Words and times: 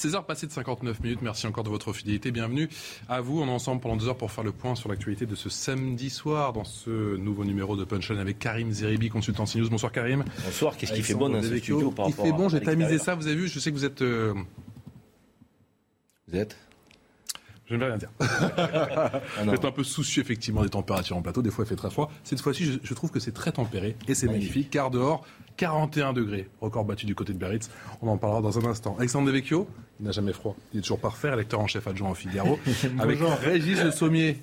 16h 0.00 0.24
passées 0.24 0.46
de 0.46 0.52
59 0.52 1.00
minutes. 1.00 1.20
Merci 1.20 1.46
encore 1.46 1.62
de 1.62 1.68
votre 1.68 1.92
fidélité. 1.92 2.30
Bienvenue 2.30 2.70
à 3.06 3.20
vous. 3.20 3.42
On 3.42 3.46
est 3.46 3.50
ensemble 3.50 3.82
pendant 3.82 3.96
deux 3.96 4.08
heures 4.08 4.16
pour 4.16 4.30
faire 4.30 4.44
le 4.44 4.52
point 4.52 4.74
sur 4.74 4.88
l'actualité 4.88 5.26
de 5.26 5.34
ce 5.34 5.50
samedi 5.50 6.08
soir 6.08 6.54
dans 6.54 6.64
ce 6.64 7.16
nouveau 7.18 7.44
numéro 7.44 7.76
de 7.76 7.84
Punchline 7.84 8.18
avec 8.18 8.38
Karim 8.38 8.72
Zeribi, 8.72 9.10
consultant 9.10 9.44
CNews. 9.44 9.68
Bonsoir 9.68 9.92
Karim. 9.92 10.24
Bonsoir. 10.42 10.78
Qu'est-ce 10.78 10.94
qui 10.94 11.02
fait 11.02 11.12
bon 11.12 11.28
dans 11.28 11.42
ce 11.42 11.48
studio 11.48 11.92
Il 12.06 12.14
fait 12.14 12.32
bon. 12.32 12.48
J'ai 12.48 12.62
tamisé 12.62 12.96
ça. 12.96 13.14
Vous 13.14 13.26
avez 13.26 13.36
vu. 13.36 13.48
Je 13.48 13.58
sais 13.58 13.70
que 13.70 13.76
vous 13.76 13.84
êtes. 13.84 14.00
Euh, 14.00 14.32
vous 16.28 16.36
êtes? 16.38 16.56
Je 17.66 17.74
ne 17.76 17.80
vais 17.80 17.86
rien 17.86 17.98
dire. 17.98 18.10
ah 18.20 19.20
Vous 19.44 19.52
êtes 19.52 19.64
un 19.64 19.70
peu 19.70 19.84
soucieux 19.84 20.22
effectivement 20.22 20.62
des 20.62 20.70
températures 20.70 21.16
en 21.16 21.22
plateau. 21.22 21.40
Des 21.40 21.50
fois, 21.50 21.64
il 21.64 21.68
fait 21.68 21.76
très 21.76 21.90
froid. 21.90 22.10
Cette 22.24 22.40
fois-ci, 22.40 22.80
je, 22.82 22.94
trouve 22.94 23.10
que 23.10 23.20
c'est 23.20 23.30
très 23.32 23.52
tempéré 23.52 23.96
et 24.08 24.14
c'est 24.14 24.26
magnifique. 24.26 24.70
Car 24.70 24.90
dehors, 24.90 25.24
41 25.60 26.14
degrés, 26.14 26.48
record 26.62 26.86
battu 26.86 27.04
du 27.04 27.14
côté 27.14 27.34
de 27.34 27.38
Biarritz. 27.38 27.68
On 28.00 28.08
en 28.08 28.16
parlera 28.16 28.40
dans 28.40 28.58
un 28.58 28.64
instant. 28.64 28.96
Alexandre 28.98 29.26
Devecchio, 29.26 29.68
il 30.00 30.06
n'a 30.06 30.10
jamais 30.10 30.32
froid. 30.32 30.56
Il 30.72 30.78
est 30.78 30.80
toujours 30.80 30.98
parfait, 30.98 31.36
lecteur 31.36 31.60
en 31.60 31.66
chef 31.66 31.86
adjoint 31.86 32.08
au 32.08 32.14
Figaro. 32.14 32.58
avec 32.98 33.18
Régis 33.42 33.84
Le 33.84 33.90
Sommier. 33.90 34.40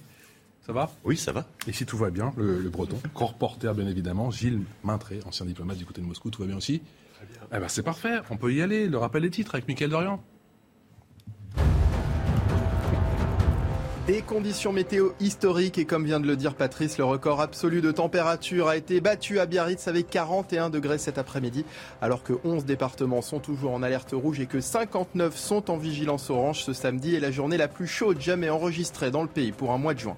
Ça 0.64 0.74
va? 0.74 0.92
Oui, 1.04 1.18
ça 1.18 1.32
va. 1.32 1.48
Et 1.68 1.74
si 1.74 1.88
tout 1.88 1.98
va 1.98 2.12
bien, 2.12 2.34
le, 2.38 2.70
breton, 2.70 3.00
grand 3.16 3.28
reporter 3.28 3.74
bien 3.74 3.88
évidemment, 3.88 4.30
Gilles 4.30 4.62
Maintré, 4.84 5.20
ancien 5.26 5.48
diplomate 5.48 5.78
du 5.78 5.88
côté 5.88 6.02
de 6.02 6.06
Moscou, 6.06 6.30
tout 6.30 6.44
va 6.44 6.48
bien 6.48 6.58
aussi? 6.58 6.84
Très 7.16 7.26
bien. 7.26 7.42
Eh 7.52 7.60
ben, 7.60 7.68
c'est 7.68 7.82
parfait, 7.82 8.20
on 8.30 8.38
peut 8.38 8.54
y 8.54 8.62
aller. 8.62 8.88
Le 8.88 9.00
rappel 9.00 9.24
des 9.24 9.32
titres 9.32 9.56
avec 9.56 9.68
Mickaël 9.68 9.90
Dorian. 9.90 10.22
Des 14.08 14.22
conditions 14.22 14.72
météo 14.72 15.10
historiques 15.20 15.78
et 15.78 15.84
comme 15.84 16.06
vient 16.06 16.22
de 16.22 16.28
le 16.28 16.38
dire 16.38 16.56
Patrice, 16.56 16.98
le 16.98 17.04
record 17.04 17.42
absolu 17.42 17.82
de 17.82 17.92
température 17.92 18.70
a 18.70 18.78
été 18.78 19.02
battu 19.02 19.38
à 19.38 19.46
Biarritz 19.46 19.90
avec 19.90 20.10
41 20.10 20.70
degrés 20.70 20.98
cet 20.98 21.18
après-midi, 21.18 21.66
alors 22.02 22.24
que 22.24 22.32
11 22.46 22.64
départements 22.64 23.22
sont 23.22 23.40
toujours 23.40 23.74
en 23.74 23.84
alerte 23.84 24.14
rouge 24.14 24.40
et 24.40 24.46
que 24.46 24.62
59 24.62 25.36
sont 25.36 25.70
en 25.70 25.76
vigilance 25.76 26.30
orange. 26.30 26.64
Ce 26.64 26.72
samedi 26.72 27.16
est 27.16 27.20
la 27.20 27.32
journée 27.32 27.58
la 27.58 27.68
plus 27.68 27.86
chaude 27.86 28.22
jamais 28.22 28.50
enregistrée 28.50 29.12
dans 29.12 29.24
le 29.24 29.28
pays 29.28 29.52
pour 29.52 29.74
un 29.74 29.78
mois 29.78 29.94
de 29.94 30.00
juin. 30.00 30.16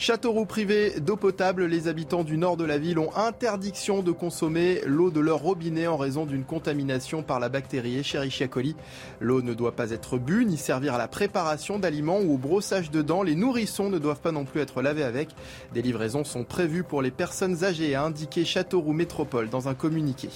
Châteauroux 0.00 0.46
privé 0.46 0.98
d'eau 0.98 1.16
potable, 1.16 1.66
les 1.66 1.86
habitants 1.86 2.24
du 2.24 2.38
nord 2.38 2.56
de 2.56 2.64
la 2.64 2.78
ville 2.78 2.98
ont 2.98 3.14
interdiction 3.14 4.02
de 4.02 4.12
consommer 4.12 4.80
l'eau 4.86 5.10
de 5.10 5.20
leur 5.20 5.40
robinet 5.40 5.88
en 5.88 5.98
raison 5.98 6.24
d'une 6.24 6.44
contamination 6.44 7.22
par 7.22 7.38
la 7.38 7.50
bactérie 7.50 7.98
Escherichia 7.98 8.48
coli. 8.48 8.76
L'eau 9.20 9.42
ne 9.42 9.52
doit 9.52 9.76
pas 9.76 9.90
être 9.90 10.16
bue 10.16 10.46
ni 10.46 10.56
servir 10.56 10.94
à 10.94 10.98
la 10.98 11.06
préparation 11.06 11.78
d'aliments 11.78 12.18
ou 12.18 12.32
au 12.32 12.38
brossage 12.38 12.90
de 12.90 13.02
dents. 13.02 13.22
Les 13.22 13.34
nourrissons 13.34 13.90
ne 13.90 13.98
doivent 13.98 14.22
pas 14.22 14.32
non 14.32 14.46
plus 14.46 14.62
être 14.62 14.80
lavés 14.80 15.02
avec. 15.02 15.28
Des 15.74 15.82
livraisons 15.82 16.24
sont 16.24 16.44
prévues 16.44 16.82
pour 16.82 17.02
les 17.02 17.10
personnes 17.10 17.62
âgées, 17.62 17.94
a 17.94 18.02
indiqué 18.02 18.46
Châteauroux 18.46 18.94
Métropole 18.94 19.50
dans 19.50 19.68
un 19.68 19.74
communiqué. 19.74 20.30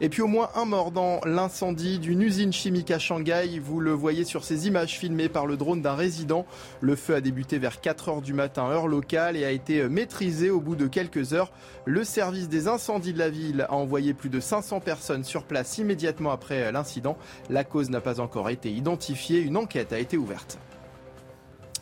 Et 0.00 0.08
puis 0.08 0.22
au 0.22 0.28
moins 0.28 0.50
un 0.54 0.64
mort 0.64 0.92
dans 0.92 1.20
l'incendie 1.24 1.98
d'une 1.98 2.22
usine 2.22 2.52
chimique 2.52 2.92
à 2.92 3.00
Shanghai. 3.00 3.58
Vous 3.58 3.80
le 3.80 3.90
voyez 3.90 4.24
sur 4.24 4.44
ces 4.44 4.68
images 4.68 4.96
filmées 4.96 5.28
par 5.28 5.46
le 5.46 5.56
drone 5.56 5.82
d'un 5.82 5.94
résident. 5.94 6.46
Le 6.80 6.94
feu 6.94 7.16
a 7.16 7.20
débuté 7.20 7.58
vers 7.58 7.80
4 7.80 8.08
heures 8.08 8.22
du 8.22 8.32
matin, 8.32 8.68
heure 8.70 8.86
locale, 8.86 9.36
et 9.36 9.44
a 9.44 9.50
été 9.50 9.88
maîtrisé 9.88 10.50
au 10.50 10.60
bout 10.60 10.76
de 10.76 10.86
quelques 10.86 11.32
heures. 11.32 11.50
Le 11.84 12.04
service 12.04 12.48
des 12.48 12.68
incendies 12.68 13.12
de 13.12 13.18
la 13.18 13.30
ville 13.30 13.66
a 13.68 13.74
envoyé 13.74 14.14
plus 14.14 14.30
de 14.30 14.38
500 14.38 14.80
personnes 14.80 15.24
sur 15.24 15.42
place 15.42 15.78
immédiatement 15.78 16.30
après 16.30 16.70
l'incident. 16.70 17.16
La 17.50 17.64
cause 17.64 17.90
n'a 17.90 18.00
pas 18.00 18.20
encore 18.20 18.50
été 18.50 18.70
identifiée. 18.70 19.40
Une 19.40 19.56
enquête 19.56 19.92
a 19.92 19.98
été 19.98 20.16
ouverte. 20.16 20.58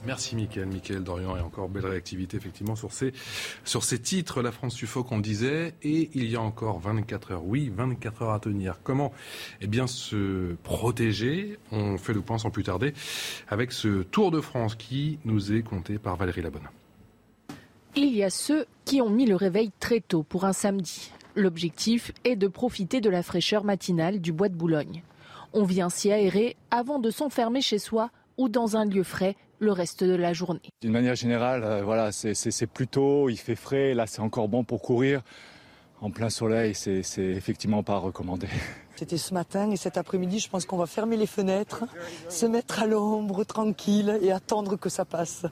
Merci 0.04 0.36
Mickaël, 0.36 0.66
Mickaël 0.66 1.02
Dorian 1.02 1.36
et 1.36 1.40
encore 1.40 1.68
belle 1.68 1.86
réactivité 1.86 2.36
effectivement 2.36 2.76
sur 2.76 2.92
ces, 2.92 3.12
sur 3.64 3.84
ces 3.84 3.98
titres. 3.98 4.42
La 4.42 4.52
France 4.52 4.74
suffoque, 4.74 5.10
on 5.12 5.18
disait, 5.18 5.74
et 5.82 6.10
il 6.14 6.30
y 6.30 6.36
a 6.36 6.40
encore 6.40 6.78
24 6.80 7.32
heures. 7.32 7.44
Oui, 7.44 7.72
24 7.74 8.22
heures 8.22 8.32
à 8.32 8.40
tenir. 8.40 8.80
Comment 8.82 9.12
Eh 9.60 9.66
bien 9.66 9.86
se 9.86 10.54
protéger? 10.62 11.58
On 11.72 11.98
fait 11.98 12.12
le 12.12 12.20
point 12.20 12.38
sans 12.38 12.50
plus 12.50 12.64
tarder 12.64 12.94
avec 13.48 13.72
ce 13.72 14.02
Tour 14.02 14.30
de 14.30 14.40
France 14.40 14.74
qui 14.74 15.18
nous 15.24 15.52
est 15.52 15.62
compté 15.62 15.98
par 15.98 16.16
Valérie 16.16 16.42
Labonne. 16.42 16.68
Il 17.94 18.14
y 18.14 18.22
a 18.22 18.30
ceux 18.30 18.66
qui 18.84 19.00
ont 19.00 19.08
mis 19.08 19.26
le 19.26 19.36
réveil 19.36 19.70
très 19.80 20.00
tôt 20.00 20.22
pour 20.22 20.44
un 20.44 20.52
samedi. 20.52 21.10
L'objectif 21.34 22.12
est 22.24 22.36
de 22.36 22.46
profiter 22.46 23.00
de 23.00 23.10
la 23.10 23.22
fraîcheur 23.22 23.64
matinale 23.64 24.20
du 24.20 24.32
bois 24.32 24.48
de 24.48 24.54
Boulogne. 24.54 25.02
On 25.52 25.64
vient 25.64 25.88
s'y 25.88 26.12
aérer 26.12 26.56
avant 26.70 26.98
de 26.98 27.10
s'enfermer 27.10 27.60
chez 27.60 27.78
soi 27.78 28.10
ou 28.36 28.48
dans 28.48 28.76
un 28.76 28.84
lieu 28.84 29.02
frais 29.02 29.36
le 29.58 29.72
reste 29.72 30.04
de 30.04 30.14
la 30.14 30.32
journée. 30.32 30.70
D'une 30.82 30.92
manière 30.92 31.14
générale, 31.14 31.64
euh, 31.64 31.82
voilà, 31.82 32.12
c'est 32.12 32.66
plutôt, 32.66 33.28
il 33.28 33.36
fait 33.36 33.54
frais, 33.54 33.94
là 33.94 34.06
c'est 34.06 34.20
encore 34.20 34.48
bon 34.48 34.64
pour 34.64 34.82
courir. 34.82 35.22
En 36.00 36.10
plein 36.10 36.28
soleil, 36.28 36.74
c'est 36.74 37.02
effectivement 37.18 37.82
pas 37.82 37.96
recommandé. 37.96 38.48
C'était 38.96 39.18
ce 39.18 39.34
matin 39.34 39.70
et 39.70 39.76
cet 39.76 39.98
après-midi, 39.98 40.38
je 40.38 40.48
pense 40.48 40.64
qu'on 40.64 40.76
va 40.78 40.86
fermer 40.86 41.16
les 41.16 41.26
fenêtres, 41.26 41.84
se 42.30 42.46
mettre 42.46 42.82
à 42.82 42.86
l'ombre 42.86 43.44
tranquille 43.44 44.18
et 44.22 44.32
attendre 44.32 44.76
que 44.76 44.88
ça 44.88 45.04
passe. 45.04 45.44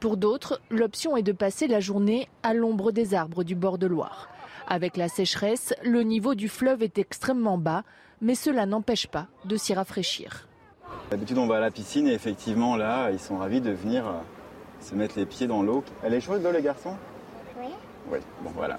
Pour 0.00 0.16
d'autres, 0.16 0.60
l'option 0.70 1.16
est 1.16 1.22
de 1.22 1.32
passer 1.32 1.66
la 1.66 1.80
journée 1.80 2.28
à 2.42 2.54
l'ombre 2.54 2.92
des 2.92 3.14
arbres 3.14 3.44
du 3.44 3.54
bord 3.54 3.76
de 3.76 3.86
Loire. 3.86 4.30
Avec 4.66 4.96
la 4.96 5.08
sécheresse, 5.08 5.74
le 5.82 6.02
niveau 6.02 6.34
du 6.34 6.48
fleuve 6.48 6.82
est 6.82 6.98
extrêmement 6.98 7.58
bas, 7.58 7.82
mais 8.22 8.34
cela 8.34 8.64
n'empêche 8.64 9.06
pas 9.06 9.26
de 9.44 9.56
s'y 9.56 9.74
rafraîchir. 9.74 10.47
D'habitude, 11.10 11.38
on 11.38 11.46
va 11.46 11.56
à 11.56 11.60
la 11.60 11.70
piscine 11.70 12.06
et 12.06 12.12
effectivement, 12.12 12.76
là, 12.76 13.10
ils 13.10 13.18
sont 13.18 13.38
ravis 13.38 13.62
de 13.62 13.70
venir 13.70 14.06
euh, 14.06 14.12
se 14.80 14.94
mettre 14.94 15.18
les 15.18 15.24
pieds 15.24 15.46
dans 15.46 15.62
l'eau. 15.62 15.82
Elle 16.02 16.12
est 16.12 16.20
chaude, 16.20 16.42
l'eau, 16.42 16.52
les 16.52 16.60
garçons? 16.60 16.94
Oui. 17.58 17.68
Oui, 18.10 18.18
bon, 18.42 18.50
voilà. 18.54 18.78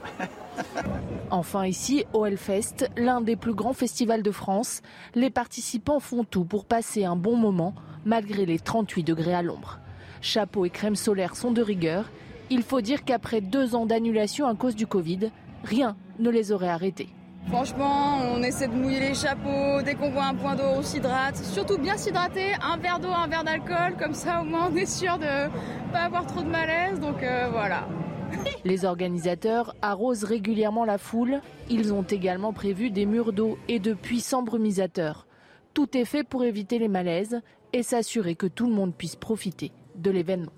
enfin, 1.31 1.66
ici, 1.66 2.06
au 2.13 2.25
Hellfest, 2.25 2.89
l'un 2.97 3.22
des 3.22 3.35
plus 3.35 3.56
grands 3.56 3.73
festivals 3.73 4.22
de 4.22 4.31
France, 4.31 4.81
les 5.16 5.31
participants 5.31 6.00
font 6.00 6.23
tout 6.23 6.45
pour 6.45 6.66
passer 6.66 7.03
un 7.03 7.16
bon 7.16 7.35
moment, 7.35 7.73
malgré 8.06 8.45
les 8.45 8.59
38 8.59 9.03
degrés 9.03 9.34
à 9.34 9.41
l'ombre. 9.41 9.79
Chapeau 10.22 10.66
et 10.66 10.69
crème 10.69 10.95
solaire 10.95 11.35
sont 11.35 11.51
de 11.51 11.63
rigueur. 11.63 12.12
Il 12.51 12.62
faut 12.62 12.81
dire 12.81 13.06
qu'après 13.06 13.41
deux 13.41 13.75
ans 13.75 13.88
d'annulation 13.88 14.47
à 14.47 14.53
cause 14.53 14.75
du 14.75 14.85
Covid, 14.85 15.31
rien 15.63 15.95
ne 16.19 16.29
les 16.29 16.51
aurait 16.51 16.69
arrêtés. 16.69 17.09
Franchement, 17.49 18.19
on 18.31 18.43
essaie 18.43 18.67
de 18.67 18.73
mouiller 18.73 18.99
les 18.99 19.15
chapeaux. 19.15 19.81
Dès 19.83 19.95
qu'on 19.95 20.11
voit 20.11 20.25
un 20.25 20.35
point 20.35 20.55
d'eau, 20.55 20.63
on 20.67 20.83
s'hydrate. 20.83 21.35
Surtout 21.35 21.79
bien 21.79 21.97
s'hydrater. 21.97 22.53
Un 22.61 22.77
verre 22.77 22.99
d'eau, 22.99 23.09
un 23.09 23.27
verre 23.27 23.43
d'alcool. 23.43 23.97
Comme 23.97 24.13
ça, 24.13 24.41
au 24.41 24.43
moins, 24.43 24.69
on 24.71 24.75
est 24.75 24.85
sûr 24.85 25.17
de 25.17 25.49
pas 25.91 26.01
avoir 26.01 26.27
trop 26.27 26.41
de 26.41 26.49
malaise. 26.49 26.99
Donc 26.99 27.23
euh, 27.23 27.49
voilà. 27.51 27.88
Les 28.65 28.85
organisateurs 28.85 29.75
arrosent 29.81 30.25
régulièrement 30.25 30.85
la 30.85 30.99
foule. 30.99 31.41
Ils 31.69 31.91
ont 31.91 32.03
également 32.03 32.53
prévu 32.53 32.91
des 32.91 33.07
murs 33.07 33.33
d'eau 33.33 33.57
et 33.67 33.79
de 33.79 33.93
puissants 33.93 34.43
brumisateurs. 34.43 35.25
Tout 35.73 35.97
est 35.97 36.05
fait 36.05 36.23
pour 36.23 36.43
éviter 36.43 36.77
les 36.77 36.88
malaises 36.88 37.41
et 37.73 37.81
s'assurer 37.81 38.35
que 38.35 38.47
tout 38.47 38.67
le 38.67 38.73
monde 38.73 38.93
puisse 38.93 39.15
profiter 39.15 39.71
de 39.95 40.11
l'événement. 40.11 40.51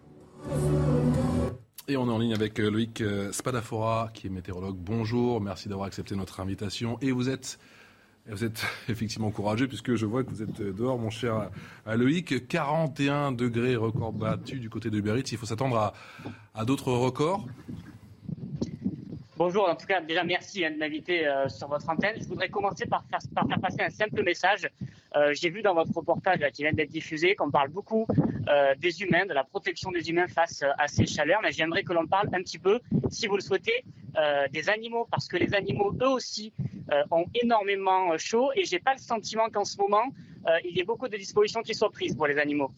Et 1.87 1.97
on 1.97 2.07
est 2.07 2.11
en 2.11 2.19
ligne 2.19 2.33
avec 2.33 2.59
euh, 2.59 2.69
Loïc 2.69 3.01
euh, 3.01 3.31
Spadafora, 3.31 4.11
qui 4.13 4.27
est 4.27 4.29
météorologue. 4.29 4.77
Bonjour, 4.77 5.41
merci 5.41 5.67
d'avoir 5.67 5.87
accepté 5.87 6.15
notre 6.15 6.39
invitation. 6.39 6.97
Et 7.01 7.11
vous 7.11 7.27
êtes, 7.29 7.57
effectivement 8.87 9.31
courageux, 9.31 9.67
puisque 9.67 9.95
je 9.95 10.05
vois 10.05 10.23
que 10.23 10.29
vous 10.29 10.43
êtes 10.43 10.61
dehors, 10.61 10.99
mon 10.99 11.09
cher 11.09 11.49
Loïc. 11.87 12.47
41 12.47 13.31
degrés 13.31 13.75
record 13.75 14.13
battu 14.13 14.59
du 14.59 14.69
côté 14.69 14.91
de 14.91 15.01
Biarritz. 15.01 15.31
Il 15.31 15.37
faut 15.39 15.47
s'attendre 15.47 15.93
à 16.53 16.65
d'autres 16.65 16.91
records 16.91 17.47
Bonjour, 19.43 19.67
en 19.67 19.75
tout 19.75 19.87
cas, 19.87 20.01
déjà 20.01 20.23
merci 20.23 20.63
hein, 20.63 20.69
de 20.69 20.77
m'inviter 20.77 21.27
euh, 21.27 21.49
sur 21.49 21.67
votre 21.67 21.89
antenne. 21.89 22.15
Je 22.21 22.27
voudrais 22.27 22.49
commencer 22.49 22.85
par 22.85 23.03
faire, 23.09 23.19
passer 23.59 23.81
un 23.81 23.89
simple 23.89 24.21
message. 24.21 24.69
Euh, 25.15 25.33
J'ai 25.33 25.49
vu 25.49 25.63
dans 25.63 25.73
votre 25.73 25.91
reportage 25.95 26.47
qui 26.53 26.61
vient 26.61 26.73
d'être 26.73 26.91
diffusé 26.91 27.33
qu'on 27.33 27.49
parle 27.49 27.69
beaucoup 27.69 28.05
euh, 28.47 28.75
des 28.77 29.01
humains, 29.01 29.25
de 29.25 29.33
la 29.33 29.43
protection 29.43 29.89
des 29.89 30.07
humains 30.11 30.27
face 30.27 30.63
à 30.77 30.87
ces 30.87 31.07
chaleurs, 31.07 31.39
mais 31.41 31.51
j'aimerais 31.51 31.81
que 31.81 31.91
l'on 31.91 32.05
parle 32.05 32.27
un 32.33 32.43
petit 32.43 32.59
peu, 32.59 32.79
si 33.09 33.25
vous 33.25 33.35
le 33.35 33.41
souhaitez, 33.41 33.83
des 34.51 34.69
animaux, 34.69 35.07
parce 35.09 35.27
que 35.27 35.37
les 35.37 35.55
animaux, 35.55 35.91
eux 35.99 36.09
aussi, 36.09 36.53
ont 37.09 37.25
énormément 37.41 38.15
chaud 38.19 38.51
et 38.55 38.63
j'ai 38.63 38.79
pas 38.79 38.93
le 38.93 38.99
sentiment 38.99 39.49
qu'en 39.49 39.65
ce 39.65 39.77
moment, 39.77 40.03
il 40.63 40.77
y 40.77 40.81
ait 40.81 40.85
beaucoup 40.85 41.07
de 41.07 41.17
dispositions 41.17 41.63
qui 41.63 41.73
soient 41.73 41.89
prises 41.89 42.15
pour 42.15 42.27
les 42.27 42.37
animaux. 42.37 42.71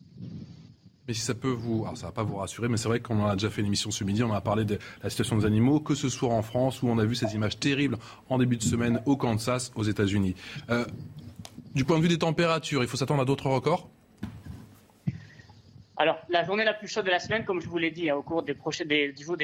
Mais 1.07 1.13
si 1.13 1.21
ça 1.21 1.33
peut 1.33 1.49
vous. 1.49 1.85
Ça 1.95 2.07
va 2.07 2.11
pas 2.13 2.23
vous 2.23 2.37
rassurer, 2.37 2.69
mais 2.69 2.77
c'est 2.77 2.87
vrai 2.87 3.01
qu'on 3.01 3.25
a 3.25 3.33
déjà 3.33 3.49
fait 3.49 3.61
une 3.61 3.67
émission 3.67 3.91
ce 3.91 4.03
midi, 4.03 4.23
on 4.23 4.33
a 4.33 4.41
parlé 4.41 4.63
de 4.63 4.79
la 5.01 5.09
situation 5.09 5.37
des 5.37 5.45
animaux, 5.45 5.79
que 5.79 5.95
ce 5.95 6.07
soit 6.07 6.29
en 6.29 6.41
France, 6.41 6.81
où 6.81 6.87
on 6.87 6.97
a 6.97 7.05
vu 7.05 7.15
ces 7.15 7.35
images 7.35 7.59
terribles 7.59 7.97
en 8.29 8.37
début 8.37 8.57
de 8.57 8.63
semaine 8.63 9.01
au 9.05 9.17
Kansas, 9.17 9.71
aux 9.75 9.83
États-Unis. 9.83 10.35
Euh, 10.69 10.85
du 11.75 11.83
point 11.83 11.97
de 11.97 12.03
vue 12.03 12.09
des 12.09 12.19
températures, 12.19 12.83
il 12.83 12.87
faut 12.87 12.97
s'attendre 12.97 13.21
à 13.21 13.25
d'autres 13.25 13.49
records? 13.49 13.89
Alors, 15.97 16.17
la 16.29 16.43
journée 16.43 16.63
la 16.63 16.73
plus 16.73 16.87
chaude 16.87 17.05
de 17.05 17.11
la 17.11 17.19
semaine, 17.19 17.45
comme 17.45 17.61
je 17.61 17.67
vous 17.67 17.77
l'ai 17.77 17.91
dit 17.91 18.09
hein, 18.09 18.15
au 18.15 18.23
cours 18.23 18.43
des 18.43 18.55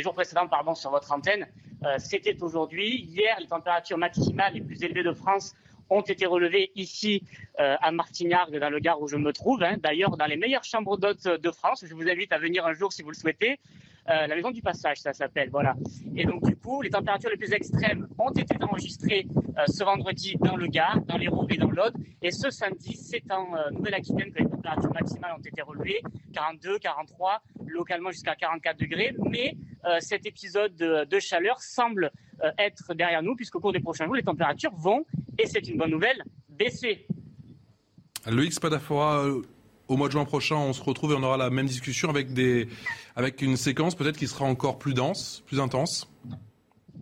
jours 0.01 0.13
précédents 0.13 0.47
pardon, 0.47 0.75
sur 0.75 0.89
votre 0.91 1.11
antenne, 1.11 1.47
euh, 1.83 1.95
c'était 1.99 2.41
aujourd'hui. 2.41 3.01
Hier, 3.03 3.37
les 3.39 3.47
températures 3.47 3.97
maximales 3.97 4.53
les 4.53 4.61
plus 4.61 4.81
élevées 4.83 5.03
de 5.03 5.13
France 5.13 5.55
ont 5.89 6.01
été 6.01 6.25
relevés 6.25 6.71
ici 6.75 7.23
à 7.57 7.91
Martignargues, 7.91 8.57
dans 8.57 8.69
le 8.69 8.79
Gard 8.79 9.01
où 9.01 9.07
je 9.07 9.17
me 9.17 9.33
trouve. 9.33 9.63
Hein. 9.63 9.75
D'ailleurs, 9.81 10.17
dans 10.17 10.25
les 10.25 10.37
meilleures 10.37 10.63
chambres 10.63 10.97
d'hôtes 10.97 11.27
de 11.27 11.51
France. 11.51 11.83
Je 11.85 11.93
vous 11.93 12.07
invite 12.07 12.31
à 12.31 12.37
venir 12.37 12.65
un 12.65 12.73
jour 12.73 12.91
si 12.93 13.01
vous 13.01 13.09
le 13.09 13.15
souhaitez. 13.15 13.59
Euh, 14.09 14.25
la 14.25 14.35
maison 14.35 14.49
du 14.49 14.61
passage, 14.61 14.97
ça 14.97 15.13
s'appelle. 15.13 15.49
Voilà. 15.51 15.75
Et 16.15 16.25
donc, 16.25 16.43
du 16.43 16.55
coup, 16.55 16.81
les 16.81 16.89
températures 16.89 17.29
les 17.29 17.37
plus 17.37 17.53
extrêmes 17.53 18.07
ont 18.17 18.31
été 18.31 18.55
enregistrées 18.63 19.27
euh, 19.57 19.65
ce 19.67 19.83
vendredi 19.83 20.35
dans 20.39 20.55
le 20.55 20.67
Gard, 20.67 21.01
dans 21.01 21.17
l'Hérault 21.17 21.45
et 21.49 21.57
dans 21.57 21.69
l'Aude. 21.69 21.93
Et 22.21 22.31
ce 22.31 22.49
samedi, 22.49 22.95
c'est 22.95 23.31
en 23.31 23.55
euh, 23.55 23.69
Nouvelle-Aquitaine 23.71 24.31
que 24.31 24.39
les 24.39 24.49
températures 24.49 24.93
maximales 24.93 25.33
ont 25.37 25.41
été 25.41 25.61
relevées 25.61 26.01
42, 26.33 26.79
43, 26.79 27.41
localement 27.67 28.09
jusqu'à 28.09 28.35
44 28.35 28.79
degrés. 28.79 29.13
Mais 29.29 29.55
cet 29.99 30.25
épisode 30.25 30.75
de, 30.75 31.19
chaleur 31.19 31.61
semble 31.61 32.11
être 32.57 32.93
derrière 32.93 33.23
nous, 33.23 33.35
puisqu'au 33.35 33.59
cours 33.59 33.71
des 33.71 33.79
prochains 33.79 34.05
jours, 34.05 34.15
les 34.15 34.23
températures 34.23 34.73
vont, 34.75 35.05
et 35.39 35.47
c'est 35.47 35.67
une 35.67 35.77
bonne 35.77 35.91
nouvelle, 35.91 36.23
baisser. 36.49 37.05
Loïc 38.27 38.53
Spadafora, 38.53 39.25
au 39.87 39.97
mois 39.97 40.07
de 40.07 40.11
juin 40.11 40.25
prochain, 40.25 40.55
on 40.55 40.73
se 40.73 40.83
retrouve 40.83 41.13
et 41.13 41.15
on 41.15 41.23
aura 41.23 41.37
la 41.37 41.49
même 41.49 41.65
discussion 41.65 42.09
avec, 42.09 42.33
des, 42.33 42.67
avec 43.15 43.41
une 43.41 43.57
séquence 43.57 43.95
peut-être 43.95 44.17
qui 44.17 44.27
sera 44.27 44.45
encore 44.45 44.77
plus 44.77 44.93
dense, 44.93 45.43
plus 45.47 45.59
intense 45.59 46.07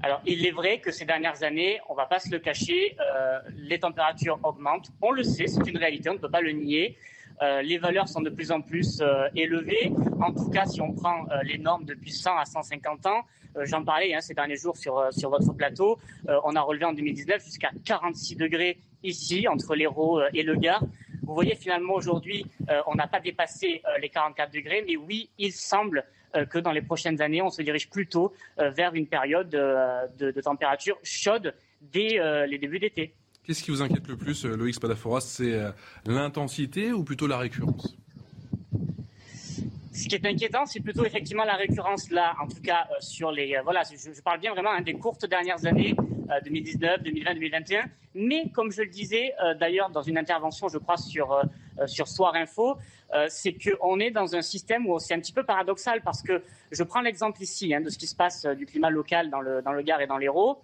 alors, 0.03 0.21
il 0.27 0.45
est 0.45 0.51
vrai 0.51 0.79
que 0.79 0.91
ces 0.91 1.05
dernières 1.05 1.41
années, 1.41 1.79
on 1.89 1.93
ne 1.93 1.97
va 1.97 2.05
pas 2.05 2.19
se 2.19 2.29
le 2.29 2.37
cacher, 2.37 2.95
euh, 2.99 3.39
les 3.55 3.79
températures 3.79 4.39
augmentent. 4.43 4.91
On 5.01 5.09
le 5.09 5.23
sait, 5.23 5.47
c'est 5.47 5.67
une 5.67 5.77
réalité, 5.77 6.09
on 6.09 6.13
ne 6.13 6.19
peut 6.19 6.29
pas 6.29 6.41
le 6.41 6.51
nier. 6.51 6.97
Euh, 7.41 7.61
les 7.61 7.77
valeurs 7.77 8.07
sont 8.07 8.21
de 8.21 8.29
plus 8.29 8.51
en 8.51 8.61
plus 8.61 9.01
euh, 9.01 9.27
élevées. 9.35 9.91
En 10.21 10.33
tout 10.33 10.49
cas, 10.49 10.65
si 10.65 10.81
on 10.81 10.93
prend 10.93 11.25
les 11.43 11.57
normes 11.57 11.85
depuis 11.85 12.11
100 12.11 12.37
à 12.37 12.45
150 12.45 13.05
ans, 13.05 13.21
j'en 13.63 13.83
parlais 13.83 14.13
hein, 14.13 14.21
ces 14.21 14.33
derniers 14.33 14.55
jours 14.55 14.77
sur, 14.77 15.07
sur 15.11 15.29
votre 15.29 15.53
plateau, 15.53 15.99
on 16.27 16.55
a 16.55 16.61
relevé 16.61 16.85
en 16.85 16.93
2019 16.93 17.43
jusqu'à 17.43 17.69
46 17.85 18.35
degrés 18.35 18.77
ici, 19.03 19.47
entre 19.47 19.75
l'Hérault 19.75 20.21
et 20.33 20.43
le 20.43 20.55
Gard. 20.55 20.83
Vous 21.27 21.33
voyez, 21.33 21.55
finalement, 21.55 21.93
aujourd'hui, 21.93 22.45
euh, 22.69 22.81
on 22.87 22.95
n'a 22.95 23.05
pas 23.05 23.19
dépassé 23.19 23.81
euh, 23.85 23.97
les 23.97 24.07
44 24.07 24.49
degrés, 24.49 24.85
mais 24.87 24.95
oui, 24.95 25.29
il 25.37 25.51
semble 25.51 26.05
euh, 26.37 26.45
que 26.45 26.57
dans 26.57 26.71
les 26.71 26.81
prochaines 26.81 27.21
années, 27.21 27.41
on 27.41 27.49
se 27.49 27.61
dirige 27.61 27.89
plutôt 27.89 28.33
vers 28.57 28.95
une 28.95 29.07
période 29.07 29.49
de, 29.49 30.41
température 30.41 30.97
chaude 31.03 31.53
dès 31.81 32.19
les 32.47 32.57
débuts 32.57 32.79
d'été. 32.79 33.13
Qu'est-ce 33.47 33.63
qui 33.63 33.71
vous 33.71 33.81
inquiète 33.81 34.09
le 34.09 34.17
plus, 34.17 34.43
Loïc 34.43 34.75
Spadafora? 34.75 35.21
C'est 35.21 35.57
l'intensité 36.05 36.91
ou 36.91 37.05
plutôt 37.05 37.27
la 37.27 37.37
récurrence? 37.37 37.95
Ce 39.93 40.09
qui 40.09 40.15
est 40.15 40.25
inquiétant, 40.25 40.65
c'est 40.65 40.81
plutôt 40.81 41.05
effectivement 41.05 41.45
la 41.45 41.55
récurrence 41.55 42.11
là, 42.11 42.35
en 42.41 42.47
tout 42.47 42.61
cas 42.61 42.89
sur 42.99 43.31
les. 43.31 43.57
voilà, 43.63 43.83
je, 43.83 44.21
parle 44.21 44.41
bien 44.41 44.51
vraiment 44.51 44.71
hein, 44.71 44.81
des 44.81 44.95
courtes 44.95 45.25
dernières 45.25 45.65
années, 45.65 45.95
2019, 46.43 47.03
2020, 47.03 47.33
2021. 47.35 47.85
Mais 48.15 48.49
comme 48.49 48.69
je 48.69 48.81
le 48.81 48.89
disais 48.89 49.33
euh, 49.41 49.53
d'ailleurs 49.53 49.91
dans 49.91 50.01
une 50.01 50.17
intervention, 50.17 50.67
je 50.67 50.77
crois, 50.77 50.97
sur, 50.97 51.31
euh, 51.31 51.43
euh, 51.79 51.87
sur 51.87 52.09
Soir 52.09 52.35
Info, 52.35 52.77
c'est 53.29 53.53
qu'on 53.53 54.01
est 54.01 54.11
dans 54.11 54.35
un 54.35 54.41
système 54.41 54.85
où 54.85 54.99
c'est 54.99 55.13
un 55.13 55.21
petit 55.21 55.31
peu 55.31 55.43
paradoxal 55.43 56.01
parce 56.01 56.21
que 56.21 56.43
je 56.71 56.83
prends 56.83 56.99
l'exemple 56.99 57.41
ici 57.41 57.73
hein, 57.73 57.79
de 57.79 57.89
ce 57.89 57.97
qui 57.97 58.05
se 58.05 58.15
passe 58.15 58.45
du 58.45 58.65
climat 58.65 58.89
local 58.89 59.29
dans 59.29 59.39
le, 59.39 59.61
dans 59.61 59.71
le 59.71 59.81
Gard 59.81 60.01
et 60.01 60.07
dans 60.07 60.17
l'Hérault. 60.17 60.59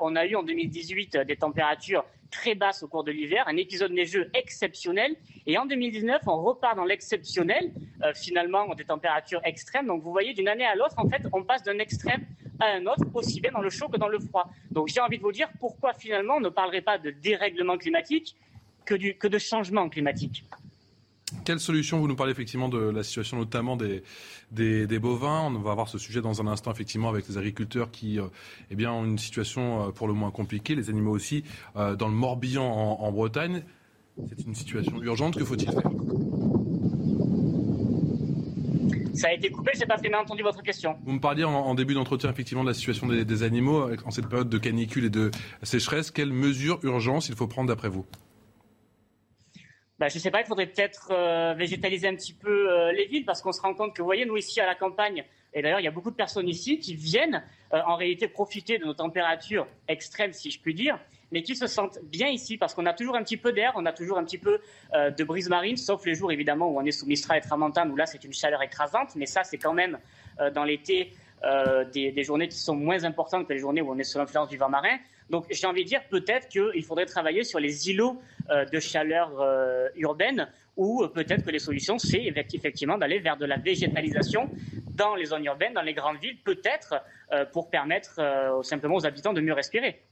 on 0.00 0.16
a 0.16 0.24
eu 0.24 0.34
en 0.34 0.42
2018 0.42 1.18
des 1.18 1.36
températures 1.36 2.06
très 2.32 2.56
basses 2.56 2.82
au 2.82 2.88
cours 2.88 3.04
de 3.04 3.12
l'hiver, 3.12 3.44
un 3.46 3.56
épisode 3.56 3.92
neigeux 3.92 4.28
exceptionnel. 4.34 5.14
Et 5.46 5.56
en 5.58 5.66
2019, 5.66 6.22
on 6.26 6.42
repart 6.42 6.76
dans 6.76 6.84
l'exceptionnel, 6.84 7.70
finalement, 8.16 8.74
des 8.74 8.84
températures 8.84 9.40
extrêmes. 9.44 9.86
Donc 9.86 10.02
vous 10.02 10.10
voyez, 10.10 10.34
d'une 10.34 10.48
année 10.48 10.64
à 10.64 10.74
l'autre, 10.74 10.94
en 10.96 11.08
fait, 11.08 11.22
on 11.32 11.44
passe 11.44 11.62
d'un 11.62 11.78
extrême 11.78 12.24
à 12.58 12.76
un 12.76 12.86
autre, 12.86 13.04
aussi 13.14 13.40
bien 13.40 13.52
dans 13.52 13.60
le 13.60 13.70
chaud 13.70 13.88
que 13.88 13.96
dans 13.96 14.08
le 14.08 14.18
froid. 14.18 14.50
Donc 14.70 14.88
j'ai 14.88 15.00
envie 15.00 15.18
de 15.18 15.22
vous 15.22 15.32
dire 15.32 15.48
pourquoi 15.60 15.92
finalement 15.92 16.36
on 16.36 16.40
ne 16.40 16.48
parlerait 16.48 16.80
pas 16.80 16.98
de 16.98 17.10
dérèglement 17.10 17.76
climatique 17.76 18.36
que, 18.84 18.94
du, 18.94 19.16
que 19.16 19.28
de 19.28 19.38
changement 19.38 19.88
climatique. 19.88 20.44
Quelle 21.44 21.60
solution 21.60 21.98
Vous 21.98 22.08
nous 22.08 22.16
parlez 22.16 22.32
effectivement 22.32 22.68
de 22.68 22.78
la 22.78 23.02
situation 23.02 23.36
notamment 23.36 23.76
des, 23.76 24.02
des, 24.50 24.98
bovins? 24.98 25.42
On 25.42 25.58
va 25.58 25.74
voir 25.74 25.88
ce 25.88 25.98
sujet 25.98 26.20
dans 26.20 26.40
un 26.40 26.46
instant 26.46 26.70
effectivement 26.70 27.08
avec 27.08 27.28
les 27.28 27.38
agriculteurs 27.38 27.90
qui 27.90 28.20
euh, 28.20 28.26
eh 28.70 28.76
bien, 28.76 28.92
ont 28.92 29.04
une 29.04 29.18
situation 29.18 29.88
euh, 29.88 29.90
pour 29.90 30.06
le 30.06 30.14
moins 30.14 30.30
compliquée, 30.30 30.74
les 30.74 30.90
animaux 30.90 31.12
aussi, 31.12 31.44
euh, 31.76 31.96
dans 31.96 32.08
le 32.08 32.14
Morbihan 32.14 32.64
en 32.64 33.12
Bretagne. 33.12 33.62
C'est 34.28 34.44
une 34.46 34.54
situation 34.54 35.02
urgente, 35.02 35.36
que 35.36 35.44
faut-il 35.44 35.70
faire? 35.70 35.90
Ça 39.14 39.28
a 39.28 39.32
été 39.32 39.50
coupé, 39.50 39.72
je 39.74 39.80
n'ai 39.80 39.86
pas 39.86 39.96
bien 39.98 40.18
entendu 40.18 40.42
votre 40.42 40.62
question. 40.62 40.96
Vous 41.04 41.12
me 41.12 41.20
parliez 41.20 41.44
en, 41.44 41.74
début 41.74 41.94
d'entretien 41.94 42.30
effectivement 42.30 42.64
de 42.64 42.68
la 42.68 42.74
situation 42.74 43.06
des, 43.06 43.42
animaux 43.42 43.88
en 44.04 44.10
cette 44.10 44.26
période 44.26 44.48
de 44.48 44.58
canicule 44.58 45.04
et 45.04 45.10
de 45.10 45.30
sécheresse. 45.62 46.10
Quelles 46.10 46.32
mesures 46.32 46.78
urgences 46.82 47.28
il 47.28 47.34
faut 47.34 47.46
prendre 47.46 47.68
d'après 47.68 47.88
vous? 47.88 48.06
Bah, 50.02 50.08
je 50.08 50.16
ne 50.16 50.20
sais 50.20 50.32
pas, 50.32 50.40
il 50.40 50.46
faudrait 50.46 50.66
peut-être 50.66 51.12
euh, 51.12 51.54
végétaliser 51.54 52.08
un 52.08 52.16
petit 52.16 52.32
peu 52.32 52.72
euh, 52.72 52.90
les 52.90 53.06
villes 53.06 53.24
parce 53.24 53.40
qu'on 53.40 53.52
se 53.52 53.60
rend 53.60 53.72
compte 53.72 53.94
que, 53.94 54.02
vous 54.02 54.06
voyez, 54.06 54.26
nous 54.26 54.36
ici 54.36 54.60
à 54.60 54.66
la 54.66 54.74
campagne, 54.74 55.22
et 55.54 55.62
d'ailleurs 55.62 55.78
il 55.78 55.84
y 55.84 55.86
a 55.86 55.92
beaucoup 55.92 56.10
de 56.10 56.16
personnes 56.16 56.48
ici 56.48 56.80
qui 56.80 56.96
viennent 56.96 57.44
euh, 57.72 57.80
en 57.86 57.94
réalité 57.94 58.26
profiter 58.26 58.78
de 58.78 58.84
nos 58.84 58.94
températures 58.94 59.68
extrêmes, 59.86 60.32
si 60.32 60.50
je 60.50 60.58
puis 60.58 60.74
dire, 60.74 60.98
mais 61.30 61.44
qui 61.44 61.54
se 61.54 61.68
sentent 61.68 62.00
bien 62.02 62.26
ici 62.26 62.56
parce 62.56 62.74
qu'on 62.74 62.86
a 62.86 62.92
toujours 62.94 63.14
un 63.14 63.22
petit 63.22 63.36
peu 63.36 63.52
d'air, 63.52 63.74
on 63.76 63.86
a 63.86 63.92
toujours 63.92 64.18
un 64.18 64.24
petit 64.24 64.38
peu 64.38 64.58
de 64.92 65.22
brise 65.22 65.48
marine, 65.48 65.76
sauf 65.76 66.04
les 66.04 66.16
jours 66.16 66.32
évidemment 66.32 66.66
où 66.66 66.80
on 66.80 66.84
est 66.84 66.90
sous 66.90 67.06
Mistral 67.06 67.38
et 67.38 67.40
Tramontane, 67.40 67.92
où 67.92 67.94
là 67.94 68.04
c'est 68.04 68.24
une 68.24 68.32
chaleur 68.32 68.60
écrasante, 68.60 69.14
mais 69.14 69.26
ça 69.26 69.44
c'est 69.44 69.56
quand 69.56 69.72
même 69.72 69.98
dans 70.52 70.64
l'été 70.64 71.12
des, 71.94 72.24
journées 72.24 72.48
qui 72.48 72.58
sont 72.58 72.74
moins 72.74 73.04
importantes 73.04 73.46
que 73.46 73.52
les 73.52 73.60
journées 73.60 73.80
où 73.80 73.92
on 73.92 73.98
est 73.98 74.04
sous 74.04 74.18
l'influence 74.18 74.48
du 74.48 74.56
vent 74.56 74.68
marin. 74.68 74.98
Donc 75.32 75.46
j'ai 75.50 75.66
envie 75.66 75.82
de 75.82 75.88
dire 75.88 76.02
peut-être 76.10 76.46
qu'il 76.48 76.84
faudrait 76.84 77.06
travailler 77.06 77.42
sur 77.42 77.58
les 77.58 77.88
îlots 77.88 78.20
de 78.50 78.78
chaleur 78.78 79.30
urbaine 79.96 80.46
ou 80.76 81.06
peut-être 81.08 81.42
que 81.42 81.50
les 81.50 81.58
solutions 81.58 81.98
c'est 81.98 82.22
effectivement 82.52 82.98
d'aller 82.98 83.18
vers 83.18 83.38
de 83.38 83.46
la 83.46 83.56
végétalisation 83.56 84.50
dans 84.94 85.14
les 85.14 85.24
zones 85.24 85.46
urbaines, 85.46 85.72
dans 85.72 85.82
les 85.82 85.94
grandes 85.94 86.18
villes, 86.20 86.36
peut-être 86.44 86.96
pour 87.52 87.70
permettre 87.70 88.20
simplement 88.62 88.96
aux 88.96 89.06
habitants 89.06 89.32
de 89.32 89.40
mieux 89.40 89.54
respirer. 89.54 90.02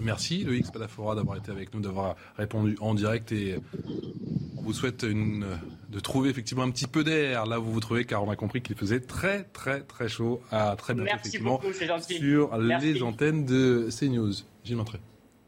Merci 0.00 0.44
Loïc 0.44 0.66
Spadafora 0.66 1.16
d'avoir 1.16 1.36
été 1.36 1.50
avec 1.50 1.74
nous, 1.74 1.80
d'avoir 1.80 2.14
répondu 2.36 2.76
en 2.80 2.94
direct 2.94 3.32
et 3.32 3.56
on 4.56 4.62
vous 4.62 4.72
souhaite 4.72 5.04
de 5.04 6.00
trouver 6.00 6.30
effectivement 6.30 6.62
un 6.62 6.70
petit 6.70 6.86
peu 6.86 7.02
d'air 7.02 7.44
là 7.44 7.58
où 7.58 7.64
vous 7.64 7.72
vous 7.72 7.80
trouvez 7.80 8.04
car 8.04 8.22
on 8.22 8.30
a 8.30 8.36
compris 8.36 8.62
qu'il 8.62 8.76
faisait 8.76 9.00
très 9.00 9.42
très 9.44 9.80
très 9.80 10.08
chaud 10.08 10.40
à 10.52 10.76
très 10.76 10.94
bientôt 10.94 11.06
Merci 11.06 11.28
effectivement 11.28 11.58
beaucoup, 11.58 11.72
sur 11.72 12.56
les 12.56 13.02
antennes 13.02 13.44
de 13.44 13.88
CNews. 13.90 14.34
Gilles 14.64 14.76
Montré. 14.76 15.00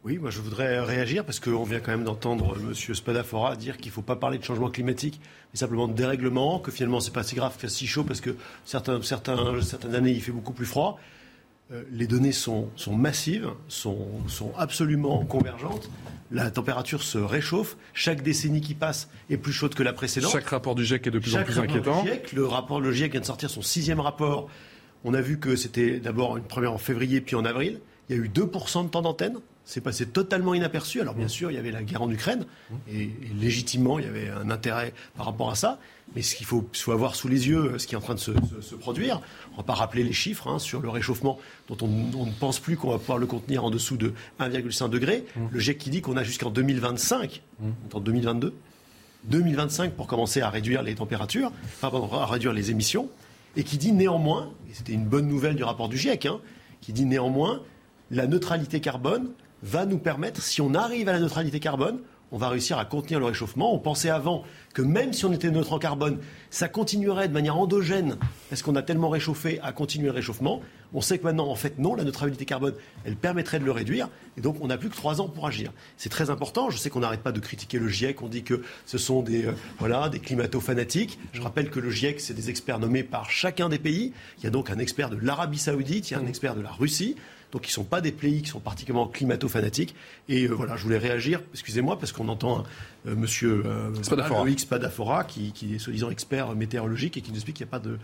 Oui, 0.04 0.18
moi 0.18 0.30
je 0.30 0.40
voudrais 0.40 0.80
réagir 0.80 1.24
parce 1.24 1.38
qu'on 1.38 1.62
vient 1.62 1.78
quand 1.78 1.92
même 1.92 2.02
d'entendre 2.02 2.56
M. 2.58 2.74
Spadafora 2.74 3.54
dire 3.54 3.76
qu'il 3.76 3.90
ne 3.90 3.92
faut 3.92 4.02
pas 4.02 4.16
parler 4.16 4.38
de 4.38 4.42
changement 4.42 4.68
climatique, 4.68 5.20
mais 5.52 5.58
simplement 5.58 5.86
de 5.86 5.92
dérèglement, 5.92 6.58
que 6.58 6.72
finalement 6.72 6.98
c'est 6.98 7.12
pas 7.12 7.22
si 7.22 7.36
grave 7.36 7.56
qu'il 7.56 7.70
si 7.70 7.86
chaud 7.86 8.02
parce 8.02 8.20
que 8.20 8.34
certains, 8.64 9.00
certains, 9.02 9.60
certaines 9.62 9.94
années 9.94 10.10
il 10.10 10.20
fait 10.20 10.32
beaucoup 10.32 10.52
plus 10.52 10.66
froid. 10.66 10.98
Euh, 11.70 11.84
les 11.92 12.08
données 12.08 12.32
sont, 12.32 12.68
massives, 12.90 13.48
sont, 13.68 14.20
absolument 14.58 15.24
convergentes. 15.24 15.88
La 16.32 16.50
température 16.50 17.02
se 17.02 17.18
réchauffe. 17.18 17.76
Chaque 17.94 18.22
décennie 18.22 18.60
qui 18.60 18.74
passe 18.74 19.08
est 19.30 19.36
plus 19.36 19.52
chaude 19.52 19.74
que 19.74 19.84
la 19.84 19.92
précédente. 19.92 20.32
Chaque 20.32 20.48
rapport 20.48 20.74
du 20.74 20.84
GIEC 20.84 21.06
est 21.06 21.10
de 21.10 21.18
plus 21.20 21.36
en 21.36 21.44
plus 21.44 21.58
inquiétant. 21.58 22.04
le 22.32 22.46
rapport 22.46 22.80
le 22.80 22.90
GIEC 22.90 23.12
vient 23.12 23.20
de 23.20 23.26
sortir 23.26 23.50
son 23.50 23.62
sixième 23.62 24.00
rapport. 24.00 24.48
On 25.04 25.14
a 25.14 25.20
vu 25.20 25.38
que 25.38 25.54
c'était 25.54 26.00
d'abord 26.00 26.36
une 26.36 26.44
première 26.44 26.72
en 26.72 26.78
février, 26.78 27.20
puis 27.20 27.36
en 27.36 27.44
avril. 27.44 27.80
Il 28.12 28.18
y 28.18 28.20
a 28.20 28.24
eu 28.24 28.28
2% 28.28 28.84
de 28.84 28.88
temps 28.90 29.02
d'antenne. 29.02 29.38
C'est 29.64 29.80
passé 29.80 30.06
totalement 30.06 30.54
inaperçu. 30.54 31.00
Alors 31.00 31.14
bien 31.14 31.28
sûr, 31.28 31.50
il 31.50 31.54
y 31.54 31.58
avait 31.58 31.70
la 31.70 31.82
guerre 31.82 32.02
en 32.02 32.10
Ukraine, 32.10 32.44
et, 32.92 33.10
légitimement, 33.40 33.98
il 33.98 34.04
y 34.04 34.08
avait 34.08 34.28
un 34.28 34.50
intérêt 34.50 34.92
par 35.16 35.24
rapport 35.24 35.50
à 35.50 35.54
ça. 35.54 35.78
Mais 36.14 36.20
ce 36.20 36.34
qu'il 36.34 36.44
faut, 36.44 36.66
avoir 36.88 37.14
sous 37.14 37.28
les 37.28 37.48
yeux, 37.48 37.78
ce 37.78 37.86
qui 37.86 37.94
est 37.94 37.96
en 37.96 38.02
train 38.02 38.14
de 38.14 38.20
se, 38.20 38.32
produire, 38.74 39.22
on 39.50 39.52
ne 39.52 39.56
va 39.58 39.62
pas 39.62 39.74
rappeler 39.74 40.02
les 40.02 40.12
chiffres 40.12 40.48
hein, 40.48 40.58
sur 40.58 40.80
le 40.80 40.90
réchauffement 40.90 41.38
dont 41.68 41.76
on, 41.80 42.26
ne 42.26 42.32
pense 42.38 42.58
plus 42.58 42.76
qu'on 42.76 42.90
va 42.90 42.98
pouvoir 42.98 43.18
le 43.18 43.26
contenir 43.26 43.64
en 43.64 43.70
dessous 43.70 43.96
de 43.96 44.12
1,5 44.40 44.90
degré. 44.90 45.24
Mmh. 45.36 45.40
Le 45.50 45.60
GIEC 45.60 45.78
qui 45.78 45.90
dit 45.90 46.02
qu'on 46.02 46.16
a 46.16 46.24
jusqu'en 46.24 46.50
2025, 46.50 47.40
mmh. 47.60 47.66
en 47.94 48.00
2022, 48.00 48.52
2025 49.24 49.92
pour 49.92 50.06
commencer 50.06 50.42
à 50.42 50.50
réduire 50.50 50.82
les 50.82 50.96
températures, 50.96 51.52
à 51.82 52.26
réduire 52.26 52.52
les 52.52 52.70
émissions, 52.72 53.08
et 53.56 53.62
qui 53.62 53.78
dit 53.78 53.92
néanmoins, 53.92 54.50
et 54.68 54.74
c'était 54.74 54.92
une 54.92 55.06
bonne 55.06 55.28
nouvelle 55.28 55.54
du 55.54 55.64
rapport 55.64 55.88
du 55.88 55.96
GIEC, 55.96 56.26
hein, 56.26 56.40
qui 56.80 56.92
dit 56.92 57.06
néanmoins 57.06 57.62
la 58.12 58.26
neutralité 58.26 58.80
carbone 58.80 59.30
va 59.62 59.86
nous 59.86 59.98
permettre, 59.98 60.42
si 60.42 60.60
on 60.60 60.74
arrive 60.74 61.08
à 61.08 61.12
la 61.12 61.20
neutralité 61.20 61.60
carbone, 61.60 61.98
on 62.30 62.38
va 62.38 62.48
réussir 62.48 62.78
à 62.78 62.84
contenir 62.84 63.20
le 63.20 63.26
réchauffement. 63.26 63.74
On 63.74 63.78
pensait 63.78 64.08
avant 64.08 64.42
que 64.72 64.80
même 64.80 65.12
si 65.12 65.24
on 65.26 65.32
était 65.32 65.50
neutre 65.50 65.72
en 65.72 65.78
carbone, 65.78 66.18
ça 66.50 66.66
continuerait 66.68 67.28
de 67.28 67.32
manière 67.32 67.58
endogène, 67.58 68.16
parce 68.48 68.62
qu'on 68.62 68.74
a 68.74 68.82
tellement 68.82 69.10
réchauffé 69.10 69.60
à 69.62 69.72
continuer 69.72 70.06
le 70.06 70.12
réchauffement. 70.12 70.62
On 70.94 71.02
sait 71.02 71.18
que 71.18 71.24
maintenant, 71.24 71.48
en 71.48 71.54
fait, 71.54 71.78
non, 71.78 71.94
la 71.94 72.04
neutralité 72.04 72.46
carbone, 72.46 72.74
elle 73.04 73.16
permettrait 73.16 73.58
de 73.58 73.64
le 73.64 73.70
réduire, 73.70 74.08
et 74.36 74.40
donc 74.40 74.56
on 74.62 74.66
n'a 74.66 74.78
plus 74.78 74.88
que 74.88 74.96
trois 74.96 75.20
ans 75.20 75.28
pour 75.28 75.46
agir. 75.46 75.72
C'est 75.96 76.08
très 76.08 76.30
important. 76.30 76.70
Je 76.70 76.78
sais 76.78 76.88
qu'on 76.88 77.00
n'arrête 77.00 77.22
pas 77.22 77.32
de 77.32 77.40
critiquer 77.40 77.78
le 77.78 77.88
GIEC, 77.88 78.22
on 78.22 78.28
dit 78.28 78.42
que 78.42 78.62
ce 78.86 78.96
sont 78.96 79.22
des, 79.22 79.46
euh, 79.46 79.52
voilà, 79.78 80.08
des 80.08 80.18
climato-fanatiques. 80.18 81.18
Je 81.32 81.42
rappelle 81.42 81.70
que 81.70 81.80
le 81.80 81.90
GIEC, 81.90 82.20
c'est 82.20 82.34
des 82.34 82.48
experts 82.48 82.78
nommés 82.78 83.04
par 83.04 83.30
chacun 83.30 83.68
des 83.68 83.78
pays. 83.78 84.12
Il 84.38 84.44
y 84.44 84.46
a 84.46 84.50
donc 84.50 84.70
un 84.70 84.78
expert 84.78 85.10
de 85.10 85.16
l'Arabie 85.16 85.58
saoudite, 85.58 86.10
il 86.10 86.14
y 86.14 86.16
a 86.16 86.20
un 86.20 86.26
expert 86.26 86.54
de 86.54 86.62
la 86.62 86.70
Russie. 86.70 87.16
Donc 87.52 87.66
ils 87.66 87.70
ne 87.70 87.74
sont 87.74 87.84
pas 87.84 88.00
des 88.00 88.12
pays 88.12 88.42
qui 88.42 88.48
sont 88.48 88.60
particulièrement 88.60 89.06
climato-fanatiques. 89.06 89.94
Et 90.28 90.46
voilà, 90.46 90.76
je 90.76 90.82
voulais 90.82 90.98
réagir, 90.98 91.42
excusez-moi, 91.52 91.98
parce 91.98 92.10
qu'on 92.12 92.28
entend 92.28 92.64
M. 93.06 93.14
monsieur 93.16 93.62
Spadafora, 94.56 95.24
qui, 95.24 95.52
qui 95.52 95.74
est 95.74 95.78
soi-disant 95.78 96.10
expert 96.10 96.54
météorologique 96.56 97.16
et 97.16 97.20
qui 97.20 97.30
nous 97.30 97.36
explique 97.36 97.56
qu'il 97.56 97.66
n'y 97.66 97.70
a 97.70 97.72
pas 97.72 97.78
de 97.78 97.98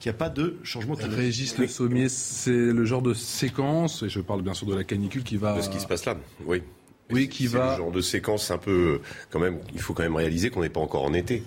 qu'il 0.00 0.10
n'y 0.10 0.16
a 0.16 0.18
pas 0.18 0.30
de 0.30 0.56
changement 0.64 0.96
climatique. 0.96 1.20
Régis 1.20 1.58
Le 1.58 1.68
Sommier, 1.68 2.08
c'est 2.08 2.50
le 2.50 2.84
genre 2.84 3.02
de 3.02 3.14
séquence, 3.14 4.02
et 4.02 4.08
je 4.08 4.18
parle 4.18 4.42
bien 4.42 4.52
sûr 4.52 4.66
de 4.66 4.74
la 4.74 4.82
canicule 4.82 5.22
qui 5.22 5.36
va... 5.36 5.56
De 5.56 5.62
ce 5.62 5.70
qui 5.70 5.78
se 5.78 5.86
passe 5.86 6.04
là, 6.06 6.16
oui. 6.44 6.60
Oui, 7.10 7.28
qui 7.28 7.46
va... 7.46 7.72
le 7.72 7.76
genre 7.76 7.92
de 7.92 8.00
séquence 8.00 8.50
un 8.50 8.58
peu... 8.58 9.00
Quand 9.30 9.38
même, 9.38 9.60
il 9.72 9.80
faut 9.80 9.94
quand 9.94 10.02
même 10.02 10.16
réaliser 10.16 10.50
qu'on 10.50 10.62
n'est 10.62 10.70
pas 10.70 10.80
encore 10.80 11.04
en 11.04 11.12
été. 11.12 11.44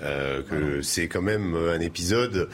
Euh, 0.00 0.42
que 0.42 0.80
c'est 0.80 1.08
quand 1.08 1.20
même 1.20 1.54
un 1.54 1.80
épisode 1.80 2.48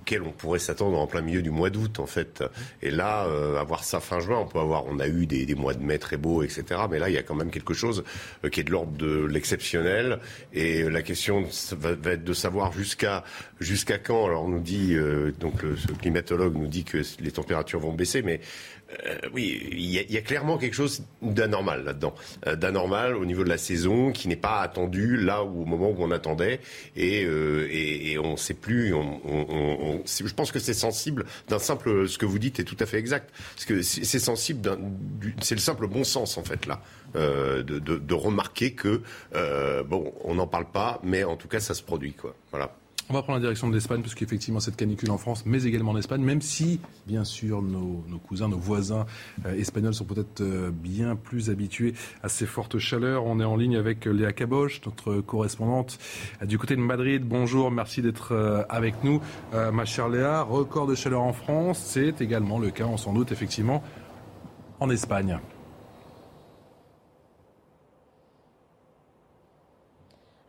auquel 0.00 0.22
on 0.22 0.32
pourrait 0.32 0.58
s'attendre 0.58 0.98
en 0.98 1.06
plein 1.06 1.20
milieu 1.20 1.42
du 1.42 1.50
mois 1.50 1.70
d'août 1.70 2.00
en 2.00 2.06
fait. 2.06 2.42
Et 2.82 2.90
là, 2.90 3.26
euh, 3.26 3.58
avoir 3.58 3.84
ça 3.84 4.00
fin 4.00 4.20
juin, 4.20 4.38
on 4.38 4.46
peut 4.46 4.58
avoir, 4.58 4.86
on 4.86 4.98
a 4.98 5.06
eu 5.06 5.26
des, 5.26 5.54
mois 5.54 5.74
de 5.74 5.82
mai 5.82 5.98
très 5.98 6.16
beaux, 6.16 6.42
etc. 6.42 6.64
Mais 6.90 6.98
là, 6.98 7.08
il 7.08 7.14
y 7.14 7.18
a 7.18 7.22
quand 7.22 7.34
même 7.34 7.50
quelque 7.50 7.74
chose 7.74 8.04
euh, 8.44 8.48
qui 8.48 8.60
est 8.60 8.64
de 8.64 8.70
l'ordre 8.70 8.96
de 8.96 9.24
l'exceptionnel. 9.24 10.18
Et 10.52 10.84
la 10.84 11.02
question 11.02 11.44
va, 11.72 12.12
être 12.12 12.24
de 12.24 12.32
savoir 12.32 12.72
jusqu'à 12.72 13.24
jusqu'à 13.60 13.98
quand. 13.98 14.26
Alors 14.26 14.44
on 14.44 14.48
nous 14.48 14.60
dit, 14.60 14.94
euh, 14.94 15.32
donc 15.38 15.60
ce 15.76 15.92
climatologue 15.92 16.56
nous 16.56 16.68
dit 16.68 16.84
que 16.84 17.02
les 17.20 17.32
températures 17.32 17.80
vont 17.80 17.92
baisser, 17.92 18.22
mais 18.22 18.40
euh, 19.06 19.18
oui, 19.32 19.68
il 19.72 19.90
y, 19.90 20.16
a 20.16 20.20
clairement 20.20 20.58
quelque 20.58 20.74
chose 20.74 21.02
d'anormal 21.22 21.84
là-dedans, 21.84 22.14
euh, 22.46 22.56
d'anormal 22.56 23.16
au 23.16 23.24
niveau 23.24 23.44
de 23.44 23.48
la 23.48 23.58
saison 23.58 24.10
qui 24.10 24.26
n'est 24.28 24.36
pas 24.36 24.60
attendu 24.60 25.16
là 25.16 25.44
où, 25.44 25.62
au 25.62 25.64
moment 25.64 25.90
où 25.90 25.96
on 25.98 26.10
attendait 26.10 26.60
et, 26.96 27.24
euh, 27.24 27.68
et, 27.70 28.18
on 28.18 28.32
ne 28.32 28.36
sait 28.36 28.54
plus. 28.54 28.92
On, 28.92 29.20
on, 29.24 30.02
je 30.06 30.34
pense 30.34 30.50
que 30.50 30.58
c'est 30.58 30.74
sensible 30.74 31.24
d'un 31.48 31.58
simple. 31.58 32.08
Ce 32.08 32.18
que 32.18 32.26
vous 32.26 32.38
dites 32.38 32.58
est 32.60 32.64
tout 32.64 32.76
à 32.80 32.86
fait 32.86 32.98
exact, 32.98 33.30
parce 33.54 33.64
que 33.64 33.82
c'est 33.82 34.18
sensible. 34.18 34.78
C'est 35.40 35.54
le 35.54 35.60
simple 35.60 35.86
bon 35.86 36.04
sens 36.04 36.36
en 36.36 36.44
fait 36.44 36.66
là. 36.66 36.82
de, 37.14 37.62
de, 37.62 37.78
de, 37.78 38.14
remarquer 38.14 38.72
que 38.72 39.02
bon, 39.84 40.12
on 40.24 40.34
n'en 40.34 40.46
parle 40.46 40.70
pas, 40.70 41.00
mais 41.02 41.24
en 41.24 41.36
tout 41.36 41.48
cas, 41.48 41.60
ça 41.60 41.74
se 41.74 41.82
produit, 41.82 42.12
quoi. 42.12 42.34
Voilà. 42.50 42.74
On 43.10 43.14
va 43.14 43.22
prendre 43.22 43.38
la 43.38 43.42
direction 43.42 43.68
de 43.68 43.74
l'Espagne, 43.74 44.02
parce 44.02 44.14
qu'effectivement, 44.14 44.60
cette 44.60 44.76
canicule 44.76 45.10
en 45.10 45.18
France, 45.18 45.42
mais 45.44 45.64
également 45.64 45.90
en 45.90 45.96
Espagne, 45.96 46.22
même 46.22 46.40
si, 46.40 46.78
bien 47.08 47.24
sûr, 47.24 47.60
nos, 47.60 48.04
cousins, 48.28 48.48
nos 48.48 48.56
voisins 48.56 49.04
euh, 49.46 49.52
espagnols 49.56 49.94
sont 49.94 50.04
peut-être 50.04 50.42
euh, 50.42 50.70
bien 50.70 51.16
plus 51.16 51.50
habitués 51.50 51.94
à 52.22 52.28
ces 52.28 52.46
fortes 52.46 52.78
chaleurs. 52.78 53.26
On 53.26 53.40
est 53.40 53.44
en 53.44 53.56
ligne 53.56 53.76
avec 53.76 54.06
euh, 54.06 54.12
Léa 54.12 54.32
Caboche, 54.32 54.80
notre 54.86 55.22
correspondante 55.22 55.98
du 56.46 56.56
côté 56.56 56.76
de 56.76 56.82
Madrid. 56.82 57.24
Bonjour, 57.26 57.72
merci 57.72 58.00
d'être 58.00 58.64
avec 58.68 59.02
nous. 59.02 59.20
ma 59.52 59.84
chère 59.84 60.08
Léa, 60.08 60.42
record 60.42 60.86
de 60.86 60.94
chaleur 60.94 61.22
en 61.22 61.32
France, 61.32 61.82
c'est 61.84 62.20
également 62.20 62.60
le 62.60 62.70
cas, 62.70 62.84
on 62.84 62.96
s'en 62.96 63.12
doute, 63.12 63.32
effectivement, 63.32 63.82
en 64.78 64.88
Espagne. 64.88 65.40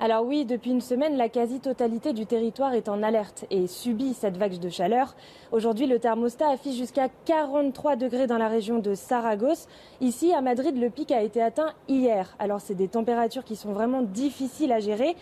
Alors 0.03 0.25
oui, 0.25 0.45
depuis 0.45 0.71
une 0.71 0.81
semaine, 0.81 1.15
la 1.15 1.29
quasi-totalité 1.29 2.11
du 2.11 2.25
territoire 2.25 2.73
est 2.73 2.89
en 2.89 3.03
alerte 3.03 3.45
et 3.51 3.67
subit 3.67 4.15
cette 4.15 4.35
vague 4.35 4.57
de 4.57 4.67
chaleur. 4.67 5.15
Aujourd'hui, 5.51 5.85
le 5.85 5.99
thermostat 5.99 6.49
affiche 6.49 6.75
jusqu'à 6.75 7.07
43 7.25 7.97
degrés 7.97 8.25
dans 8.25 8.39
la 8.39 8.47
région 8.47 8.79
de 8.79 8.95
Saragosse. 8.95 9.67
Ici, 9.99 10.33
à 10.33 10.41
Madrid, 10.41 10.75
le 10.75 10.89
pic 10.89 11.11
a 11.11 11.21
été 11.21 11.39
atteint 11.39 11.73
hier. 11.87 12.35
Alors 12.39 12.61
c'est 12.61 12.73
des 12.73 12.87
températures 12.87 13.43
qui 13.43 13.55
sont 13.55 13.73
vraiment 13.73 14.01
difficiles 14.01 14.71
à 14.71 14.79
gérer. 14.79 15.15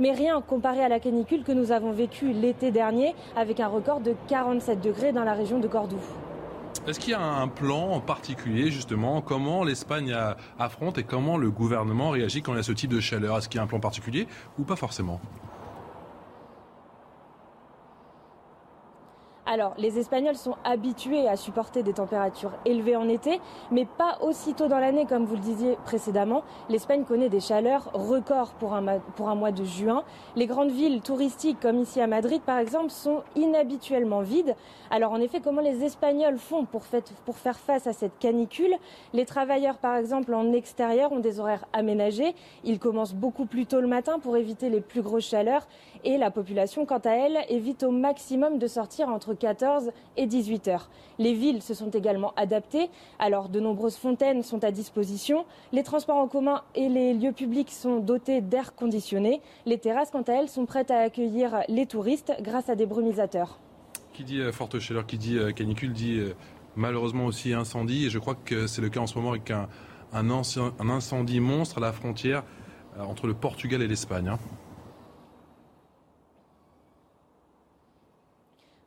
Mais 0.00 0.10
rien 0.10 0.40
comparé 0.40 0.82
à 0.82 0.88
la 0.88 0.98
canicule 0.98 1.44
que 1.44 1.52
nous 1.52 1.70
avons 1.70 1.92
vécue 1.92 2.32
l'été 2.32 2.72
dernier 2.72 3.14
avec 3.36 3.60
un 3.60 3.68
record 3.68 4.00
de 4.00 4.16
47 4.26 4.80
degrés 4.80 5.12
dans 5.12 5.22
la 5.22 5.34
région 5.34 5.60
de 5.60 5.68
Cordoue. 5.68 6.33
Est-ce 6.86 7.00
qu'il 7.00 7.12
y 7.12 7.14
a 7.14 7.22
un 7.22 7.48
plan 7.48 7.92
en 7.92 8.00
particulier, 8.00 8.70
justement, 8.70 9.22
comment 9.22 9.64
l'Espagne 9.64 10.14
affronte 10.58 10.98
et 10.98 11.02
comment 11.02 11.38
le 11.38 11.50
gouvernement 11.50 12.10
réagit 12.10 12.42
quand 12.42 12.52
il 12.52 12.56
y 12.56 12.60
a 12.60 12.62
ce 12.62 12.72
type 12.72 12.90
de 12.90 13.00
chaleur? 13.00 13.38
Est-ce 13.38 13.48
qu'il 13.48 13.56
y 13.56 13.60
a 13.60 13.64
un 13.64 13.66
plan 13.66 13.80
particulier 13.80 14.28
ou 14.58 14.64
pas 14.64 14.76
forcément? 14.76 15.18
Alors, 19.46 19.74
les 19.76 19.98
Espagnols 19.98 20.36
sont 20.36 20.56
habitués 20.64 21.28
à 21.28 21.36
supporter 21.36 21.82
des 21.82 21.92
températures 21.92 22.52
élevées 22.64 22.96
en 22.96 23.08
été, 23.08 23.40
mais 23.70 23.84
pas 23.84 24.18
aussitôt 24.22 24.68
dans 24.68 24.78
l'année, 24.78 25.04
comme 25.06 25.26
vous 25.26 25.34
le 25.34 25.42
disiez 25.42 25.76
précédemment. 25.84 26.42
L'Espagne 26.70 27.04
connaît 27.04 27.28
des 27.28 27.40
chaleurs 27.40 27.90
records 27.92 28.54
pour 28.54 28.74
un, 28.74 28.98
pour 29.16 29.28
un 29.28 29.34
mois 29.34 29.52
de 29.52 29.62
juin. 29.62 30.02
Les 30.34 30.46
grandes 30.46 30.70
villes 30.70 31.02
touristiques, 31.02 31.60
comme 31.60 31.78
ici 31.78 32.00
à 32.00 32.06
Madrid, 32.06 32.40
par 32.40 32.58
exemple, 32.58 32.90
sont 32.90 33.22
inhabituellement 33.36 34.22
vides. 34.22 34.56
Alors, 34.96 35.10
en 35.10 35.20
effet, 35.20 35.40
comment 35.40 35.60
les 35.60 35.82
Espagnols 35.82 36.38
font 36.38 36.66
pour, 36.66 36.84
faire 36.84 37.58
face 37.58 37.88
à 37.88 37.92
cette 37.92 38.16
canicule? 38.20 38.72
Les 39.12 39.24
travailleurs, 39.24 39.78
par 39.78 39.96
exemple, 39.96 40.32
en 40.32 40.52
extérieur, 40.52 41.10
ont 41.10 41.18
des 41.18 41.40
horaires 41.40 41.64
aménagés. 41.72 42.32
Ils 42.62 42.78
commencent 42.78 43.12
beaucoup 43.12 43.44
plus 43.44 43.66
tôt 43.66 43.80
le 43.80 43.88
matin 43.88 44.20
pour 44.20 44.36
éviter 44.36 44.70
les 44.70 44.80
plus 44.80 45.02
grosses 45.02 45.26
chaleurs. 45.26 45.66
Et 46.04 46.16
la 46.16 46.30
population, 46.30 46.86
quant 46.86 47.00
à 47.00 47.10
elle, 47.10 47.38
évite 47.48 47.82
au 47.82 47.90
maximum 47.90 48.58
de 48.58 48.68
sortir 48.68 49.08
entre 49.08 49.34
14 49.34 49.90
et 50.16 50.26
18 50.26 50.68
heures. 50.68 50.88
Les 51.18 51.34
villes 51.34 51.60
se 51.60 51.74
sont 51.74 51.90
également 51.90 52.32
adaptées. 52.36 52.88
Alors, 53.18 53.48
de 53.48 53.58
nombreuses 53.58 53.96
fontaines 53.96 54.44
sont 54.44 54.62
à 54.62 54.70
disposition. 54.70 55.44
Les 55.72 55.82
transports 55.82 56.18
en 56.18 56.28
commun 56.28 56.62
et 56.76 56.88
les 56.88 57.14
lieux 57.14 57.32
publics 57.32 57.72
sont 57.72 57.98
dotés 57.98 58.40
d'air 58.40 58.76
conditionné. 58.76 59.42
Les 59.66 59.78
terrasses, 59.78 60.12
quant 60.12 60.22
à 60.22 60.34
elles, 60.34 60.48
sont 60.48 60.66
prêtes 60.66 60.92
à 60.92 61.00
accueillir 61.00 61.64
les 61.66 61.86
touristes 61.86 62.32
grâce 62.42 62.68
à 62.68 62.76
des 62.76 62.86
brumisateurs. 62.86 63.58
Qui 64.14 64.22
dit 64.22 64.40
euh, 64.40 64.52
forte 64.52 64.78
chaleur, 64.78 65.06
qui 65.06 65.18
dit 65.18 65.36
euh, 65.36 65.50
canicule, 65.50 65.92
dit 65.92 66.20
euh, 66.20 66.34
malheureusement 66.76 67.26
aussi 67.26 67.52
incendie. 67.52 68.06
Et 68.06 68.10
je 68.10 68.20
crois 68.20 68.36
que 68.36 68.68
c'est 68.68 68.80
le 68.80 68.88
cas 68.88 69.00
en 69.00 69.08
ce 69.08 69.16
moment 69.16 69.30
avec 69.30 69.50
un, 69.50 69.68
incendie 70.12 71.40
monstre 71.40 71.78
à 71.78 71.80
la 71.80 71.92
frontière 71.92 72.44
entre 72.96 73.26
le 73.26 73.34
Portugal 73.34 73.82
et 73.82 73.88
l'Espagne. 73.88 74.28
Hein. 74.28 74.38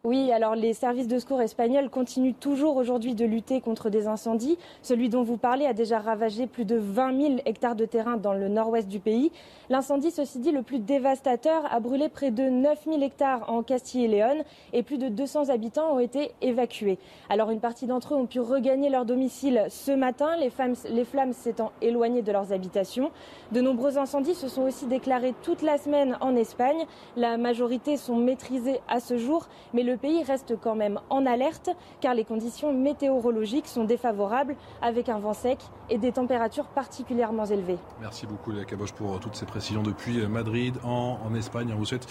Oui, 0.08 0.32
alors 0.32 0.56
les 0.56 0.72
services 0.72 1.10
de 1.10 1.20
secours 1.20 1.42
espagnols 1.42 1.90
continuent 1.90 2.34
toujours 2.40 2.78
aujourd'hui 2.78 3.14
de 3.14 3.26
lutter 3.26 3.60
contre 3.60 3.90
des 3.90 4.08
incendies. 4.08 4.58
Celui 4.82 5.10
dont 5.10 5.22
vous 5.22 5.36
parlez 5.36 5.66
a 5.66 5.74
déjà 5.74 6.00
ravagé 6.00 6.48
plus 6.48 6.64
de 6.64 6.78
20 6.78 7.22
000 7.22 7.36
hectares 7.46 7.76
de 7.76 7.84
terrain 7.84 8.16
dans 8.16 8.32
le 8.32 8.48
nord-ouest 8.48 8.88
du 8.88 9.02
pays. 9.02 9.34
L'incendie, 9.70 10.12
ceci 10.12 10.40
dit, 10.40 10.54
le 10.54 10.62
plus 10.62 10.80
dévastateur 10.80 11.62
a 11.70 11.82
brûlé 11.82 12.08
près 12.08 12.32
de 12.32 12.44
9 12.44 12.86
000 12.86 13.02
hectares 13.02 13.52
en 13.52 13.64
Castille 13.64 14.06
et 14.06 14.08
Léon 14.08 14.46
et 14.72 14.82
plus 14.82 14.98
de 14.98 15.10
200 15.10 15.50
habitants 15.50 15.96
ont 15.96 16.00
été 16.00 16.32
évacués. 16.42 17.00
Alors 17.28 17.50
une 17.50 17.60
partie 17.60 17.86
d'entre 17.86 18.14
eux 18.14 18.18
ont 18.18 18.28
pu 18.28 18.40
regagner 18.40 18.90
leur 18.90 19.04
domicile 19.04 19.66
ce 19.68 19.92
matin, 19.92 20.38
les, 20.38 20.52
les 20.90 21.04
flammes 21.04 21.34
s'étant 21.34 21.74
éloignées 21.82 22.22
de 22.22 22.32
leurs 22.32 22.54
habitations. 22.54 23.12
De 23.52 23.60
nombreux 23.60 23.98
incendies 23.98 24.36
se 24.36 24.48
sont 24.48 24.62
aussi 24.62 24.86
déclarés 24.86 25.34
toute 25.44 25.64
la 25.64 25.78
semaine 25.78 26.18
en 26.22 26.34
Espagne. 26.38 26.86
La 27.18 27.36
majorité 27.36 27.98
sont 27.98 28.16
maîtrisées 28.16 28.80
à 28.88 29.02
ce 29.02 29.18
jour, 29.18 29.50
mais 29.74 29.84
le 29.84 29.97
le 29.98 30.10
pays 30.10 30.24
reste 30.24 30.54
quand 30.62 30.76
même 30.76 31.00
en 31.10 31.26
alerte 31.26 31.72
car 32.02 32.14
les 32.14 32.24
conditions 32.24 32.72
météorologiques 32.72 33.66
sont 33.68 33.84
défavorables 33.84 34.56
avec 34.80 35.10
un 35.10 35.18
vent 35.18 35.34
sec 35.34 35.58
et 35.90 35.98
des 35.98 36.12
températures 36.12 36.68
particulièrement 36.68 37.46
élevées. 37.46 37.80
Merci 38.00 38.28
beaucoup 38.28 38.52
Léa 38.52 38.66
Caboche 38.66 38.92
pour 38.92 39.20
toutes 39.20 39.36
ces 39.36 39.48
précisions 39.48 39.82
depuis 39.82 40.28
Madrid 40.28 40.76
en, 40.84 41.34
Espagne. 41.36 41.72
On 41.74 41.78
vous 41.78 41.86
souhaite 41.86 42.08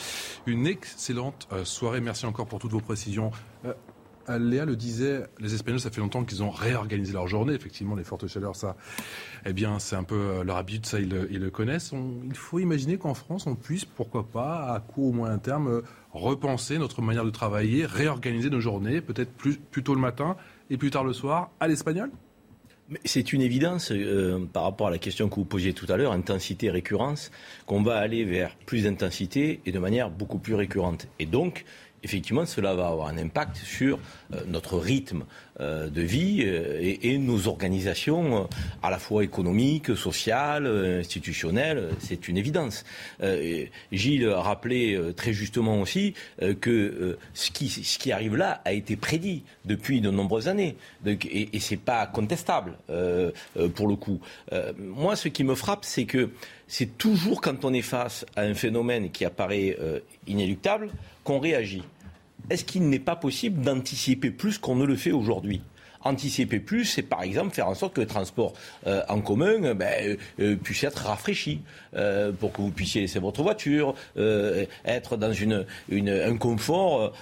une 0.46 0.66
excellente 0.66 1.46
euh, 1.52 1.64
soirée. 1.64 2.00
Merci 2.00 2.26
encore 2.26 2.46
pour 2.46 2.58
toutes 2.58 2.72
vos 2.72 2.80
précisions. 2.80 3.30
Euh, 3.64 4.38
Léa 4.38 4.64
le 4.64 4.76
disait, 4.76 5.24
les 5.38 5.54
Espagnols, 5.54 5.80
ça 5.80 5.90
fait 5.90 6.00
longtemps 6.00 6.24
qu'ils 6.24 6.42
ont 6.42 6.50
réorganisé 6.50 7.12
leur 7.12 7.28
journée. 7.28 7.54
Effectivement, 7.54 7.94
les 7.94 8.04
fortes 8.04 8.26
chaleurs, 8.26 8.56
ça, 8.56 8.76
eh 9.44 9.52
bien, 9.52 9.78
c'est 9.78 9.96
un 9.96 10.02
peu 10.02 10.16
euh, 10.16 10.44
leur 10.44 10.56
habitude, 10.56 10.86
ça, 10.86 10.98
ils, 10.98 11.08
le 11.08 11.50
connaissent. 11.50 11.92
il 12.24 12.34
faut 12.34 12.58
imaginer 12.58 12.98
qu'en 12.98 13.14
France, 13.14 13.46
on 13.46 13.54
puisse, 13.54 13.84
pourquoi 13.84 14.26
pas, 14.26 14.72
à 14.72 14.80
court 14.80 15.06
ou 15.06 15.12
moyen 15.12 15.38
terme, 15.38 15.68
euh, 15.68 15.82
repenser 16.20 16.78
notre 16.78 17.02
manière 17.02 17.24
de 17.24 17.30
travailler, 17.30 17.86
réorganiser 17.86 18.50
nos 18.50 18.60
journées, 18.60 19.00
peut-être 19.00 19.32
plus, 19.32 19.58
tôt 19.82 19.94
le 19.94 20.00
matin 20.00 20.36
et 20.70 20.76
plus 20.76 20.90
tard 20.90 21.04
le 21.04 21.12
soir, 21.12 21.50
à 21.60 21.68
l'espagnol? 21.68 22.10
C'est 23.04 23.32
une 23.32 23.42
évidence 23.42 23.90
euh, 23.90 24.46
par 24.52 24.62
rapport 24.62 24.86
à 24.86 24.90
la 24.90 24.98
question 24.98 25.28
que 25.28 25.34
vous 25.34 25.44
posiez 25.44 25.72
tout 25.72 25.86
à 25.88 25.96
l'heure, 25.96 26.12
intensité, 26.12 26.70
récurrence, 26.70 27.32
qu'on 27.66 27.82
va 27.82 27.96
aller 27.96 28.24
vers 28.24 28.54
plus 28.64 28.84
d'intensité 28.84 29.60
et 29.66 29.72
de 29.72 29.78
manière 29.80 30.08
beaucoup 30.08 30.38
plus 30.38 30.54
récurrente. 30.54 31.08
Et 31.18 31.26
donc, 31.26 31.64
effectivement, 32.02 32.46
cela 32.46 32.74
va 32.74 32.88
avoir 32.88 33.08
un 33.08 33.18
impact 33.18 33.56
sur 33.56 33.98
euh, 34.32 34.40
notre 34.46 34.78
rythme 34.78 35.24
euh, 35.60 35.88
de 35.88 36.02
vie 36.02 36.42
euh, 36.44 36.96
et, 37.02 37.18
nos 37.18 37.48
organisations, 37.48 38.48
à 38.82 38.90
la 38.90 38.98
fois 38.98 39.24
économiques, 39.24 39.96
sociales, 39.96 40.66
institutionnelles. 41.00 41.90
C'est 41.98 42.28
une 42.28 42.36
évidence. 42.36 42.84
Gilles 43.90 44.28
rappelait 44.28 44.98
très 45.16 45.32
justement 45.32 45.80
aussi 45.80 46.14
que 46.60 47.18
ce 47.34 47.50
qui, 47.50 47.68
ce, 47.68 47.98
qui, 47.98 48.12
arrive 48.12 48.36
là 48.36 48.60
a 48.64 48.72
été 48.72 48.96
prédit 48.96 49.42
depuis 49.64 50.00
de 50.00 50.10
nombreuses 50.10 50.48
années. 50.48 50.76
et, 51.06 51.56
et 51.56 51.60
c'est 51.60 51.76
pas 51.76 52.06
contestable 52.06 52.74
pour 53.74 53.88
le 53.88 53.96
coup. 53.96 54.20
moi, 54.78 55.16
ce 55.16 55.28
qui 55.28 55.42
me 55.42 55.54
frappe, 55.54 55.84
c'est 55.84 56.04
que 56.04 56.30
c'est 56.68 56.98
toujours 56.98 57.40
quand 57.40 57.64
on 57.64 57.72
est 57.72 57.82
face 57.82 58.26
à 58.36 58.42
un 58.42 58.54
phénomène 58.54 59.10
qui 59.10 59.24
apparaît 59.24 59.76
inéluctable 60.26 60.90
qu'on 61.26 61.40
réagit 61.40 61.82
est-ce 62.48 62.64
qu'il 62.64 62.88
n'est 62.88 63.00
pas 63.00 63.16
possible 63.16 63.62
d'anticiper 63.62 64.30
plus 64.30 64.58
qu'on 64.58 64.76
ne 64.76 64.84
le 64.84 64.94
fait 64.94 65.10
aujourd'hui? 65.10 65.62
Anticiper 66.02 66.60
plus, 66.60 66.84
c'est 66.84 67.02
par 67.02 67.22
exemple 67.22 67.52
faire 67.52 67.66
en 67.66 67.74
sorte 67.74 67.94
que 67.94 68.00
le 68.00 68.06
transport 68.06 68.52
euh, 68.86 69.02
en 69.08 69.20
commun 69.20 69.74
ben, 69.74 70.16
puisse 70.62 70.84
être 70.84 71.06
rafraîchi 71.06 71.62
pour 72.38 72.52
que 72.52 72.60
vous 72.60 72.70
puissiez 72.70 73.00
laisser 73.00 73.18
votre 73.18 73.42
voiture, 73.42 73.94
être 74.84 75.16
dans 75.16 75.32
un 75.90 76.36
confort 76.36 77.12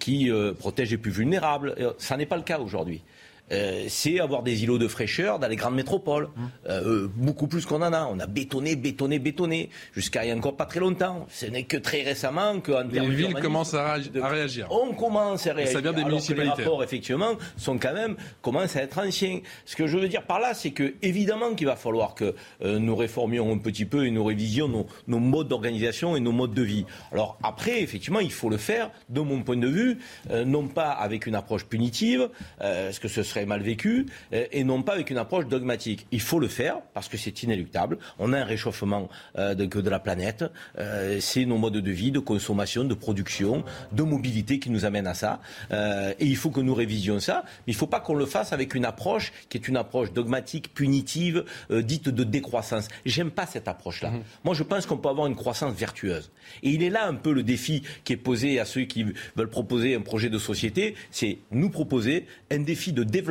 qui 0.00 0.30
protège 0.58 0.90
les 0.90 0.98
plus 0.98 1.12
vulnérables. 1.12 1.76
Ça 1.98 2.16
n'est 2.16 2.26
pas 2.26 2.36
le 2.36 2.42
cas 2.42 2.58
aujourd'hui. 2.58 3.02
Euh, 3.52 3.86
c'est 3.88 4.20
avoir 4.20 4.42
des 4.42 4.62
îlots 4.62 4.78
de 4.78 4.88
fraîcheur 4.88 5.38
dans 5.38 5.48
les 5.48 5.56
grandes 5.56 5.74
métropoles. 5.74 6.28
Mmh. 6.36 6.46
Euh, 6.68 7.08
beaucoup 7.14 7.48
plus 7.48 7.66
qu'on 7.66 7.82
en 7.82 7.92
a. 7.92 8.04
On 8.04 8.18
a 8.20 8.26
bétonné, 8.26 8.76
bétonné, 8.76 9.18
bétonné, 9.18 9.70
jusqu'à 9.94 10.24
il 10.24 10.28
y 10.28 10.30
a 10.30 10.36
encore 10.36 10.56
pas 10.56 10.66
très 10.66 10.80
longtemps. 10.80 11.26
Ce 11.30 11.46
n'est 11.46 11.64
que 11.64 11.76
très 11.76 12.02
récemment 12.02 12.60
qu'en 12.60 12.86
termes 12.88 13.10
Les 13.10 13.14
villes 13.14 13.34
commencent 13.34 13.74
à, 13.74 13.96
réagir. 14.14 14.68
On 14.70 14.94
commence 14.94 15.46
à 15.46 15.54
réagir. 15.54 15.74
ça 15.74 15.80
vient 15.80 15.92
des 15.92 15.98
alors 15.98 16.10
municipalités. 16.10 16.52
Que 16.52 16.58
les 16.58 16.64
rapports, 16.64 16.84
effectivement, 16.84 17.32
sont 17.56 17.78
quand 17.78 17.92
même, 17.92 18.16
commencent 18.42 18.76
à 18.76 18.82
être 18.82 18.98
anciens. 18.98 19.40
Ce 19.64 19.76
que 19.76 19.86
je 19.86 19.98
veux 19.98 20.08
dire 20.08 20.22
par 20.22 20.40
là, 20.40 20.54
c'est 20.54 20.70
que, 20.70 20.94
évidemment, 21.02 21.54
qu'il 21.54 21.66
va 21.66 21.76
falloir 21.76 22.14
que 22.14 22.34
euh, 22.62 22.78
nous 22.78 22.94
réformions 22.94 23.52
un 23.52 23.58
petit 23.58 23.84
peu 23.84 24.06
et 24.06 24.10
nous 24.10 24.24
révisions 24.24 24.68
nos, 24.68 24.86
nos 25.08 25.18
modes 25.18 25.48
d'organisation 25.48 26.16
et 26.16 26.20
nos 26.20 26.32
modes 26.32 26.54
de 26.54 26.62
vie. 26.62 26.86
Alors 27.12 27.38
après, 27.42 27.82
effectivement, 27.82 28.20
il 28.20 28.32
faut 28.32 28.48
le 28.48 28.58
faire, 28.58 28.90
de 29.08 29.20
mon 29.20 29.42
point 29.42 29.56
de 29.56 29.66
vue, 29.66 29.98
non 30.46 30.68
pas 30.68 30.90
avec 30.90 31.26
une 31.26 31.34
approche 31.34 31.64
punitive, 31.64 32.28
ce 32.60 32.98
que 33.00 33.08
ce 33.08 33.22
serait 33.22 33.39
mal 33.46 33.62
vécu, 33.62 34.06
euh, 34.32 34.46
et 34.52 34.64
non 34.64 34.82
pas 34.82 34.94
avec 34.94 35.10
une 35.10 35.18
approche 35.18 35.46
dogmatique. 35.46 36.06
Il 36.10 36.20
faut 36.20 36.38
le 36.38 36.48
faire 36.48 36.80
parce 36.94 37.08
que 37.08 37.16
c'est 37.16 37.42
inéluctable. 37.42 37.98
On 38.18 38.32
a 38.32 38.38
un 38.38 38.44
réchauffement 38.44 39.08
euh, 39.38 39.54
de, 39.54 39.66
de 39.66 39.90
la 39.90 39.98
planète. 39.98 40.44
Euh, 40.78 41.18
c'est 41.20 41.44
nos 41.44 41.58
modes 41.58 41.76
de 41.76 41.90
vie, 41.90 42.10
de 42.10 42.18
consommation, 42.18 42.84
de 42.84 42.94
production, 42.94 43.64
de 43.92 44.02
mobilité 44.02 44.58
qui 44.58 44.70
nous 44.70 44.84
amènent 44.84 45.06
à 45.06 45.14
ça. 45.14 45.40
et 45.72 46.26
il 46.26 46.36
faut 46.36 46.50
que 46.50 46.60
nous 46.60 46.74
révisions 46.74 47.20
ça. 47.20 47.42
Mais 47.66 47.72
il 47.72 47.76
ne 47.76 47.78
faut 47.78 47.86
pas 47.86 48.00
qu'on 48.00 48.14
le 48.14 48.26
fasse 48.26 48.52
avec 48.52 48.74
une 48.74 48.84
approche 48.84 49.32
qui 49.48 49.58
est 49.58 49.68
une 49.68 49.76
approche 49.76 50.12
dogmatique, 50.12 50.74
punitive, 50.74 51.44
dite 51.70 52.08
de 52.08 52.24
décroissance. 52.24 52.88
J'aime 53.04 53.30
pas 53.30 53.46
cette 53.46 53.68
approche-là. 53.68 54.10
Mmh. 54.10 54.22
Moi, 54.44 54.54
je 54.54 54.62
pense 54.62 54.86
qu'on 54.86 54.96
peut 54.96 55.08
avoir 55.08 55.26
une 55.26 55.36
croissance 55.36 55.74
vertueuse. 55.74 56.30
Et 56.62 56.70
il 56.70 56.82
est 56.82 56.90
là 56.90 57.06
un 57.06 57.14
peu 57.14 57.32
le 57.32 57.42
défi 57.42 57.82
qui 58.04 58.12
est 58.12 58.16
posé 58.16 58.60
à 58.60 58.64
ceux 58.64 58.82
qui 58.82 59.06
veulent 59.36 59.50
proposer 59.50 59.94
un 59.94 60.00
projet 60.00 60.28
de 60.28 60.38
société. 60.38 60.94
C'est 61.10 61.38
nous 61.50 61.70
proposer 61.70 62.26
un 62.50 62.58
défi 62.58 62.92
de 62.92 63.04
développement 63.04 63.29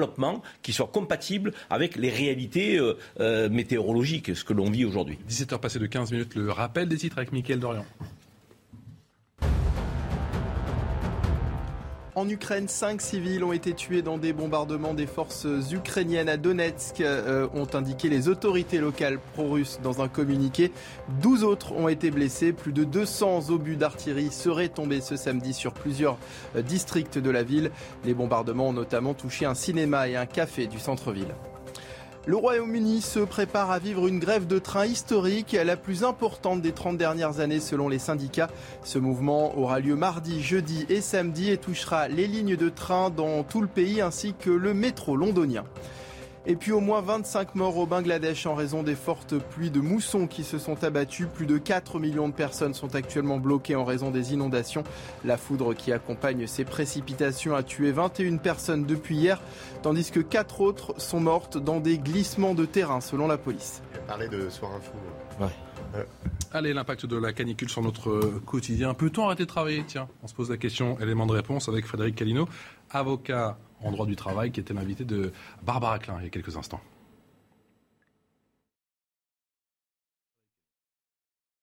qui 0.62 0.74
soit 0.74 0.88
compatible 0.88 1.54
avec 1.70 1.96
les 1.96 2.10
réalités 2.10 2.78
euh, 2.78 2.98
euh, 3.20 3.50
météorologiques, 3.50 4.36
ce 4.36 4.44
que 4.44 4.54
l'on 4.54 4.70
vit 4.70 4.86
aujourd'hui. 4.86 5.18
17h 5.30 5.60
passées 5.60 5.80
de 5.80 5.88
15 5.88 6.12
minutes, 6.12 6.36
le 6.36 6.52
rappel 6.52 6.88
des 6.88 6.98
titres 6.98 7.18
avec 7.18 7.32
Mickaël 7.32 7.60
Dorian. 7.60 7.86
En 12.16 12.28
Ukraine, 12.28 12.68
cinq 12.68 13.02
civils 13.02 13.44
ont 13.44 13.54
été 13.54 13.74
tués 13.74 14.02
dans 14.02 14.18
des 14.18 14.34
bombardements 14.34 14.96
des 14.96 15.06
forces 15.06 15.46
ukrainiennes 15.72 16.28
à 16.28 16.38
Donetsk, 16.38 17.02
euh, 17.02 17.48
ont 17.54 17.68
indiqué 17.74 18.10
les 18.10 18.28
autorités 18.28 18.80
locales 18.80 19.20
pro-russes 19.34 19.80
dans 19.84 20.02
un 20.02 20.08
communiqué. 20.08 20.72
12 21.22 21.44
autres 21.44 21.72
ont 21.74 21.88
été 21.88 22.10
blessés. 22.10 22.52
Plus 22.52 22.74
de 22.74 22.84
200 22.84 23.52
obus 23.52 23.76
d'artillerie 23.76 24.32
seraient 24.32 24.70
tombés 24.70 25.02
ce 25.02 25.16
samedi 25.16 25.54
sur 25.54 25.72
plusieurs 25.72 26.18
euh, 26.56 26.64
districts 26.64 27.20
de 27.20 27.30
la 27.30 27.44
ville. 27.44 27.70
Les 28.04 28.16
bombardements 28.16 28.70
ont 28.70 28.74
notamment 28.74 29.14
touché 29.14 29.46
un 29.46 29.56
cinéma 29.56 30.08
et 30.08 30.16
un 30.16 30.26
café 30.26 30.66
du 30.66 30.80
centre-ville. 30.80 31.36
Le 32.26 32.36
Royaume-Uni 32.36 33.02
se 33.02 33.20
prépare 33.20 33.72
à 33.72 33.80
vivre 33.80 34.06
une 34.08 34.20
grève 34.20 34.46
de 34.46 34.60
train 34.60 34.86
historique, 34.86 35.54
la 35.54 35.78
plus 35.78 36.04
importante 36.04 36.62
des 36.62 36.74
30 36.74 36.98
dernières 36.98 37.40
années 37.40 37.62
selon 37.62 37.88
les 37.88 37.98
syndicats. 37.98 38.50
Ce 38.84 39.00
mouvement 39.00 39.58
aura 39.58 39.80
lieu 39.80 39.96
mardi, 39.96 40.44
jeudi 40.44 40.86
et 40.90 41.00
samedi 41.02 41.50
et 41.50 41.58
touchera 41.58 42.10
les 42.10 42.28
lignes 42.28 42.58
de 42.58 42.70
train 42.70 43.10
dans 43.10 43.44
tout 43.44 43.62
le 43.62 43.68
pays 43.68 44.02
ainsi 44.02 44.34
que 44.38 44.50
le 44.50 44.74
métro 44.74 45.16
londonien. 45.16 45.64
Et 46.50 46.56
puis 46.56 46.72
au 46.72 46.80
moins 46.80 47.02
25 47.02 47.54
morts 47.54 47.78
au 47.78 47.86
Bangladesh 47.86 48.48
en 48.48 48.56
raison 48.56 48.82
des 48.82 48.96
fortes 48.96 49.38
pluies 49.38 49.70
de 49.70 49.80
mousson 49.82 50.26
qui 50.26 50.44
se 50.44 50.58
sont 50.58 50.84
abattues. 50.84 51.28
Plus 51.28 51.46
de 51.46 51.60
4 51.60 52.00
millions 52.00 52.28
de 52.28 52.34
personnes 52.34 52.74
sont 52.74 52.96
actuellement 52.96 53.38
bloquées 53.38 53.76
en 53.76 53.86
raison 53.86 54.10
des 54.10 54.34
inondations. 54.34 54.84
La 55.24 55.38
foudre 55.38 55.76
qui 55.76 55.92
accompagne 55.92 56.48
ces 56.48 56.66
précipitations 56.66 57.54
a 57.54 57.62
tué 57.62 57.92
21 57.92 58.38
personnes 58.38 58.88
depuis 58.88 59.16
hier, 59.16 59.40
tandis 59.84 60.10
que 60.10 60.22
4 60.22 60.62
autres 60.62 60.96
sont 61.00 61.20
mortes 61.20 61.60
dans 61.60 61.80
des 61.80 62.00
glissements 62.00 62.56
de 62.56 62.66
terrain 62.66 63.00
selon 63.00 63.28
la 63.28 63.38
police. 63.38 63.84
Parler 64.08 64.28
de 64.28 64.50
Soir 64.50 64.72
Info. 64.74 64.94
Ouais. 65.40 66.06
Allez, 66.52 66.74
l'impact 66.74 67.06
de 67.06 67.16
la 67.16 67.32
canicule 67.32 67.70
sur 67.70 67.84
notre 67.84 68.40
quotidien. 68.48 68.96
Peut-on 68.96 69.26
arrêter 69.26 69.44
de 69.44 69.50
travailler? 69.50 69.84
Tiens, 69.86 70.08
on 70.24 70.28
se 70.28 70.34
pose 70.34 70.50
la 70.50 70.58
question. 70.58 71.00
Élément 71.00 71.28
de 71.28 71.34
réponse 71.34 71.70
avec 71.70 71.86
Frédéric 71.86 72.16
Calino, 72.16 72.50
avocat 72.90 73.56
en 73.82 73.92
droit 73.92 74.06
du 74.06 74.16
travail, 74.16 74.52
qui 74.52 74.60
était 74.60 74.74
l'invité 74.74 75.06
de 75.06 75.32
Barbara 75.64 76.00
Klein 76.00 76.18
il 76.20 76.24
y 76.24 76.28
a 76.28 76.30
quelques 76.30 76.56
instants. 76.56 76.82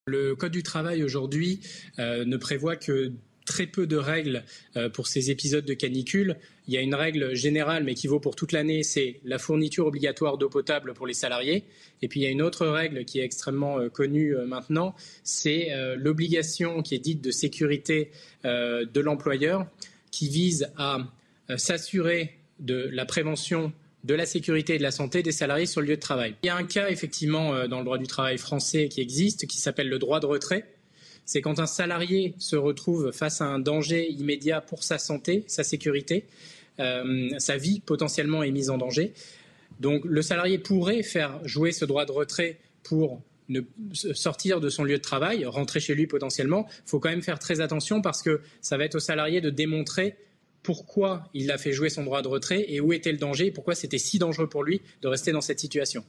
Le 0.08 0.36
Code 0.36 0.52
du 0.52 0.62
travail 0.62 1.02
aujourd'hui 1.02 1.58
euh, 1.98 2.24
ne 2.24 2.36
prévoit 2.36 2.76
que 2.76 3.10
très 3.44 3.66
peu 3.66 3.88
de 3.88 3.96
règles 3.96 4.44
euh, 4.76 4.88
pour 4.88 5.08
ces 5.08 5.32
épisodes 5.32 5.64
de 5.64 5.74
canicule. 5.74 6.36
Il 6.68 6.74
y 6.74 6.76
a 6.76 6.80
une 6.80 6.94
règle 6.94 7.34
générale, 7.34 7.82
mais 7.82 7.94
qui 7.94 8.06
vaut 8.06 8.20
pour 8.20 8.36
toute 8.36 8.52
l'année, 8.52 8.84
c'est 8.84 9.18
la 9.24 9.38
fourniture 9.38 9.84
obligatoire 9.84 10.38
d'eau 10.38 10.48
potable 10.48 10.94
pour 10.94 11.08
les 11.08 11.12
salariés. 11.12 11.64
Et 12.02 12.08
puis 12.08 12.20
il 12.20 12.22
y 12.22 12.26
a 12.26 12.30
une 12.30 12.40
autre 12.40 12.68
règle 12.68 13.04
qui 13.04 13.18
est 13.18 13.24
extrêmement 13.24 13.80
euh, 13.80 13.88
connue 13.88 14.36
maintenant, 14.46 14.94
c'est 15.24 15.70
l'obligation 15.96 16.82
qui 16.82 16.94
est 16.94 17.00
dite 17.00 17.20
de 17.20 17.32
sécurité 17.32 18.12
de 18.44 19.00
l'employeur, 19.00 19.66
qui 20.12 20.28
vise 20.28 20.70
à 20.76 20.98
s'assurer 21.56 22.38
de 22.58 22.88
la 22.92 23.04
prévention 23.04 23.72
de 24.06 24.14
la 24.14 24.24
sécurité 24.24 24.76
et 24.76 24.78
de 24.78 24.82
la 24.82 24.92
santé 24.92 25.22
des 25.22 25.32
salariés 25.32 25.66
sur 25.66 25.80
le 25.80 25.88
lieu 25.88 25.96
de 25.96 26.00
travail. 26.00 26.36
Il 26.44 26.46
y 26.46 26.50
a 26.50 26.56
un 26.56 26.64
cas 26.64 26.88
effectivement 26.88 27.54
euh, 27.54 27.66
dans 27.66 27.78
le 27.78 27.84
droit 27.84 27.98
du 27.98 28.06
travail 28.06 28.38
français 28.38 28.88
qui 28.88 29.00
existe, 29.00 29.46
qui 29.46 29.58
s'appelle 29.58 29.88
le 29.88 29.98
droit 29.98 30.20
de 30.20 30.26
retrait. 30.26 30.64
C'est 31.24 31.40
quand 31.40 31.58
un 31.58 31.66
salarié 31.66 32.34
se 32.38 32.54
retrouve 32.54 33.10
face 33.10 33.40
à 33.40 33.46
un 33.46 33.58
danger 33.58 34.08
immédiat 34.08 34.60
pour 34.60 34.84
sa 34.84 34.98
santé, 34.98 35.42
sa 35.48 35.64
sécurité, 35.64 36.24
euh, 36.78 37.30
sa 37.38 37.56
vie 37.56 37.80
potentiellement 37.80 38.44
est 38.44 38.52
mise 38.52 38.70
en 38.70 38.78
danger. 38.78 39.12
Donc 39.80 40.04
le 40.04 40.22
salarié 40.22 40.58
pourrait 40.58 41.02
faire 41.02 41.40
jouer 41.44 41.72
ce 41.72 41.84
droit 41.84 42.04
de 42.04 42.12
retrait 42.12 42.58
pour 42.84 43.20
ne 43.48 43.60
sortir 43.92 44.60
de 44.60 44.68
son 44.68 44.84
lieu 44.84 44.98
de 44.98 45.02
travail, 45.02 45.44
rentrer 45.46 45.80
chez 45.80 45.96
lui 45.96 46.06
potentiellement. 46.06 46.66
Il 46.68 46.90
faut 46.90 47.00
quand 47.00 47.10
même 47.10 47.22
faire 47.22 47.40
très 47.40 47.60
attention 47.60 48.02
parce 48.02 48.22
que 48.22 48.40
ça 48.60 48.76
va 48.76 48.84
être 48.84 48.94
au 48.94 49.00
salarié 49.00 49.40
de 49.40 49.50
démontrer 49.50 50.16
pourquoi 50.66 51.30
il 51.32 51.52
a 51.52 51.58
fait 51.58 51.70
jouer 51.70 51.90
son 51.90 52.02
droit 52.02 52.22
de 52.22 52.28
retrait 52.28 52.64
et 52.66 52.80
où 52.80 52.92
était 52.92 53.12
le 53.12 53.18
danger 53.18 53.46
et 53.46 53.50
pourquoi 53.52 53.76
c'était 53.76 53.98
si 53.98 54.18
dangereux 54.18 54.48
pour 54.48 54.64
lui 54.64 54.82
de 55.00 55.06
rester 55.06 55.30
dans 55.30 55.40
cette 55.40 55.60
situation. 55.60 56.04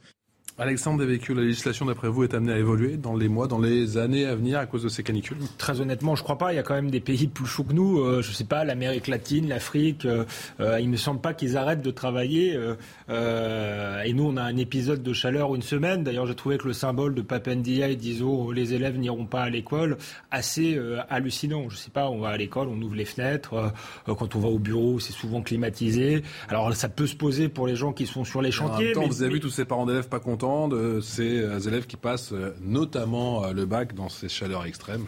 Alexandre 0.60 1.04
vécu 1.04 1.34
la 1.34 1.42
législation, 1.42 1.86
d'après 1.86 2.08
vous, 2.08 2.24
est 2.24 2.34
amenée 2.34 2.52
à 2.52 2.58
évoluer 2.58 2.96
dans 2.96 3.14
les 3.14 3.28
mois, 3.28 3.46
dans 3.46 3.60
les 3.60 3.96
années 3.96 4.26
à 4.26 4.34
venir 4.34 4.58
à 4.58 4.66
cause 4.66 4.82
de 4.82 4.88
ces 4.88 5.04
canicules? 5.04 5.36
Très 5.56 5.80
honnêtement, 5.80 6.16
je 6.16 6.22
ne 6.22 6.24
crois 6.24 6.36
pas. 6.36 6.52
Il 6.52 6.56
y 6.56 6.58
a 6.58 6.64
quand 6.64 6.74
même 6.74 6.90
des 6.90 6.98
pays 6.98 7.28
plus 7.28 7.46
chauds 7.46 7.62
que 7.62 7.72
nous. 7.72 8.00
Euh, 8.00 8.22
je 8.22 8.30
ne 8.30 8.34
sais 8.34 8.44
pas, 8.44 8.64
l'Amérique 8.64 9.06
latine, 9.06 9.48
l'Afrique. 9.48 10.04
Euh, 10.04 10.24
euh, 10.58 10.80
il 10.80 10.86
ne 10.86 10.92
me 10.92 10.96
semble 10.96 11.20
pas 11.20 11.32
qu'ils 11.32 11.56
arrêtent 11.56 11.82
de 11.82 11.92
travailler. 11.92 12.58
et 13.08 14.12
nous, 14.12 14.24
on 14.24 14.36
a 14.36 14.42
un 14.42 14.56
épisode 14.56 15.00
de 15.00 15.12
chaleur 15.12 15.54
une 15.54 15.62
semaine. 15.62 16.02
D'ailleurs, 16.02 16.26
j'ai 16.26 16.34
trouvé 16.34 16.58
que 16.58 16.66
le 16.66 16.72
symbole 16.72 17.14
de 17.14 17.22
Papendia 17.22 17.88
et 17.88 17.94
d'ISO, 17.94 18.50
les 18.50 18.74
élèves 18.74 18.98
n'iront 18.98 19.26
pas 19.26 19.42
à 19.42 19.50
l'école, 19.50 19.96
assez 20.32 20.76
hallucinant. 21.08 21.68
Je 21.68 21.76
ne 21.76 21.80
sais 21.80 21.90
pas, 21.90 22.10
on 22.10 22.18
va 22.18 22.30
à 22.30 22.36
l'école, 22.36 22.66
on 22.66 22.82
ouvre 22.82 22.96
les 22.96 23.04
fenêtres. 23.04 23.72
quand 24.06 24.34
on 24.34 24.40
va 24.40 24.48
au 24.48 24.58
bureau, 24.58 24.98
c'est 24.98 25.12
souvent 25.12 25.40
climatisé. 25.40 26.24
Alors, 26.48 26.74
ça 26.74 26.88
peut 26.88 27.06
se 27.06 27.14
poser 27.14 27.48
pour 27.48 27.68
les 27.68 27.76
gens 27.76 27.92
qui 27.92 28.06
sont 28.06 28.24
sur 28.24 28.42
les 28.42 28.50
chantiers. 28.50 28.92
mais, 28.96 29.06
vous 29.06 29.22
avez 29.22 29.34
vu 29.34 29.40
tous 29.40 29.50
ces 29.50 29.64
parents 29.64 29.86
d'élèves 29.86 30.08
pas 30.08 30.18
contents 30.18 30.47
de 30.68 31.00
ces 31.00 31.40
euh, 31.40 31.60
élèves 31.60 31.86
qui 31.86 31.96
passent 31.96 32.32
euh, 32.32 32.54
notamment 32.62 33.44
euh, 33.44 33.52
le 33.52 33.66
bac 33.66 33.94
dans 33.94 34.08
ces 34.08 34.28
chaleurs 34.28 34.64
extrêmes 34.64 35.04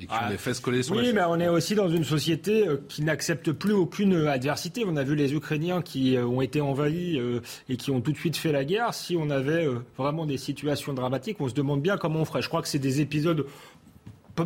et 0.00 0.06
qui 0.06 0.12
ont 0.12 0.18
ah. 0.18 0.30
les 0.30 0.38
fesses 0.38 0.60
collées 0.60 0.82
sur 0.82 0.96
Oui, 0.96 1.12
mais 1.12 1.20
on 1.28 1.38
est 1.38 1.48
aussi 1.48 1.74
dans 1.74 1.90
une 1.90 2.04
société 2.04 2.64
qui 2.88 3.02
n'accepte 3.02 3.52
plus 3.52 3.74
aucune 3.74 4.26
adversité. 4.26 4.82
On 4.86 4.96
a 4.96 5.04
vu 5.04 5.14
les 5.14 5.34
Ukrainiens 5.34 5.82
qui 5.82 6.16
ont 6.16 6.40
été 6.40 6.62
envahis 6.62 7.20
et 7.68 7.76
qui 7.76 7.90
ont 7.90 8.00
tout 8.00 8.12
de 8.12 8.16
suite 8.16 8.38
fait 8.38 8.50
la 8.50 8.64
guerre. 8.64 8.94
Si 8.94 9.14
on 9.20 9.28
avait 9.28 9.68
vraiment 9.98 10.24
des 10.24 10.38
situations 10.38 10.94
dramatiques, 10.94 11.38
on 11.40 11.50
se 11.50 11.54
demande 11.54 11.82
bien 11.82 11.98
comment 11.98 12.20
on 12.20 12.24
ferait. 12.24 12.40
Je 12.40 12.48
crois 12.48 12.62
que 12.62 12.68
c'est 12.68 12.78
des 12.78 13.02
épisodes 13.02 13.44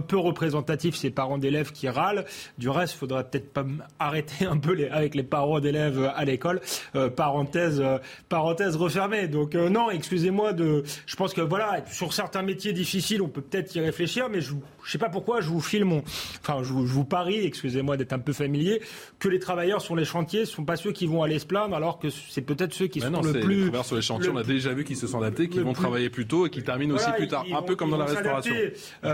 peu 0.01 0.19
représentatif 0.19 0.97
ces 0.97 1.11
parents 1.11 1.39
d'élèves 1.39 1.73
qui 1.73 1.89
râlent. 1.89 2.25
Du 2.59 2.69
reste, 2.69 2.95
il 2.95 2.99
faudrait 2.99 3.25
peut-être 3.25 3.53
pas 3.53 3.65
arrêter 3.99 4.47
un 4.47 4.59
peu 4.59 4.73
les, 4.73 4.89
avec 4.89 5.15
les 5.15 5.23
parents 5.23 5.61
d'élèves 5.61 6.13
à 6.15 6.25
l'école. 6.25 6.61
Euh, 6.97 7.11
parenthèse, 7.11 7.81
euh, 7.81 7.99
parenthèse 8.29 8.77
refermée. 8.77 9.29
Donc 9.29 9.55
euh, 9.55 9.69
non, 9.69 9.91
excusez-moi 9.91 10.53
de. 10.53 10.83
Je 11.07 11.17
pense 11.17 11.35
que 11.35 11.41
voilà, 11.41 11.85
sur 11.91 12.13
certains 12.13 12.43
métiers 12.43 12.73
difficiles, 12.73 13.23
on 13.23 13.29
peut 13.29 13.41
peut-être 13.41 13.75
y 13.75 13.81
réfléchir, 13.81 14.29
mais 14.31 14.41
je, 14.41 14.55
je 14.85 14.91
sais 14.91 14.99
pas 14.99 15.09
pourquoi 15.09 15.41
je 15.41 15.49
vous 15.49 15.61
filme, 15.61 16.03
enfin 16.41 16.63
je, 16.63 16.73
vous 16.73 17.05
parie, 17.05 17.45
excusez-moi 17.45 17.97
d'être 17.97 18.13
un 18.13 18.19
peu 18.19 18.33
familier, 18.33 18.81
que 19.19 19.29
les 19.29 19.39
travailleurs 19.39 19.81
sur 19.81 19.97
les 19.97 20.05
chantiers 20.05 20.47
sont 20.47 20.65
pas 20.65 20.77
ceux 20.77 20.93
qui 20.93 21.07
vont 21.07 21.23
aller 21.23 21.39
se 21.39 21.47
plaindre, 21.47 21.75
alors 21.75 21.99
que 21.99 22.09
c'est 22.11 22.43
peut-être 22.43 22.75
ceux 22.75 22.87
qui 22.87 23.01
sont 23.01 23.21
le 23.21 23.41
plus. 23.41 23.55
Les 23.55 23.61
travailleurs 23.63 23.85
sur 23.85 23.97
les 23.97 24.03
chantiers, 24.03 24.31
on 24.31 24.37
a 24.37 24.45
déjà 24.45 24.73
vu 24.73 24.85
qu'ils 24.85 24.97
se 24.97 25.07
sont 25.07 25.19
adaptés, 25.19 25.49
qu'ils 25.49 25.63
vont 25.63 25.73
travailler 25.73 26.11
plus 26.11 26.27
tôt 26.27 26.47
et 26.47 26.51
qui 26.51 26.63
terminent 26.63 26.95
aussi 26.95 27.11
plus 27.17 27.29
tard, 27.29 27.45
un 27.53 27.63
peu 27.63 27.77
comme 27.77 27.91
dans 27.91 27.99
la 27.99 28.07
restauration. 28.07 28.55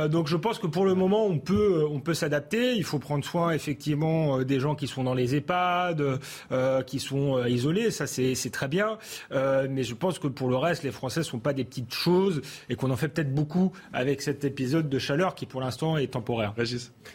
donc 0.08 0.28
je 0.28 0.36
pense 0.36 0.58
que 0.58 0.66
pour 0.70 0.84
le 0.84 0.94
moment, 0.94 1.26
on 1.26 1.38
peut, 1.38 1.84
on 1.88 2.00
peut 2.00 2.14
s'adapter. 2.14 2.74
Il 2.74 2.84
faut 2.84 2.98
prendre 2.98 3.24
soin, 3.24 3.52
effectivement, 3.52 4.42
des 4.42 4.60
gens 4.60 4.74
qui 4.74 4.86
sont 4.86 5.04
dans 5.04 5.14
les 5.14 5.34
EHPAD, 5.34 6.20
qui 6.86 6.98
sont 6.98 7.44
isolés. 7.44 7.90
Ça, 7.90 8.06
c'est 8.06 8.50
très 8.52 8.68
bien. 8.68 8.98
mais 9.30 9.82
je 9.82 9.94
pense 9.94 10.18
que 10.18 10.28
pour 10.28 10.48
le 10.48 10.56
reste, 10.56 10.82
les 10.82 10.90
Français 10.90 11.20
ne 11.20 11.24
sont 11.24 11.38
pas 11.38 11.52
des 11.52 11.64
petites 11.64 11.94
choses 11.94 12.42
et 12.68 12.76
qu'on 12.76 12.90
en 12.90 12.96
fait 12.96 13.08
peut-être 13.08 13.34
beaucoup 13.34 13.72
avec 13.92 14.22
cet 14.22 14.44
épisode 14.44 14.88
de 14.88 14.98
chaleur 14.98 15.34
qui, 15.34 15.46
pour 15.46 15.60
l'instant, 15.60 15.96
est 15.96 16.08
temporaire. 16.08 16.54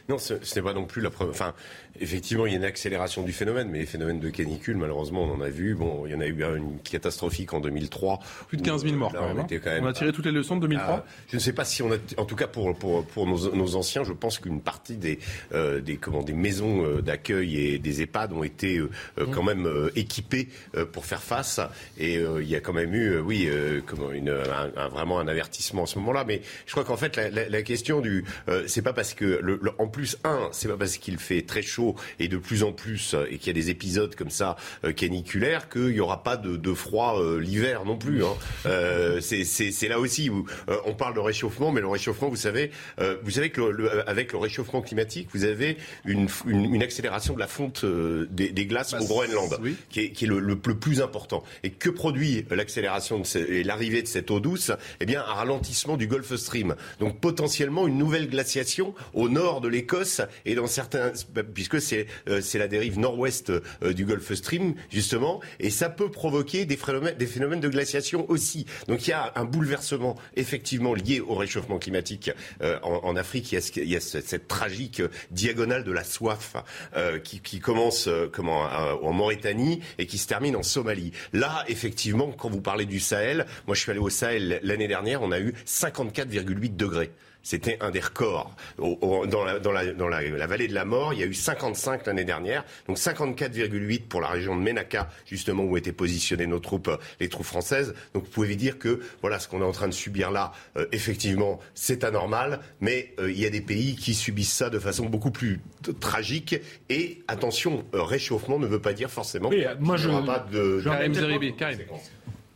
Non, 0.10 0.18
ce, 0.18 0.34
n'est 0.34 0.62
pas 0.62 0.74
non 0.74 0.86
plus 0.86 1.02
la 1.02 1.10
preuve. 1.10 1.30
Enfin, 1.30 1.54
effectivement, 2.00 2.46
il 2.46 2.52
y 2.52 2.56
a 2.56 2.58
une 2.58 2.66
accélération 2.66 3.24
du 3.24 3.32
phénomène, 3.32 3.70
mais 3.70 3.80
les 3.80 3.86
phénomènes 3.86 4.20
de 4.20 4.30
canicule, 4.30 4.78
malheureusement, 4.78 5.24
on 5.24 5.36
en 5.36 5.42
a 5.42 5.50
vu. 5.50 5.76
Bon, 5.76 6.06
il 6.06 6.12
y 6.12 6.16
en 6.16 6.22
a 6.22 6.28
eu 6.28 6.44
une 6.58 6.80
catastrophique 6.80 7.54
en 7.54 7.60
2003. 7.60 8.20
Plus 8.48 8.58
de 8.58 8.64
15 8.64 8.84
000 8.84 8.96
morts, 8.96 9.14
quand, 9.14 9.28
même, 9.28 9.38
on, 9.38 9.86
hein. 9.86 9.90
a 9.90 9.94
tiré 9.94 10.12
toutes 10.12 10.26
les 10.26 10.32
leçons 10.32 10.56
de 10.56 10.62
2003 10.62 11.06
ah, 11.06 11.06
Je 11.30 11.36
ne 11.36 11.42
sais 11.42 11.54
pas 11.54 11.66
si 11.66 11.82
on 11.82 11.92
a. 11.92 11.98
En 12.18 12.26
tout 12.26 12.36
cas, 12.36 12.48
pour, 12.48 12.76
pour, 12.78 13.06
pour 13.06 13.28
nos, 13.28 13.45
anciens, 13.76 14.04
je 14.04 14.14
pense 14.14 14.40
qu'une 14.40 14.62
partie 14.62 14.98
des, 14.98 15.20
euh, 15.54 15.82
des, 15.82 15.98
comment, 15.98 16.24
des 16.24 16.34
maisons 16.34 16.86
euh, 16.86 17.02
d'accueil 17.02 17.60
et 17.60 17.80
des 17.80 18.02
EHPAD 18.02 18.34
ont 18.34 18.44
été 18.44 18.78
euh, 18.78 18.90
mmh. 19.18 19.32
quand 19.32 19.44
même 19.44 19.90
équipées 19.96 20.50
pour 20.92 21.06
faire 21.06 21.22
face. 21.22 21.60
Et 21.98 22.16
il 22.16 22.48
y 22.48 22.56
a 22.56 22.60
quand 22.60 22.74
même 22.74 22.94
eu, 22.94 23.18
oui, 23.20 23.50
comment, 23.86 24.12
une, 24.12 24.30
un, 24.30 24.88
vraiment 24.90 25.20
un 25.20 25.28
avertissement 25.28 25.84
en 25.84 25.86
ce 25.86 25.98
moment-là. 26.00 26.24
Mais 26.26 26.42
je 26.66 26.72
crois 26.72 26.84
qu'en 26.84 26.98
fait, 26.98 27.16
la, 27.16 27.30
la, 27.30 27.62
question 27.62 28.02
du. 28.02 28.26
c'est 28.68 28.82
pas 28.82 28.94
parce 28.94 29.14
que. 29.14 29.40
Le, 29.42 29.60
en 29.78 29.88
plus, 29.88 30.18
un, 30.24 30.50
c'est 30.52 30.68
pas 30.68 30.78
parce 30.78 30.98
qu'il 30.98 31.18
fait 31.18 31.42
très 31.42 31.62
chaud 31.62 31.96
et 32.20 32.28
de 32.28 32.38
plus 32.38 32.64
en 32.64 32.72
plus, 32.72 33.16
et 33.30 33.38
qu'il 33.38 33.48
y 33.48 33.50
a 33.50 33.62
des 33.62 33.70
épisodes 33.70 34.16
comme 34.16 34.30
ça 34.30 34.56
caniculaires, 34.96 35.70
qu'il 35.70 35.90
n'y 35.90 36.00
aura 36.00 36.24
pas 36.24 36.38
de, 36.38 36.56
de 36.58 36.74
froid 36.74 37.22
l'hiver 37.40 37.86
non 37.86 37.98
plus. 37.98 38.24
Hein. 38.24 38.36
Euh, 38.66 39.20
c'est 39.22 39.88
là 39.88 40.00
aussi 40.00 40.30
où 40.30 40.46
euh, 40.70 40.78
on 40.86 40.94
parle 40.94 41.14
de 41.14 41.20
réchauffement, 41.20 41.72
mais 41.72 41.82
le 41.82 41.88
réchauffement, 41.88 42.30
vous 42.30 42.36
savez, 42.36 42.72
euh, 43.00 43.18
vous 43.26 43.32
savez 43.32 43.50
que 43.50 43.62
le, 43.62 44.08
avec 44.08 44.32
le 44.32 44.38
réchauffement 44.38 44.82
climatique, 44.82 45.28
vous 45.34 45.44
avez 45.44 45.78
une, 46.06 46.30
une, 46.46 46.84
accélération 46.84 47.34
de 47.34 47.40
la 47.40 47.48
fonte 47.48 47.84
des, 47.84 48.52
des, 48.52 48.66
glaces 48.66 48.94
au 48.94 49.04
Groenland, 49.06 49.60
qui 49.90 50.02
est, 50.02 50.12
qui 50.12 50.26
est 50.26 50.28
le, 50.28 50.40
le, 50.40 50.56
plus 50.58 51.02
important. 51.02 51.44
Et 51.64 51.72
que 51.72 51.90
produit 51.90 52.46
l'accélération 52.52 53.24
et 53.36 53.64
l'arrivée 53.64 54.02
de 54.02 54.08
cette 54.08 54.30
eau 54.32 54.40
douce? 54.40 54.72
Eh 55.00 55.06
bien, 55.06 55.22
un 55.22 55.34
ralentissement 55.34 55.98
du 55.98 56.08
Gulf 56.08 56.36
Stream. 56.36 56.76
Donc 57.00 57.20
potentiellement 57.20 57.88
une 57.88 57.98
nouvelle 57.98 58.30
glaciation 58.30 58.94
au 59.14 59.28
nord 59.28 59.62
de 59.62 59.68
l'Écosse 59.68 60.22
et 60.46 60.56
dans 60.56 60.68
certains, 60.68 61.12
puisque 61.54 61.82
c'est 61.82 62.08
c'est 62.42 62.60
la 62.60 62.68
dérive 62.68 63.00
nord-ouest 63.00 63.52
du 63.82 64.06
Gulf 64.06 64.34
Stream 64.34 64.76
justement, 64.92 65.42
et 65.60 65.70
ça 65.70 65.90
peut 65.90 66.12
provoquer 66.12 66.66
des 66.66 66.78
phénomènes, 66.78 67.18
des 67.18 67.26
phénomènes 67.26 67.60
de 67.60 67.70
glaciation 67.70 68.30
aussi. 68.30 68.66
Donc 68.88 69.08
il 69.08 69.10
y 69.10 69.14
a 69.14 69.32
un 69.36 69.46
bouleversement 69.46 70.16
effectivement 70.36 70.94
lié 70.94 71.20
au 71.20 71.36
réchauffement 71.36 71.80
climatique 71.80 72.32
euh, 72.62 72.80
en, 72.82 73.15
Afrique. 73.18 73.52
Il 73.52 73.90
y 73.90 73.96
a, 73.96 74.00
cette, 74.00 74.48
tragique 74.48 75.02
diagonale 75.32 75.84
de 75.84 75.92
la 75.92 76.04
soif 76.04 76.56
euh, 76.96 77.20
qui, 77.20 77.60
commence 77.60 78.08
euh, 78.08 78.30
comment, 78.32 78.62
en 78.62 79.14
Mauritanie 79.14 79.82
et 79.98 80.06
qui 80.06 80.18
se 80.18 80.28
termine 80.28 80.56
en 80.56 80.64
Somalie. 80.64 81.12
Là, 81.34 81.64
effectivement, 81.68 82.32
quand 82.32 82.50
vous 82.50 82.62
parlez 82.62 82.86
du 82.86 83.00
Sahel, 83.00 83.46
moi 83.68 83.76
je 83.76 83.82
suis 83.82 83.92
allé 83.92 84.00
au 84.00 84.10
Sahel 84.10 84.60
l'année 84.64 84.88
dernière, 84.88 85.22
on 85.22 85.32
a 85.32 85.40
eu 85.40 85.54
54,8 85.66 86.76
degrés. 86.76 87.12
C'était 87.46 87.78
un 87.80 87.92
des 87.92 88.00
records. 88.00 88.56
dans, 88.80 89.44
la, 89.46 90.48
vallée 90.48 90.68
de 90.68 90.74
la 90.74 90.84
mort, 90.84 91.14
il 91.14 91.20
y 91.20 91.24
a 91.24 91.28
eu 91.28 91.34
55 91.36 92.08
l'année 92.08 92.24
dernière, 92.24 92.66
donc 92.88 92.98
54,8 92.98 94.08
pour 94.08 94.20
la 94.20 94.30
région 94.30 94.56
de 94.56 94.64
Menaka, 94.64 95.12
justement 95.28 95.64
où 95.64 95.78
étaient 95.78 95.92
positionnées 95.92 96.48
nos 96.48 96.58
troupes, 96.58 96.90
les 97.20 97.30
troupes 97.30 97.46
françaises. 97.46 97.94
Donc 98.16 98.24
vous 98.24 98.32
pouvez 98.32 98.56
dire 98.56 98.80
que 98.80 99.00
voilà 99.22 99.38
ce 99.38 99.48
qu'on 99.48 99.62
est 99.62 99.66
en 99.66 99.72
train 99.72 99.88
de 99.88 99.94
subir 99.94 100.32
là, 100.32 100.54
euh, 100.76 100.88
effectivement, 100.92 101.60
c'est 101.76 102.04
anormal, 102.04 102.62
mais 102.82 103.14
euh, 103.20 103.32
il 103.32 103.40
y 103.40 103.46
a 103.46 103.52
des 103.52 103.62
pays 103.62 103.96
qui 103.96 104.16
subissent 104.16 104.54
ça 104.54 104.72
de 104.72 104.80
façon 104.80 105.06
beaucoup 105.06 105.30
plus 105.30 105.62
tragique. 106.00 106.56
Et 106.90 107.22
attention, 107.28 107.86
euh, 107.94 108.02
réchauffement 108.02 108.58
ne 108.58 108.66
veut 108.66 108.82
pas 108.82 108.94
dire 108.94 109.12
forcément 109.12 109.50
oui, 109.50 109.64
moi 109.80 109.98
je, 109.98 110.10
pas 110.26 110.40
de. 110.52 110.82
Karim 110.84 111.14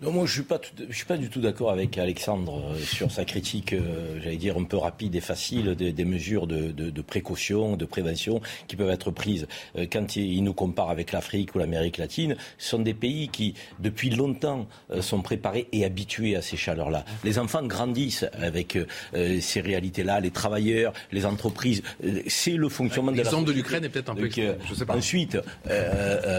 non, 0.02 0.12
moi 0.12 0.26
je 0.26 0.32
suis 0.32 0.44
pas 0.44 0.62
je 0.90 0.96
suis 0.96 1.06
pas 1.06 1.18
du 1.18 1.30
tout 1.30 1.42
d'accord 1.42 1.72
avec 1.72 1.98
Alexandre 1.98 2.72
euh, 2.72 2.78
sur 2.78 3.12
sa 3.12 3.26
critique, 3.26 3.74
euh, 3.74 4.18
j'allais 4.24 4.38
dire 4.38 4.58
un 4.58 4.64
peu 4.64 4.78
rapide 4.78 5.14
et 5.14 5.20
facile 5.20 5.76
des, 5.76 6.06
mesures 6.06 6.48
de, 6.48 6.72
de, 6.72 6.90
de, 6.90 7.02
précaution, 7.02 7.76
de 7.76 7.84
prévention 7.84 8.40
qui 8.68 8.78
peuvent 8.78 8.92
être 8.92 9.12
prises. 9.12 9.46
Euh, 9.78 9.88
quand 9.92 10.16
il, 10.16 10.42
nous 10.42 10.54
compare 10.54 10.90
avec 10.90 11.12
l'Afrique 11.12 11.54
ou 11.54 11.60
l'Amérique 11.60 11.98
latine, 11.98 12.38
ce 12.58 12.70
sont 12.70 12.80
des 12.80 12.94
pays 12.94 13.28
qui 13.28 13.56
depuis 13.80 14.10
longtemps 14.10 14.68
sont 15.02 15.22
préparés 15.22 15.68
et 15.74 15.84
habitués 15.84 16.38
à 16.38 16.42
ces 16.42 16.56
chaleurs-là. 16.56 17.04
Les 17.26 17.38
enfants 17.38 17.64
grandissent 17.64 18.26
avec 18.34 18.78
ces 19.14 19.60
réalités-là, 19.60 20.22
les 20.22 20.32
travailleurs, 20.32 20.94
les 21.12 21.26
entreprises. 21.26 21.84
c'est 22.28 22.56
le 22.56 22.70
fonctionnement 22.70 23.12
de 23.12 23.18
la. 23.18 23.24
L'exemple 23.24 23.50
de 23.50 23.52
l'Ukraine 23.52 23.84
est 23.84 23.90
peut-être 23.90 24.12
un 24.12 24.16
peu. 24.16 24.30
je 24.30 24.74
sais 24.74 24.86
pas. 24.86 24.96
Ensuite, 24.96 25.38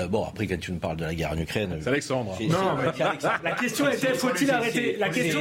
bon 0.09 0.25
après 0.25 0.46
quand 0.46 0.59
tu 0.59 0.73
nous 0.73 0.79
parles 0.79 0.96
de 0.96 1.05
la 1.05 1.14
guerre 1.14 1.33
en 1.33 1.38
Ukraine, 1.38 1.77
c'est 1.81 1.88
Alexandre. 1.88 2.38
Non, 2.40 2.77
mais 3.44 3.50
la 3.51 3.57
question 3.57 3.91
était 3.91 4.15
faut-il 4.15 4.51
arrêter 4.51 4.97
La 4.97 5.09
question 5.09 5.41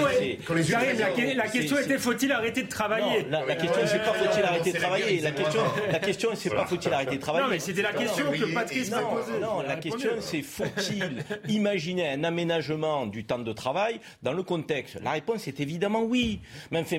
la 1.35 1.47
question 1.47 1.77
était 1.77 1.97
faut-il 1.97 2.31
arrêter 2.31 2.63
de 2.63 2.69
travailler 2.69 3.25
La 3.29 3.55
question 3.55 3.81
c'est 3.85 3.99
pas 3.99 4.13
faut-il 4.13 4.43
arrêter 4.43 4.71
de 4.71 4.77
travailler. 4.77 5.21
La 5.21 5.31
question 5.31 5.61
la 5.91 5.99
question 5.99 6.29
c'est 6.35 6.49
pas 6.49 6.65
faut-il 6.65 6.93
arrêter 6.93 7.15
de 7.15 7.21
travailler. 7.21 7.45
Non 7.45 7.51
mais 7.51 7.59
c'était 7.59 7.81
la 7.81 7.93
question 7.93 8.31
que 8.31 8.53
Patrice 8.53 8.91
m'a 8.91 9.01
posée. 9.01 9.39
Non, 9.41 9.61
la 9.61 9.75
question 9.75 10.09
c'est 10.19 10.41
faut-il 10.41 11.23
imaginer 11.49 12.09
un 12.09 12.23
aménagement 12.23 13.05
du 13.05 13.25
temps 13.25 13.39
de 13.39 13.53
travail 13.53 13.99
dans 14.23 14.33
le 14.33 14.43
contexte? 14.43 14.99
La 15.03 15.11
réponse 15.11 15.47
est 15.47 15.59
évidemment 15.59 16.03
oui. 16.03 16.39
Mais 16.71 16.79
enfin 16.79 16.97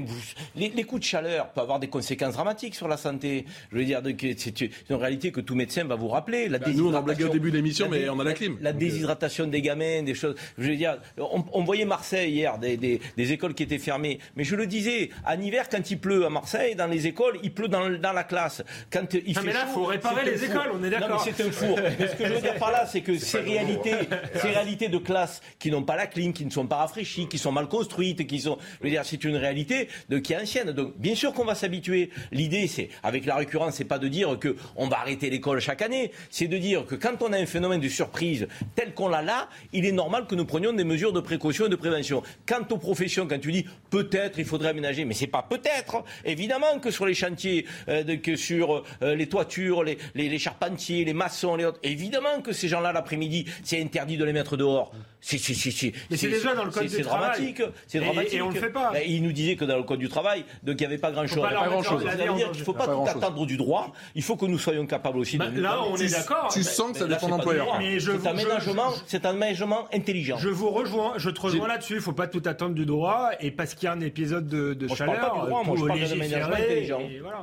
les, 0.57 0.71
coups 0.85 1.01
de 1.01 1.07
chaleur 1.07 1.49
peuvent 1.51 1.65
avoir 1.65 1.81
des 1.81 1.89
conséquences 1.89 2.35
dramatiques 2.35 2.75
sur 2.75 2.89
la 2.89 2.97
santé. 2.97 3.45
Je 3.73 3.79
veux 3.79 3.85
dire 3.85 4.01
c'est 4.37 4.61
une 4.61 4.97
réalité 4.97 5.33
que 5.33 5.41
tout 5.41 5.55
médecin 5.55 5.85
va 5.85 5.97
vous 5.97 6.09
rappeler. 6.09 6.49
La 6.49 6.59
bah, 6.59 6.67
nous 6.75 6.89
on 6.89 6.95
a 6.95 7.03
blagué 7.03 7.25
au 7.25 7.29
début 7.29 7.51
de 7.51 7.57
l'émission 7.57 7.89
mais 7.89 8.09
on 8.09 8.19
a 8.21 8.25
la 8.25 8.33
clim. 8.33 8.57
La 8.61 8.73
déshydratation 8.73 9.47
des 9.47 9.63
gamins, 9.63 10.03
des 10.03 10.15
choses. 10.15 10.37
Je 10.59 10.71
veux 10.71 10.77
dire 10.77 10.99
on, 11.19 11.65
voyait 11.65 11.85
Marseille 11.85 12.33
hier, 12.33 12.59
des, 12.59 13.01
écoles 13.17 13.55
qui 13.55 13.63
étaient 13.63 13.79
fermées. 13.79 14.19
Mais 14.37 14.45
je 14.45 14.57
le 14.57 14.67
disais, 14.67 15.11
en 15.27 15.41
hiver, 15.41 15.69
quand 15.69 15.91
il 15.91 15.99
pleut 15.99 16.27
à 16.27 16.31
Marseille, 16.31 16.75
dans 16.75 16.87
les 16.87 17.07
écoles, 17.07 17.39
il 17.43 17.53
pleut 17.53 17.69
dans, 17.69 17.89
la 18.13 18.25
classe. 18.25 18.63
Quand 18.91 19.15
il 19.15 19.35
non, 19.35 19.43
mais 19.45 19.53
là, 19.53 19.65
il 19.69 19.73
faut 19.73 19.85
réparer 19.85 20.25
les 20.25 20.45
écoles, 20.45 20.71
on 20.75 20.83
est 20.83 20.91
d'accord. 20.91 21.23
c'est 21.25 21.45
un 21.45 21.51
four. 21.51 21.79
ce 21.79 22.17
que 22.17 22.27
je 22.27 22.33
veux 22.33 22.41
dire 22.41 22.55
par 22.57 22.71
là, 22.71 22.87
c'est 22.87 23.01
que 23.01 23.17
ces 23.19 23.41
réalités, 23.41 23.95
ces 24.35 24.49
réalités 24.49 24.89
de 24.89 24.99
classe 24.99 25.41
qui 25.59 25.71
n'ont 25.71 25.83
pas 25.83 25.97
la 25.97 26.07
clim, 26.07 26.33
qui 26.33 26.45
ne 26.45 26.51
sont 26.51 26.67
pas 26.67 26.77
rafraîchies, 26.77 27.29
qui 27.29 27.39
sont 27.39 27.53
mal 27.53 27.69
construites, 27.69 28.27
qui 28.27 28.41
sont, 28.41 28.59
je 28.81 28.85
veux 28.85 28.91
dire, 28.91 29.05
c'est 29.05 29.25
une 29.25 29.37
réalité 29.37 29.89
de, 30.09 30.19
qui 30.19 30.33
est 30.33 30.41
ancienne. 30.41 30.73
Donc, 30.73 30.97
bien 30.97 31.15
sûr 31.15 31.33
qu'on 31.33 31.45
va 31.45 31.55
s'habituer. 31.55 32.11
L'idée, 32.33 32.67
c'est, 32.67 32.91
avec 33.03 33.27
la 33.27 33.37
récurrence, 33.37 33.75
c'est 33.75 33.85
pas 33.85 33.99
de 33.99 34.09
dire 34.09 34.39
que 34.39 34.57
on 34.77 34.89
va 34.89 34.99
arrêter 34.99 35.31
l'école 35.31 35.61
chaque 35.61 35.83
année. 35.83 36.13
C'est 36.31 36.49
de 36.49 36.59
dire 36.59 36.87
que 36.87 36.95
quand 36.95 37.23
on 37.23 37.33
a 37.33 37.39
un 37.39 37.47
phénomène 37.47 37.81
de 37.81 37.89
surprise 37.89 38.49
tel 38.75 38.95
qu'on 38.95 39.09
l'a 39.09 39.23
là, 39.23 39.49
il 39.73 39.85
est 39.85 39.93
normal 39.93 40.27
que 40.27 40.35
nous 40.35 40.45
prenions 40.45 40.73
des 40.73 40.85
mesures 40.91 41.13
de 41.13 41.21
précaution 41.21 41.67
et 41.67 41.69
de 41.69 41.77
prévention. 41.77 42.23
Quant 42.47 42.67
aux 42.71 42.79
professions, 42.79 43.27
quand 43.27 43.39
tu 43.39 43.53
dis 43.53 43.65
peut-être 43.91 44.39
il 44.39 44.45
faudrait 44.45 44.71
aménager, 44.71 45.05
mais 45.05 45.15
c'est 45.15 45.27
pas 45.27 45.43
peut-être. 45.43 46.05
Évidemment 46.25 46.79
que 46.81 46.91
sur 46.91 47.07
les 47.07 47.15
chantiers, 47.15 47.67
euh, 47.89 48.17
que 48.17 48.37
sur 48.37 48.83
euh, 49.03 49.15
les 49.15 49.29
toitures, 49.29 49.85
les, 49.85 49.99
les, 50.15 50.39
charpentiers, 50.39 51.05
les 51.05 51.13
maçons, 51.13 51.57
les 51.57 51.65
autres, 51.65 51.81
évidemment 51.83 52.41
que 52.43 52.53
ces 52.53 52.69
gens-là 52.69 52.93
l'après-midi, 52.93 53.47
c'est 53.63 53.81
interdit 53.81 54.17
de 54.17 54.25
les 54.25 54.33
mettre 54.33 54.57
dehors. 54.57 54.93
C'est, 55.21 55.93
mais 56.11 56.17
c'est 56.17 56.29
déjà 56.29 56.55
dans 56.55 56.65
le 56.65 56.71
code 56.71 56.87
du 56.87 57.03
travail. 57.03 57.55
C'est 57.87 58.01
dramatique. 58.01 58.35
Et 58.35 58.43
on 58.43 58.51
le 58.51 58.55
fait 58.55 58.71
pas. 58.71 58.93
il 59.07 59.23
nous 59.23 59.33
disait 59.33 59.57
que 59.57 59.65
dans 59.65 59.77
le 59.77 59.83
code 59.83 59.99
du 59.99 60.09
travail, 60.09 60.45
donc 60.63 60.77
il 60.81 60.83
n'y 60.83 60.87
avait 60.87 60.99
pas 60.99 61.13
grand-chose. 61.13 61.43
Pas 61.43 61.69
grand-chose. 61.69 62.05
Ça 62.05 62.11
veut 62.11 62.35
dire 62.35 62.51
qu'il 62.51 62.61
ne 62.61 62.65
faut 62.65 62.73
pas, 62.73 62.87
tout 62.87 63.07
attendre 63.07 63.47
du 63.47 63.57
droit. 63.57 63.93
Il 64.15 64.23
faut 64.23 64.37
que 64.37 64.47
nous 64.47 64.59
soyons 64.59 64.87
capables 64.87 65.19
aussi 65.19 65.37
bah, 65.37 65.49
de. 65.49 65.61
Là, 65.61 65.83
on 65.83 65.97
est 65.97 66.11
d'accord. 66.11 66.49
Tu 66.53 66.63
sens 66.63 66.93
que 66.93 66.99
ça 66.99 67.07
dépend 67.07 67.27
de 67.27 67.33
l'employeur. 67.33 67.79
C'est 67.99 68.27
un 68.27 68.31
aménagement, 68.31 68.93
c'est 69.07 69.27
un 69.27 69.31
aménagement 69.31 69.89
intelligent. 69.93 70.39
Je 70.39 70.49
vous 70.49 70.71
rejoins. 70.71 71.15
Je 71.17 71.31
te 71.31 71.41
rejoins 71.41 71.69
là-dessus. 71.69 71.95
Il 71.95 72.01
faut 72.01 72.13
pas 72.13 72.27
tout 72.27 72.43
attendre 72.47 72.75
du 72.75 72.87
droit. 72.87 73.31
Et 73.41 73.51
parce 73.51 73.75
qu'il 73.75 73.87
y 73.87 73.89
a 73.89 73.93
un 73.93 74.01
épisode 74.01 74.49
de, 74.49 74.75
de 74.75 74.89
chaleur, 74.89 75.15
je 75.15 75.21
parle 75.21 75.31
pas 75.31 75.41
du 75.41 75.47
droit, 75.47 75.65
moi, 75.65 75.77
je 75.79 75.85
parle 75.87 76.01
d'aménagement 76.01 76.55
intelligent. 76.55 77.01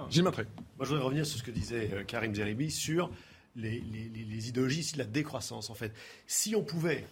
J'y 0.09 0.21
Moi, 0.21 0.33
je 0.81 0.85
voudrais 0.85 1.03
revenir 1.03 1.25
sur 1.25 1.39
ce 1.39 1.43
que 1.43 1.51
disait 1.51 1.89
euh, 1.93 2.03
Karim 2.03 2.33
Zeribi 2.33 2.69
sur 2.69 3.09
les, 3.55 3.83
les, 4.13 4.49
idéologies, 4.49 4.91
la 4.97 5.03
décroissance 5.03 5.69
en 5.69 5.73
fait. 5.73 5.91
Si 6.27 6.55
on 6.55 6.63
pouvait 6.63 7.03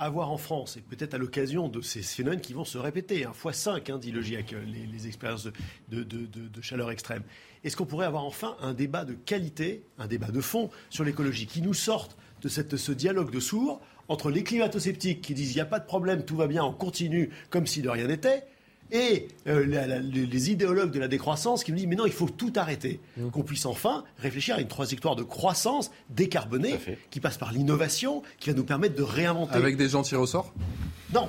avoir 0.00 0.30
en 0.30 0.38
France, 0.38 0.78
et 0.78 0.80
peut-être 0.80 1.14
à 1.14 1.18
l'occasion 1.18 1.68
de 1.68 1.82
ces 1.82 2.02
phénomènes 2.02 2.40
qui 2.40 2.54
vont 2.54 2.64
se 2.64 2.78
répéter, 2.78 3.26
un 3.26 3.34
fois 3.34 3.52
5, 3.52 3.90
hein, 3.90 3.98
dit 3.98 4.10
le 4.10 4.22
GIEC, 4.22 4.54
les, 4.66 5.06
expériences 5.06 5.48
de, 5.90 6.62
chaleur 6.62 6.90
extrême, 6.90 7.22
est-ce 7.62 7.76
qu'on 7.76 7.84
pourrait 7.84 8.06
avoir 8.06 8.24
enfin 8.24 8.56
un 8.60 8.72
débat 8.72 9.04
de 9.04 9.12
qualité, 9.12 9.84
un 9.98 10.06
débat 10.06 10.30
de 10.30 10.40
fond 10.40 10.70
sur 10.88 11.04
l'écologie, 11.04 11.46
qui 11.46 11.60
nous 11.60 11.74
sorte 11.74 12.16
de 12.42 12.48
ce 12.48 12.92
dialogue 12.92 13.30
de 13.30 13.40
sourds 13.40 13.80
entre 14.08 14.30
les 14.30 14.42
climato-sceptiques 14.42 15.20
qui 15.20 15.34
disent 15.34 15.52
il 15.52 15.56
n'y 15.56 15.60
a 15.60 15.66
pas 15.66 15.78
de 15.78 15.86
problème, 15.86 16.24
tout 16.24 16.36
va 16.36 16.46
bien, 16.46 16.64
on 16.64 16.72
continue 16.72 17.30
comme 17.50 17.66
si 17.66 17.82
de 17.82 17.90
rien 17.90 18.06
n'était, 18.06 18.44
et 18.92 19.28
euh, 19.46 19.64
les 19.64 20.50
idéologues 20.50 20.90
de 20.90 20.98
la 20.98 21.08
décroissance 21.08 21.64
qui 21.64 21.72
nous 21.72 21.78
disent 21.78 21.86
mais 21.86 21.96
non, 21.96 22.06
il 22.06 22.12
faut 22.12 22.28
tout 22.28 22.52
arrêter. 22.56 23.00
Mmh. 23.16 23.30
Qu'on 23.30 23.42
puisse 23.42 23.66
enfin 23.66 24.04
réfléchir 24.18 24.56
à 24.56 24.60
une 24.60 24.68
trajectoire 24.68 25.16
de 25.16 25.22
croissance 25.22 25.90
décarbonée 26.08 26.78
qui 27.10 27.20
passe 27.20 27.38
par 27.38 27.52
l'innovation, 27.52 28.22
qui 28.38 28.50
va 28.50 28.56
nous 28.56 28.64
permettre 28.64 28.94
de 28.94 29.02
réinventer. 29.02 29.54
Avec 29.54 29.76
des 29.76 29.88
gens 29.88 30.02
tirés 30.02 30.20
au 30.20 30.26
sort 30.26 30.52
Non. 31.14 31.28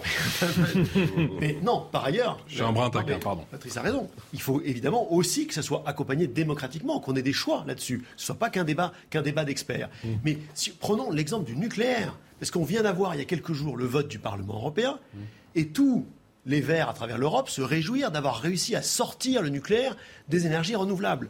mais 1.39 1.57
non, 1.63 1.85
par 1.91 2.05
ailleurs. 2.05 2.43
J'ai 2.47 2.63
un 2.63 2.71
brin 2.71 2.89
taquin, 2.89 3.19
pardon. 3.19 3.45
Patrice 3.49 3.77
a 3.77 3.81
raison. 3.81 4.09
Il 4.33 4.41
faut 4.41 4.61
évidemment 4.61 5.11
aussi 5.13 5.47
que 5.47 5.53
ça 5.53 5.61
soit 5.61 5.83
accompagné 5.85 6.27
démocratiquement, 6.27 6.99
qu'on 6.99 7.15
ait 7.15 7.21
des 7.21 7.33
choix 7.33 7.63
là-dessus. 7.67 7.99
Que 7.99 8.05
ce 8.17 8.25
soit 8.27 8.35
pas 8.35 8.49
qu'un 8.49 8.63
débat, 8.63 8.93
qu'un 9.09 9.21
débat 9.21 9.45
d'experts. 9.45 9.89
Mmh. 10.03 10.07
Mais 10.23 10.37
si, 10.53 10.71
prenons 10.71 11.11
l'exemple 11.11 11.45
du 11.45 11.55
nucléaire. 11.55 12.17
Parce 12.39 12.49
qu'on 12.49 12.63
vient 12.63 12.81
d'avoir 12.81 13.13
il 13.13 13.19
y 13.19 13.21
a 13.21 13.25
quelques 13.25 13.53
jours 13.53 13.77
le 13.77 13.85
vote 13.85 14.07
du 14.07 14.17
Parlement 14.17 14.55
européen. 14.55 14.99
Mmh. 15.13 15.19
Et 15.53 15.67
tout 15.67 16.07
les 16.45 16.61
Verts 16.61 16.89
à 16.89 16.93
travers 16.93 17.17
l'Europe 17.17 17.49
se 17.49 17.61
réjouir 17.61 18.11
d'avoir 18.11 18.39
réussi 18.39 18.75
à 18.75 18.81
sortir 18.81 19.41
le 19.41 19.49
nucléaire 19.49 19.95
des 20.29 20.45
énergies 20.45 20.75
renouvelables. 20.75 21.29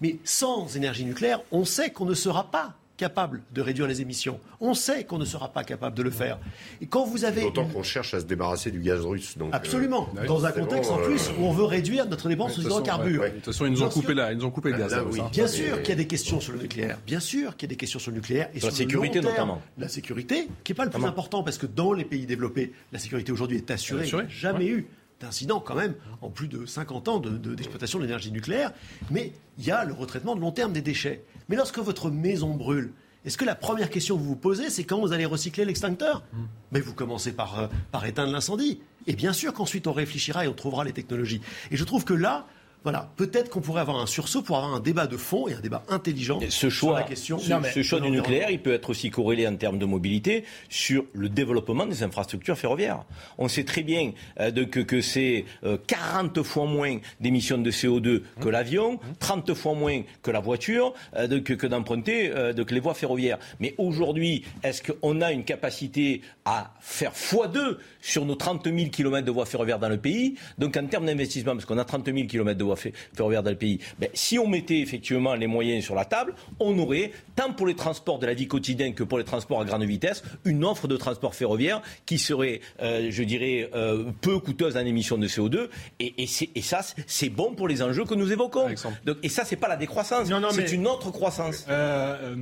Mais 0.00 0.18
sans 0.24 0.76
énergie 0.76 1.04
nucléaire, 1.04 1.40
on 1.50 1.64
sait 1.64 1.90
qu'on 1.90 2.04
ne 2.04 2.14
sera 2.14 2.50
pas 2.50 2.74
capable 2.98 3.42
de 3.54 3.62
réduire 3.62 3.86
les 3.86 4.02
émissions. 4.02 4.38
On 4.60 4.74
sait 4.74 5.04
qu'on 5.04 5.16
ne 5.16 5.24
sera 5.24 5.48
pas 5.48 5.64
capable 5.64 5.96
de 5.96 6.02
le 6.02 6.10
faire. 6.10 6.38
Et 6.82 6.86
quand 6.86 7.06
vous 7.06 7.24
avez 7.24 7.42
d'autant 7.42 7.64
qu'on 7.64 7.82
cherche 7.82 8.12
à 8.12 8.20
se 8.20 8.24
débarrasser 8.26 8.70
du 8.70 8.80
gaz 8.80 9.00
russe. 9.06 9.38
Donc 9.38 9.54
Absolument. 9.54 10.10
Euh, 10.18 10.26
dans 10.26 10.44
un 10.44 10.52
contexte 10.52 10.90
en 10.90 10.98
plus 10.98 11.30
où 11.38 11.44
on 11.44 11.52
veut 11.52 11.64
réduire 11.64 12.06
notre 12.06 12.28
dépense 12.28 12.58
aux 12.58 12.62
hydrocarbures. 12.62 13.22
De 13.22 13.28
toute 13.28 13.44
façon, 13.46 13.64
ils 13.64 13.72
nous 13.72 13.82
ont 13.82 13.88
coupé 13.88 14.12
là, 14.12 14.32
ils 14.32 14.38
nous 14.38 14.44
ont 14.44 14.50
coupé 14.50 14.72
le 14.72 14.78
gaz. 14.78 14.94
Bien 15.32 15.46
sûr 15.46 15.80
qu'il 15.80 15.90
y 15.90 15.92
a 15.92 15.96
des 15.96 16.06
questions 16.06 16.40
sur 16.40 16.52
le 16.52 16.58
nucléaire. 16.58 16.98
Bien 17.06 17.20
sûr 17.20 17.56
qu'il 17.56 17.68
y 17.68 17.70
a 17.70 17.74
des 17.74 17.76
questions 17.76 18.00
sur 18.00 18.10
le 18.10 18.16
nucléaire 18.16 18.50
et 18.52 18.58
sur, 18.58 18.68
la 18.68 18.74
sécurité 18.74 19.20
notamment. 19.20 19.62
La 19.78 19.88
sécurité, 19.88 20.48
qui 20.64 20.72
n'est 20.72 20.76
pas 20.76 20.84
le 20.84 20.90
plus 20.90 21.04
important 21.04 21.42
parce 21.42 21.56
que 21.56 21.66
dans 21.66 21.92
les 21.92 22.04
pays 22.04 22.26
développés, 22.26 22.72
la 22.92 22.98
sécurité 22.98 23.32
aujourd'hui 23.32 23.56
est 23.56 23.70
assurée. 23.70 24.10
Jamais 24.28 24.66
eu 24.66 24.88
d'incidents 25.20 25.60
quand 25.60 25.74
même 25.74 25.94
en 26.20 26.30
plus 26.30 26.48
de 26.48 26.64
50 26.64 27.08
ans 27.08 27.18
d'exploitation 27.18 27.98
de, 27.98 28.04
de 28.04 28.06
l'énergie 28.06 28.30
nucléaire. 28.32 28.72
Mais 29.10 29.32
il 29.58 29.64
y 29.64 29.70
a 29.70 29.84
le 29.84 29.92
retraitement 29.92 30.36
de 30.36 30.40
long 30.40 30.52
terme 30.52 30.72
des 30.72 30.82
déchets. 30.82 31.24
Mais 31.48 31.56
lorsque 31.56 31.78
votre 31.78 32.10
maison 32.10 32.54
brûle, 32.54 32.92
est-ce 33.24 33.36
que 33.36 33.44
la 33.44 33.54
première 33.54 33.90
question 33.90 34.16
que 34.16 34.22
vous 34.22 34.28
vous 34.28 34.36
posez, 34.36 34.70
c'est 34.70 34.84
quand 34.84 35.00
vous 35.00 35.12
allez 35.12 35.24
recycler 35.24 35.64
l'extincteur? 35.64 36.22
Hmm. 36.32 36.46
Mais 36.72 36.80
vous 36.80 36.94
commencez 36.94 37.32
par, 37.32 37.58
euh, 37.58 37.66
par 37.90 38.04
éteindre 38.06 38.32
l'incendie. 38.32 38.80
Et 39.06 39.14
bien 39.14 39.32
sûr 39.32 39.52
qu'ensuite 39.52 39.86
on 39.86 39.92
réfléchira 39.92 40.44
et 40.44 40.48
on 40.48 40.54
trouvera 40.54 40.84
les 40.84 40.92
technologies. 40.92 41.40
Et 41.70 41.76
je 41.76 41.84
trouve 41.84 42.04
que 42.04 42.14
là, 42.14 42.46
voilà, 42.84 43.10
peut-être 43.16 43.50
qu'on 43.50 43.60
pourrait 43.60 43.80
avoir 43.80 43.98
un 43.98 44.06
sursaut 44.06 44.42
pour 44.42 44.56
avoir 44.56 44.74
un 44.74 44.80
débat 44.80 45.06
de 45.06 45.16
fond 45.16 45.48
et 45.48 45.54
un 45.54 45.60
débat 45.60 45.82
intelligent 45.88 46.40
ce 46.48 46.70
choix, 46.70 46.90
sur 46.90 46.98
la 46.98 47.02
question. 47.02 47.38
Ce, 47.38 47.82
choix 47.82 48.00
du 48.00 48.10
nucléaire, 48.10 48.50
il 48.50 48.60
peut 48.60 48.72
être 48.72 48.90
aussi 48.90 49.10
corrélé 49.10 49.46
en 49.46 49.56
termes 49.56 49.78
de 49.78 49.84
mobilité 49.84 50.44
sur 50.68 51.04
le 51.12 51.28
développement 51.28 51.86
des 51.86 52.02
infrastructures 52.02 52.56
ferroviaires. 52.56 53.04
On 53.36 53.48
sait 53.48 53.64
très 53.64 53.82
bien 53.82 54.12
euh, 54.40 54.64
que, 54.66 55.00
c'est 55.00 55.44
40 55.86 56.38
euh, 56.38 56.42
fois 56.44 56.66
moins 56.66 56.98
d'émissions 57.20 57.58
de 57.58 57.70
CO2 57.70 58.22
que 58.40 58.48
l'avion, 58.48 59.00
30 59.18 59.54
fois 59.54 59.74
moins 59.74 60.02
que 60.22 60.30
la 60.30 60.40
voiture, 60.40 60.94
euh, 61.16 61.40
que, 61.40 61.66
d'emprunter 61.66 62.30
que 62.30 62.74
les 62.74 62.80
voies 62.80 62.94
ferroviaires. 62.94 63.38
Mais 63.60 63.74
aujourd'hui, 63.78 64.44
est-ce 64.62 64.82
qu'on 64.82 65.20
a 65.20 65.32
une 65.32 65.44
capacité 65.44 66.22
à 66.44 66.72
faire 66.80 67.12
x2 67.12 67.76
sur 68.00 68.24
nos 68.24 68.36
30 68.36 68.64
000 68.64 68.90
km 68.90 69.24
de 69.26 69.30
voies 69.30 69.46
ferroviaires 69.46 69.78
dans 69.78 69.88
le 69.88 69.98
pays? 69.98 70.36
Donc 70.58 70.76
en 70.76 70.86
termes 70.86 71.06
d'investissement, 71.06 71.52
parce 71.52 71.64
qu'on 71.64 71.78
a 71.78 71.84
30 71.84 72.06
000 72.06 72.26
km 72.26 72.56
de 72.56 72.64
ferroviaire 72.76 73.42
dans 73.42 73.50
le 73.50 73.56
pays. 73.56 73.78
Ben, 73.98 74.08
si 74.14 74.38
on 74.38 74.46
mettait 74.46 74.80
effectivement 74.80 75.34
les 75.34 75.46
moyens 75.46 75.84
sur 75.84 75.94
la 75.94 76.04
table, 76.04 76.34
on 76.60 76.78
aurait, 76.78 77.12
tant 77.36 77.52
pour 77.52 77.66
les 77.66 77.74
transports 77.74 78.18
de 78.18 78.26
la 78.26 78.34
vie 78.34 78.48
quotidienne 78.48 78.94
que 78.94 79.04
pour 79.04 79.18
les 79.18 79.24
transports 79.24 79.60
à 79.60 79.64
grande 79.64 79.84
vitesse, 79.84 80.22
une 80.44 80.64
offre 80.64 80.88
de 80.88 80.96
transport 80.96 81.34
ferroviaire 81.34 81.82
qui 82.06 82.18
serait, 82.18 82.60
euh, 82.82 83.08
je 83.10 83.22
dirais, 83.22 83.70
euh, 83.74 84.04
peu 84.20 84.38
coûteuse 84.38 84.76
en 84.76 84.80
émissions 84.80 85.18
de 85.18 85.26
CO2. 85.26 85.68
Et, 86.00 86.14
et, 86.18 86.62
ça, 86.62 86.80
c'est 87.06 87.28
bon 87.28 87.54
pour 87.54 87.68
les 87.68 87.82
enjeux 87.82 88.04
que 88.04 88.14
nous 88.14 88.32
évoquons. 88.32 88.68
Donc, 89.04 89.16
et 89.22 89.28
ça, 89.28 89.44
c'est 89.44 89.56
pas 89.56 89.68
la 89.68 89.76
décroissance, 89.76 90.28
c'est 90.52 90.72
une 90.72 90.86
autre 90.86 91.10
croissance. 91.10 91.66
Euh, 91.68 92.34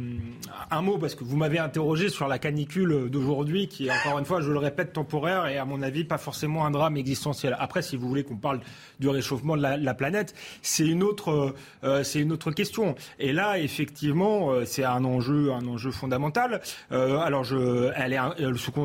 un 0.71 0.83
mot, 0.83 0.99
parce 0.99 1.15
que 1.15 1.25
vous 1.25 1.37
m'avez 1.37 1.59
interrogé 1.59 2.09
sur 2.09 2.29
la 2.29 2.39
canicule 2.39 3.09
d'aujourd'hui, 3.11 3.69
qui 3.69 3.87
est 3.87 3.91
encore 3.91 4.19
une 4.19 4.25
fois, 4.25 4.41
je 4.41 4.51
le 4.51 4.59
répète, 4.59 4.93
temporaire 4.93 5.47
et 5.47 5.59
à 5.59 5.65
mon 5.65 5.83
avis 5.83 6.05
pas 6.05 6.19
forcément 6.19 6.65
un 6.65 6.71
drame 6.71 6.97
existentiel. 6.97 7.57
Après, 7.59 7.83
si 7.83 7.97
vous 7.97 8.09
voulez 8.09 8.25
qu'on 8.25 8.37
parle 8.37 8.61
du 9.01 9.09
réchauffement 9.09 9.57
de 9.57 9.63
la 9.63 9.95
planète, 9.95 10.16
c'est 10.63 10.87
une 10.87 11.03
autre, 11.03 11.55
euh, 11.85 12.03
c'est 12.03 12.21
une 12.21 12.33
autre 12.33 12.51
question. 12.51 12.95
Et 13.19 13.33
là, 13.33 13.59
effectivement, 13.59 14.51
euh, 14.51 14.65
c'est 14.65 14.85
un 14.85 15.05
enjeu, 15.05 15.53
un 15.53 15.67
enjeu 15.67 15.91
fondamental. 15.91 16.61
Euh, 16.93 17.19
alors, 17.19 17.45
je, 17.45 17.91
elle 17.97 18.13
est, 18.13 18.19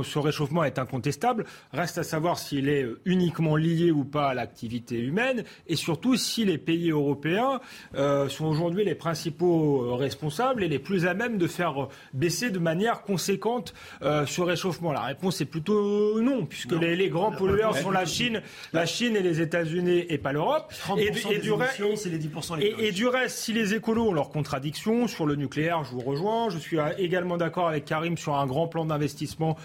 ce, 0.03 0.19
réchauffement 0.19 0.63
est 0.63 0.79
incontestable. 0.79 1.45
Reste 1.73 1.97
à 1.97 2.03
savoir 2.03 2.37
s'il 2.37 2.69
est 2.69 2.85
uniquement 3.05 3.55
lié 3.55 3.91
ou 3.91 4.03
pas 4.03 4.29
à 4.29 4.33
l'activité 4.33 4.97
humaine, 4.99 5.43
et 5.67 5.75
surtout 5.75 6.15
si 6.15 6.45
les 6.45 6.57
pays 6.57 6.91
européens 6.91 7.59
sont 8.29 8.45
aujourd'hui 8.45 8.83
les 8.83 8.95
principaux 8.95 9.95
responsables 9.95 10.63
et 10.63 10.67
les 10.67 10.79
plus 10.79 11.05
à 11.05 11.13
même 11.13 11.37
de 11.37 11.47
faire 11.47 11.87
baisser 12.13 12.49
de 12.49 12.59
manière 12.59 13.01
conséquente 13.03 13.73
ce 14.01 14.41
réchauffement. 14.41 14.91
La 14.91 15.01
réponse 15.01 15.41
est 15.41 15.45
plutôt 15.45 16.21
non, 16.21 16.45
puisque 16.45 16.73
Les, 16.73 17.09
grands 17.09 17.31
pollueurs 17.31 17.77
sont 17.77 17.91
la 17.91 18.05
Chine, 18.05 18.41
la 18.73 18.85
Chine 18.85 19.15
et 19.15 19.21
les 19.21 19.41
États-Unis 19.41 20.05
et 20.09 20.17
pas 20.17 20.31
l'Europe. 20.31 20.73
Et, 20.97 21.11
et, 21.29 21.39
du 21.39 21.51
reste, 21.51 21.81
et, 22.59 22.91
du 22.91 23.07
reste, 23.07 23.37
si 23.37 23.53
les 23.53 23.73
écolos 23.73 24.09
ont 24.09 24.13
leurs 24.13 24.29
contradictions 24.29 25.07
sur 25.07 25.25
le 25.25 25.35
nucléaire, 25.35 25.83
je 25.83 25.91
vous 25.91 25.99
rejoins. 25.99 26.49
Je 26.49 26.57
suis 26.57 26.77
également 26.97 27.37
d'accord 27.37 27.67
avec 27.67 27.85
Karim 27.85 28.17
sur 28.17 28.35
un 28.35 28.45
grand 28.45 28.67
plan 28.67 28.85
d'investissement 28.85 29.57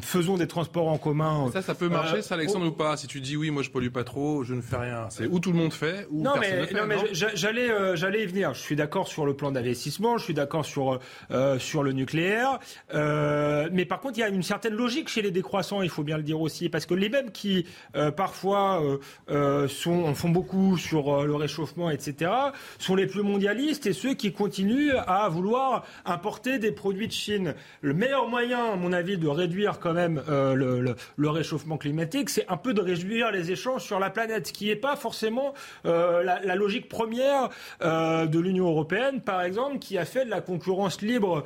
faisons 0.00 0.36
des 0.36 0.46
transports 0.46 0.88
en 0.88 0.98
commun. 0.98 1.50
Ça, 1.52 1.62
ça 1.62 1.74
peut 1.74 1.88
marcher, 1.88 2.22
ça, 2.22 2.34
Alexandre, 2.34 2.66
ou 2.66 2.72
pas 2.72 2.96
Si 2.96 3.06
tu 3.06 3.20
dis 3.20 3.36
oui, 3.36 3.50
moi 3.50 3.62
je 3.62 3.70
pollue 3.70 3.88
pas 3.88 4.04
trop, 4.04 4.42
je 4.42 4.54
ne 4.54 4.60
fais 4.60 4.76
rien. 4.76 5.06
C'est 5.10 5.26
où 5.26 5.38
tout 5.38 5.52
le 5.52 5.58
monde 5.58 5.72
fait, 5.72 6.06
ou 6.10 6.22
non, 6.22 6.32
personne 6.34 6.58
mais, 6.60 6.66
fait. 6.66 6.74
Non, 6.74 6.86
mais 6.86 6.96
j'allais, 7.12 7.70
euh, 7.70 7.96
j'allais 7.96 8.24
y 8.24 8.26
venir. 8.26 8.54
Je 8.54 8.60
suis 8.60 8.76
d'accord 8.76 9.08
sur 9.08 9.26
le 9.26 9.34
plan 9.34 9.52
d'investissement, 9.52 10.18
je 10.18 10.24
suis 10.24 10.34
d'accord 10.34 10.64
sur 10.64 10.98
euh, 11.30 11.58
sur 11.58 11.82
le 11.82 11.92
nucléaire, 11.92 12.58
euh, 12.94 13.68
mais 13.72 13.84
par 13.84 14.00
contre, 14.00 14.18
il 14.18 14.22
y 14.22 14.24
a 14.24 14.28
une 14.28 14.42
certaine 14.42 14.74
logique 14.74 15.08
chez 15.08 15.22
les 15.22 15.30
décroissants. 15.30 15.82
Il 15.82 15.90
faut 15.90 16.02
bien 16.02 16.16
le 16.16 16.22
dire 16.22 16.40
aussi, 16.40 16.68
parce 16.68 16.86
que 16.86 16.94
les 16.94 17.08
mêmes 17.08 17.30
qui 17.30 17.66
parfois 18.16 18.82
sont, 19.28 20.04
en 20.04 20.14
font 20.14 20.28
beaucoup 20.28 20.76
sur 20.76 21.24
le 21.24 21.34
réchauffement, 21.34 21.90
etc., 21.90 22.30
sont 22.78 22.94
les 22.94 23.06
plus 23.06 23.22
mondialistes 23.22 23.86
et 23.86 23.92
ceux 23.92 24.14
qui 24.14 24.32
continuent 24.32 24.96
à 25.06 25.28
vouloir 25.28 25.84
importer 26.04 26.58
des 26.58 26.72
produits 26.72 27.06
de 27.06 27.12
Chine. 27.12 27.54
Le 27.80 27.94
meilleur 27.94 28.28
moyen, 28.28 28.72
à 28.72 28.76
mon 28.76 28.92
avis, 28.92 29.16
de 29.18 29.28
réduire 29.28 29.75
quand 29.80 29.92
même 29.92 30.22
euh, 30.28 30.94
le, 31.16 31.28
réchauffement 31.28 31.76
climatique, 31.76 32.30
c'est 32.30 32.46
un 32.48 32.56
peu 32.56 32.72
de 32.74 32.80
réduire 32.80 33.30
les 33.30 33.50
échanges 33.50 33.82
sur 33.82 33.98
la 33.98 34.10
planète, 34.10 34.46
ce 34.48 34.52
qui 34.52 34.66
n'est 34.66 34.76
pas 34.76 34.96
forcément 34.96 35.54
euh, 35.84 36.22
la, 36.22 36.54
logique 36.54 36.88
première 36.88 37.50
euh, 37.82 38.26
de 38.26 38.38
l'Union 38.38 38.68
européenne, 38.68 39.20
par 39.20 39.42
exemple, 39.42 39.78
qui 39.78 39.98
a 39.98 40.04
fait 40.04 40.24
de 40.24 40.30
la 40.30 40.40
concurrence 40.40 41.02
libre 41.02 41.44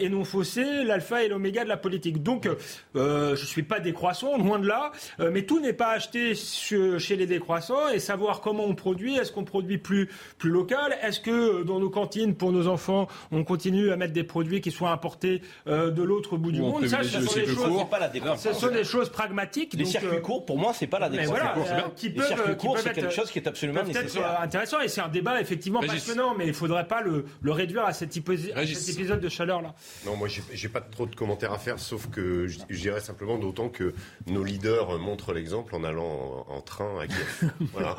et 0.00 0.08
non 0.08 0.24
faussée 0.24 0.84
l'alpha 0.84 1.22
et 1.22 1.28
l'oméga 1.28 1.64
de 1.64 1.68
la 1.68 1.76
politique. 1.76 2.22
Donc, 2.22 2.48
je 2.94 3.30
ne 3.30 3.36
suis 3.36 3.62
pas 3.62 3.80
décroissant, 3.80 4.38
loin 4.38 4.58
de 4.58 4.66
là, 4.66 4.92
mais 5.18 5.42
tout 5.42 5.60
n'est 5.60 5.72
pas 5.72 5.90
acheté 5.90 6.34
chez 6.34 7.16
les 7.16 7.26
décroissants 7.26 7.88
et 7.88 7.98
savoir 7.98 8.40
comment 8.40 8.64
on 8.64 8.74
produit, 8.74 9.16
est-ce 9.16 9.32
qu'on 9.32 9.44
produit 9.44 9.78
plus, 9.78 10.08
plus 10.38 10.50
local, 10.50 10.96
est-ce 11.02 11.20
que 11.20 11.62
dans 11.62 11.78
nos 11.78 11.90
cantines, 11.90 12.34
pour 12.34 12.52
nos 12.52 12.66
enfants, 12.66 13.08
on 13.30 13.44
continue 13.44 13.90
à 13.90 13.96
mettre 13.96 14.12
des 14.12 14.24
produits 14.24 14.60
qui 14.60 14.70
soient 14.70 14.90
importés 14.90 15.42
de 15.66 16.02
l'autre 16.02 16.36
bout 16.36 16.52
du 16.52 16.60
monde? 16.60 16.86
Ça, 16.86 17.02
ça 17.02 17.20
sont 17.20 17.34
des 17.34 17.46
choses 17.46 17.67
pas 17.88 17.98
la 17.98 18.36
Ce 18.36 18.52
sont 18.52 18.68
des 18.68 18.84
choses 18.84 19.10
pragmatiques. 19.10 19.74
Les 19.74 19.84
circuits 19.84 20.18
euh, 20.18 20.20
courts, 20.20 20.44
pour 20.44 20.58
moi, 20.58 20.72
c'est 20.74 20.86
pas 20.86 20.98
la 20.98 21.08
décroissance. 21.08 21.56
Voilà, 21.56 21.86
euh, 21.86 21.88
les 22.02 22.22
circuits 22.22 22.56
courts, 22.56 22.78
c'est 22.78 22.92
quelque 22.92 23.12
chose 23.12 23.30
qui 23.30 23.38
est 23.38 23.48
absolument 23.48 23.82
nécessaire. 23.82 24.40
intéressant 24.40 24.80
et 24.80 24.88
c'est 24.88 25.00
un 25.00 25.08
débat 25.08 25.40
effectivement 25.40 25.80
passionnant, 25.80 26.34
mais 26.36 26.46
il 26.46 26.54
faudrait 26.54 26.86
pas 26.86 27.02
le, 27.02 27.24
réduire 27.50 27.84
à 27.84 27.92
cet, 27.92 28.16
épisode 28.16 29.20
de 29.20 29.28
chaleur 29.28 29.62
là. 29.62 29.74
Non, 30.06 30.16
moi, 30.16 30.28
j'ai 30.28 30.68
pas 30.68 30.80
trop 30.80 31.06
de 31.06 31.14
commentaires 31.14 31.52
à 31.52 31.58
faire, 31.58 31.78
sauf 31.78 32.08
que 32.08 32.46
je 32.46 32.80
dirais 32.80 33.00
simplement 33.00 33.38
d'autant 33.38 33.68
que 33.68 33.94
nos 34.26 34.44
leaders 34.44 34.98
montrent 34.98 35.32
l'exemple 35.32 35.74
en 35.74 35.84
allant 35.84 36.46
en, 36.48 36.60
train 36.60 37.00
à 37.00 37.06
Kiev. 37.06 37.50
voilà. 37.72 37.96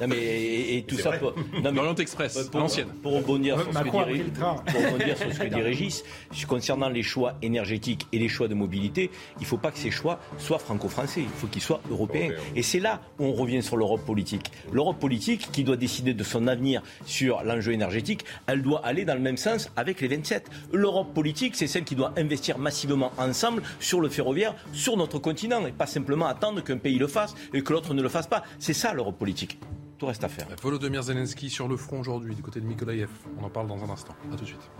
Non 0.00 0.08
mais 0.08 0.76
et, 0.76 0.84
tout 0.86 0.96
ça. 0.96 1.12
Pour, 1.12 1.34
non, 1.62 1.72
mais, 1.72 2.02
Express, 2.02 2.50
l'ancienne. 2.52 2.88
Pour 3.02 3.14
rebondir 3.14 3.58
sur 3.60 3.72
ce 3.72 5.38
que 5.38 5.46
dit 5.46 5.60
Régis, 5.62 6.04
concernant 6.48 6.88
les 6.88 7.02
choix 7.02 7.34
énergétiques 7.42 8.06
et 8.12 8.18
les 8.18 8.28
choix 8.28 8.48
de 8.48 8.54
mobilité 8.62 9.10
il 9.38 9.42
ne 9.42 9.46
faut 9.46 9.58
pas 9.58 9.70
que 9.70 9.78
ces 9.78 9.90
choix 9.90 10.18
soient 10.38 10.58
franco-français, 10.58 11.22
il 11.22 11.28
faut 11.28 11.46
qu'ils 11.46 11.62
soient 11.62 11.80
européens. 11.90 12.30
Et 12.54 12.62
c'est 12.62 12.80
là 12.80 13.00
où 13.18 13.24
on 13.24 13.32
revient 13.32 13.62
sur 13.62 13.76
l'Europe 13.76 14.04
politique. 14.04 14.50
L'Europe 14.72 14.98
politique, 14.98 15.50
qui 15.52 15.64
doit 15.64 15.76
décider 15.76 16.14
de 16.14 16.24
son 16.24 16.46
avenir 16.46 16.82
sur 17.06 17.42
l'enjeu 17.42 17.72
énergétique, 17.72 18.24
elle 18.46 18.62
doit 18.62 18.84
aller 18.84 19.04
dans 19.04 19.14
le 19.14 19.20
même 19.20 19.36
sens 19.36 19.70
avec 19.76 20.00
les 20.00 20.08
27. 20.08 20.50
L'Europe 20.72 21.12
politique, 21.14 21.56
c'est 21.56 21.66
celle 21.66 21.84
qui 21.84 21.94
doit 21.94 22.12
investir 22.16 22.58
massivement 22.58 23.12
ensemble 23.18 23.62
sur 23.80 24.00
le 24.00 24.08
ferroviaire, 24.08 24.54
sur 24.72 24.96
notre 24.96 25.18
continent, 25.18 25.64
et 25.66 25.72
pas 25.72 25.86
simplement 25.86 26.26
attendre 26.26 26.62
qu'un 26.62 26.78
pays 26.78 26.98
le 26.98 27.06
fasse 27.06 27.34
et 27.52 27.62
que 27.62 27.72
l'autre 27.72 27.94
ne 27.94 28.02
le 28.02 28.08
fasse 28.08 28.26
pas. 28.26 28.42
C'est 28.58 28.74
ça 28.74 28.92
l'Europe 28.92 29.18
politique. 29.18 29.58
Tout 29.98 30.06
reste 30.06 30.24
à 30.24 30.28
faire. 30.28 30.48
Volodymyr 30.60 31.02
Zelensky 31.02 31.48
sur 31.48 31.68
le 31.68 31.76
front 31.76 32.00
aujourd'hui, 32.00 32.34
du 32.34 32.42
côté 32.42 32.60
de 32.60 32.66
Mykolaïev. 32.66 33.10
On 33.40 33.44
en 33.44 33.50
parle 33.50 33.68
dans 33.68 33.84
un 33.84 33.90
instant. 33.90 34.14
A 34.32 34.36
tout 34.36 34.42
de 34.42 34.48
suite. 34.48 34.70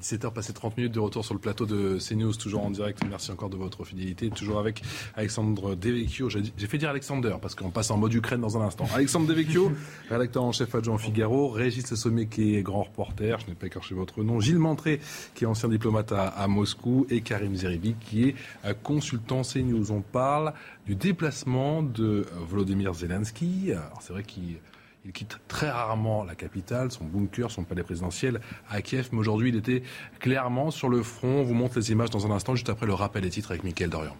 17h 0.00 0.32
passé 0.32 0.52
30 0.52 0.76
minutes 0.76 0.92
de 0.92 1.00
retour 1.00 1.24
sur 1.24 1.34
le 1.34 1.40
plateau 1.40 1.66
de 1.66 1.98
CNews, 1.98 2.32
toujours 2.34 2.64
en 2.64 2.70
direct. 2.70 3.02
Merci 3.08 3.30
encore 3.30 3.50
de 3.50 3.56
votre 3.56 3.84
fidélité. 3.84 4.30
Toujours 4.30 4.58
avec 4.58 4.82
Alexandre 5.14 5.74
Devecchio. 5.74 6.28
J'ai 6.30 6.66
fait 6.66 6.78
dire 6.78 6.90
Alexander 6.90 7.36
parce 7.40 7.54
qu'on 7.54 7.70
passe 7.70 7.90
en 7.90 7.98
mode 7.98 8.14
Ukraine 8.14 8.40
dans 8.40 8.56
un 8.56 8.62
instant. 8.62 8.86
Alexandre 8.94 9.26
Devecchio, 9.26 9.72
rédacteur 10.08 10.42
en 10.42 10.52
chef 10.52 10.74
adjoint 10.74 10.98
Figaro. 10.98 11.50
Régis 11.50 11.90
Le 11.90 11.96
Sommet 11.96 12.26
qui 12.26 12.56
est 12.56 12.62
grand 12.62 12.84
reporter. 12.84 13.38
Je 13.40 13.46
n'ai 13.46 13.54
pas 13.54 13.66
écorché 13.66 13.94
votre 13.94 14.22
nom. 14.22 14.40
Gilles 14.40 14.58
Montré 14.58 15.00
qui 15.34 15.44
est 15.44 15.46
ancien 15.46 15.68
diplomate 15.68 16.12
à, 16.12 16.46
Moscou. 16.48 17.06
Et 17.10 17.20
Karim 17.20 17.54
Zeribi 17.54 17.94
qui 18.00 18.28
est 18.28 18.34
euh, 18.64 18.74
consultant 18.82 19.42
CNews. 19.42 19.92
On 19.92 20.00
parle 20.00 20.54
du 20.86 20.94
déplacement 20.94 21.82
de 21.82 22.26
Volodymyr 22.48 22.94
Zelensky. 22.94 23.72
C'est 24.00 24.12
vrai 24.12 24.22
qu'il 24.22 24.56
il 25.04 25.12
quitte 25.12 25.38
très 25.48 25.70
rarement 25.70 26.24
la 26.24 26.34
capitale, 26.34 26.90
son 26.90 27.04
bunker, 27.04 27.50
son 27.50 27.64
palais 27.64 27.82
présidentiel 27.82 28.40
à 28.68 28.82
Kiev. 28.82 29.08
Mais 29.12 29.18
aujourd'hui, 29.18 29.48
il 29.48 29.56
était 29.56 29.82
clairement 30.18 30.70
sur 30.70 30.88
le 30.88 31.02
front. 31.02 31.40
On 31.40 31.42
vous 31.42 31.54
montre 31.54 31.78
les 31.78 31.90
images 31.90 32.10
dans 32.10 32.26
un 32.26 32.30
instant, 32.30 32.54
juste 32.54 32.68
après 32.68 32.86
le 32.86 32.94
rappel 32.94 33.22
des 33.22 33.30
titres 33.30 33.50
avec 33.50 33.64
Mickaël 33.64 33.90
Dorian. 33.90 34.16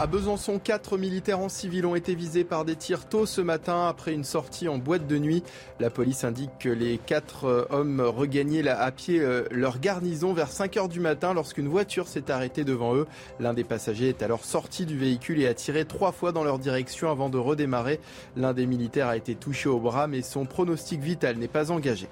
À 0.00 0.06
Besançon, 0.06 0.60
quatre 0.60 0.96
militaires 0.96 1.40
en 1.40 1.48
civil 1.48 1.84
ont 1.84 1.96
été 1.96 2.14
visés 2.14 2.44
par 2.44 2.64
des 2.64 2.76
tirs 2.76 3.08
tôt 3.08 3.26
ce 3.26 3.40
matin 3.40 3.88
après 3.88 4.14
une 4.14 4.22
sortie 4.22 4.68
en 4.68 4.78
boîte 4.78 5.08
de 5.08 5.18
nuit. 5.18 5.42
La 5.80 5.90
police 5.90 6.22
indique 6.22 6.52
que 6.60 6.68
les 6.68 6.98
quatre 6.98 7.46
euh, 7.46 7.64
hommes 7.70 8.00
regagnaient 8.00 8.68
à 8.68 8.92
pied 8.92 9.18
euh, 9.18 9.42
leur 9.50 9.80
garnison 9.80 10.32
vers 10.32 10.52
5 10.52 10.76
heures 10.76 10.88
du 10.88 11.00
matin 11.00 11.34
lorsqu'une 11.34 11.66
voiture 11.66 12.06
s'est 12.06 12.30
arrêtée 12.30 12.62
devant 12.62 12.94
eux. 12.94 13.08
L'un 13.40 13.54
des 13.54 13.64
passagers 13.64 14.10
est 14.10 14.22
alors 14.22 14.44
sorti 14.44 14.86
du 14.86 14.96
véhicule 14.96 15.40
et 15.40 15.48
a 15.48 15.54
tiré 15.54 15.84
trois 15.84 16.12
fois 16.12 16.30
dans 16.30 16.44
leur 16.44 16.60
direction 16.60 17.10
avant 17.10 17.28
de 17.28 17.38
redémarrer. 17.38 17.98
L'un 18.36 18.52
des 18.52 18.66
militaires 18.66 19.08
a 19.08 19.16
été 19.16 19.34
touché 19.34 19.68
au 19.68 19.80
bras 19.80 20.06
mais 20.06 20.22
son 20.22 20.44
pronostic 20.44 21.00
vital 21.00 21.38
n'est 21.38 21.48
pas 21.48 21.72
engagé. 21.72 22.06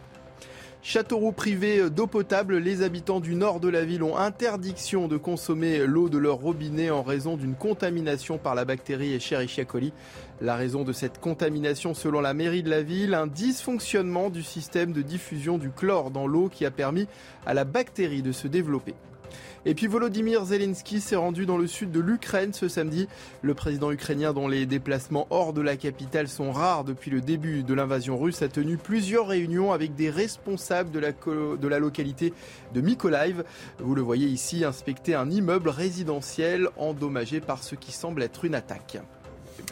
Châteauroux 0.88 1.32
privé 1.32 1.90
d'eau 1.90 2.06
potable, 2.06 2.58
les 2.58 2.82
habitants 2.82 3.18
du 3.18 3.34
nord 3.34 3.58
de 3.58 3.68
la 3.68 3.84
ville 3.84 4.04
ont 4.04 4.16
interdiction 4.16 5.08
de 5.08 5.16
consommer 5.16 5.84
l'eau 5.84 6.08
de 6.08 6.16
leur 6.16 6.36
robinet 6.36 6.90
en 6.90 7.02
raison 7.02 7.36
d'une 7.36 7.56
contamination 7.56 8.38
par 8.38 8.54
la 8.54 8.64
bactérie 8.64 9.12
Escherichia 9.12 9.64
coli. 9.64 9.92
La 10.40 10.54
raison 10.54 10.84
de 10.84 10.92
cette 10.92 11.18
contamination, 11.18 11.92
selon 11.92 12.20
la 12.20 12.34
mairie 12.34 12.62
de 12.62 12.70
la 12.70 12.82
ville, 12.82 13.14
un 13.14 13.26
dysfonctionnement 13.26 14.30
du 14.30 14.44
système 14.44 14.92
de 14.92 15.02
diffusion 15.02 15.58
du 15.58 15.72
chlore 15.72 16.12
dans 16.12 16.28
l'eau 16.28 16.48
qui 16.48 16.64
a 16.64 16.70
permis 16.70 17.08
à 17.46 17.52
la 17.52 17.64
bactérie 17.64 18.22
de 18.22 18.30
se 18.30 18.46
développer. 18.46 18.94
Et 19.68 19.74
puis 19.74 19.88
Volodymyr 19.88 20.44
Zelensky 20.44 21.00
s'est 21.00 21.16
rendu 21.16 21.44
dans 21.44 21.58
le 21.58 21.66
sud 21.66 21.90
de 21.90 21.98
l'Ukraine 21.98 22.52
ce 22.52 22.68
samedi. 22.68 23.08
Le 23.42 23.52
président 23.52 23.90
ukrainien 23.90 24.32
dont 24.32 24.46
les 24.46 24.64
déplacements 24.64 25.26
hors 25.30 25.52
de 25.52 25.60
la 25.60 25.76
capitale 25.76 26.28
sont 26.28 26.52
rares 26.52 26.84
depuis 26.84 27.10
le 27.10 27.20
début 27.20 27.64
de 27.64 27.74
l'invasion 27.74 28.16
russe 28.16 28.42
a 28.42 28.48
tenu 28.48 28.76
plusieurs 28.76 29.26
réunions 29.26 29.72
avec 29.72 29.96
des 29.96 30.08
responsables 30.08 30.92
de 30.92 31.00
la, 31.68 31.78
localité 31.80 32.32
de 32.74 32.80
Mykolaiv. 32.80 33.42
Vous 33.80 33.96
le 33.96 34.02
voyez 34.02 34.28
ici 34.28 34.64
inspecter 34.64 35.16
un 35.16 35.28
immeuble 35.32 35.68
résidentiel 35.68 36.68
endommagé 36.76 37.40
par 37.40 37.64
ce 37.64 37.74
qui 37.74 37.90
semble 37.90 38.22
être 38.22 38.44
une 38.44 38.54
attaque. 38.54 38.98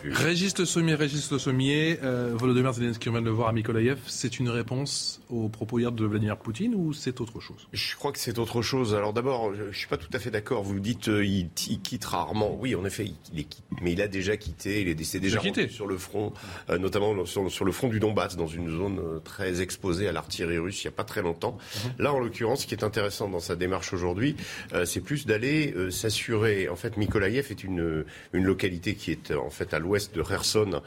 Régis 0.03 0.59
Le 0.59 0.65
Sommier, 0.65 0.97
Régis 0.97 1.37
Sommier, 1.39 2.01
euh, 2.03 2.33
Volodymyr 2.35 2.73
Zelensky, 2.73 3.11
vient 3.11 3.21
de 3.21 3.27
le 3.27 3.31
voir 3.31 3.49
à 3.49 3.53
Mikolaïev, 3.53 3.99
c'est 4.07 4.41
une 4.41 4.49
réponse 4.49 5.21
aux 5.31 5.49
propos 5.49 5.79
hier 5.79 5.93
de 5.93 6.05
Vladimir 6.05 6.37
Poutine 6.37 6.75
ou 6.75 6.93
c'est 6.93 7.21
autre 7.21 7.41
chose? 7.41 7.69
Je 7.73 7.97
crois 7.97 8.13
que 8.13 8.19
c'est 8.19 8.39
autre 8.39 8.63
chose. 8.63 8.95
Alors 8.95 9.13
d'abord, 9.13 9.55
je 9.55 9.65
ne 9.65 9.73
suis 9.73 9.87
pas 9.87 9.97
tout 9.97 10.09
à 10.13 10.19
fait 10.19 10.31
d'accord. 10.31 10.63
Vous 10.63 10.79
dites 10.81 11.09
euh, 11.09 11.25
il, 11.25 11.51
quitte 11.51 12.05
rarement. 12.05 12.57
Oui, 12.61 12.75
en 12.75 12.85
effet, 12.85 13.07
il, 13.33 13.41
est 13.41 13.45
quitte, 13.45 13.65
mais 13.81 13.93
il 13.93 14.03
a 14.03 14.09
déjà 14.09 14.37
quitté. 14.37 14.83
Il 14.83 14.89
est, 14.89 14.95
déjà 14.95 15.39
quitté. 15.39 15.69
sur 15.69 15.87
le 15.87 15.99
front, 15.99 16.33
euh, 16.71 16.79
notamment 16.79 17.25
sur, 17.25 17.65
le 17.65 17.73
front 17.73 17.89
du 17.89 18.01
Donbass, 18.01 18.37
dans 18.37 18.47
une 18.47 18.71
zone 18.71 18.99
euh, 18.99 19.19
très 19.21 19.61
exposée 19.61 20.09
à 20.09 20.13
l'artillerie 20.13 20.59
russe 20.59 20.83
il 20.83 20.87
n'y 20.87 20.95
a 20.95 20.97
pas 20.97 21.05
très 21.05 21.23
longtemps. 21.23 21.57
Mhm. 21.57 21.93
Là, 21.99 22.13
en 22.13 22.19
l'occurrence, 22.19 22.63
ce 22.63 22.67
qui 22.67 22.75
est 22.75 22.85
intéressant 22.85 23.29
dans 23.29 23.41
sa 23.41 23.57
démarche 23.57 23.93
aujourd'hui, 23.93 24.37
c'est 24.85 25.01
plus 25.01 25.27
d'aller 25.27 25.75
s'assurer. 25.91 26.69
En 26.69 26.77
fait, 26.77 26.97
Mikolaïev 26.97 27.47
est 27.51 27.65
une, 27.65 28.05
une 28.33 28.45
localité 28.45 28.95
qui 28.95 29.11
est 29.13 29.33
en 29.33 29.51
fait 29.51 29.73
à 29.75 29.79
l'ouest 29.79 30.15
de 30.15 30.23
Kherson, 30.23 30.83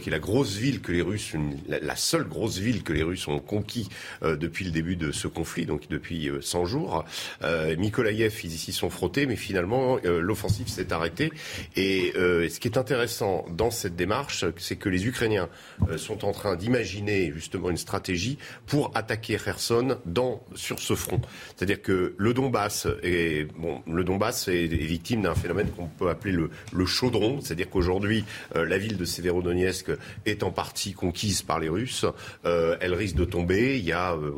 qui 0.00 0.08
est 0.08 0.12
la 0.12 0.18
grosse 0.18 0.54
ville 0.56 0.80
que 0.80 0.92
les 0.92 1.02
Russes, 1.02 1.34
la, 1.68 1.96
seule 1.96 2.24
grosse 2.24 2.58
ville 2.58 2.82
que 2.82 2.92
les 2.92 3.02
Russes 3.02 3.28
ont 3.28 3.38
conquis 3.38 3.88
euh, 4.22 4.36
depuis 4.36 4.64
le 4.64 4.70
début 4.70 4.96
de 4.96 5.12
ce 5.12 5.28
conflit, 5.28 5.66
donc 5.66 5.88
depuis 5.88 6.30
100 6.40 6.62
euh, 6.62 6.66
jours. 6.66 7.04
Euh, 7.42 7.76
Mikolaïev, 7.76 8.34
ils 8.44 8.52
ici 8.52 8.72
sont 8.72 8.90
frottés, 8.90 9.26
mais 9.26 9.36
finalement, 9.36 9.98
l'offensive 10.04 10.68
s'est 10.68 10.92
arrêtée. 10.92 11.32
Et 11.76 12.12
ce 12.14 12.58
qui 12.60 12.68
est 12.68 12.78
intéressant 12.78 13.44
dans 13.50 13.70
cette 13.70 13.96
démarche, 13.96 14.44
c'est 14.58 14.76
que 14.76 14.88
les 14.88 15.06
Ukrainiens 15.06 15.48
sont 15.96 16.24
en 16.24 16.32
train 16.32 16.56
d'imaginer 16.56 17.32
justement 17.34 17.70
une 17.70 17.76
stratégie 17.76 18.38
pour 18.66 18.90
attaquer 18.94 19.36
Kherson 19.36 19.98
dans, 20.06 20.42
sur 20.54 20.78
ce 20.78 20.94
front. 20.94 21.20
C'est-à-dire 21.56 21.82
que 21.82 22.14
le 22.16 22.34
Donbass 22.34 22.86
est, 23.02 23.50
bon, 23.56 23.82
le 23.86 24.04
Donbass 24.04 24.48
est, 24.48 24.66
victime 24.66 25.22
d'un 25.22 25.34
phénomène 25.34 25.70
qu'on 25.70 25.86
peut 25.86 26.08
appeler 26.08 26.32
le, 26.32 26.50
le 26.72 26.86
chaudron. 26.86 27.40
C'est-à-dire 27.40 27.70
qu'aujourd'hui, 27.70 28.24
la 28.54 28.78
ville 28.78 28.96
de 28.96 29.04
Severodonetsk 29.04 29.90
est 30.26 30.42
en 30.42 30.50
partie 30.50 30.92
conquise 30.92 31.42
par 31.42 31.60
les 31.60 31.68
Russes. 31.68 32.04
elle 32.44 32.94
risque 32.94 33.16
de 33.16 33.24
tomber. 33.24 33.71
Il 33.76 33.84
y 33.84 33.92
a 33.92 34.12
euh, 34.12 34.30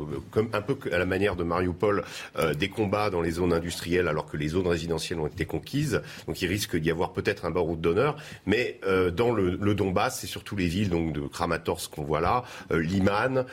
un 0.53 0.61
peu 0.61 0.77
à 0.91 0.97
la 0.97 1.05
manière 1.05 1.35
de 1.35 1.43
Mariupol, 1.43 2.03
euh, 2.37 2.53
des 2.53 2.69
combats 2.69 3.09
dans 3.09 3.21
les 3.21 3.31
zones 3.31 3.53
industrielles 3.53 4.07
alors 4.07 4.25
que 4.25 4.37
les 4.37 4.49
zones 4.49 4.67
résidentielles 4.67 5.19
ont 5.19 5.27
été 5.27 5.45
conquises. 5.45 6.01
Donc 6.27 6.41
il 6.41 6.47
risque 6.47 6.75
d'y 6.75 6.91
avoir 6.91 7.13
peut-être 7.13 7.45
un 7.45 7.51
baroud 7.51 7.79
d'honneur. 7.79 8.15
Mais 8.45 8.79
euh, 8.85 9.11
dans 9.11 9.31
le, 9.31 9.57
Donbass, 9.75 10.19
c'est 10.21 10.27
surtout 10.27 10.55
les 10.55 10.67
villes 10.67 10.89
donc 10.89 11.11
de 11.11 11.21
Kramatorsk 11.21 11.93
qu'on 11.93 12.03
voit 12.03 12.21
là, 12.21 12.43
Liman, 12.71 13.45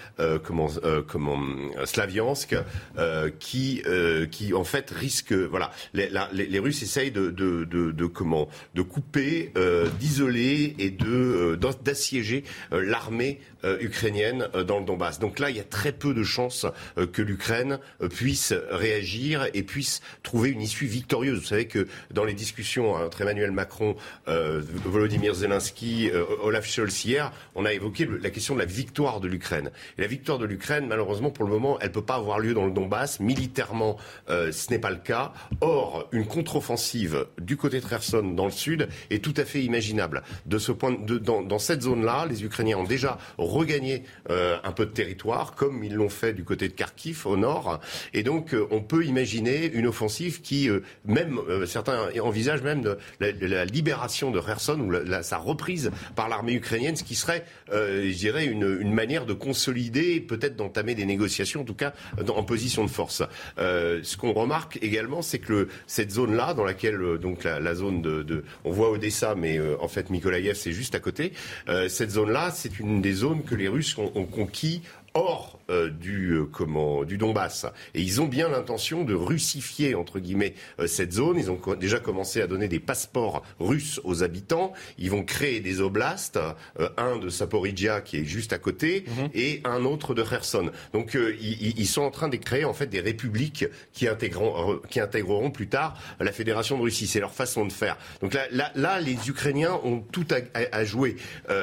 comment, 0.44 0.68
Slaviansk, 1.84 2.54
qui, 3.40 3.82
qui 4.30 4.54
en 4.54 4.64
fait 4.64 4.90
risquent. 4.90 5.32
Voilà, 5.32 5.72
les, 5.92 6.58
Russes 6.60 6.82
essayent 6.82 7.10
de, 7.10 7.30
de 7.30 8.06
comment, 8.06 8.48
de 8.74 8.82
couper, 8.82 9.52
d'isoler 9.98 10.76
et 10.78 10.90
de 10.90 11.58
d'assiéger 11.82 12.44
l'armée 12.70 13.40
ukrainienne 13.80 14.48
dans 14.66 14.78
le 14.78 14.84
Donbass. 14.84 15.18
Donc 15.18 15.38
là, 15.38 15.50
il 15.50 15.56
y 15.56 15.60
a 15.60 15.64
très 15.72 15.90
peu 15.90 16.12
de 16.14 16.22
chances 16.22 16.66
euh, 16.98 17.06
que 17.06 17.22
l'Ukraine 17.22 17.80
euh, 18.02 18.08
puisse 18.08 18.52
réagir 18.70 19.48
et 19.54 19.62
puisse 19.62 20.02
trouver 20.22 20.50
une 20.50 20.60
issue 20.60 20.86
victorieuse. 20.86 21.40
Vous 21.40 21.46
savez 21.46 21.66
que 21.66 21.88
dans 22.12 22.24
les 22.24 22.34
discussions 22.34 22.92
entre 22.92 23.22
Emmanuel 23.22 23.50
Macron, 23.50 23.96
euh, 24.28 24.60
Volodymyr 24.84 25.34
Zelensky, 25.34 26.10
Olaf 26.42 26.66
Scholz 26.66 27.04
hier, 27.04 27.32
on 27.54 27.64
a 27.64 27.72
évoqué 27.72 28.06
la 28.22 28.30
question 28.30 28.54
de 28.54 28.60
la 28.60 28.66
victoire 28.66 29.20
de 29.20 29.28
l'Ukraine. 29.28 29.70
La 29.96 30.06
victoire 30.06 30.38
de 30.38 30.44
l'Ukraine, 30.44 30.86
malheureusement, 30.86 31.30
pour 31.30 31.46
le 31.46 31.50
moment, 31.50 31.78
elle 31.80 31.88
ne 31.88 31.92
peut 31.94 32.04
pas 32.04 32.16
avoir 32.16 32.38
lieu 32.38 32.52
dans 32.52 32.66
le 32.66 32.72
Donbass. 32.72 33.18
Militairement, 33.20 33.96
ce 34.28 34.70
n'est 34.70 34.78
pas 34.78 34.90
le 34.90 34.96
cas. 34.96 35.32
Or, 35.62 36.08
une 36.12 36.26
contre-offensive 36.26 37.26
du 37.40 37.56
côté 37.56 37.80
de 37.80 37.86
Kherson, 37.86 38.22
dans 38.22 38.44
le 38.44 38.50
sud, 38.50 38.88
est 39.10 39.24
tout 39.24 39.34
à 39.38 39.46
fait 39.46 39.62
imaginable. 39.62 40.22
De 40.44 40.58
ce 40.58 40.72
point 40.72 40.92
dans 40.92 41.58
cette 41.58 41.82
zone-là, 41.82 42.26
les 42.28 42.44
Ukrainiens 42.44 42.78
ont 42.78 42.84
déjà 42.84 43.18
regagné 43.38 44.04
un 44.28 44.72
peu 44.72 44.84
de 44.84 44.92
territoire, 44.92 45.54
comme 45.62 45.84
ils 45.84 45.94
l'ont 45.94 46.08
fait 46.08 46.32
du 46.32 46.42
côté 46.42 46.66
de 46.66 46.72
Kharkiv 46.72 47.24
au 47.24 47.36
nord. 47.36 47.78
Et 48.14 48.24
donc, 48.24 48.52
euh, 48.52 48.66
on 48.72 48.80
peut 48.80 49.04
imaginer 49.04 49.70
une 49.72 49.86
offensive 49.86 50.40
qui, 50.40 50.68
euh, 50.68 50.80
même 51.04 51.38
euh, 51.48 51.66
certains 51.66 52.08
envisagent 52.20 52.62
même 52.62 52.82
de, 52.82 52.98
la, 53.20 53.64
libération 53.64 54.32
de 54.32 54.40
Kherson 54.40 54.80
ou 54.80 55.22
sa 55.22 55.38
reprise 55.38 55.92
par 56.16 56.28
l'armée 56.28 56.54
ukrainienne, 56.54 56.96
ce 56.96 57.04
qui 57.04 57.14
serait, 57.14 57.44
je 57.70 58.16
dirais, 58.16 58.46
une, 58.46 58.92
manière 58.92 59.24
de 59.24 59.34
consolider, 59.34 60.20
peut-être 60.20 60.56
d'entamer 60.56 60.96
des 60.96 61.04
négociations, 61.04 61.60
en 61.60 61.64
tout 61.64 61.74
cas 61.74 61.92
en 62.28 62.42
position 62.42 62.84
de 62.84 62.90
force. 62.90 63.22
ce 63.56 64.16
qu'on 64.16 64.32
remarque 64.32 64.78
également, 64.82 65.22
c'est 65.22 65.38
que 65.38 65.68
cette 65.86 66.10
zone-là, 66.10 66.54
dans 66.54 66.64
laquelle 66.64 67.18
donc 67.18 67.44
la, 67.44 67.74
zone 67.74 68.02
de, 68.02 68.44
on 68.64 68.70
voit 68.70 68.90
Odessa, 68.90 69.34
mais 69.34 69.60
en 69.80 69.88
fait 69.88 70.10
Mykolaïev 70.10 70.54
c'est 70.54 70.72
juste 70.72 70.94
à 70.94 71.00
côté. 71.00 71.32
cette 71.88 72.10
zone-là, 72.10 72.50
c'est 72.50 72.78
une 72.78 73.00
des 73.00 73.12
zones 73.12 73.42
que 73.42 73.54
les 73.54 73.68
Russes 73.68 73.96
ont, 73.98 74.12
ont 74.14 74.26
conquis 74.26 74.82
hors 75.14 75.58
euh, 75.70 75.90
du 75.90 76.32
euh, 76.32 76.44
comment 76.44 77.04
du 77.04 77.18
Donbass 77.18 77.66
et 77.94 78.02
ils 78.02 78.20
ont 78.20 78.26
bien 78.26 78.48
l'intention 78.48 79.04
de 79.04 79.14
russifier 79.14 79.94
entre 79.94 80.18
guillemets 80.18 80.54
euh, 80.80 80.86
cette 80.86 81.12
zone. 81.12 81.38
Ils 81.38 81.50
ont 81.50 81.60
déjà 81.78 81.98
commencé 81.98 82.40
à 82.40 82.46
donner 82.46 82.68
des 82.68 82.80
passeports 82.80 83.42
russes 83.60 84.00
aux 84.04 84.22
habitants. 84.22 84.72
Ils 84.98 85.10
vont 85.10 85.24
créer 85.24 85.60
des 85.60 85.80
oblasts, 85.80 86.38
un 86.96 87.16
de 87.16 87.28
Saporidja 87.28 88.00
qui 88.00 88.18
est 88.18 88.24
juste 88.24 88.52
à 88.52 88.58
côté 88.58 89.04
mhm. 89.06 89.30
et 89.34 89.60
un 89.64 89.84
autre 89.84 90.14
de 90.14 90.22
Kherson. 90.22 90.70
Donc 90.92 91.14
ils, 91.14 91.78
ils, 91.78 91.86
sont 91.86 92.02
en 92.02 92.10
train 92.10 92.28
de 92.28 92.36
créer 92.36 92.64
en 92.64 92.74
fait 92.74 92.86
des 92.86 93.00
républiques 93.00 93.66
qui 93.92 94.08
intégreront 94.08 94.80
qui 94.88 95.00
intégreront 95.00 95.50
plus 95.50 95.68
tard 95.68 95.96
la 96.20 96.32
fédération 96.32 96.76
de 96.76 96.82
Russie. 96.82 97.06
C'est 97.06 97.20
leur 97.20 97.34
façon 97.34 97.66
de 97.66 97.72
faire. 97.72 97.96
Donc 98.20 98.34
là, 98.34 98.46
là, 98.50 98.72
là 98.74 99.00
les 99.00 99.28
Ukrainiens 99.28 99.78
ont 99.84 100.00
tout 100.00 100.26
à, 100.30 100.58
à 100.72 100.84
jouer. 100.84 101.16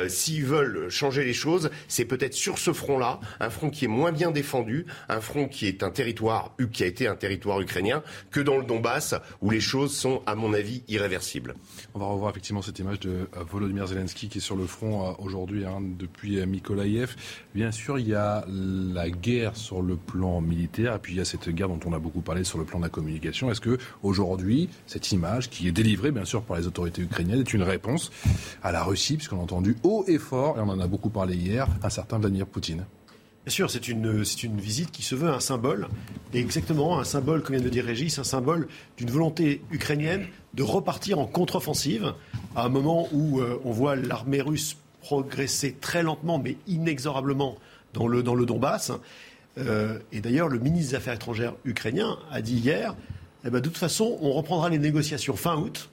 S'ils 0.07 0.45
veulent 0.45 0.89
changer 0.89 1.23
les 1.23 1.33
choses, 1.33 1.69
c'est 1.87 2.05
peut-être 2.05 2.33
sur 2.33 2.57
ce 2.57 2.73
front-là 2.73 3.19
un 3.39 3.49
front 3.49 3.69
qui 3.69 3.85
est 3.85 3.89
moins 3.89 4.11
bien 4.11 4.31
défendu, 4.31 4.85
un 5.07 5.21
front 5.21 5.47
qui 5.47 5.67
est 5.67 5.83
un 5.83 5.91
territoire, 5.91 6.55
qui 6.71 6.83
a 6.83 6.87
été 6.87 7.07
un 7.07 7.15
territoire 7.15 7.61
ukrainien, 7.61 8.03
que 8.31 8.39
dans 8.39 8.57
le 8.57 8.63
Donbass, 8.63 9.15
où 9.41 9.49
les 9.49 9.59
choses 9.59 9.95
sont, 9.95 10.21
à 10.25 10.35
mon 10.35 10.53
avis, 10.53 10.83
irréversibles. 10.87 11.55
On 11.93 11.99
va 11.99 12.05
revoir 12.05 12.31
effectivement 12.31 12.61
cette 12.61 12.79
image 12.79 12.99
de 12.99 13.09
euh, 13.09 13.43
Volodymyr 13.49 13.87
Zelensky 13.87 14.29
qui 14.29 14.39
est 14.39 14.41
sur 14.41 14.55
le 14.55 14.65
front 14.65 15.07
euh, 15.07 15.13
aujourd'hui 15.19 15.65
hein, 15.65 15.79
depuis 15.81 16.45
Mykolaïev. 16.45 17.15
Bien 17.55 17.71
sûr, 17.71 17.99
il 17.99 18.07
y 18.07 18.15
a 18.15 18.45
la 18.47 19.09
guerre 19.09 19.55
sur 19.55 19.81
le 19.81 19.95
plan 19.95 20.41
militaire 20.41 20.95
et 20.95 20.99
puis 20.99 21.13
il 21.13 21.17
y 21.17 21.21
a 21.21 21.25
cette 21.25 21.49
guerre 21.49 21.69
dont 21.69 21.79
on 21.85 21.93
a 21.93 21.99
beaucoup 21.99 22.21
parlé 22.21 22.43
sur 22.43 22.57
le 22.57 22.65
plan 22.65 22.79
de 22.79 22.83
la 22.83 22.89
communication. 22.89 23.51
Est-ce 23.51 23.61
que 23.61 23.77
aujourd'hui, 24.03 24.69
cette 24.85 25.11
image 25.11 25.49
qui 25.49 25.67
est 25.67 25.71
délivrée 25.71 26.11
bien 26.11 26.25
sûr 26.25 26.43
par 26.43 26.57
les 26.57 26.67
autorités 26.67 27.01
ukrainiennes 27.01 27.39
est 27.39 27.53
une 27.53 27.63
réponse 27.63 28.11
à 28.63 28.71
la 28.71 28.83
Russie, 28.83 29.15
puisqu'on 29.15 29.39
a 29.39 29.43
entendu 29.43 29.75
haut 29.83 30.03
et 30.07 30.17
fort, 30.17 30.57
et 30.57 30.61
on 30.61 30.69
en 30.69 30.79
a 30.79 30.87
beaucoup 30.87 31.09
parlé 31.09 31.35
hier, 31.35 31.67
un 31.83 31.89
certain 31.89 32.19
Vladimir 32.19 32.45
Poutine? 32.45 32.85
Bien 33.45 33.51
sûr, 33.53 33.71
c'est 33.71 33.87
une, 33.87 34.25
c'est 34.25 34.43
une 34.43 34.59
visite 34.59 34.91
qui 34.91 35.01
se 35.01 35.15
veut 35.15 35.29
un 35.29 35.39
symbole, 35.39 35.87
et 36.33 36.39
exactement 36.39 36.99
un 36.99 37.03
symbole, 37.03 37.41
comme 37.41 37.55
vient 37.55 37.63
de 37.63 37.69
dire 37.69 37.85
Régis, 37.85 38.19
un 38.19 38.23
symbole 38.23 38.67
d'une 38.97 39.09
volonté 39.09 39.61
ukrainienne 39.71 40.27
de 40.53 40.63
repartir 40.63 41.19
en 41.19 41.25
contre-offensive 41.25 42.13
à 42.55 42.65
un 42.65 42.69
moment 42.69 43.07
où 43.11 43.39
euh, 43.39 43.59
on 43.63 43.71
voit 43.71 43.95
l'armée 43.95 44.41
russe 44.41 44.77
progresser 45.01 45.75
très 45.79 46.03
lentement 46.03 46.39
mais 46.39 46.57
inexorablement 46.67 47.57
dans 47.93 48.07
le, 48.07 48.23
dans 48.23 48.35
le 48.35 48.45
Donbass. 48.45 48.91
Euh, 49.57 49.99
et 50.11 50.21
d'ailleurs, 50.21 50.49
le 50.49 50.59
ministre 50.59 50.91
des 50.91 50.95
Affaires 50.95 51.15
étrangères 51.15 51.53
ukrainien 51.65 52.17
a 52.31 52.41
dit 52.41 52.55
hier, 52.55 52.95
eh 53.45 53.49
ben, 53.49 53.59
de 53.59 53.63
toute 53.63 53.77
façon, 53.77 54.17
on 54.21 54.31
reprendra 54.33 54.69
les 54.69 54.79
négociations 54.79 55.35
fin 55.35 55.57
août, 55.57 55.89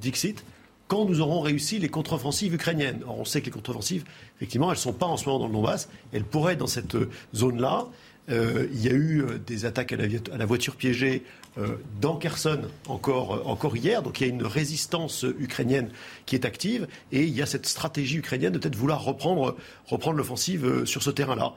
Dixit, 0.00 0.44
quand 0.88 1.04
nous 1.04 1.20
aurons 1.20 1.40
réussi 1.40 1.78
les 1.78 1.88
contre-offensives 1.88 2.54
ukrainiennes. 2.54 3.02
Or, 3.06 3.18
on 3.20 3.24
sait 3.24 3.40
que 3.40 3.46
les 3.46 3.52
contre-offensives, 3.52 4.04
effectivement, 4.36 4.70
elles 4.70 4.78
ne 4.78 4.82
sont 4.82 4.92
pas 4.92 5.06
en 5.06 5.16
ce 5.16 5.26
moment 5.26 5.40
dans 5.40 5.46
le 5.46 5.52
Donbass. 5.52 5.88
Elles 6.12 6.24
pourraient 6.24 6.54
être 6.54 6.60
dans 6.60 6.66
cette 6.66 6.96
zone-là. 7.34 7.86
Euh, 8.28 8.66
il 8.72 8.82
y 8.82 8.88
a 8.88 8.92
eu 8.92 9.22
euh, 9.22 9.38
des 9.38 9.66
attaques 9.66 9.92
à 9.92 9.96
la, 9.96 10.46
voiture 10.46 10.74
piégée 10.74 11.22
euh, 11.58 11.76
dans 12.00 12.16
Kherson 12.16 12.62
encore, 12.88 13.46
encore 13.48 13.76
hier. 13.76 14.02
Donc 14.02 14.20
il 14.20 14.26
y 14.26 14.30
a 14.30 14.32
une 14.32 14.44
résistance 14.44 15.24
ukrainienne 15.38 15.90
qui 16.26 16.34
est 16.34 16.44
active. 16.44 16.88
Et 17.12 17.22
il 17.22 17.34
y 17.34 17.42
a 17.42 17.46
cette 17.46 17.66
stratégie 17.66 18.18
ukrainienne 18.18 18.52
de 18.52 18.58
peut-être 18.58 18.76
vouloir 18.76 19.04
reprendre, 19.04 19.56
reprendre 19.86 20.18
l'offensive 20.18 20.84
sur 20.84 21.02
ce 21.02 21.10
terrain-là. 21.10 21.54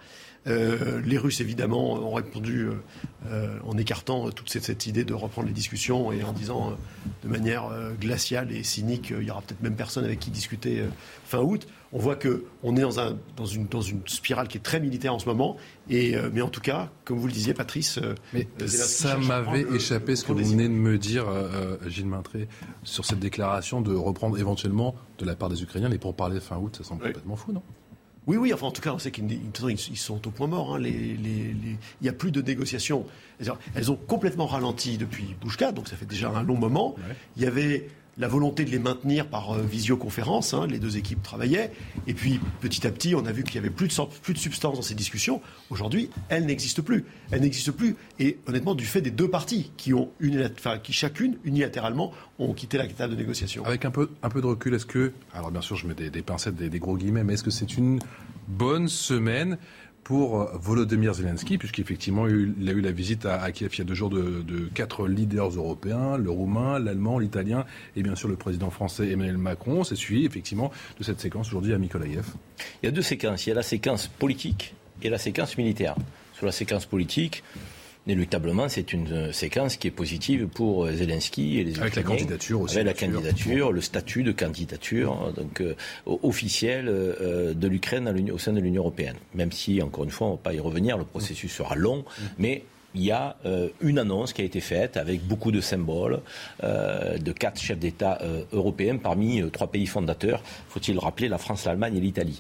Euh, 0.48 1.02
les 1.06 1.18
Russes, 1.18 1.42
évidemment, 1.42 1.94
ont 1.94 2.14
répondu 2.14 2.62
euh, 2.62 2.74
euh, 3.28 3.58
en 3.68 3.78
écartant 3.78 4.30
toute 4.32 4.50
cette, 4.50 4.88
idée 4.88 5.04
de 5.04 5.14
reprendre 5.14 5.48
les 5.48 5.54
discussions 5.54 6.12
et 6.12 6.24
en 6.24 6.32
disant 6.32 6.78
de 7.24 7.28
manière 7.28 7.70
glaciale 8.00 8.52
et 8.52 8.64
cynique, 8.64 9.14
il 9.18 9.28
y 9.28 9.32
aura 9.32 9.42
peut-être 9.42 9.62
même 9.62 9.76
personne 9.76 10.06
avec 10.06 10.20
qui 10.20 10.32
discuter 10.32 10.84
fin 11.26 11.40
août. 11.40 11.68
On 11.92 11.98
voit 11.98 12.16
qu'on 12.16 12.76
est 12.78 12.82
dans, 12.82 13.00
un, 13.00 13.18
dans, 13.36 13.46
une, 13.46 13.66
dans, 13.68 13.82
une, 13.82 14.02
spirale 14.06 14.48
qui 14.48 14.58
est 14.58 14.62
très 14.62 14.80
militaire 14.80 15.14
en 15.14 15.20
ce 15.20 15.26
moment. 15.26 15.58
Et, 15.90 16.16
mais 16.32 16.42
en 16.42 16.50
tout 16.50 16.62
cas, 16.62 16.90
comme 17.04 17.18
vous 17.18 17.28
le 17.28 17.34
disiez, 17.34 17.54
Patrice. 17.54 18.00
Mais 18.34 18.48
ça 18.68 19.18
m'avait 19.18 19.66
échappé 19.74 20.16
ce 20.16 20.24
que 20.24 20.32
vous 20.32 20.46
venez 20.46 20.70
de 20.70 20.74
me 20.74 20.98
dire, 20.98 21.26
Gilles 21.88 22.08
Maintré, 22.08 22.48
sur 22.84 23.06
cette 23.06 23.20
déclaration 23.20 23.82
de 23.82 23.94
reprendre 23.94 24.38
éventuellement 24.38 24.96
de 25.18 25.26
la 25.26 25.36
part 25.36 25.50
des 25.50 25.62
Ukrainiens 25.62 25.90
les 25.90 25.98
pourparlers 25.98 26.40
fin 26.40 26.58
août. 26.58 26.76
Ça 26.78 26.84
semble 26.84 27.04
complètement 27.04 27.36
fou, 27.36 27.52
non? 27.52 27.64
Oui, 28.28 28.38
oui, 28.38 28.54
enfin 28.54 28.68
en 28.68 28.72
tout 28.72 28.82
cas, 28.82 28.94
on 28.94 29.00
sait 29.00 29.12
qu'ils 29.12 29.98
sont 29.98 30.28
au 30.28 30.32
point 30.32 30.48
mort. 30.48 30.76
Hein. 30.76 30.82
il 30.84 31.78
n'y 32.02 32.10
a 32.10 32.14
plus 32.14 32.32
de 32.32 32.42
négociations. 32.42 33.06
Elles 33.76 33.92
ont 33.92 33.96
complètement 33.96 34.46
ralenti 34.46 34.98
depuis 34.98 35.36
Bouchka, 35.42 35.72
donc 35.72 35.88
ça 35.88 35.96
fait 35.96 36.06
déjà 36.06 36.30
un 36.30 36.44
long 36.44 36.58
moment. 36.58 36.96
Il 37.38 37.44
y 37.44 37.46
avait 37.46 37.90
la 38.20 38.28
volonté 38.28 38.66
de 38.66 38.70
les 38.70 38.80
maintenir 38.80 39.28
par 39.28 39.52
euh, 39.52 39.62
visioconférence, 39.62 40.54
hein, 40.54 40.68
les 40.68 40.78
deux 40.78 40.98
équipes 40.98 41.24
travaillaient, 41.24 41.72
et 42.06 42.14
puis 42.14 42.40
petit 42.60 42.86
à 42.86 42.92
petit, 42.92 43.16
on 43.16 43.26
a 43.26 43.32
vu 43.32 43.44
qu'il 43.44 43.56
y 43.56 43.58
avait 43.58 43.70
plus 43.70 43.88
de, 43.88 44.04
plus 44.22 44.34
de 44.34 44.40
substance 44.40 44.76
dans 44.76 44.82
ces 44.82 44.94
discussions. 44.94 45.42
Aujourd'hui, 45.70 46.10
elles 46.28 46.46
n'existent 46.46 46.84
plus. 46.84 47.06
Elles 47.32 47.42
n'existent 47.42 47.72
plus, 47.72 47.96
et 48.20 48.38
honnêtement, 48.46 48.76
du 48.76 48.86
fait 48.86 49.02
des 49.02 49.12
deux 49.12 49.30
parties 49.30 49.72
qui, 49.78 49.94
ont 49.94 50.12
qui 50.84 50.94
chacune, 50.94 51.38
unilatéralement, 51.46 52.12
ont 52.38 52.54
quitté 52.54 52.78
la 52.78 52.88
table 52.88 53.16
de 53.16 53.20
négociation. 53.20 53.66
Avec 53.66 53.86
un 53.86 53.92
peu, 53.92 54.10
de 54.22 54.46
recul, 54.46 54.74
est-ce 54.74 54.86
que, 54.86 55.14
alors 55.34 55.52
bien 55.52 55.62
sûr, 55.62 55.78
je 55.78 55.88
mets 55.88 55.96
des, 55.96 56.22
pincettes, 56.22 56.56
des, 56.56 56.70
des 56.70 56.80
gros 56.80 56.98
guillemets, 56.98 57.24
mais 57.24 57.34
est-ce 57.34 57.44
que 57.44 57.52
c'est 57.52 57.78
une 57.78 58.00
bonne 58.48 58.90
semaine 58.90 59.58
pour 60.10 60.42
euh, 60.42 60.50
Volodymyr 60.56 61.14
Zelensky, 61.14 61.60
puisqu'effectivement, 61.60 62.28
il 62.28 62.68
a 62.68 62.72
eu 62.72 62.82
la 62.82 62.92
visite 62.92 63.28
à, 63.28 63.52
Kiev 63.52 63.70
il 63.76 63.78
y 63.78 63.82
a 63.82 63.84
deux 63.84 63.94
jours 63.94 64.10
de, 64.10 64.68
quatre 64.74 65.08
leaders 65.08 65.50
européens, 65.50 66.18
le 66.18 66.32
roumain, 66.32 66.80
l'allemand, 66.80 67.20
l'italien 67.20 67.64
et 67.96 68.02
bien 68.02 68.16
sûr 68.16 68.28
le 68.28 68.36
président 68.36 68.72
français 68.72 69.12
Emmanuel 69.12 69.38
Macron. 69.38 69.84
C'est 69.84 69.96
suivi 69.96 70.26
effectivement 70.26 70.72
de 70.98 71.04
cette 71.04 71.20
séquence 71.20 71.50
aujourd'hui 71.50 71.76
à 71.76 71.78
Mykolaïev. 71.78 72.26
Il 72.82 72.88
y 72.88 72.90
a 72.90 72.92
deux 72.92 73.04
séquences. 73.04 73.46
Il 73.46 73.50
y 73.50 73.52
a 73.52 73.56
la 73.56 73.62
séquence 73.62 74.08
politique 74.08 74.74
et 75.04 75.12
la 75.12 75.20
séquence 75.20 75.60
militaire. 75.60 75.94
Sur 76.34 76.48
la 76.48 76.52
séquence 76.54 76.88
politique, 76.88 77.44
Inéluctablement, 78.10 78.68
c'est 78.70 78.92
une 78.92 79.12
euh, 79.12 79.32
séquence 79.32 79.78
qui 79.78 79.88
est 79.88 79.92
positive 79.92 80.48
pour 80.48 80.86
euh, 80.86 80.94
Zelensky 80.94 81.60
et 81.60 81.64
les 81.64 81.80
Avec 81.80 81.96
la 81.96 82.02
candidature 82.02 82.60
aussi. 82.60 82.80
Avec 82.80 83.00
la 83.00 83.08
candidature, 83.08 83.72
le 83.72 83.82
statut 83.82 84.24
de 84.24 84.32
candidature 84.32 85.14
hein, 85.14 85.32
donc, 85.38 85.62
euh, 85.62 85.76
officiel 86.08 86.86
de 86.88 87.68
l'Ukraine 87.68 88.32
au 88.34 88.40
sein 88.40 88.54
de 88.54 88.60
l'Union 88.60 88.82
européenne. 88.82 89.18
Même 89.36 89.52
si, 89.52 89.80
encore 89.84 90.06
une 90.06 90.10
fois, 90.10 90.26
on 90.26 90.32
ne 90.32 90.36
va 90.38 90.42
pas 90.42 90.54
y 90.56 90.60
revenir, 90.60 90.98
le 90.98 91.04
processus 91.04 91.52
sera 91.52 91.76
long, 91.76 92.00
mm. 92.00 92.24
mais 92.40 92.64
il 92.96 93.04
y 93.04 93.12
a 93.12 93.36
euh, 93.46 93.70
une 93.82 94.00
annonce 94.00 94.34
qui 94.34 94.42
a 94.42 94.46
été 94.46 94.60
faite 94.60 94.98
avec 94.98 95.22
beaucoup 95.22 95.52
de 95.52 95.62
symboles 95.62 96.22
euh, 96.64 97.18
de 97.18 97.32
quatre 97.32 97.62
chefs 97.62 97.78
d'État 97.78 98.20
euh, 98.22 98.44
européens 98.52 98.98
parmi 98.98 99.44
trois 99.52 99.68
pays 99.68 99.86
fondateurs, 99.86 100.42
faut-il 100.70 100.98
rappeler, 100.98 101.28
la 101.28 101.38
France, 101.38 101.66
l'Allemagne 101.66 101.98
et 101.98 102.02
l'Italie. 102.02 102.40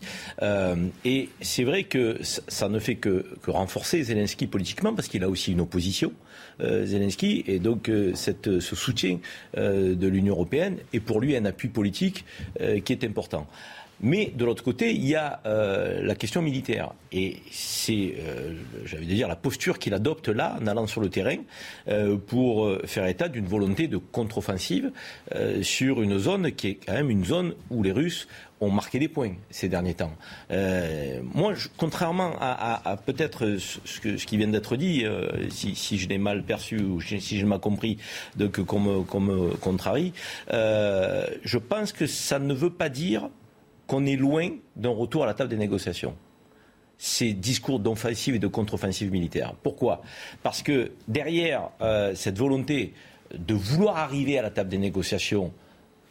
et 1.05 1.29
c'est 1.41 1.63
vrai 1.63 1.83
que 1.83 2.17
ça 2.21 2.69
ne 2.69 2.79
fait 2.79 2.95
que, 2.95 3.25
que 3.41 3.51
renforcer 3.51 4.03
Zelensky 4.03 4.47
politiquement 4.47 4.93
parce 4.93 5.07
qu'il 5.07 5.23
a 5.23 5.29
aussi 5.29 5.51
une 5.51 5.61
opposition. 5.61 6.11
Zelensky 6.59 7.43
et 7.47 7.59
donc 7.59 7.91
cette, 8.15 8.59
ce 8.59 8.75
soutien 8.75 9.19
de 9.55 10.07
l'Union 10.07 10.33
européenne 10.33 10.77
est 10.93 10.99
pour 10.99 11.21
lui 11.21 11.35
un 11.35 11.45
appui 11.45 11.69
politique 11.69 12.25
qui 12.83 12.93
est 12.93 13.03
important. 13.03 13.47
Mais 14.01 14.31
de 14.35 14.45
l'autre 14.45 14.63
côté, 14.63 14.91
il 14.91 15.05
y 15.05 15.15
a 15.15 15.41
euh, 15.45 16.01
la 16.01 16.15
question 16.15 16.41
militaire. 16.41 16.93
Et 17.11 17.37
c'est, 17.51 18.15
euh, 18.19 18.53
j'avais 18.85 19.05
dire, 19.05 19.27
la 19.27 19.35
posture 19.35 19.77
qu'il 19.79 19.93
adopte 19.93 20.29
là, 20.29 20.57
en 20.61 20.67
allant 20.67 20.87
sur 20.87 21.01
le 21.01 21.09
terrain, 21.09 21.37
euh, 21.87 22.17
pour 22.17 22.69
faire 22.85 23.05
état 23.07 23.27
d'une 23.27 23.47
volonté 23.47 23.87
de 23.87 23.97
contre-offensive 23.97 24.91
sur 25.61 26.01
une 26.01 26.17
zone 26.17 26.51
qui 26.51 26.67
est 26.67 26.75
quand 26.75 26.93
même 26.93 27.09
une 27.09 27.25
zone 27.25 27.53
où 27.69 27.83
les 27.83 27.91
Russes 27.91 28.27
ont 28.61 28.69
marqué 28.69 28.99
des 28.99 29.07
points 29.07 29.33
ces 29.49 29.69
derniers 29.69 29.93
temps. 29.93 30.11
moi, 31.33 31.53
contrairement 31.77 32.33
à, 32.39 32.97
peut-être 33.05 33.57
ce, 33.57 33.79
ce, 33.85 34.25
qui 34.25 34.37
vient 34.37 34.47
d'être 34.47 34.75
dit, 34.75 35.05
si, 35.49 35.97
je 35.97 36.07
l'ai 36.09 36.17
mal 36.17 36.43
perçu 36.43 36.79
ou 36.79 37.01
si 37.01 37.39
je 37.39 37.45
m'ai 37.45 37.59
compris, 37.59 37.97
donc 38.35 38.61
qu'on 38.63 38.79
me 38.79 39.55
contrarie, 39.55 40.13
je 40.49 41.57
pense 41.57 41.93
que 41.93 42.05
ça 42.05 42.39
ne 42.39 42.53
veut 42.53 42.71
pas 42.71 42.89
dire 42.89 43.29
qu'on 43.89 44.05
est 44.05 44.15
loin 44.15 44.51
d'un 44.75 44.91
retour 44.91 45.23
à 45.23 45.25
la 45.25 45.33
table 45.33 45.49
des 45.49 45.57
négociations. 45.57 46.15
Ces 46.99 47.33
discours 47.33 47.79
d'offensive 47.79 48.35
et 48.35 48.39
de 48.39 48.47
contre-offensive 48.47 49.11
militaire. 49.11 49.55
Pourquoi? 49.63 50.03
Parce 50.43 50.61
que 50.61 50.91
derrière 51.07 51.71
euh, 51.81 52.13
cette 52.13 52.37
volonté 52.37 52.93
de 53.35 53.53
vouloir 53.55 53.97
arriver 53.97 54.37
à 54.37 54.43
la 54.43 54.51
table 54.51 54.69
des 54.69 54.77
négociations 54.77 55.51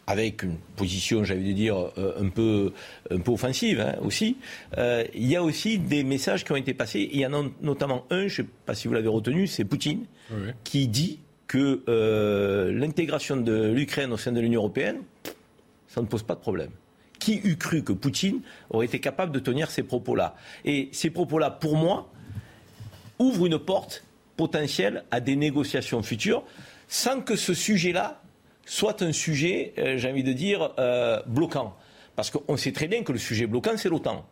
avec 0.09 0.43
une 0.43 0.57
position, 0.75 1.23
j'avais 1.23 1.53
dire, 1.53 1.93
euh, 1.99 2.21
un, 2.21 2.31
peu, 2.31 2.73
un 3.11 3.21
peu 3.21 3.31
offensive 3.31 3.81
hein, 3.81 3.95
aussi, 4.03 4.39
euh, 4.77 5.05
il 5.15 5.29
y 5.29 5.37
a 5.37 5.43
aussi 5.45 5.79
des 5.79 6.03
messages 6.03 6.45
qui 6.45 6.51
ont 6.51 6.57
été 6.57 6.75
passés. 6.75 7.09
Il 7.13 7.21
y 7.21 7.27
en 7.27 7.35
a 7.35 7.45
notamment 7.63 8.07
un, 8.11 8.27
je 8.27 8.43
ne 8.43 8.47
sais 8.47 8.53
pas 8.67 8.75
si 8.75 8.89
vous 8.89 8.95
l'avez 8.95 9.09
retenu, 9.09 9.47
c'est 9.47 9.65
Poutine, 9.65 10.07
qui 10.65 10.89
dit 10.89 11.21
que 11.47 11.83
l'intégration 12.73 13.37
de 13.37 13.71
l'Ukraine 13.71 14.13
au 14.13 14.17
sein 14.17 14.33
de 14.33 14.41
l'Union 14.41 14.63
européenne, 14.63 15.03
ça 15.87 16.01
ne 16.01 16.07
pose 16.07 16.25
pas 16.25 16.35
de 16.35 16.41
problème. 16.41 16.71
Qui 17.19 17.41
eût 17.45 17.57
cru 17.57 17.83
que 17.83 17.93
Poutine 17.93 18.41
aurait 18.71 18.87
été 18.87 19.01
capable 19.01 19.33
de 19.33 19.39
tenir 19.41 19.71
ces 19.71 19.83
propos-là? 19.83 20.37
Et 20.65 20.89
ces 20.93 21.11
propos-là, 21.11 21.51
pour 21.51 21.77
moi, 21.77 22.11
ouvrent 23.19 23.47
une 23.47 23.59
porte 23.59 24.05
potentielle 24.37 25.05
à 25.11 25.21
des 25.21 25.37
négociations 25.37 26.03
futures, 26.03 26.45
sans 26.87 27.21
que 27.21 27.37
ce 27.37 27.55
sujet-là 27.55 28.23
soit 28.65 29.03
un 29.03 29.13
sujet, 29.13 29.73
euh, 29.79 29.97
j'ai 29.97 30.11
envie 30.11 30.23
de 30.23 30.33
dire, 30.33 30.75
euh, 30.79 31.21
bloquant. 31.27 31.75
Parce 32.15 32.31
qu'on 32.31 32.57
sait 32.57 32.73
très 32.73 32.87
bien 32.87 33.03
que 33.03 33.13
le 33.13 33.19
sujet 33.19 33.47
bloquant, 33.47 33.77
c'est 33.77 33.89
l'OTAN. 33.89 34.27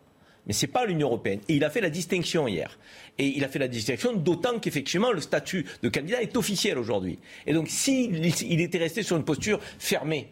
Mais 0.45 0.53
ce 0.53 0.65
n'est 0.65 0.71
pas 0.71 0.85
l'Union 0.85 1.07
européenne. 1.07 1.39
Et 1.49 1.55
il 1.55 1.63
a 1.63 1.69
fait 1.69 1.81
la 1.81 1.89
distinction 1.89 2.47
hier. 2.47 2.77
Et 3.17 3.27
il 3.27 3.43
a 3.43 3.49
fait 3.49 3.59
la 3.59 3.67
distinction 3.67 4.13
d'autant 4.13 4.59
qu'effectivement, 4.59 5.11
le 5.11 5.19
statut 5.19 5.65
de 5.83 5.89
candidat 5.89 6.21
est 6.21 6.37
officiel 6.37 6.77
aujourd'hui. 6.77 7.19
Et 7.45 7.53
donc, 7.53 7.67
s'il 7.67 8.61
était 8.61 8.77
resté 8.77 9.03
sur 9.03 9.17
une 9.17 9.25
posture 9.25 9.59
fermée, 9.79 10.29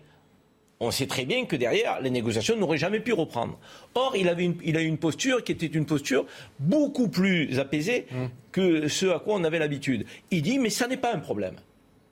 on 0.86 0.92
sait 0.92 1.08
très 1.08 1.26
bien 1.26 1.46
que 1.46 1.56
derrière, 1.56 2.00
les 2.02 2.10
négociations 2.10 2.56
n'auraient 2.56 2.78
jamais 2.78 3.00
pu 3.00 3.14
reprendre. 3.14 3.58
Or, 3.96 4.16
il, 4.16 4.30
avait 4.30 4.52
il 4.64 4.78
a 4.78 4.82
eu 4.82 4.86
une 4.86 4.98
posture 4.98 5.44
qui 5.44 5.52
était 5.52 5.66
une 5.66 5.86
posture 5.86 6.26
beaucoup 6.60 7.08
plus 7.08 7.60
apaisée 7.60 8.08
mmh. 8.12 8.26
que 8.52 8.88
ce 8.88 9.08
à 9.08 9.20
quoi 9.20 9.36
on 9.36 9.44
avait 9.44 9.60
l'habitude. 9.60 10.06
Il 10.32 10.42
dit, 10.42 10.60
mais 10.60 10.70
ça 10.70 10.88
n'est 10.88 10.98
pas 10.98 11.14
un 11.14 11.20
problème. 11.20 11.56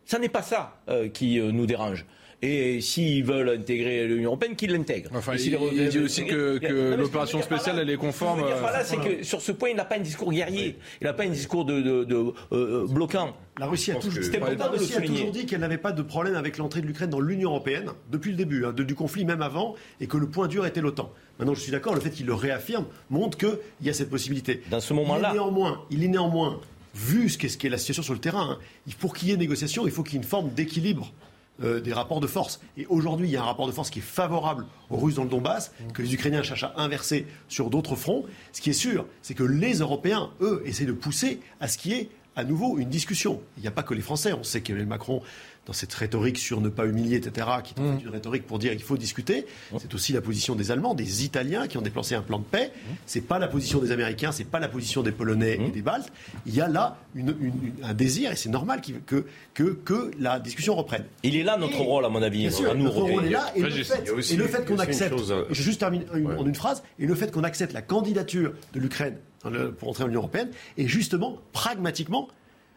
Ça 0.06 0.20
n'est 0.20 0.30
pas 0.30 0.42
ça 0.42 0.82
euh, 0.90 1.10
qui 1.10 1.40
euh, 1.40 1.52
nous 1.52 1.66
dérange. 1.66 2.06
Et 2.46 2.82
s'ils 2.82 3.24
veulent 3.24 3.48
intégrer 3.58 4.06
l'Union 4.06 4.32
européenne, 4.32 4.58
qu'ils 4.58 4.72
l'intègrent. 4.74 5.10
Enfin, 5.16 5.34
Et 5.36 5.42
il, 5.42 5.58
il 5.76 5.88
dit 5.88 6.00
aussi 6.00 6.26
que, 6.26 6.58
que 6.58 6.68
ce 6.68 6.72
que 6.74 6.96
l'opération 6.96 7.42
spéciale, 7.42 7.78
là- 7.78 7.82
elle 7.84 7.90
est 7.90 7.94
ce 7.94 7.98
que 7.98 8.02
je 8.04 8.08
conforme. 8.08 8.42
veux 8.42 8.48
dire 8.48 8.58
par 8.60 8.74
là, 8.74 8.80
euh, 8.82 8.84
c'est 8.86 8.98
que 8.98 9.24
sur 9.24 9.40
ce 9.42 9.54
point, 9.54 9.70
il 9.70 9.78
n'a 9.78 9.86
pas 9.86 9.96
un 9.96 10.00
discours 10.02 10.30
guerrier. 10.34 10.76
Il 11.00 11.06
n'a 11.06 11.14
pas 11.14 11.24
un 11.24 11.30
discours 11.30 11.64
de, 11.64 11.80
de- 11.80 12.04
de, 12.04 12.34
euh, 12.52 12.86
bloquant. 12.90 13.34
La 13.58 13.68
Russie 13.68 13.92
a 13.92 13.96
toujours, 13.96 14.20
que- 14.20 14.24
C'est 14.26 14.36
important 14.36 14.66
la 14.66 14.70
de 14.72 14.74
le 14.74 14.80
Russie 14.80 14.92
a 14.92 14.96
souligner. 14.98 15.18
toujours 15.20 15.32
dit 15.32 15.46
qu'elle 15.46 15.62
n'avait 15.62 15.78
pas 15.78 15.94
de 15.94 16.02
problème 16.02 16.36
avec 16.36 16.58
l'entrée 16.58 16.82
de 16.82 16.86
l'Ukraine 16.88 17.10
dans 17.10 17.22
l'Union 17.22 17.52
européenne 17.52 17.92
depuis 18.12 18.32
le 18.32 18.38
début 18.38 18.66
hein, 18.66 18.74
de- 18.74 18.84
du 18.84 18.94
conflit, 18.94 19.24
même 19.24 19.42
avant, 19.42 19.76
et 20.02 20.08
que 20.08 20.18
le 20.18 20.28
point 20.28 20.50
dur 20.50 20.66
était 20.66 20.82
l'OTAN. 20.82 21.12
Maintenant, 21.40 21.54
je 21.56 21.62
suis 21.62 21.72
d'accord, 21.72 21.96
le 21.96 22.02
fait 22.02 22.10
qu'il 22.10 22.26
le 22.26 22.34
réaffirme 22.34 22.88
montre 23.10 23.38
qu'il 23.38 23.58
y 23.84 23.90
a 23.90 23.94
cette 23.94 24.10
possibilité. 24.10 24.62
Dans 24.70 24.82
ce 24.82 24.92
Il 24.94 24.98
moment-là. 24.98 25.30
est 25.30 25.34
néanmoins, 25.34 25.82
il 25.92 26.04
est 26.04 26.08
néanmoins 26.10 26.60
vu 26.94 27.30
ce 27.30 27.38
qu'est, 27.38 27.48
ce 27.48 27.58
qu'est 27.58 27.70
la 27.70 27.78
situation 27.78 28.04
sur 28.04 28.14
le 28.14 28.20
terrain, 28.20 28.52
hein, 28.52 28.58
il- 28.86 28.96
pour 28.96 29.14
qu'il 29.16 29.30
y 29.30 29.32
ait 29.32 29.38
négociation, 29.38 29.86
il 29.86 29.92
faut 29.94 30.04
qu'il 30.04 30.16
y 30.16 30.18
ait 30.18 30.22
une 30.24 30.28
forme 30.28 30.50
d'équilibre. 30.50 31.14
Euh, 31.62 31.80
des 31.80 31.94
rapports 31.94 32.20
de 32.20 32.28
force. 32.28 32.60
Et 32.78 32.86
aujourd'hui, 32.88 33.28
il 33.28 33.32
y 33.32 33.38
a 33.38 33.42
un 33.42 33.46
rapport 33.46 33.68
de 33.68 33.72
force 33.72 33.90
qui 33.90 34.00
est 34.00 34.02
favorable 34.02 34.66
aux 34.90 34.98
Russes 34.98 35.16
dans 35.16 35.24
le 35.24 35.30
Donbass, 35.30 35.72
que 35.94 36.02
les 36.02 36.14
Ukrainiens 36.14 36.42
cherchent 36.42 36.64
à 36.64 36.74
inverser 36.78 37.28
sur 37.48 37.70
d'autres 37.70 37.96
fronts. 37.96 38.26
Ce 38.54 38.62
qui 38.62 38.72
est 38.72 38.74
sûr, 38.74 39.06
c'est 39.22 39.36
que 39.36 39.44
les 39.44 39.76
Européens, 39.76 40.32
eux, 40.42 40.64
essaient 40.66 40.86
de 40.86 40.94
pousser 40.94 41.40
à 41.60 41.68
ce 41.68 41.78
qu'il 41.78 41.92
y 41.92 41.96
ait 41.96 42.10
à 42.36 42.44
nouveau 42.44 42.80
une 42.80 42.90
discussion. 42.90 43.42
Il 43.58 43.62
n'y 43.62 43.68
a 43.68 43.72
pas 43.72 43.84
que 43.84 43.94
les 43.94 44.02
Français. 44.02 44.34
On 44.34 44.44
sait 44.44 44.62
qu'Emmanuel 44.62 44.88
Macron, 44.88 45.22
dans 45.66 45.74
cette 45.74 45.94
rhétorique 45.94 46.38
sur 46.38 46.60
ne 46.60 46.68
pas 46.68 46.86
humilier, 46.86 47.16
etc., 47.16 47.48
qui 47.64 47.74
est 47.74 47.80
en 47.80 47.98
fait 47.98 48.04
une 48.04 48.10
rhétorique 48.10 48.46
pour 48.46 48.60
dire 48.60 48.72
qu'il 48.74 48.82
faut 48.84 48.98
discuter, 48.98 49.46
c'est 49.80 49.94
aussi 49.94 50.12
la 50.12 50.20
position 50.20 50.56
des 50.56 50.72
Allemands, 50.72 50.94
des 50.94 51.24
Italiens 51.24 51.68
qui 51.68 51.78
ont 51.78 51.82
déplacé 51.82 52.16
un 52.16 52.22
plan 52.22 52.40
de 52.40 52.44
paix. 52.44 52.72
C'est 53.06 53.22
pas 53.22 53.40
la 53.40 53.48
position 53.48 53.80
des 53.80 53.92
Américains, 53.92 54.34
c'est 54.34 54.44
pas 54.44 54.60
la 54.60 54.68
position 54.68 55.04
des 55.04 55.14
Polonais 55.14 55.58
et 55.66 55.70
des 55.72 55.82
Baltes. 55.82 56.12
Il 56.46 56.54
y 56.54 56.60
a 56.60 56.68
là 56.68 56.98
une- 57.16 57.30
une- 57.40 57.64
une- 57.64 57.84
un 57.84 57.94
désir, 57.94 58.32
et 58.32 58.36
c'est 58.36 58.50
normal 58.50 58.82
que, 59.06 59.24
que, 59.54 59.64
que 59.86 60.12
la 60.20 60.40
discussion 60.40 60.76
reprenne. 60.76 61.06
Il 61.24 61.36
est 61.38 61.44
là 61.44 61.56
notre 61.58 61.76
Et- 61.80 61.84
rôle, 61.84 62.04
à 62.04 62.10
mon 62.10 62.22
avis. 62.22 62.40
Bien 62.40 62.52
sûr, 62.52 62.70
à 62.72 62.74
nous, 62.74 62.84
notre 62.84 62.98
rôle 62.98 63.12
Européens. 63.12 63.30
est 63.30 63.32
là. 63.32 63.52
Et 63.56 63.62
le 63.62 63.84
fait, 63.84 64.10
aussi- 64.10 64.34
et 64.34 64.38
le 64.38 64.48
fait 64.48 64.66
qu'on 64.66 64.80
accepte, 64.80 65.18
chose, 65.18 65.32
euh, 65.32 65.46
je 65.50 65.62
juste 65.64 65.80
termine 65.80 66.04
une- 66.14 66.28
Ouais. 66.28 66.36
en 66.36 66.46
une 66.46 66.56
phrase, 66.56 66.84
et 67.00 67.06
le 67.06 67.16
fait 67.16 67.32
qu'on 67.32 67.44
accepte 67.44 67.72
la 67.74 67.82
candidature 67.82 68.52
de 68.74 68.80
l'Ukraine 68.82 69.16
le- 69.50 69.72
pour 69.72 69.90
entrer 69.90 70.04
dans 70.04 70.08
l'Union 70.08 70.22
européenne 70.22 70.50
est 70.78 70.88
justement, 70.88 71.38
pragmatiquement, 71.54 72.28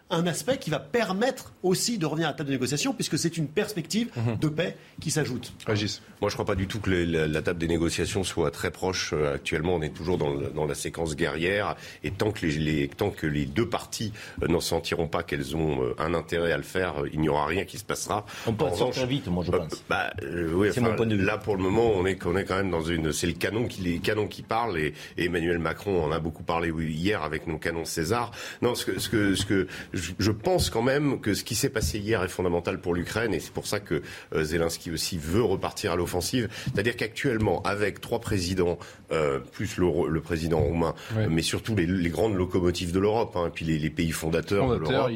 un 0.09 0.26
aspect 0.28 0.59
qui 0.59 0.70
va 0.70 0.78
permettre 0.78 1.52
aussi 1.64 1.98
de 1.98 2.07
revenir 2.07 2.28
à 2.28 2.30
la 2.30 2.36
table 2.36 2.48
de 2.48 2.54
négociation, 2.54 2.92
puisque 2.94 3.18
c'est 3.18 3.36
une 3.36 3.48
perspective 3.48 4.09
Mhm. 4.16 4.36
de 4.38 4.48
paix 4.48 4.76
qui 5.00 5.11
s'ajoute. 5.11 5.52
Régis. 5.66 6.00
Moi, 6.20 6.30
je 6.30 6.36
crois 6.36 6.44
pas 6.46 6.54
du 6.54 6.68
tout 6.68 6.78
que 6.80 6.90
les- 6.90 7.07
la, 7.07 7.26
la 7.26 7.42
table 7.42 7.59
des 7.59 7.66
négociations 7.66 8.22
soit 8.22 8.50
très 8.52 8.70
proche. 8.70 9.12
Euh, 9.12 9.34
Actuellement, 9.34 9.74
on 9.74 9.82
est 9.82 9.90
toujours 9.94 10.16
dans, 10.16 10.32
le- 10.32 10.50
dans 10.50 10.64
la 10.64 10.74
séquence 10.76 11.16
guerrière, 11.16 11.74
et 12.04 12.11
tant 12.12 12.30
que 12.30 12.46
les, 12.46 12.52
les- 12.52 12.88
tant 12.88 13.11
que 13.11 13.26
les 13.26 13.46
deux 13.46 13.68
parties 13.68 14.12
euh, 14.42 14.46
n'en 14.48 14.61
sentiront 14.61 15.09
pas 15.09 15.22
qu'elles 15.24 15.57
ont 15.57 15.82
euh, 15.82 15.94
un 15.98 16.14
intérêt 16.14 16.52
à 16.52 16.57
le 16.57 16.62
faire, 16.62 17.02
euh, 17.02 17.09
il 17.12 17.20
n'y 17.20 17.28
aura 17.28 17.46
rien 17.46 17.64
qui 17.64 17.76
se 17.78 17.84
passera. 17.84 18.24
On 18.46 18.52
peut 18.52 18.64
En 18.64 18.74
sortir 18.74 19.07
vite, 19.07 19.26
moi, 19.26 19.42
je 19.44 19.50
euh, 19.52 19.59
pense. 19.59 19.82
bah, 19.88 20.12
euh, 20.22 20.52
oui, 20.54 20.68
C'est 20.72 20.80
enfin, 20.80 20.90
mon 20.90 20.96
point 20.96 21.07
de 21.07 21.16
vue. 21.16 21.24
Là, 21.24 21.36
pour 21.36 21.57
le 21.57 21.62
moment, 21.62 21.90
on 21.94 22.07
est, 22.07 22.14
quand 22.14 22.32
même 22.32 22.70
dans 22.70 22.82
une. 22.82 23.12
C'est 23.12 23.26
le 23.26 23.32
canon 23.32 23.66
qui, 23.66 23.82
les 23.82 23.98
canons 23.98 24.28
qui 24.28 24.42
parlent, 24.42 24.78
et, 24.78 24.94
et 25.18 25.24
Emmanuel 25.24 25.59
Macron 25.59 26.04
en 26.04 26.12
a 26.12 26.20
beaucoup 26.20 26.44
parlé 26.44 26.70
oui, 26.70 26.86
hier 26.92 27.22
avec 27.24 27.46
nos 27.48 27.59
canons 27.59 27.84
César. 27.84 28.30
Non, 28.62 28.74
ce 28.76 28.84
que, 28.86 28.98
ce 29.00 29.09
que, 29.09 29.34
ce 29.34 29.44
que 29.44 29.66
je, 29.97 30.30
pense 30.30 30.70
quand 30.70 30.82
même 30.82 31.20
que 31.20 31.34
ce 31.34 31.44
qui 31.44 31.55
s'est 31.55 31.70
passé 31.70 31.99
hier 31.99 32.22
est 32.22 32.28
fondamental 32.28 32.80
pour 32.80 32.94
l'Ukraine, 32.94 33.34
et 33.34 33.40
c'est 33.40 33.53
pour 33.53 33.66
ça 33.66 33.80
que 33.80 34.03
euh, 34.34 34.44
Zelensky 34.44 34.90
aussi 34.90 35.18
veut 35.18 35.42
repartir 35.42 35.92
à 35.92 35.97
l'offensive. 35.97 36.49
C'est-à-dire 36.72 36.97
qu'actuellement, 36.97 37.62
avec 37.62 38.01
trois 38.01 38.20
présidents, 38.20 38.78
euh, 39.12 39.38
plus 39.38 39.76
le, 39.78 39.86
le 40.09 40.20
président 40.20 40.61
roumain, 40.61 40.94
Ouais. 41.16 41.26
mais 41.30 41.42
surtout 41.42 41.74
les, 41.76 41.86
les 41.86 42.11
grandes 42.11 42.34
locomotives 42.36 42.92
de 42.92 42.99
l'Europe, 42.99 43.36
hein, 43.36 43.51
puis 43.55 43.64
les, 43.64 43.78
les 43.78 43.90
pays 43.90 44.11
fondateurs, 44.12 44.68
de 44.70 44.76
l'Europe, 44.76 45.12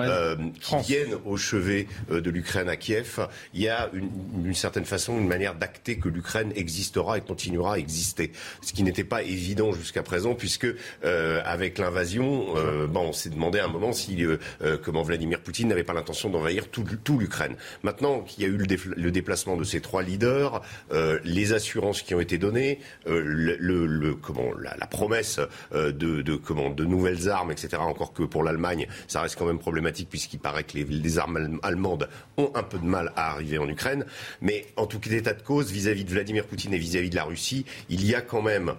euh, 0.00 0.36
qui 0.60 0.76
viennent 0.86 1.14
au 1.24 1.36
chevet 1.36 1.86
euh, 2.10 2.20
de 2.20 2.30
l'Ukraine 2.30 2.68
à 2.68 2.76
Kiev, 2.76 3.26
il 3.54 3.62
y 3.62 3.68
a 3.68 3.88
une, 3.92 4.10
d'une 4.42 4.54
certaine 4.54 4.84
façon 4.84 5.18
une 5.18 5.28
manière 5.28 5.54
d'acter 5.54 5.98
que 5.98 6.08
l'Ukraine 6.08 6.52
existera 6.56 7.18
et 7.18 7.20
continuera 7.20 7.74
à 7.74 7.78
exister. 7.78 8.32
Ce 8.62 8.72
qui 8.72 8.82
n'était 8.82 9.04
pas 9.04 9.22
évident 9.22 9.72
jusqu'à 9.72 10.02
présent, 10.02 10.34
puisque 10.34 10.66
euh, 11.04 11.40
avec 11.44 11.78
l'invasion, 11.78 12.46
euh, 12.56 12.86
bon, 12.86 13.08
on 13.08 13.12
s'est 13.12 13.30
demandé 13.30 13.58
à 13.58 13.64
un 13.66 13.68
moment 13.68 13.92
si 13.92 14.14
euh, 14.24 14.38
euh, 14.62 14.78
comment 14.82 15.02
Vladimir 15.02 15.40
Poutine 15.40 15.68
n'avait 15.68 15.84
pas 15.84 15.92
l'intention 15.92 16.30
d'envahir 16.30 16.68
tout, 16.68 16.84
l'Ukraine. 17.18 17.56
Maintenant 17.82 18.20
qu'il 18.20 18.42
y 18.42 18.46
a 18.46 18.48
eu 18.48 18.56
le, 18.56 19.10
déplacement 19.10 19.56
de 19.56 19.64
ces 19.64 19.80
trois 19.80 20.02
leaders, 20.02 20.62
euh, 20.92 21.18
les 21.24 21.52
assurances 21.52 22.02
qui 22.02 22.14
ont 22.14 22.20
été 22.20 22.38
données, 22.38 22.80
la, 23.06 24.86
promesse 24.86 25.40
de, 25.72 26.84
nouvelles 26.84 27.28
armes, 27.28 27.50
etc. 27.50 27.76
Encore 27.78 28.12
que 28.12 28.22
pour 28.22 28.42
l'Allemagne, 28.42 28.86
ça 29.06 29.22
reste 29.22 29.36
quand 29.36 29.46
même 29.46 29.58
problématique 29.58 30.08
puisqu'il 30.08 30.38
paraît 30.38 30.64
que 30.64 30.76
les, 30.76 31.18
armes 31.18 31.36
allem- 31.36 31.58
allemandes 31.62 32.08
ont 32.36 32.50
un 32.54 32.62
peu 32.62 32.78
de 32.78 32.84
mal 32.84 33.12
à 33.16 33.30
arriver 33.32 33.58
en 33.58 33.68
Ukraine. 33.68 34.04
Mais 34.40 34.66
en 34.76 34.86
tout 34.86 34.98
cas, 34.98 35.10
d'état 35.10 35.34
de 35.34 35.42
cause, 35.42 35.72
vis-à-vis 35.72 36.04
de 36.04 36.10
Vladimir 36.10 36.46
Poutine 36.46 36.74
et 36.74 36.78
vis-à-vis 36.78 37.10
de 37.10 37.16
la 37.16 37.24
Russie, 37.24 37.64
il 37.88 38.06
y 38.06 38.14
a 38.14 38.20
quand 38.20 38.42
même 38.42 38.74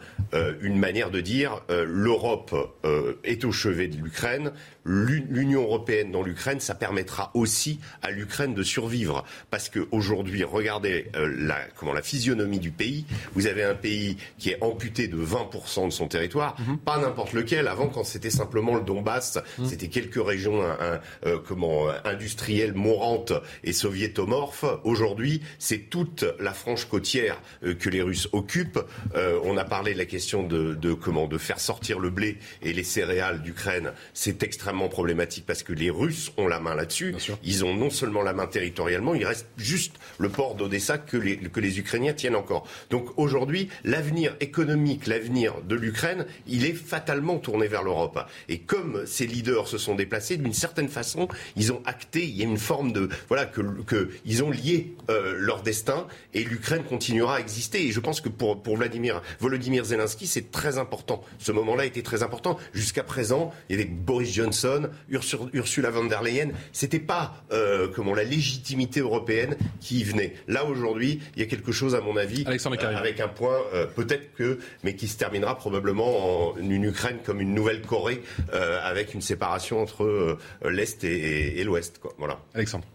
une 0.61 0.77
manière 0.77 1.11
de 1.11 1.21
dire 1.21 1.61
l'Europe 1.69 2.55
est 3.23 3.45
au 3.45 3.51
chevet 3.51 3.87
de 3.87 3.97
l'Ukraine. 3.97 4.51
L'U- 4.91 5.27
L'Union 5.29 5.61
européenne 5.61 6.11
dans 6.11 6.23
l'Ukraine, 6.23 6.59
ça 6.59 6.73
permettra 6.73 7.29
aussi 7.35 7.79
à 8.01 8.09
l'Ukraine 8.09 8.55
de 8.55 8.63
survivre. 8.63 9.23
Parce 9.51 9.69
qu'aujourd'hui, 9.69 10.43
regardez 10.43 11.05
euh, 11.15 11.31
la, 11.37 11.59
comment, 11.75 11.93
la 11.93 12.01
physionomie 12.01 12.57
du 12.59 12.71
pays. 12.71 13.05
Vous 13.33 13.45
avez 13.45 13.63
un 13.63 13.75
pays 13.75 14.17
qui 14.39 14.49
est 14.49 14.57
amputé 14.63 15.07
de 15.07 15.17
20% 15.23 15.85
de 15.85 15.91
son 15.91 16.07
territoire, 16.07 16.55
pas 16.85 16.97
n'importe 16.97 17.33
lequel. 17.33 17.67
Avant, 17.67 17.87
quand 17.87 18.03
c'était 18.03 18.31
simplement 18.31 18.75
le 18.75 18.81
Donbass, 18.81 19.37
c'était 19.67 19.89
quelques 19.89 20.23
régions 20.25 20.63
un- 20.63 20.71
un, 20.79 20.99
euh, 21.27 21.37
comment, 21.47 21.87
euh, 21.87 21.93
industrielles 22.05 22.73
mourantes 22.73 23.33
et 23.63 23.73
soviétomorphes. 23.73 24.65
Aujourd'hui, 24.83 25.41
c'est 25.59 25.89
toute 25.89 26.25
la 26.39 26.53
frange 26.53 26.85
côtière 26.85 27.39
euh, 27.63 27.75
que 27.75 27.89
les 27.89 28.01
Russes 28.01 28.27
occupent. 28.31 28.79
On 29.43 29.55
a 29.57 29.65
parlé 29.65 29.93
de 29.93 29.97
la 29.99 30.05
question 30.05 30.41
de, 30.43 30.73
de 30.73 30.93
comment 30.93 31.27
de 31.27 31.37
faire 31.37 31.59
sortir 31.59 31.99
le 31.99 32.09
blé 32.09 32.37
et 32.63 32.73
les 32.73 32.83
céréales 32.83 33.41
d'Ukraine. 33.43 33.91
C'est 34.13 34.41
extrêmement 34.43 34.78
problématique 34.87 35.45
parce 35.45 35.63
que 35.63 35.73
les 35.73 35.89
Russes 35.89 36.31
ont 36.37 36.47
la 36.47 36.59
main 36.59 36.75
là-dessus. 36.75 37.15
Ils 37.43 37.65
ont 37.65 37.75
non 37.75 37.89
seulement 37.89 38.21
la 38.21 38.33
main 38.33 38.47
territorialement, 38.47 39.13
il 39.15 39.25
reste 39.25 39.47
juste 39.57 39.95
le 40.17 40.29
port 40.29 40.55
d'Odessa 40.55 40.97
que 40.97 41.17
les, 41.17 41.37
que 41.37 41.59
les 41.59 41.79
Ukrainiens 41.79 42.13
tiennent 42.13 42.35
encore. 42.35 42.67
Donc 42.89 43.17
aujourd'hui, 43.17 43.69
l'avenir 43.83 44.35
économique, 44.39 45.07
l'avenir 45.07 45.61
de 45.61 45.75
l'Ukraine, 45.75 46.25
il 46.47 46.65
est 46.65 46.73
fatalement 46.73 47.37
tourné 47.37 47.67
vers 47.67 47.83
l'Europe. 47.83 48.19
Et 48.47 48.59
comme 48.59 49.05
ces 49.05 49.27
leaders 49.27 49.67
se 49.67 49.77
sont 49.77 49.95
déplacés, 49.95 50.37
d'une 50.37 50.53
certaine 50.53 50.89
façon, 50.89 51.27
ils 51.55 51.71
ont 51.71 51.81
acté, 51.85 52.23
il 52.23 52.35
y 52.35 52.41
a 52.41 52.45
une 52.45 52.57
forme 52.57 52.93
de 52.93 53.09
voilà 53.27 53.45
que, 53.45 53.61
que 53.83 54.09
ils 54.25 54.43
ont 54.43 54.51
lié 54.51 54.93
euh, 55.09 55.35
leur 55.37 55.61
destin 55.61 56.07
et 56.33 56.43
l'Ukraine 56.43 56.83
continuera 56.83 57.35
à 57.35 57.39
exister. 57.39 57.85
Et 57.85 57.91
je 57.91 57.99
pense 57.99 58.21
que 58.21 58.29
pour 58.29 58.61
pour 58.61 58.77
Vladimir 58.77 59.21
Volodymyr 59.39 59.85
Zelensky, 59.85 60.27
c'est 60.27 60.51
très 60.51 60.77
important. 60.77 61.23
Ce 61.39 61.51
moment-là 61.51 61.85
était 61.85 62.01
très 62.01 62.23
important. 62.23 62.57
Jusqu'à 62.73 63.03
présent, 63.03 63.51
il 63.69 63.77
y 63.77 63.81
avait 63.81 63.89
Boris 63.89 64.31
Johnson, 64.33 64.68
Ursula, 65.09 65.43
Ursula 65.53 65.89
von 65.91 66.05
der 66.05 66.21
Leyen. 66.23 66.51
C'était 66.71 66.99
pas 66.99 67.33
euh, 67.51 67.87
comment 67.95 68.13
la 68.15 68.23
légitimité 68.23 68.99
européenne 68.99 69.55
qui 69.79 69.99
y 69.99 70.03
venait. 70.03 70.33
Là 70.47 70.65
aujourd'hui, 70.65 71.19
il 71.35 71.41
y 71.41 71.43
a 71.43 71.47
quelque 71.47 71.71
chose 71.71 71.95
à 71.95 72.01
mon 72.01 72.15
avis 72.17 72.43
euh, 72.85 72.97
avec 72.99 73.19
un 73.19 73.27
point 73.27 73.57
euh, 73.73 73.85
peut-être 73.85 74.33
que 74.35 74.59
mais 74.83 74.95
qui 74.95 75.07
se 75.07 75.17
terminera 75.17 75.57
probablement 75.57 76.51
en 76.51 76.57
une 76.57 76.83
Ukraine 76.83 77.17
comme 77.25 77.41
une 77.41 77.53
nouvelle 77.53 77.81
Corée 77.81 78.21
avec 78.83 79.13
une 79.13 79.21
séparation 79.21 79.81
entre 79.81 80.37
l'est 80.65 81.03
et, 81.03 81.07
et- 81.09 81.59
et 81.59 81.63
l'ouest. 81.63 81.99
quoi. 81.99 82.13
Voilà. 82.17 82.39
Alexandre. 82.53 82.85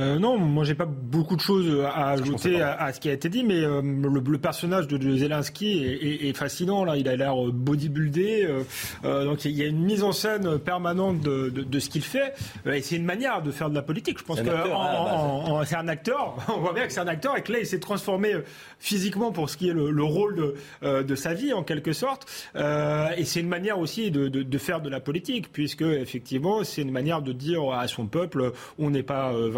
Euh, 0.00 0.18
non, 0.18 0.38
moi 0.38 0.64
j'ai 0.64 0.74
pas 0.74 0.86
beaucoup 0.86 1.36
de 1.36 1.40
choses 1.40 1.84
à 1.84 2.08
ajouter 2.10 2.60
à, 2.60 2.74
à 2.82 2.92
ce 2.92 2.98
qui 2.98 3.08
a 3.08 3.12
été 3.12 3.28
dit, 3.28 3.44
mais 3.44 3.62
euh, 3.62 3.80
le, 3.80 4.20
le 4.20 4.38
personnage 4.38 4.88
de, 4.88 4.96
de 4.96 5.16
Zelensky 5.16 5.84
est, 5.84 6.04
est- 6.26 6.28
est 6.30 6.36
fascinant. 6.36 6.84
Là, 6.84 6.96
il 6.96 7.08
a 7.08 7.14
l'air 7.14 7.36
bodybuildé, 7.36 8.44
euh, 8.44 8.62
euh, 9.04 9.24
donc 9.24 9.44
il 9.44 9.52
y 9.52 9.62
a 9.62 9.66
une 9.66 9.84
mise 9.84 10.02
en 10.02 10.12
scène 10.12 10.58
permanente 10.58 11.20
de, 11.20 11.48
de- 11.50 11.62
de 11.62 11.78
ce 11.78 11.88
qu'il 11.90 12.02
fait, 12.02 12.34
et 12.66 12.82
c'est 12.82 12.96
une 12.96 13.04
manière 13.04 13.40
de 13.42 13.50
faire 13.52 13.70
de 13.70 13.74
la 13.76 13.82
politique. 13.82 14.18
Je 14.18 14.24
pense 14.24 14.40
que 14.40 14.48
hein, 14.48 15.62
c'est 15.64 15.76
un 15.76 15.86
acteur. 15.88 16.36
On 16.56 16.60
voit 16.60 16.72
bien 16.72 16.86
que 16.86 16.92
c'est 16.92 17.00
un 17.00 17.06
acteur 17.08 17.36
et 17.36 17.42
que 17.42 17.52
là 17.52 17.60
il 17.60 17.66
s'est 17.66 17.78
transformé 17.80 18.32
physiquement 18.78 19.30
pour 19.32 19.48
ce 19.48 19.56
qui 19.56 19.68
est 19.68 19.72
le, 19.72 19.90
le 19.90 20.02
rôle 20.02 20.54
de, 20.82 21.14
sa 21.14 21.34
vie 21.34 21.52
en 21.52 21.62
quelque 21.62 21.92
sorte. 21.92 22.26
Et 22.56 23.24
c'est 23.24 23.40
une 23.40 23.48
manière 23.48 23.78
aussi 23.78 24.10
de, 24.10 24.58
faire 24.58 24.80
de 24.80 24.88
la 24.88 25.00
politique, 25.00 25.52
puisque 25.52 25.82
effectivement 25.82 26.64
c'est 26.64 26.82
une 26.82 26.90
manière 26.90 27.22
de 27.22 27.32
dire 27.32 27.70
à 27.72 27.86
son 27.88 28.06
peuple 28.06 28.52
on 28.78 28.90
n'est 28.90 29.02
pas 29.02 29.32
euh, 29.32 29.50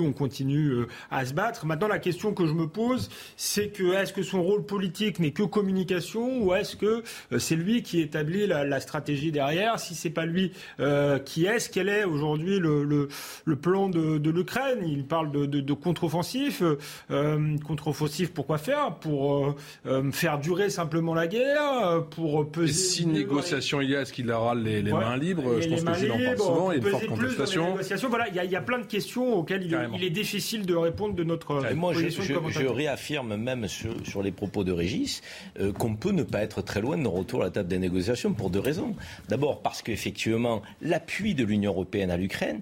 on 0.00 0.12
continue 0.12 0.68
euh, 0.70 0.86
à 1.10 1.24
se 1.26 1.34
battre. 1.34 1.66
Maintenant 1.66 1.88
la 1.88 1.98
question 1.98 2.32
que 2.34 2.46
je 2.46 2.52
me 2.52 2.66
pose, 2.66 3.08
c'est 3.36 3.68
que 3.68 3.94
est-ce 3.94 4.12
que 4.12 4.22
son 4.22 4.42
rôle 4.42 4.64
politique 4.64 5.18
n'est 5.18 5.30
que 5.32 5.42
communication 5.42 6.42
ou 6.42 6.54
est-ce 6.54 6.76
que 6.76 7.02
euh, 7.32 7.38
c'est 7.38 7.56
lui 7.56 7.82
qui 7.82 8.00
établit 8.00 8.46
la, 8.46 8.64
la 8.64 8.80
stratégie 8.80 9.32
derrière? 9.32 9.78
Si 9.78 9.94
c'est 9.94 10.10
pas 10.10 10.26
lui, 10.26 10.52
euh, 10.80 11.18
qui 11.18 11.46
est-ce? 11.46 11.68
Quel 11.70 11.88
est 11.88 12.04
aujourd'hui 12.04 12.58
le, 12.58 12.84
le, 12.84 13.08
le 13.44 13.56
plan 13.56 13.88
de, 13.88 14.18
de 14.18 14.30
l'Ukraine? 14.30 14.80
Il 14.86 15.04
parle 15.04 15.32
de, 15.32 15.46
de, 15.46 15.60
de 15.60 15.72
contre-offensif. 15.72 16.62
Euh, 17.10 17.56
contre-offensif, 17.66 18.32
pourquoi 18.32 18.58
faire? 18.58 18.96
Pour 18.96 19.54
euh, 19.86 20.10
faire 20.12 20.38
durer 20.38 20.70
simplement 20.70 21.14
la 21.14 21.26
guerre 21.26 22.04
Pour 22.10 22.50
peser. 22.50 22.70
Et 22.70 22.72
si 22.72 23.06
négociation 23.06 23.80
il 23.80 23.90
y 23.90 23.96
a, 23.96 24.02
est-ce 24.02 24.12
qu'il 24.12 24.30
aura 24.30 24.54
les, 24.54 24.82
les 24.82 24.92
Ouais. 24.92 25.00
mains 25.00 25.16
libres? 25.16 25.60
Je 25.60 25.68
pense 25.68 25.82
que 25.84 25.94
Gilles 25.94 26.12
en 26.12 26.18
parle 26.18 26.38
souvent. 26.38 26.72
Il 26.72 26.78
y 26.82 26.84
a 26.84 26.84
une 26.84 26.90
forte 26.90 27.06
contestation. 27.06 27.76
Voilà, 28.08 28.28
il 28.28 28.34
y, 28.34 28.52
y 28.52 28.56
a 28.56 28.60
plein 28.60 28.78
de 28.78 28.86
questions 28.86 29.34
auxquelles 29.34 29.62
il 29.64 29.71
il, 29.94 30.04
est 30.04 30.10
difficile 30.10 30.66
de 30.66 30.74
répondre 30.74 31.14
de 31.14 31.24
notre 31.24 31.70
Et 31.70 31.74
moi, 31.74 31.92
je, 31.92 32.08
je, 32.08 32.66
réaffirme 32.66 33.36
même 33.36 33.68
sur, 33.68 33.94
sur, 34.06 34.22
les 34.22 34.32
propos 34.32 34.64
de 34.64 34.72
Régis 34.72 35.22
euh, 35.60 35.72
qu'on 35.72 35.94
peut 35.94 36.12
ne 36.12 36.22
pas 36.22 36.42
être 36.42 36.62
très 36.62 36.80
loin 36.80 36.96
de 36.96 37.02
nos 37.02 37.10
retour 37.10 37.42
à 37.42 37.44
la 37.44 37.50
table 37.50 37.68
des 37.68 37.78
négociations 37.78 38.32
pour 38.32 38.50
deux 38.50 38.60
raisons. 38.60 38.94
D'abord 39.28 39.62
parce 39.62 39.82
qu'effectivement, 39.82 40.62
l'appui 40.80 41.34
de 41.34 41.44
l'Union 41.44 41.72
européenne 41.72 42.10
à 42.10 42.16
l'Ukraine 42.16 42.60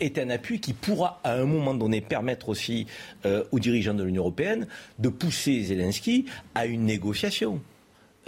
est 0.00 0.18
un 0.18 0.30
appui 0.30 0.60
qui 0.60 0.72
pourra 0.72 1.20
à 1.24 1.34
un 1.34 1.44
moment 1.44 1.74
donné 1.74 2.00
permettre 2.00 2.48
aussi 2.48 2.86
euh, 3.26 3.44
aux 3.52 3.58
dirigeants 3.58 3.94
de 3.94 4.04
l'Union 4.04 4.22
européenne 4.22 4.66
de 4.98 5.08
pousser 5.08 5.62
Zelensky 5.62 6.26
à 6.54 6.66
une 6.66 6.84
négociation. 6.84 7.60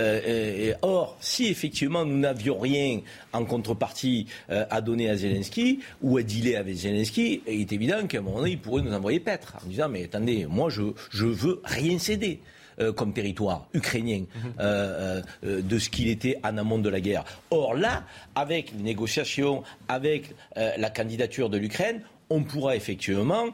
Euh, 0.02 0.74
or, 0.82 1.16
si 1.20 1.46
effectivement 1.46 2.04
nous 2.04 2.18
n'avions 2.18 2.58
rien 2.58 3.00
en 3.32 3.44
contrepartie 3.44 4.26
euh, 4.50 4.64
à 4.70 4.80
donner 4.80 5.08
à 5.10 5.16
Zelensky 5.16 5.80
ou 6.02 6.18
à 6.18 6.22
dealer 6.22 6.56
avec 6.56 6.76
Zelensky, 6.76 7.42
il 7.46 7.60
est 7.60 7.72
évident 7.72 8.06
qu'à 8.06 8.18
un 8.18 8.22
moment 8.22 8.38
donné, 8.38 8.52
il 8.52 8.58
pourrait 8.58 8.82
nous 8.82 8.92
envoyer 8.92 9.20
paître 9.20 9.56
en 9.64 9.68
disant 9.68 9.88
Mais 9.88 10.04
attendez, 10.04 10.46
moi 10.46 10.70
je, 10.70 10.82
je 11.10 11.26
veux 11.26 11.60
rien 11.64 11.98
céder. 11.98 12.40
Euh, 12.80 12.90
comme 12.90 13.12
territoire 13.12 13.68
ukrainien 13.74 14.22
mhm. 14.34 15.60
de 15.62 15.78
ce 15.78 15.90
qu'il 15.90 16.08
était 16.08 16.38
en 16.42 16.56
amont 16.56 16.78
de 16.78 16.88
la 16.88 17.02
guerre. 17.02 17.22
Or 17.50 17.74
là, 17.74 18.04
avec 18.34 18.72
les 18.72 18.82
négociations, 18.82 19.62
avec 19.88 20.34
la 20.56 20.88
candidature 20.88 21.50
de 21.50 21.58
l'Ukraine, 21.58 22.00
on 22.30 22.44
pourra 22.44 22.74
effectivement 22.74 23.48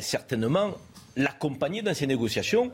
certainement 0.00 0.74
l'accompagner 1.16 1.82
dans 1.82 1.94
ces 1.94 2.06
négociations, 2.06 2.70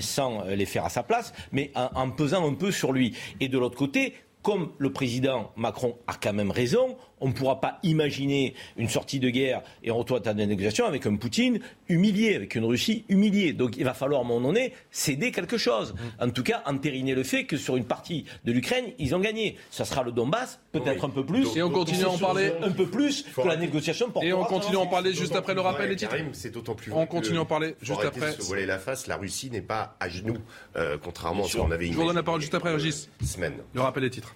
sans 0.00 0.44
les 0.44 0.66
faire 0.66 0.84
à 0.84 0.90
sa 0.90 1.02
place, 1.02 1.32
mais 1.52 1.72
en, 1.74 2.10
pesant 2.10 2.48
un 2.48 2.54
peu 2.54 2.70
sur 2.70 2.92
lui. 2.92 3.16
Et 3.40 3.48
de 3.48 3.58
l'autre 3.58 3.76
côté, 3.76 4.14
comme 4.42 4.72
le 4.78 4.92
président 4.92 5.52
Macron 5.56 5.96
a 6.06 6.14
quand 6.14 6.32
même 6.32 6.50
raison, 6.50 6.96
on 7.20 7.28
ne 7.28 7.32
pourra 7.32 7.60
pas 7.60 7.78
imaginer 7.82 8.54
une 8.76 8.88
sortie 8.88 9.20
de 9.20 9.30
guerre 9.30 9.62
et 9.82 9.90
un 9.90 9.94
retour 9.94 10.20
à 10.24 10.34
des 10.34 10.46
négociations 10.46 10.86
avec 10.86 11.06
un 11.06 11.16
Poutine 11.16 11.60
humilié, 11.88 12.34
avec 12.34 12.54
une 12.54 12.64
Russie 12.64 13.04
humiliée. 13.08 13.52
Donc 13.52 13.76
il 13.76 13.84
va 13.84 13.94
falloir 13.94 14.20
à 14.20 14.24
un 14.24 14.26
moment 14.26 14.48
donné 14.48 14.72
céder 14.90 15.32
quelque 15.32 15.58
chose. 15.58 15.94
Mm. 15.94 16.24
En 16.24 16.30
tout 16.30 16.42
cas, 16.42 16.62
entériner 16.66 17.14
le 17.14 17.22
fait 17.22 17.44
que 17.44 17.56
sur 17.56 17.76
une 17.76 17.84
partie 17.84 18.24
de 18.44 18.52
l'Ukraine, 18.52 18.86
ils 18.98 19.14
ont 19.14 19.20
gagné. 19.20 19.56
Ça 19.70 19.84
sera 19.84 20.02
le 20.02 20.12
Donbass, 20.12 20.60
peut-être 20.72 21.04
un 21.04 21.10
peu 21.10 21.24
plus. 21.24 21.56
Et 21.56 21.62
on 21.62 21.70
continue 21.70 22.04
à 22.04 22.10
en 22.10 22.18
parler. 22.18 22.52
Un 22.62 22.70
peu 22.70 22.86
plus 22.86 23.22
que 23.22 23.46
la 23.46 23.56
négociation 23.56 24.12
Et 24.22 24.32
on 24.32 24.44
continue 24.44 24.76
à 24.76 24.80
en 24.80 24.86
parler 24.86 25.12
juste 25.12 25.36
après 25.36 25.54
le 25.54 25.60
rappel 25.60 25.88
des 25.88 25.96
titres. 25.96 26.14
C'est 26.32 26.50
d'autant 26.50 26.74
plus 26.74 26.92
On 26.92 27.06
continue 27.06 27.38
à 27.38 27.42
en 27.42 27.46
parler 27.46 27.74
juste 27.82 28.04
après. 28.04 28.32
Se 28.32 28.42
voiler 28.42 28.66
la 28.66 28.78
face, 28.78 29.06
la 29.06 29.16
Russie 29.16 29.50
n'est 29.50 29.60
pas 29.60 29.96
à 30.00 30.08
genoux, 30.08 30.38
euh, 30.76 30.96
contrairement 31.02 31.44
à 31.44 31.48
ce 31.48 31.56
qu'on 31.56 31.70
avait 31.70 31.86
imaginé. 31.86 31.92
Je 31.92 31.98
vous 31.98 32.06
donne 32.06 32.16
la 32.16 32.22
parole 32.22 32.40
juste 32.40 32.54
après, 32.54 32.72
Régis. 32.72 33.08
Semaine. 33.24 33.54
Le 33.74 33.80
rappel 33.80 34.02
des 34.02 34.10
titres. 34.10 34.34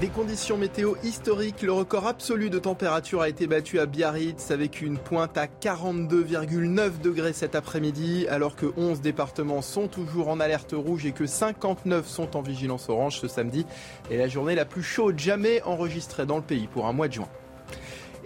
Des 0.00 0.08
conditions 0.08 0.56
météo 0.56 0.94
historiques, 1.04 1.60
le 1.60 1.72
record 1.72 2.06
absolu 2.06 2.48
de 2.48 2.58
température 2.58 3.20
a 3.20 3.28
été 3.28 3.46
battu 3.46 3.78
à 3.78 3.84
Biarritz 3.84 4.50
avec 4.50 4.80
une 4.80 4.96
pointe 4.96 5.36
à 5.36 5.44
42,9 5.44 7.02
degrés 7.02 7.34
cet 7.34 7.54
après-midi, 7.54 8.26
alors 8.30 8.56
que 8.56 8.64
11 8.78 9.02
départements 9.02 9.60
sont 9.60 9.88
toujours 9.88 10.28
en 10.28 10.40
alerte 10.40 10.72
rouge 10.72 11.04
et 11.04 11.12
que 11.12 11.26
59 11.26 12.06
sont 12.06 12.34
en 12.34 12.40
vigilance 12.40 12.88
orange 12.88 13.20
ce 13.20 13.28
samedi. 13.28 13.66
Et 14.10 14.16
la 14.16 14.26
journée 14.26 14.54
la 14.54 14.64
plus 14.64 14.82
chaude 14.82 15.18
jamais 15.18 15.60
enregistrée 15.64 16.24
dans 16.24 16.36
le 16.36 16.42
pays 16.44 16.66
pour 16.66 16.86
un 16.86 16.94
mois 16.94 17.08
de 17.08 17.12
juin. 17.12 17.28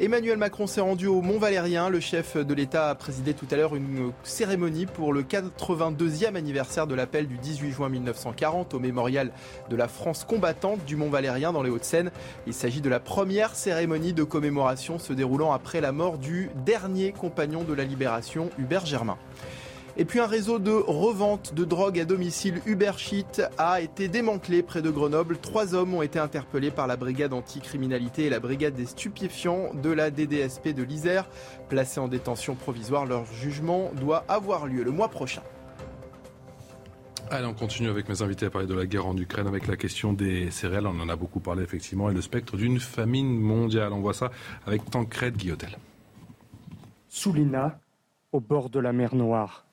Emmanuel 0.00 0.38
Macron 0.38 0.66
s'est 0.66 0.80
rendu 0.80 1.06
au 1.06 1.22
Mont 1.22 1.38
Valérien. 1.38 1.88
Le 1.88 2.00
chef 2.00 2.36
de 2.36 2.52
l'État 2.52 2.90
a 2.90 2.96
présidé 2.96 3.32
tout 3.32 3.46
à 3.52 3.54
l'heure 3.54 3.76
une 3.76 4.10
cérémonie 4.24 4.86
pour 4.86 5.12
le 5.12 5.22
82e 5.22 6.34
anniversaire 6.34 6.88
de 6.88 6.96
l'appel 6.96 7.28
du 7.28 7.38
18 7.38 7.70
juin 7.70 7.88
1940 7.88 8.74
au 8.74 8.80
mémorial 8.80 9.30
de 9.70 9.76
la 9.76 9.86
France 9.86 10.24
combattante 10.24 10.84
du 10.84 10.96
Mont 10.96 11.10
Valérien 11.10 11.52
dans 11.52 11.62
les 11.62 11.70
Hauts-de-Seine. 11.70 12.10
Il 12.48 12.54
s'agit 12.54 12.80
de 12.80 12.88
la 12.88 12.98
première 12.98 13.54
cérémonie 13.54 14.12
de 14.12 14.24
commémoration 14.24 14.98
se 14.98 15.12
déroulant 15.12 15.52
après 15.52 15.80
la 15.80 15.92
mort 15.92 16.18
du 16.18 16.50
dernier 16.66 17.12
compagnon 17.12 17.62
de 17.62 17.72
la 17.72 17.84
libération, 17.84 18.50
Hubert 18.58 18.86
Germain. 18.86 19.16
Et 19.96 20.04
puis 20.04 20.18
un 20.18 20.26
réseau 20.26 20.58
de 20.58 20.72
revente 20.72 21.54
de 21.54 21.64
drogue 21.64 22.00
à 22.00 22.04
domicile 22.04 22.60
Ubershit 22.66 23.42
a 23.58 23.80
été 23.80 24.08
démantelé 24.08 24.64
près 24.64 24.82
de 24.82 24.90
Grenoble. 24.90 25.38
Trois 25.38 25.76
hommes 25.76 25.94
ont 25.94 26.02
été 26.02 26.18
interpellés 26.18 26.72
par 26.72 26.88
la 26.88 26.96
brigade 26.96 27.32
anticriminalité 27.32 28.24
et 28.24 28.30
la 28.30 28.40
brigade 28.40 28.74
des 28.74 28.86
stupéfiants 28.86 29.72
de 29.72 29.90
la 29.90 30.10
DDSP 30.10 30.70
de 30.70 30.82
l'Isère. 30.82 31.28
Placés 31.68 32.00
en 32.00 32.08
détention 32.08 32.56
provisoire, 32.56 33.06
leur 33.06 33.24
jugement 33.26 33.92
doit 33.94 34.24
avoir 34.26 34.66
lieu 34.66 34.82
le 34.82 34.90
mois 34.90 35.08
prochain. 35.08 35.42
Allez, 37.30 37.46
on 37.46 37.54
continue 37.54 37.88
avec 37.88 38.08
mes 38.08 38.20
invités 38.20 38.46
à 38.46 38.50
parler 38.50 38.66
de 38.66 38.74
la 38.74 38.86
guerre 38.86 39.06
en 39.06 39.16
Ukraine 39.16 39.46
avec 39.46 39.68
la 39.68 39.76
question 39.76 40.12
des 40.12 40.50
céréales. 40.50 40.88
On 40.88 41.00
en 41.00 41.08
a 41.08 41.16
beaucoup 41.16 41.40
parlé 41.40 41.62
effectivement 41.62 42.10
et 42.10 42.14
le 42.14 42.20
spectre 42.20 42.56
d'une 42.56 42.80
famine 42.80 43.38
mondiale. 43.38 43.92
On 43.92 44.00
voit 44.00 44.12
ça 44.12 44.32
avec 44.66 44.90
Tancred 44.90 45.36
Guillotel. 45.36 45.78
Soulina, 47.08 47.78
au 48.32 48.40
bord 48.40 48.70
de 48.70 48.80
la 48.80 48.92
mer 48.92 49.14
Noire. 49.14 49.63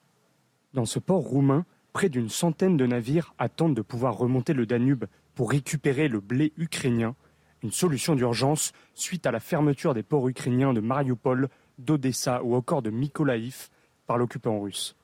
Dans 0.73 0.85
ce 0.85 0.99
port 0.99 1.21
roumain, 1.21 1.65
près 1.91 2.07
d'une 2.07 2.29
centaine 2.29 2.77
de 2.77 2.85
navires 2.85 3.33
attendent 3.37 3.75
de 3.75 3.81
pouvoir 3.81 4.17
remonter 4.17 4.53
le 4.53 4.65
Danube 4.65 5.05
pour 5.35 5.51
récupérer 5.51 6.07
le 6.07 6.21
blé 6.21 6.53
ukrainien, 6.57 7.15
une 7.61 7.71
solution 7.71 8.15
d'urgence 8.15 8.71
suite 8.93 9.25
à 9.25 9.31
la 9.31 9.41
fermeture 9.41 9.93
des 9.93 10.03
ports 10.03 10.29
ukrainiens 10.29 10.73
de 10.73 10.79
Mariupol, 10.79 11.49
d'Odessa 11.77 12.41
ou 12.43 12.55
encore 12.55 12.81
de 12.81 12.89
Mykolaïv 12.89 13.67
par 14.07 14.17
l'occupant 14.17 14.61
russe. 14.61 14.95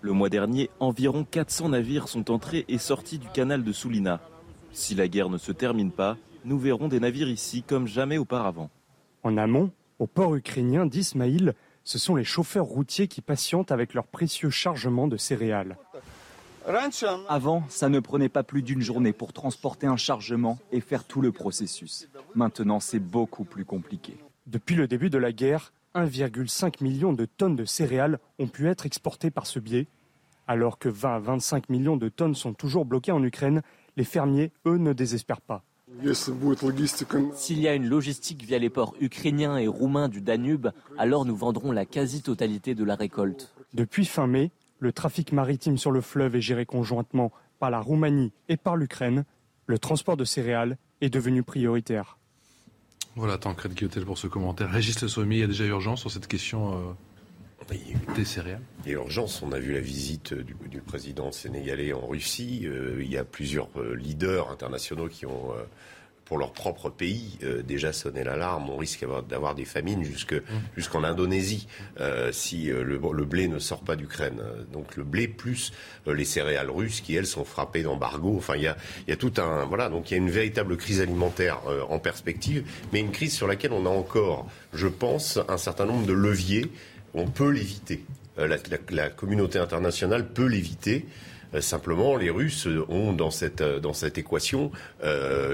Le 0.00 0.12
mois 0.12 0.28
dernier, 0.28 0.68
environ 0.80 1.24
400 1.24 1.70
navires 1.70 2.08
sont 2.08 2.30
entrés 2.32 2.64
et 2.68 2.78
sortis 2.78 3.18
du 3.18 3.28
canal 3.28 3.62
de 3.62 3.72
Soulina. 3.72 4.20
Si 4.72 4.96
la 4.96 5.06
guerre 5.06 5.30
ne 5.30 5.38
se 5.38 5.52
termine 5.52 5.92
pas, 5.92 6.16
nous 6.44 6.58
verrons 6.58 6.88
des 6.88 7.00
navires 7.00 7.28
ici 7.28 7.62
comme 7.62 7.86
jamais 7.86 8.18
auparavant. 8.18 8.70
En 9.22 9.36
amont, 9.36 9.70
au 9.98 10.06
port 10.06 10.34
ukrainien 10.34 10.86
d'Ismaïl, 10.86 11.54
ce 11.88 11.98
sont 11.98 12.16
les 12.16 12.24
chauffeurs 12.24 12.66
routiers 12.66 13.08
qui 13.08 13.22
patientent 13.22 13.72
avec 13.72 13.94
leurs 13.94 14.06
précieux 14.06 14.50
chargements 14.50 15.08
de 15.08 15.16
céréales. 15.16 15.78
Avant, 17.30 17.62
ça 17.70 17.88
ne 17.88 17.98
prenait 17.98 18.28
pas 18.28 18.42
plus 18.42 18.60
d'une 18.60 18.82
journée 18.82 19.14
pour 19.14 19.32
transporter 19.32 19.86
un 19.86 19.96
chargement 19.96 20.58
et 20.70 20.82
faire 20.82 21.04
tout 21.04 21.22
le 21.22 21.32
processus. 21.32 22.06
Maintenant, 22.34 22.78
c'est 22.78 22.98
beaucoup 22.98 23.44
plus 23.44 23.64
compliqué. 23.64 24.18
Depuis 24.46 24.74
le 24.74 24.86
début 24.86 25.08
de 25.08 25.16
la 25.16 25.32
guerre, 25.32 25.72
1,5 25.94 26.84
million 26.84 27.14
de 27.14 27.24
tonnes 27.24 27.56
de 27.56 27.64
céréales 27.64 28.18
ont 28.38 28.48
pu 28.48 28.68
être 28.68 28.84
exportées 28.84 29.30
par 29.30 29.46
ce 29.46 29.58
biais. 29.58 29.86
Alors 30.46 30.78
que 30.78 30.90
20 30.90 31.14
à 31.14 31.18
25 31.20 31.70
millions 31.70 31.96
de 31.96 32.10
tonnes 32.10 32.34
sont 32.34 32.52
toujours 32.52 32.84
bloquées 32.84 33.12
en 33.12 33.24
Ukraine, 33.24 33.62
les 33.96 34.04
fermiers, 34.04 34.52
eux, 34.66 34.76
ne 34.76 34.92
désespèrent 34.92 35.40
pas. 35.40 35.64
S'il 37.34 37.60
y 37.60 37.68
a 37.68 37.74
une 37.74 37.88
logistique 37.88 38.44
via 38.44 38.58
les 38.58 38.70
ports 38.70 38.94
ukrainiens 39.00 39.56
et 39.56 39.66
roumains 39.66 40.08
du 40.08 40.20
Danube, 40.20 40.68
alors 40.96 41.24
nous 41.24 41.36
vendrons 41.36 41.72
la 41.72 41.84
quasi-totalité 41.84 42.74
de 42.74 42.84
la 42.84 42.94
récolte. 42.94 43.52
Depuis 43.74 44.04
fin 44.04 44.26
mai, 44.26 44.50
le 44.78 44.92
trafic 44.92 45.32
maritime 45.32 45.76
sur 45.76 45.90
le 45.90 46.00
fleuve 46.00 46.36
est 46.36 46.40
géré 46.40 46.66
conjointement 46.66 47.32
par 47.58 47.70
la 47.70 47.80
Roumanie 47.80 48.32
et 48.48 48.56
par 48.56 48.76
l'Ukraine. 48.76 49.24
Le 49.66 49.78
transport 49.78 50.16
de 50.16 50.24
céréales 50.24 50.78
est 51.00 51.10
devenu 51.10 51.42
prioritaire. 51.42 52.18
Voilà, 53.16 53.36
tant 53.36 53.52
de 53.52 53.74
Guillotel 53.74 54.04
pour 54.04 54.18
ce 54.18 54.28
commentaire. 54.28 54.70
Régis 54.70 55.00
Le 55.02 55.08
Sommier, 55.08 55.38
il 55.38 55.40
y 55.40 55.44
a 55.44 55.48
déjà 55.48 55.64
urgence 55.64 56.00
sur 56.00 56.10
cette 56.10 56.28
question 56.28 56.74
euh, 56.74 56.92
des 58.16 58.24
céréales 58.24 58.60
Il 58.84 58.92
y 58.92 58.94
a 58.94 58.98
urgence. 58.98 59.42
On 59.42 59.52
a 59.52 59.58
vu 59.58 59.72
la 59.72 59.80
visite 59.80 60.34
du, 60.34 60.80
président 60.80 61.32
sénégalais 61.32 61.92
en 61.92 62.06
Russie. 62.06 62.62
Euh, 62.64 62.98
il 63.00 63.10
y 63.10 63.18
a 63.18 63.24
plusieurs 63.24 63.68
euh, 63.76 63.94
leaders 63.94 64.50
internationaux 64.50 65.08
qui 65.08 65.26
ont, 65.26 65.52
euh, 65.52 65.62
pour 66.24 66.38
leur 66.38 66.52
propre 66.52 66.90
pays, 66.90 67.38
déjà 67.66 67.92
sonné 67.94 68.22
l'alarme. 68.22 68.68
On 68.68 68.76
risque 68.76 69.06
d'avoir 69.30 69.54
des 69.54 69.64
famines 69.64 70.04
jusque, 70.04 70.34
mmh. 70.34 70.42
jusqu'en 70.76 71.02
Indonésie 71.02 71.68
si 72.32 72.66
le, 72.66 72.98
blé 73.24 73.48
ne 73.48 73.58
sort 73.58 73.80
pas 73.80 73.96
d'Ukraine. 73.96 74.42
Donc 74.70 74.96
le 74.96 75.04
blé 75.04 75.26
plus 75.26 75.72
les 76.06 76.26
céréales 76.26 76.70
russes 76.70 77.00
qui, 77.00 77.14
elles, 77.14 77.26
sont 77.26 77.46
frappées 77.46 77.82
d'embargo. 77.82 78.34
Enfin, 78.36 78.56
il 78.56 78.62
y 78.62 78.66
a, 78.66 78.76
il 79.06 79.10
y 79.10 79.12
a 79.14 79.16
tout 79.16 79.32
un... 79.38 79.64
Voilà, 79.64 79.88
donc 79.88 80.10
il 80.10 80.14
y 80.14 80.14
a 80.16 80.18
une 80.18 80.28
véritable 80.28 80.76
crise 80.76 81.00
alimentaire 81.00 81.60
en 81.88 81.98
perspective, 81.98 82.62
mais 82.92 83.00
une 83.00 83.10
crise 83.10 83.34
sur 83.34 83.46
laquelle 83.46 83.72
on 83.72 83.86
a 83.86 83.90
encore, 83.90 84.46
je 84.74 84.86
pense, 84.86 85.38
un 85.48 85.56
certain 85.56 85.86
nombre 85.86 86.04
de 86.04 86.12
leviers 86.12 86.70
on 87.14 87.26
peut 87.26 87.50
l'éviter. 87.50 88.04
Euh, 88.38 88.56
la, 88.90 89.10
communauté 89.10 89.58
internationale 89.58 90.26
peut 90.26 90.46
l'éviter. 90.46 91.06
Euh, 91.54 91.60
simplement, 91.60 92.16
les 92.16 92.30
Russes 92.30 92.68
ont 92.88 93.12
dans 93.12 93.30
cette, 93.30 93.62
euh, 93.62 93.80
dans 93.80 93.94
cette 93.94 94.18
équation 94.18 94.70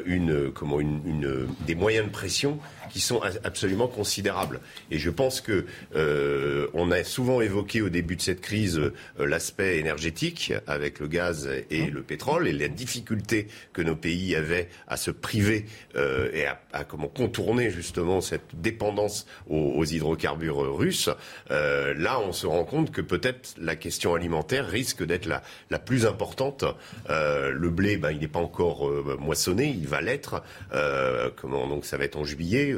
une, 0.07 0.51
comment, 0.53 0.81
une, 0.81 1.47
des 1.67 1.75
moyens 1.75 2.07
de 2.07 2.13
pression 2.13 2.59
qui 2.91 3.01
sont 3.01 3.21
absolument 3.45 3.89
considérables. 3.89 4.61
Et 4.91 4.99
je 4.99 5.11
pense 5.11 5.41
que 5.41 5.65
euh, 5.95 6.69
on 6.75 6.91
a 6.91 7.05
souvent 7.05 7.41
évoqué 7.41 7.83
au 7.83 7.89
début 7.89 8.17
de 8.17 8.23
cette 8.23 8.41
crise 8.41 8.79
euh, 8.79 8.93
l'aspect 9.19 9.79
énergétique 9.79 10.53
avec 10.67 11.01
le 11.01 11.09
gaz 11.09 11.49
et 11.71 11.87
le 11.87 12.03
pétrole 12.03 12.49
et 12.49 12.53
la 12.53 12.69
difficulté 12.69 13.49
que 13.73 13.83
nos 13.83 13.97
pays 13.97 14.35
avaient 14.37 14.69
à 14.89 14.97
se 14.97 15.11
priver 15.11 15.67
euh, 15.97 16.31
et 16.33 16.47
à, 16.47 16.85
comment 16.85 17.09
contourner 17.09 17.71
justement 17.71 18.21
cette 18.21 18.55
dépendance 18.55 19.27
aux, 19.49 19.85
hydrocarbures 19.85 20.77
russes. 20.77 21.11
là, 21.51 22.21
on 22.21 22.33
se 22.33 22.47
rend 22.47 22.65
compte 22.65 22.91
que 22.91 23.01
peut-être 23.01 23.55
la 23.61 23.77
question 23.77 24.15
alimentaire 24.15 24.67
risque 24.67 25.05
d'être 25.05 25.27
la, 25.27 25.43
la 25.71 25.79
plus 25.79 26.07
importante. 26.07 26.65
le 27.09 27.69
blé, 27.69 27.97
ben, 27.97 28.11
il 28.11 28.19
n'est 28.19 28.29
pas 28.29 28.41
encore 28.41 28.91
moissonné, 29.19 29.67
il 29.67 29.87
va 29.87 30.01
l'être. 30.01 30.43
comment 31.37 31.69
donc 31.69 31.85
ça 31.85 31.97
va 31.97 32.05
être 32.05 32.17
en 32.17 32.25
juillet. 32.25 32.74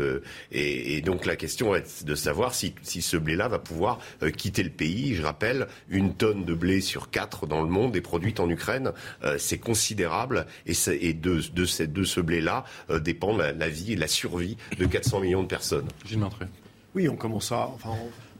Et, 0.53 0.97
et, 0.97 1.01
donc 1.01 1.26
la 1.26 1.36
question 1.36 1.74
est 1.74 2.05
de 2.05 2.14
savoir 2.14 2.55
si, 2.55 2.74
si 2.82 3.03
ce 3.03 3.16
blé-là 3.16 3.49
va 3.49 3.59
pouvoir 3.59 3.99
quitter 4.36 4.62
le 4.62 4.70
pays. 4.70 5.14
Je 5.14 5.22
rappelle, 5.22 5.66
une 5.88 6.14
tonne 6.14 6.44
de 6.44 6.55
blé 6.55 6.80
sur 6.80 7.11
quatre 7.11 7.47
dans 7.47 7.62
le 7.62 7.68
monde 7.68 7.97
est 7.97 8.01
produite 8.01 8.40
en 8.40 8.49
Ukraine. 8.49 8.92
c'est 9.38 9.59
considérable 9.59 10.47
et, 10.66 10.72
et 11.01 11.14
de, 11.14 11.40
de, 11.53 11.86
de, 11.86 12.05
ce 12.05 12.20
blé-là 12.20 12.64
dépend 13.01 13.36
la, 13.36 13.53
la, 13.53 13.68
vie 13.68 13.92
et 13.92 13.97
la 13.97 14.09
survie 14.09 14.57
de 14.78 14.86
400 14.86 15.20
millions 15.20 15.42
de 15.42 15.49
personnes. 15.49 15.88
Gilles 16.05 16.24
Oui, 16.94 17.09
on 17.09 17.16
commence 17.16 17.53
à, 17.53 17.68
enfin, 17.68 17.90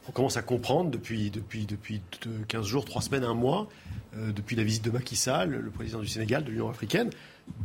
on, 0.09 0.13
commence 0.13 0.37
à 0.37 0.43
comprendre 0.43 0.91
depuis, 0.91 1.31
depuis, 1.31 1.67
depuis 1.67 2.01
15 2.49 2.67
jours, 2.67 2.85
3 2.85 3.03
semaines, 3.03 3.25
un 3.25 3.35
mois, 3.35 3.69
euh, 4.17 4.33
depuis 4.33 4.57
la 4.57 4.63
visite 4.63 4.85
de 4.85 4.91
Macky 4.91 5.17
Sall, 5.17 5.51
le 5.51 5.71
président 5.71 6.01
du 6.01 6.07
Sénégal, 6.07 6.45
de 6.45 6.51
l'Union 6.51 6.71
africaine, 6.71 7.11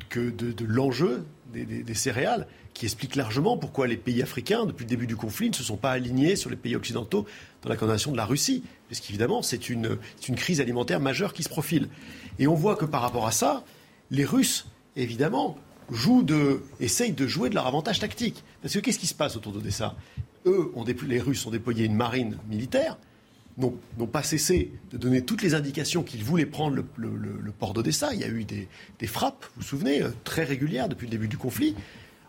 que 0.09 0.29
de, 0.29 0.65
l'enjeu 0.65 1.25
des, 1.51 1.93
céréales, 1.93 2.47
qui 2.73 2.85
explique 2.85 3.15
largement 3.15 3.57
pourquoi 3.57 3.87
les 3.87 3.97
pays 3.97 4.21
africains, 4.21 4.65
depuis 4.65 4.85
le 4.85 4.89
début 4.89 5.07
du 5.07 5.15
conflit, 5.15 5.49
ne 5.49 5.55
se 5.55 5.63
sont 5.63 5.77
pas 5.77 5.91
alignés 5.91 6.35
sur 6.35 6.49
les 6.49 6.55
pays 6.55 6.75
occidentaux 6.75 7.25
dans 7.61 7.69
la 7.69 7.75
condamnation 7.75 8.11
de 8.11 8.17
la 8.17 8.25
Russie. 8.25 8.63
Parce 8.89 9.01
qu'évidemment, 9.01 9.41
c'est 9.41 9.69
une, 9.69 9.97
une 10.27 10.35
crise 10.35 10.61
alimentaire 10.61 10.99
majeure 10.99 11.33
qui 11.33 11.43
se 11.43 11.49
profile. 11.49 11.89
Et 12.39 12.47
on 12.47 12.55
voit 12.55 12.75
que 12.75 12.85
par 12.85 13.01
rapport 13.01 13.27
à 13.27 13.31
ça, 13.31 13.63
les 14.09 14.25
Russes, 14.25 14.67
évidemment, 14.95 15.57
jouent 15.89 16.23
de, 16.23 16.63
essayent 16.79 17.11
de 17.11 17.27
jouer 17.27 17.49
de 17.49 17.55
leur 17.55 17.67
avantage 17.67 17.99
tactique. 17.99 18.43
Parce 18.61 18.73
que 18.73 18.79
qu'est-ce 18.79 18.99
qui 18.99 19.07
se 19.07 19.13
passe 19.13 19.35
autour 19.35 19.51
d'Odessa 19.51 19.95
Eux, 20.45 20.71
les 21.07 21.19
Russes 21.19 21.45
ont 21.45 21.51
déployé 21.51 21.85
une 21.85 21.95
marine 21.95 22.37
militaire, 22.49 22.97
n'ont 23.57 24.07
pas 24.07 24.23
cessé 24.23 24.71
de 24.91 24.97
donner 24.97 25.23
toutes 25.23 25.41
les 25.41 25.53
indications 25.53 26.03
qu'ils 26.03 26.23
voulaient 26.23 26.45
prendre 26.45 26.83
le, 26.95 27.51
port 27.57 27.73
d'Odessa. 27.73 28.13
Il 28.13 28.19
y 28.19 28.23
a 28.23 28.29
eu 28.29 28.45
des, 28.45 29.07
frappes, 29.07 29.45
vous 29.55 29.61
vous 29.61 29.67
souvenez, 29.67 30.01
euh, 30.01 30.09
très 30.23 30.43
régulières 30.43 30.89
depuis 30.89 31.07
le 31.07 31.11
début 31.11 31.27
du 31.27 31.37
conflit. 31.37 31.75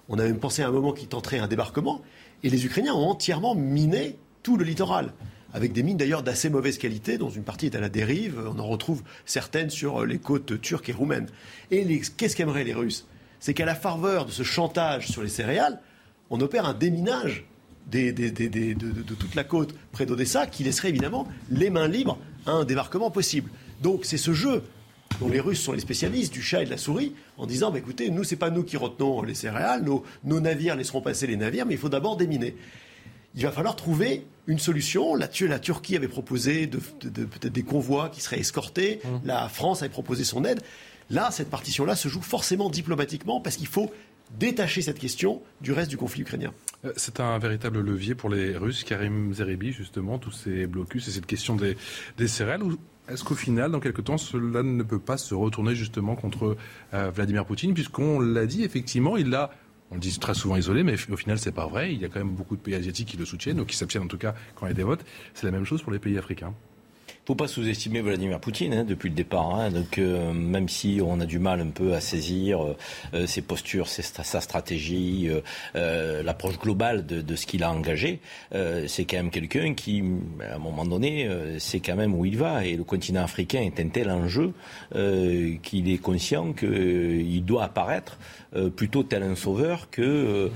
On 0.09 0.19
a 0.19 0.25
même 0.25 0.39
pensé 0.39 0.63
à 0.63 0.69
un 0.69 0.73
moment 0.73 0.93
qu'ils 0.93 1.09
tenteraient 1.09 1.39
un 1.39 1.49
débarquement. 1.49 2.03
Et 2.43 2.51
les 2.51 2.67
Ukrainiens 2.67 2.95
ont 2.95 3.09
entièrement 3.09 3.55
miné 3.55 4.19
tout 4.43 4.57
le 4.57 4.65
littoral 4.65 5.13
avec 5.55 5.73
des 5.73 5.83
mines 5.83 5.97
d'ailleurs 5.97 6.23
d'assez 6.23 6.49
mauvaise 6.49 6.79
qualité, 6.79 7.19
dont 7.19 7.29
une 7.29 7.45
partie 7.45 7.67
est 7.67 7.77
à 7.77 7.81
la 7.81 7.89
dérive. 7.89 8.41
On 8.47 8.59
en 8.59 8.67
retrouve 8.67 9.03
certaines 9.27 9.71
sur 9.71 10.05
les 10.07 10.19
côtes 10.19 10.61
turques 10.61 10.89
et 10.89 10.93
roumaines. 10.93 11.29
Et 11.71 12.01
qu'est-ce 12.17 12.37
qu'aimeraient 12.37 12.65
les 12.65 12.75
Russes? 12.75 13.07
C'est 13.41 13.55
qu'à 13.55 13.65
la 13.65 13.75
faveur 13.75 14.25
de 14.25 14.31
ce 14.31 14.43
chantage 14.43 15.09
sur 15.09 15.23
les 15.23 15.29
céréales, 15.29 15.81
on 16.31 16.41
opère 16.41 16.65
un 16.65 16.75
déminage 16.75 17.45
de, 17.91 19.15
toute 19.15 19.35
la 19.35 19.45
côte 19.45 19.75
près 19.93 20.07
d'Odessa 20.07 20.47
qui 20.47 20.65
laisserait 20.65 20.89
évidemment 20.89 21.27
les 21.51 21.71
mains 21.71 21.89
libres 21.89 22.19
à 22.47 22.53
un 22.53 22.65
débarquement 22.65 23.11
possible. 23.11 23.51
Donc 23.83 24.05
c'est 24.05 24.17
ce 24.17 24.33
jeu 24.33 24.63
dont 25.21 25.29
les 25.29 25.41
Russes 25.41 25.61
sont 25.61 25.73
les 25.73 25.81
spécialistes 25.81 26.33
du 26.33 26.43
chat 26.43 26.63
et 26.63 26.65
de 26.65 26.71
la 26.71 26.79
souris, 26.79 27.15
en 27.37 27.47
disant 27.47 27.71
bah, 27.71 27.79
écoutez, 27.79 28.11
nous, 28.11 28.25
ce 28.25 28.31
n'est 28.31 28.39
pas 28.39 28.51
nous 28.51 28.63
qui 28.63 28.77
retenons 28.77 29.23
les 29.23 29.35
céréales, 29.35 29.83
nos, 29.83 30.05
nos, 30.25 30.41
navires 30.41 30.75
laisseront 30.75 31.03
passer 31.03 31.27
les 31.27 31.37
navires, 31.37 31.67
mais 31.67 31.75
il 31.75 31.79
faut 31.79 31.89
d'abord 31.89 32.17
déminer. 32.17 32.57
Il 33.35 33.43
va 33.43 33.53
falloir 33.53 33.77
trouver 33.77 34.27
une 34.47 34.59
solution. 34.59 35.15
La, 35.15 35.29
la 35.43 35.59
Turquie 35.59 35.97
avait 35.97 36.09
proposé 36.09 36.67
peut-être 36.67 37.53
des 37.53 37.63
convois 37.63 38.09
qui 38.11 38.21
seraient 38.21 38.41
escortés, 38.41 39.01
mmh. 39.05 39.09
la 39.27 39.49
France 39.49 39.83
avait 39.83 39.91
proposé 39.91 40.25
son 40.25 40.45
aide. 40.45 40.61
Là, 41.11 41.31
cette 41.31 41.51
partition-là 41.51 41.95
se 41.95 42.09
joue 42.09 42.23
forcément 42.23 42.71
diplomatiquement 42.71 43.41
parce 43.41 43.57
qu'il 43.57 43.67
faut 43.67 43.93
détacher 44.39 44.83
cette 44.83 44.99
question 44.99 45.43
du 45.61 45.73
reste 45.73 45.91
du 45.91 45.97
conflit 45.97 46.23
ukrainien. 46.23 46.53
Euh, 46.85 46.93
c'est 46.97 47.21
un 47.21 47.39
véritable 47.39 47.81
levier 47.81 48.15
pour 48.15 48.31
les 48.31 48.57
Russes, 48.57 48.85
Karim 48.85 49.33
Zerebi, 49.33 49.73
justement, 49.73 50.19
tous 50.19 50.33
ces 50.33 50.67
blocus 50.67 51.09
et 51.09 51.11
cette 51.11 51.27
question 51.27 51.57
des, 51.57 51.77
céréales. 52.27 52.63
Est-ce 53.09 53.25
qu'au 53.25 53.35
final, 53.35 53.71
dans 53.71 53.81
quelque 53.81 54.01
temps, 54.01 54.19
cela 54.19 54.63
ne 54.63 54.83
peut 54.83 54.99
pas 54.99 55.17
se 55.17 55.35
retourner 55.35 55.75
justement 55.75 56.15
contre 56.15 56.57
euh, 56.95 57.11
Vladimir 57.11 57.45
Poutine, 57.45 57.75
puisqu'on 57.75 58.21
l'a 58.21 58.47
dit, 58.47 58.65
effectivement, 58.65 59.17
il 59.17 59.31
l'a 59.31 59.51
on 59.91 59.97
le 59.97 60.01
dit 60.01 60.19
très 60.19 60.33
souvent 60.33 60.57
isolé, 60.57 60.85
mais 60.85 60.95
au 61.11 61.17
final, 61.19 61.39
c'est 61.39 61.53
pas 61.53 61.67
vrai. 61.67 61.93
Il 61.93 62.01
y 62.01 62.07
a 62.07 62.09
quand 62.09 62.19
même 62.19 62.35
beaucoup 62.35 62.57
de 62.57 62.63
pays 62.63 62.75
asiatiques 62.75 63.09
qui 63.09 63.19
le 63.19 63.27
soutiennent, 63.27 63.61
ou 63.61 63.67
qui 63.67 63.77
s'abstiennent 63.77 64.05
en 64.05 64.09
tout 64.09 64.17
cas 64.17 64.35
quand 64.55 64.65
il 64.65 64.71
y 64.71 64.73
a 64.73 64.75
des 64.75 64.85
votes. 64.85 65.05
C'est 65.35 65.45
la 65.45 65.53
même 65.53 65.67
chose 65.67 65.83
pour 65.83 65.93
les 65.93 65.99
pays 65.99 66.17
africains 66.17 66.55
faut 67.25 67.35
pas 67.37 67.47
sous-estimer 67.47 68.01
Vladimir 68.01 68.41
Poutine 68.41 68.75
hein, 68.75 68.85
depuis 68.85 69.09
le 69.09 69.15
départ. 69.15 69.55
Hein. 69.55 69.71
donc 69.71 69.99
euh, 69.99 70.33
même 70.33 70.69
si 70.69 71.01
on 71.05 71.21
a 71.21 71.27
du 71.27 71.39
mal 71.39 71.61
un 71.61 71.71
peu 71.71 71.95
à 71.95 72.01
saisir 72.01 72.65
euh, 72.65 72.77
euh, 73.15 73.27
ses 73.27 73.43
postures, 73.43 73.87
sa 73.89 74.41
stratégie, 74.41 75.31
l'approche 75.75 76.59
globale 76.59 77.07
de, 77.07 77.37
ce 77.37 77.47
qu'il 77.47 77.63
a 77.63 77.71
engagé, 77.71 78.21
c'est 78.87 79.05
quand 79.05 79.17
même 79.17 79.31
quelqu'un 79.31 79.75
qui, 79.75 80.03
à 80.41 80.57
un 80.57 80.59
moment 80.59 80.85
donné, 80.85 81.29
sait 81.59 81.81
quand 81.81 81.97
même 81.97 82.15
où 82.15 82.25
il 82.25 82.37
va. 82.37 82.65
Et 82.65 82.77
le 82.77 82.85
continent 82.85 83.23
africain 83.23 83.61
est 83.61 83.81
un 83.81 83.89
tel 83.89 84.11
enjeu 84.11 84.53
qu'il 84.93 85.91
est 85.91 85.99
conscient 85.99 86.53
qu'il 86.53 87.45
doit 87.45 87.65
apparaître 87.65 88.19
plutôt 88.77 89.03
tel 89.03 89.23
un 89.23 89.35
sauveur 89.35 89.89
que 89.91 90.51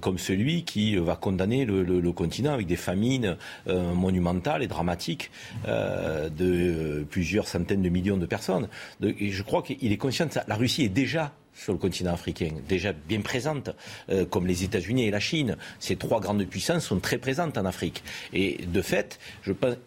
comme 0.00 0.18
celui 0.18 0.64
qui 0.64 0.96
va 0.96 1.16
condamner 1.16 1.64
le, 1.64 2.12
continent 2.12 2.52
avec 2.52 2.66
des 2.66 2.76
famines 2.76 3.36
monumentales 3.66 4.62
et 4.62 4.66
dramatiques. 4.66 5.30
Euh, 5.66 6.28
de 6.28 7.04
plusieurs 7.10 7.48
centaines 7.48 7.82
de 7.82 7.88
millions 7.88 8.16
de 8.16 8.26
personnes. 8.26 8.68
je 9.00 9.42
crois 9.42 9.62
qu'il 9.62 9.92
est 9.92 9.96
conscient 9.96 10.26
de 10.26 10.32
ça. 10.32 10.44
La 10.48 10.54
Russie 10.54 10.84
est 10.84 10.88
déjà 10.88 11.32
sur 11.56 11.72
le 11.72 11.78
continent 11.78 12.12
africain, 12.12 12.50
déjà 12.68 12.92
bien 12.92 13.20
présente, 13.20 13.70
euh, 14.10 14.24
comme 14.24 14.46
les 14.46 14.62
États-Unis 14.62 15.06
et 15.06 15.10
la 15.10 15.20
Chine. 15.20 15.56
Ces 15.80 15.96
trois 15.96 16.20
grandes 16.20 16.44
puissances 16.44 16.84
sont 16.84 17.00
très 17.00 17.18
présentes 17.18 17.58
en 17.58 17.64
Afrique. 17.64 18.04
Et 18.32 18.58
de 18.66 18.82
fait, 18.82 19.18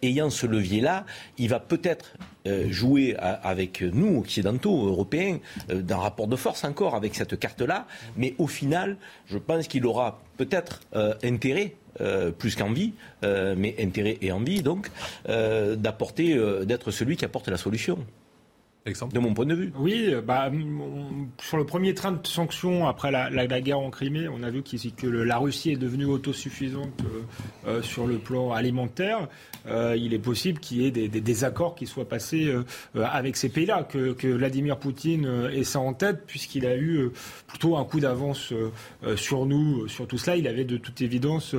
ayant 0.02 0.30
ce 0.30 0.46
levier-là, 0.46 1.06
il 1.38 1.48
va 1.48 1.60
peut-être 1.60 2.14
euh, 2.46 2.70
jouer 2.70 3.16
avec 3.16 3.82
nous, 3.82 4.18
occidentaux, 4.18 4.86
européens, 4.86 5.38
d'un 5.68 5.98
rapport 5.98 6.26
de 6.26 6.36
force 6.36 6.64
encore 6.64 6.94
avec 6.94 7.14
cette 7.14 7.38
carte-là. 7.38 7.86
Mais 8.16 8.34
au 8.38 8.46
final, 8.46 8.96
je 9.26 9.38
pense 9.38 9.68
qu'il 9.68 9.86
aura 9.86 10.20
peut-être 10.36 10.80
intérêt 11.22 11.74
euh, 12.00 12.30
plus 12.30 12.54
qu'envie, 12.54 12.92
euh, 13.24 13.54
mais 13.58 13.74
intérêt 13.80 14.16
et 14.22 14.30
envie 14.32 14.62
donc, 14.62 14.90
euh, 15.28 15.74
d'apporter, 15.74 16.38
d'être 16.64 16.90
celui 16.90 17.16
qui 17.16 17.24
apporte 17.24 17.48
la 17.48 17.56
solution. 17.56 17.98
De 18.86 19.18
mon 19.18 19.34
point 19.34 19.44
de 19.44 19.54
vue. 19.54 19.72
Oui, 19.78 20.14
bah, 20.26 20.50
sur 21.42 21.58
le 21.58 21.66
premier 21.66 21.92
train 21.92 22.12
de 22.12 22.26
sanctions 22.26 22.88
après 22.88 23.10
la, 23.10 23.60
guerre 23.60 23.78
en 23.78 23.90
Crimée, 23.90 24.26
on 24.26 24.42
a 24.42 24.48
vu 24.48 24.62
que 24.62 25.06
la 25.06 25.36
Russie 25.36 25.72
est 25.72 25.76
devenue 25.76 26.06
autosuffisante 26.06 27.02
sur 27.82 28.06
le 28.06 28.16
plan 28.16 28.52
alimentaire. 28.52 29.28
il 29.68 30.14
est 30.14 30.18
possible 30.18 30.60
qu'il 30.60 30.80
y 30.80 30.86
ait 30.86 30.90
des, 30.90 31.44
accords 31.44 31.74
qui 31.74 31.86
soient 31.86 32.08
passés 32.08 32.52
avec 32.94 33.36
ces 33.36 33.50
pays-là, 33.50 33.84
que, 33.84 34.12
que, 34.12 34.28
Vladimir 34.28 34.78
Poutine 34.78 35.48
ait 35.52 35.64
ça 35.64 35.80
en 35.80 35.92
tête, 35.92 36.24
puisqu'il 36.26 36.64
a 36.64 36.76
eu 36.76 37.10
plutôt 37.48 37.76
un 37.76 37.84
coup 37.84 38.00
d'avance 38.00 38.54
sur 39.14 39.44
nous, 39.44 39.88
sur 39.88 40.06
tout 40.06 40.18
cela. 40.18 40.36
Il 40.36 40.48
avait 40.48 40.64
de 40.64 40.78
toute 40.78 41.02
évidence 41.02 41.54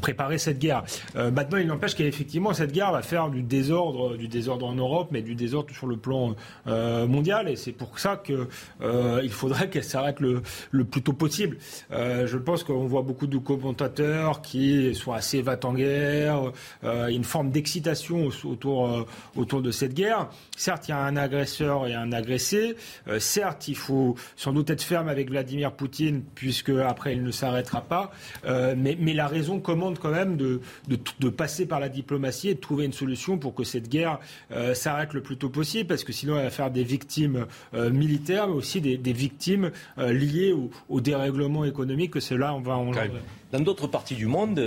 préparer 0.00 0.38
cette 0.38 0.58
guerre. 0.58 0.84
Euh, 1.16 1.30
maintenant, 1.30 1.58
il 1.58 1.66
n'empêche 1.66 1.94
qu'effectivement, 1.94 2.52
cette 2.52 2.72
guerre 2.72 2.92
va 2.92 3.02
faire 3.02 3.30
du 3.30 3.42
désordre, 3.42 4.16
du 4.16 4.28
désordre 4.28 4.66
en 4.66 4.74
Europe, 4.74 5.08
mais 5.10 5.22
du 5.22 5.34
désordre 5.34 5.74
sur 5.74 5.86
le 5.86 5.96
plan 5.96 6.34
euh, 6.66 7.06
mondial. 7.06 7.48
Et 7.48 7.56
c'est 7.56 7.72
pour 7.72 7.98
ça 7.98 8.16
qu'il 8.16 8.46
euh, 8.82 9.28
faudrait 9.28 9.68
qu'elle 9.68 9.84
s'arrête 9.84 10.20
le, 10.20 10.42
le, 10.70 10.84
plus 10.84 11.02
tôt 11.02 11.12
possible. 11.12 11.58
Euh, 11.90 12.26
je 12.26 12.38
pense 12.38 12.62
qu'on 12.64 12.86
voit 12.86 13.02
beaucoup 13.02 13.26
de 13.26 13.38
commentateurs 13.38 14.42
qui 14.42 14.94
sont 14.94 15.12
assez 15.12 15.42
va 15.42 15.56
en 15.64 15.72
guerre. 15.72 16.52
une 16.82 17.24
forme 17.24 17.50
d'excitation 17.50 18.28
autour, 18.44 19.06
autour 19.36 19.62
de 19.62 19.70
cette 19.70 19.94
guerre. 19.94 20.28
Certes, 20.56 20.88
il 20.88 20.90
y 20.90 20.94
a 20.94 20.98
un 20.98 21.16
agresseur 21.16 21.86
et 21.86 21.94
un 21.94 22.12
agressé. 22.12 22.76
certes, 23.18 23.68
il 23.68 23.76
faut 23.76 24.16
sans 24.36 24.52
doute 24.52 24.70
être 24.70 24.82
ferme 24.82 25.08
avec 25.08 25.30
Vladimir 25.30 25.72
Poutine, 25.72 26.22
puisque 26.34 26.70
après, 26.70 27.14
il 27.14 27.22
ne 27.22 27.30
s'arrêtera 27.30 27.80
pas. 27.80 28.12
mais, 28.44 28.96
mais 29.00 29.14
la 29.14 29.26
raison 29.26 29.55
commande 29.60 29.98
quand 29.98 30.10
même 30.10 30.36
de, 30.36 30.60
passer 31.28 31.66
par 31.66 31.80
la 31.80 31.88
diplomatie 31.88 32.48
et 32.48 32.54
de 32.54 32.60
trouver 32.60 32.84
une 32.84 32.92
solution 32.92 33.38
pour 33.38 33.54
que 33.54 33.64
cette 33.64 33.88
guerre 33.88 34.18
euh, 34.52 34.74
s'arrête 34.74 35.12
le 35.12 35.22
plus 35.22 35.36
tôt 35.36 35.48
possible, 35.48 35.88
parce 35.88 36.04
que 36.04 36.12
sinon 36.12 36.36
elle 36.36 36.44
va 36.44 36.50
faire 36.50 36.70
des 36.70 36.84
victimes 36.84 37.46
euh, 37.74 37.90
militaires, 37.90 38.48
mais 38.48 38.54
aussi 38.54 38.80
des, 38.80 39.12
victimes 39.12 39.70
euh, 39.98 40.12
liées 40.12 40.54
au, 40.88 41.00
dérèglement 41.00 41.64
économique 41.64 42.12
que 42.12 42.20
cela 42.20 42.56
va 42.62 42.76
engendrer. 42.76 43.10
Dans 43.52 43.60
d'autres 43.60 43.86
parties 43.86 44.16
du 44.16 44.26
monde, 44.26 44.58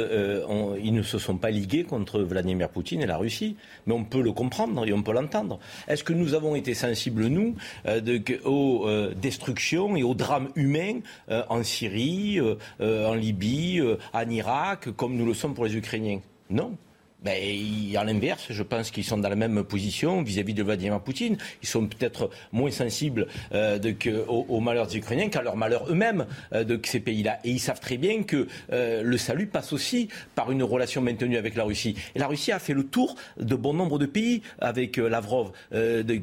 ils 0.81 0.93
ne 0.93 1.01
se 1.01 1.17
sont 1.19 1.37
pas 1.37 1.51
ligués 1.51 1.83
contre 1.83 2.21
Vladimir 2.21 2.69
Poutine 2.69 3.01
et 3.01 3.05
la 3.05 3.17
Russie, 3.17 3.57
mais 3.85 3.93
on 3.93 4.05
peut 4.05 4.21
le 4.21 4.31
comprendre 4.31 4.87
et 4.87 4.93
on 4.93 5.03
peut 5.03 5.11
l'entendre. 5.11 5.59
Est-ce 5.87 6.03
que 6.03 6.13
nous 6.13 6.33
avons 6.33 6.55
été 6.55 6.73
sensibles, 6.73 7.27
nous, 7.27 7.55
de, 7.85 8.21
aux 8.45 8.87
destructions 9.15 9.95
et 9.95 10.03
aux 10.03 10.13
drames 10.13 10.49
humains 10.55 10.99
en 11.29 11.63
Syrie, 11.63 12.39
en 12.79 13.13
Libye, 13.13 13.81
en 14.13 14.29
Irak 14.29 14.89
comme 14.95 15.15
nous 15.15 15.25
le 15.25 15.33
sommes 15.33 15.53
pour 15.53 15.65
les 15.65 15.75
Ukrainiens? 15.75 16.21
Non. 16.49 16.75
Ben, 17.23 17.35
a 17.97 18.03
l'inverse. 18.03 18.47
Je 18.49 18.63
pense 18.63 18.91
qu'ils 18.91 19.03
sont 19.03 19.17
dans 19.17 19.29
la 19.29 19.35
même 19.35 19.63
position 19.63 20.21
vis-à-vis 20.21 20.53
de 20.53 20.63
Vladimir 20.63 20.99
Poutine. 21.01 21.37
Ils 21.61 21.67
sont 21.67 21.85
peut-être 21.85 22.29
moins 22.51 22.71
sensibles 22.71 23.27
euh, 23.51 23.77
de, 23.77 23.91
que, 23.91 24.25
aux, 24.27 24.59
malheurs 24.59 24.87
des 24.87 24.97
Ukrainiens 24.97 25.29
qu'à 25.29 25.41
leurs 25.41 25.57
malheurs 25.57 25.89
eux-mêmes 25.89 26.25
euh, 26.53 26.63
de 26.63 26.79
ces 26.85 26.99
pays-là. 26.99 27.39
Et 27.43 27.51
ils 27.51 27.59
savent 27.59 27.81
très 27.81 27.97
bien 27.97 28.23
que 28.23 28.47
euh, 28.71 29.03
le 29.03 29.17
salut 29.17 29.47
passe 29.47 29.73
aussi 29.73 30.07
par 30.35 30.51
une 30.51 30.63
relation 30.63 31.01
maintenue 31.01 31.37
avec 31.37 31.55
la 31.55 31.65
Russie. 31.65 31.95
Et 32.15 32.19
la 32.19 32.27
Russie 32.27 32.51
a 32.51 32.59
fait 32.59 32.73
le 32.73 32.85
tour 32.85 33.15
de 33.37 33.55
bon 33.55 33.73
nombre 33.73 33.99
de 33.99 34.05
pays 34.05 34.41
avec 34.59 34.97
Lavrov. 34.97 35.51
De, 35.71 36.21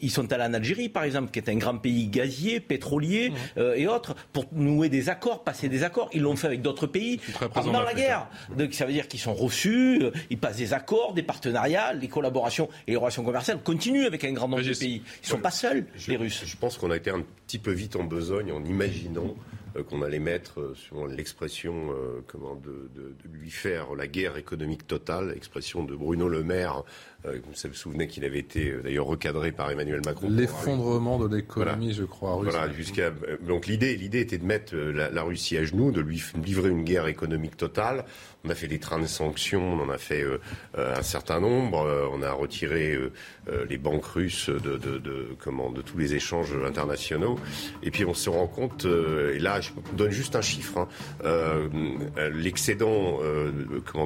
ils 0.00 0.10
sont 0.10 0.32
allés 0.32 0.44
en 0.44 0.54
Algérie, 0.54 0.88
par 0.88 1.04
exemple, 1.04 1.30
qui 1.30 1.38
est 1.38 1.50
un 1.50 1.56
grand 1.56 1.76
pays 1.76 2.08
gazier, 2.08 2.60
pétrolier 2.60 3.30
mmh. 3.30 3.60
et 3.76 3.86
autres, 3.86 4.14
pour 4.32 4.46
nouer 4.52 4.88
des 4.88 5.08
accords, 5.08 5.44
passer 5.44 5.68
des 5.68 5.84
accords. 5.84 6.10
Ils 6.12 6.22
l'ont 6.22 6.36
fait 6.36 6.46
avec 6.46 6.62
d'autres 6.62 6.86
pays 6.86 7.20
pendant 7.52 7.82
la 7.82 7.94
guerre. 7.94 8.28
Donc, 8.56 8.74
ça 8.74 8.86
veut 8.86 8.92
dire 8.92 9.08
qu'ils 9.08 9.20
sont 9.20 9.34
reçus. 9.34 10.02
Ils 10.30 10.37
passe 10.38 10.56
des 10.56 10.72
accords, 10.72 11.14
des 11.14 11.22
partenariats, 11.22 11.92
les 11.92 12.08
collaborations 12.08 12.68
et 12.86 12.92
les 12.92 12.96
relations 12.96 13.24
commerciales 13.24 13.62
continuent 13.62 14.06
avec 14.06 14.24
un 14.24 14.32
grand 14.32 14.48
nombre 14.48 14.62
de 14.62 14.78
pays. 14.78 15.02
Ils 15.22 15.24
ne 15.24 15.28
sont 15.28 15.38
pas 15.38 15.50
seuls, 15.50 15.86
les 16.06 16.16
Russes. 16.16 16.44
Je 16.46 16.56
pense 16.56 16.78
qu'on 16.78 16.90
a 16.90 16.96
été 16.96 17.10
un 17.10 17.22
petit 17.46 17.58
peu 17.58 17.72
vite 17.72 17.96
en 17.96 18.04
besogne 18.04 18.52
en 18.52 18.64
imaginant 18.64 19.34
euh, 19.76 19.82
qu'on 19.82 20.02
allait 20.02 20.18
mettre, 20.18 20.60
euh, 20.60 20.74
sur 20.74 21.06
l'expression 21.06 21.90
euh, 21.90 22.22
comment 22.26 22.54
de, 22.56 22.88
lui 23.30 23.50
faire 23.50 23.94
la 23.94 24.06
guerre 24.06 24.36
économique 24.36 24.86
totale, 24.86 25.32
expression 25.36 25.84
de 25.84 25.94
Bruno 25.94 26.28
Le 26.28 26.42
Maire 26.42 26.84
euh, 27.26 27.40
vous 27.44 27.68
vous 27.68 27.74
souvenez 27.74 28.06
qu'il 28.06 28.24
avait 28.24 28.38
été 28.38 28.70
euh, 28.70 28.80
d'ailleurs 28.80 29.06
recadré 29.06 29.50
par 29.50 29.70
Emmanuel 29.72 30.00
Macron. 30.04 30.28
L'effondrement 30.30 31.18
de 31.18 31.34
l'économie, 31.34 31.92
je 31.92 32.04
crois. 32.04 32.36
Russe. 32.36 32.52
Voilà, 32.52 32.72
jusqu'à 32.72 33.10
donc 33.44 33.66
l'idée, 33.66 33.96
l'idée 33.96 34.20
était 34.20 34.38
de 34.38 34.44
mettre 34.44 34.76
la, 34.76 35.22
Russie 35.22 35.58
à 35.58 35.64
genoux, 35.64 35.90
de 35.90 36.00
lui 36.00 36.22
livrer 36.44 36.70
une 36.70 36.84
guerre 36.84 37.08
économique 37.08 37.56
totale. 37.56 38.04
On 38.48 38.50
a 38.50 38.54
fait 38.54 38.66
des 38.66 38.78
trains 38.78 38.98
de 38.98 39.06
sanctions, 39.06 39.74
on 39.74 39.82
en 39.82 39.90
a 39.90 39.98
fait 39.98 40.24
un 40.74 41.02
certain 41.02 41.38
nombre. 41.38 42.08
on 42.14 42.22
a 42.22 42.32
retiré 42.32 42.98
les 43.68 43.76
banques 43.76 44.06
russes 44.06 44.48
de, 44.48 45.36
comment, 45.38 45.70
de 45.70 45.82
tous 45.82 45.98
les 45.98 46.14
échanges 46.14 46.54
internationaux. 46.66 47.38
Et 47.82 47.90
puis 47.90 48.06
on 48.06 48.14
se 48.14 48.30
rend 48.30 48.46
compte, 48.46 48.86
et 48.86 49.38
là 49.38 49.60
je 49.60 49.70
donne 49.92 50.12
juste 50.12 50.34
un 50.34 50.40
chiffre, 50.40 50.88
hein, 51.24 51.68
l'excédent 52.32 53.18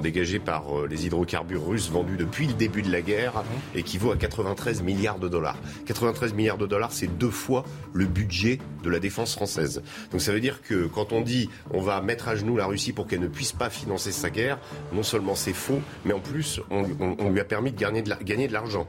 dégagé 0.02 0.40
par 0.40 0.86
les 0.90 1.06
hydrocarbures 1.06 1.64
russes 1.64 1.88
vendus 1.88 2.16
depuis 2.16 2.48
le 2.48 2.54
début 2.54 2.82
de 2.82 2.90
la 2.90 3.00
guerre 3.00 3.44
équivaut 3.76 4.10
à 4.10 4.16
93 4.16 4.82
milliards 4.82 5.20
de 5.20 5.28
dollars. 5.28 5.58
93 5.86 6.34
milliards 6.34 6.58
de 6.58 6.66
dollars, 6.66 6.90
c'est 6.90 7.06
deux 7.06 7.30
fois 7.30 7.64
le 7.92 8.06
budget 8.06 8.58
de 8.82 8.90
la 8.90 8.98
défense 8.98 9.34
française. 9.34 9.82
Donc 10.10 10.20
ça 10.20 10.32
veut 10.32 10.40
dire 10.40 10.62
que 10.62 10.88
quand 10.88 11.12
on 11.12 11.20
dit 11.20 11.48
on 11.70 11.80
va 11.80 12.00
mettre 12.02 12.26
à 12.26 12.34
genoux 12.34 12.56
la 12.56 12.66
Russie 12.66 12.92
pour 12.92 13.06
qu'elle 13.06 13.20
ne 13.20 13.28
puisse 13.28 13.52
pas 13.52 13.70
financer 13.70 14.10
sa 14.10 14.31
guerre, 14.32 14.58
non 14.92 15.02
seulement 15.02 15.34
c'est 15.34 15.52
faux, 15.52 15.80
mais 16.04 16.12
en 16.12 16.20
plus 16.20 16.60
on, 16.70 17.30
lui 17.30 17.40
a 17.40 17.44
permis 17.44 17.72
de 17.72 17.76
gagner 18.22 18.48
de 18.48 18.52
l'argent. 18.52 18.86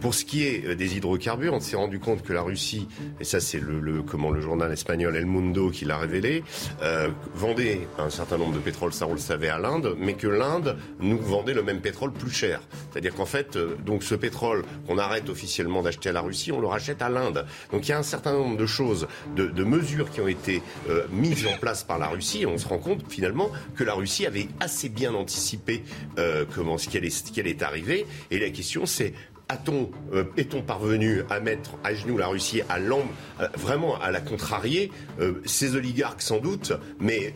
Pour 0.00 0.14
ce 0.14 0.24
qui 0.24 0.44
est 0.44 0.66
euh, 0.66 0.74
des 0.74 0.96
hydrocarbures, 0.96 1.54
on 1.54 1.60
s'est 1.60 1.76
rendu 1.76 1.98
compte 1.98 2.22
que 2.22 2.32
la 2.32 2.42
Russie, 2.42 2.88
et 3.20 3.24
ça 3.24 3.40
c'est 3.40 3.60
le, 3.60 4.02
comment 4.02 4.30
le 4.30 4.40
journal 4.40 4.72
espagnol 4.72 5.16
El 5.16 5.26
Mundo 5.26 5.70
qui 5.70 5.84
l'a 5.84 5.98
révélé, 5.98 6.42
euh, 6.82 7.08
vendait 7.34 7.86
un 7.98 8.10
certain 8.10 8.38
nombre 8.38 8.54
de 8.54 8.58
pétrole, 8.60 8.92
ça 8.92 9.06
on 9.06 9.12
le 9.12 9.18
savait 9.18 9.48
à 9.48 9.58
l'Inde, 9.58 9.94
mais 9.98 10.14
que 10.14 10.28
l'Inde 10.28 10.76
nous 11.00 11.18
vendait 11.18 11.54
le 11.54 11.62
même 11.62 11.80
pétrole 11.80 12.12
plus 12.12 12.30
cher. 12.30 12.60
C'est-à-dire 12.90 13.14
qu'en 13.14 13.26
fait 13.26 13.56
euh, 13.56 13.76
donc 13.84 14.02
ce 14.02 14.14
pétrole 14.14 14.64
qu'on 14.86 14.98
arrête 14.98 15.28
officiellement 15.28 15.82
d'acheter 15.82 16.08
à 16.08 16.12
la 16.12 16.20
Russie, 16.20 16.52
on 16.52 16.60
le 16.60 16.66
rachète 16.66 17.02
à 17.02 17.08
l'Inde. 17.08 17.46
Donc 17.72 17.86
il 17.86 17.90
y 17.90 17.92
a 17.92 17.98
un 17.98 18.02
certain 18.02 18.32
nombre 18.32 18.56
de 18.56 18.66
choses, 18.66 19.06
de, 19.36 19.64
mesures 19.64 20.10
qui 20.10 20.20
ont 20.20 20.28
été 20.28 20.62
euh, 20.90 21.06
mises 21.10 21.46
en 21.46 21.56
place 21.58 21.84
par 21.84 21.98
la 21.98 22.06
Russie. 22.08 22.42
Et 22.42 22.46
on 22.46 22.58
se 22.58 22.68
rend 22.68 22.78
compte 22.78 23.04
finalement 23.08 23.50
que 23.76 23.84
la 23.84 23.94
Russie 23.94 24.26
avait 24.26 24.48
assez 24.60 24.73
bien 24.88 25.14
anticipé 25.14 25.82
euh, 26.18 26.44
comment 26.54 26.78
ce 26.78 26.88
allait, 26.96 27.10
ce 27.10 27.22
qui 27.22 27.40
allait 27.40 27.62
arriver. 27.62 28.06
Et 28.30 28.38
la 28.38 28.50
question 28.50 28.86
c'est 28.86 29.14
a-t-on, 29.48 29.90
euh, 30.14 30.24
est-on 30.36 30.62
parvenu 30.62 31.22
à 31.28 31.40
mettre 31.40 31.72
à 31.84 31.94
genoux 31.94 32.16
la 32.16 32.28
Russie, 32.28 32.62
à 32.68 32.78
l'ombre, 32.78 33.10
euh, 33.40 33.48
vraiment 33.58 34.00
à 34.00 34.10
la 34.10 34.20
contrarier 34.20 34.90
euh, 35.20 35.34
Ces 35.44 35.76
oligarques 35.76 36.22
sans 36.22 36.38
doute, 36.38 36.72
mais 36.98 37.34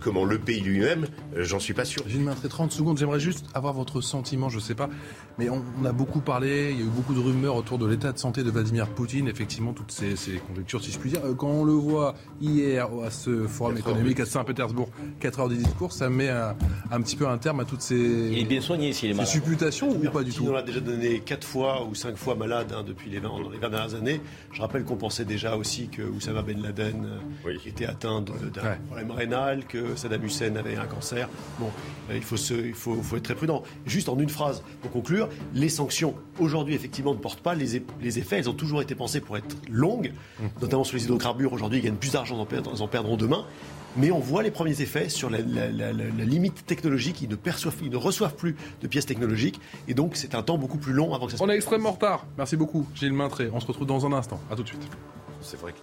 comment 0.00 0.24
le 0.24 0.38
pays 0.38 0.60
lui-même, 0.60 1.06
j'en 1.36 1.58
suis 1.58 1.74
pas 1.74 1.84
sûr. 1.84 2.02
J'ai 2.06 2.18
une 2.18 2.32
30 2.32 2.72
secondes, 2.72 2.98
j'aimerais 2.98 3.20
juste 3.20 3.46
avoir 3.54 3.74
votre 3.74 4.00
sentiment, 4.00 4.48
je 4.48 4.58
sais 4.58 4.74
pas, 4.74 4.88
mais 5.38 5.48
on, 5.50 5.62
a 5.84 5.92
beaucoup 5.92 6.20
parlé, 6.20 6.70
il 6.72 6.78
y 6.78 6.82
a 6.82 6.84
eu 6.84 6.88
beaucoup 6.88 7.14
de 7.14 7.20
rumeurs 7.20 7.56
autour 7.56 7.78
de 7.78 7.86
l'état 7.86 8.12
de 8.12 8.18
santé 8.18 8.42
de 8.42 8.50
Vladimir 8.50 8.88
Poutine, 8.88 9.28
effectivement, 9.28 9.72
toutes 9.72 9.92
ces, 9.92 10.14
conjectures, 10.48 10.82
si 10.82 10.92
je 10.92 10.98
puis 10.98 11.10
dire. 11.10 11.20
Quand 11.36 11.48
on 11.48 11.64
le 11.64 11.72
voit 11.72 12.14
hier 12.40 12.88
à 13.04 13.10
ce 13.10 13.46
forum 13.46 13.76
économique 13.76 14.20
à 14.20 14.26
Saint-Pétersbourg, 14.26 14.88
4 15.20 15.40
heures 15.40 15.48
de 15.48 15.56
discours, 15.56 15.92
ça 15.92 16.08
met 16.08 16.28
un, 16.28 17.00
petit 17.02 17.16
peu 17.16 17.26
un 17.26 17.38
terme 17.38 17.60
à 17.60 17.64
toutes 17.64 17.82
ces, 17.82 17.96
il 17.96 18.38
est 18.38 18.44
bien 18.44 18.60
soigné, 18.60 18.92
s'il 18.92 19.10
est 19.10 19.24
supputations 19.24 19.90
ou 19.90 20.10
pas 20.10 20.22
du 20.22 20.32
tout 20.32 20.46
On 20.48 20.56
a 20.56 20.62
déjà 20.62 20.80
donné 20.80 21.20
4 21.20 21.41
fois 21.44 21.84
ou 21.84 21.94
cinq 21.94 22.16
fois 22.16 22.34
malade 22.34 22.74
hein, 22.76 22.84
depuis 22.86 23.10
les 23.10 23.18
20, 23.18 23.28
dans 23.28 23.50
les 23.50 23.58
dernières 23.58 23.94
années. 23.94 24.20
Je 24.52 24.60
rappelle 24.60 24.84
qu'on 24.84 24.96
pensait 24.96 25.24
déjà 25.24 25.56
aussi 25.56 25.88
que 25.88 26.02
Oussama 26.02 26.42
Ben 26.42 26.60
Laden 26.60 27.06
euh, 27.46 27.56
était 27.66 27.86
atteint 27.86 28.20
d'un 28.20 28.76
problème 28.86 29.10
rénal, 29.10 29.64
que 29.66 29.96
Saddam 29.96 30.24
Hussein 30.24 30.56
avait 30.56 30.76
un 30.76 30.86
cancer. 30.86 31.28
Bon, 31.58 31.70
euh, 32.10 32.16
il, 32.16 32.22
faut, 32.22 32.36
se, 32.36 32.54
il 32.54 32.74
faut, 32.74 33.02
faut, 33.02 33.16
être 33.16 33.22
très 33.22 33.34
prudent. 33.34 33.62
Juste 33.86 34.08
en 34.08 34.18
une 34.18 34.28
phrase, 34.28 34.62
pour 34.80 34.90
conclure, 34.90 35.28
les 35.54 35.68
sanctions 35.68 36.14
aujourd'hui 36.38 36.74
effectivement 36.74 37.14
ne 37.14 37.18
portent 37.18 37.40
pas 37.40 37.54
les, 37.54 37.82
les 38.00 38.18
effets. 38.18 38.38
Elles 38.38 38.50
ont 38.50 38.54
toujours 38.54 38.82
été 38.82 38.94
pensées 38.94 39.20
pour 39.20 39.36
être 39.36 39.56
longues, 39.70 40.12
mmh. 40.40 40.44
notamment 40.60 40.84
sur 40.84 40.96
les 40.96 41.04
hydrocarbures. 41.04 41.52
Aujourd'hui, 41.52 41.78
ils 41.78 41.82
gagnent 41.82 41.94
plus 41.94 42.12
d'argent, 42.12 42.46
ils 42.50 42.82
en 42.82 42.88
perdront 42.88 43.16
demain 43.16 43.46
mais 43.96 44.10
on 44.10 44.18
voit 44.18 44.42
les 44.42 44.50
premiers 44.50 44.80
effets 44.80 45.08
sur 45.08 45.30
la, 45.30 45.38
limite 46.24 46.66
technologique. 46.66 47.22
Ils 47.22 47.28
ne, 47.28 47.36
perçoivent, 47.36 47.76
ils 47.82 47.90
ne 47.90 47.96
reçoivent 47.96 48.34
plus 48.34 48.56
de 48.80 48.86
pièces 48.86 49.06
technologiques. 49.06 49.60
Et 49.88 49.94
donc, 49.94 50.16
c'est 50.16 50.34
un 50.34 50.42
temps 50.42 50.58
beaucoup 50.58 50.78
plus 50.78 50.92
long 50.92 51.14
avant 51.14 51.26
que 51.26 51.32
ça 51.32 51.38
se 51.38 51.42
On 51.42 51.48
est 51.48 51.56
extrêmement 51.56 51.90
en 51.90 51.92
retard. 51.92 52.26
Merci 52.36 52.56
beaucoup, 52.56 52.86
Gilles 52.94 53.12
Maintré. 53.12 53.50
On 53.52 53.60
se 53.60 53.66
retrouve 53.66 53.86
dans 53.86 54.06
un 54.06 54.12
instant. 54.12 54.40
À 54.50 54.56
tout 54.56 54.62
de 54.62 54.68
suite. 54.68 54.86
C'est 55.40 55.58
vrai 55.58 55.72
que. 55.72 55.78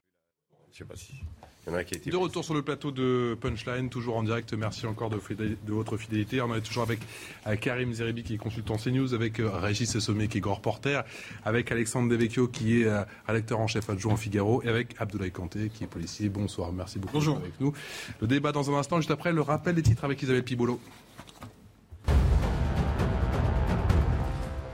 Je 0.71 0.77
sais 0.77 0.85
pas 0.85 0.95
si. 0.95 1.13
De 1.69 2.17
retour 2.17 2.43
sur 2.43 2.53
le 2.53 2.61
plateau 2.61 2.91
de 2.91 3.37
Punchline, 3.39 3.89
toujours 3.89 4.17
en 4.17 4.23
direct. 4.23 4.53
Merci 4.53 4.85
encore 4.85 5.09
de, 5.09 5.19
votre 5.67 5.97
fidélité. 5.97 6.41
On 6.41 6.53
est 6.55 6.61
toujours 6.61 6.83
avec 6.83 6.99
euh, 7.47 7.55
Karim 7.55 7.93
Zeribi 7.93 8.23
qui 8.23 8.35
est 8.35 8.37
consultant 8.37 8.77
CNews, 8.77 9.13
avec 9.13 9.39
euh, 9.39 9.49
Régis 9.49 9.99
Sommet 9.99 10.27
qui 10.27 10.39
est 10.39 10.41
grand 10.41 10.55
reporter, 10.55 11.03
avec 11.45 11.71
Alexandre 11.71 12.09
Devecchio 12.09 12.47
qui 12.47 12.81
est 12.81 12.85
euh, 12.85 13.03
rédacteur 13.27 13.59
en 13.59 13.67
chef 13.67 13.89
adjoint 13.89 14.13
au 14.13 14.17
Figaro 14.17 14.61
et 14.63 14.67
avec 14.67 14.95
Abdoulaye 14.99 15.31
Kanté 15.31 15.69
qui 15.69 15.83
est 15.83 15.87
policier. 15.87 16.29
Bonsoir, 16.29 16.71
merci 16.71 16.99
beaucoup 16.99 17.19
d'être 17.19 17.37
avec 17.37 17.59
nous. 17.59 17.73
Le 18.21 18.27
débat 18.27 18.51
dans 18.51 18.69
un 18.69 18.77
instant, 18.77 18.97
juste 18.97 19.11
après 19.11 19.31
le 19.31 19.41
rappel 19.41 19.75
des 19.75 19.83
titres 19.83 20.03
avec 20.03 20.21
Isabelle 20.21 20.43
Pibolo. 20.43 20.79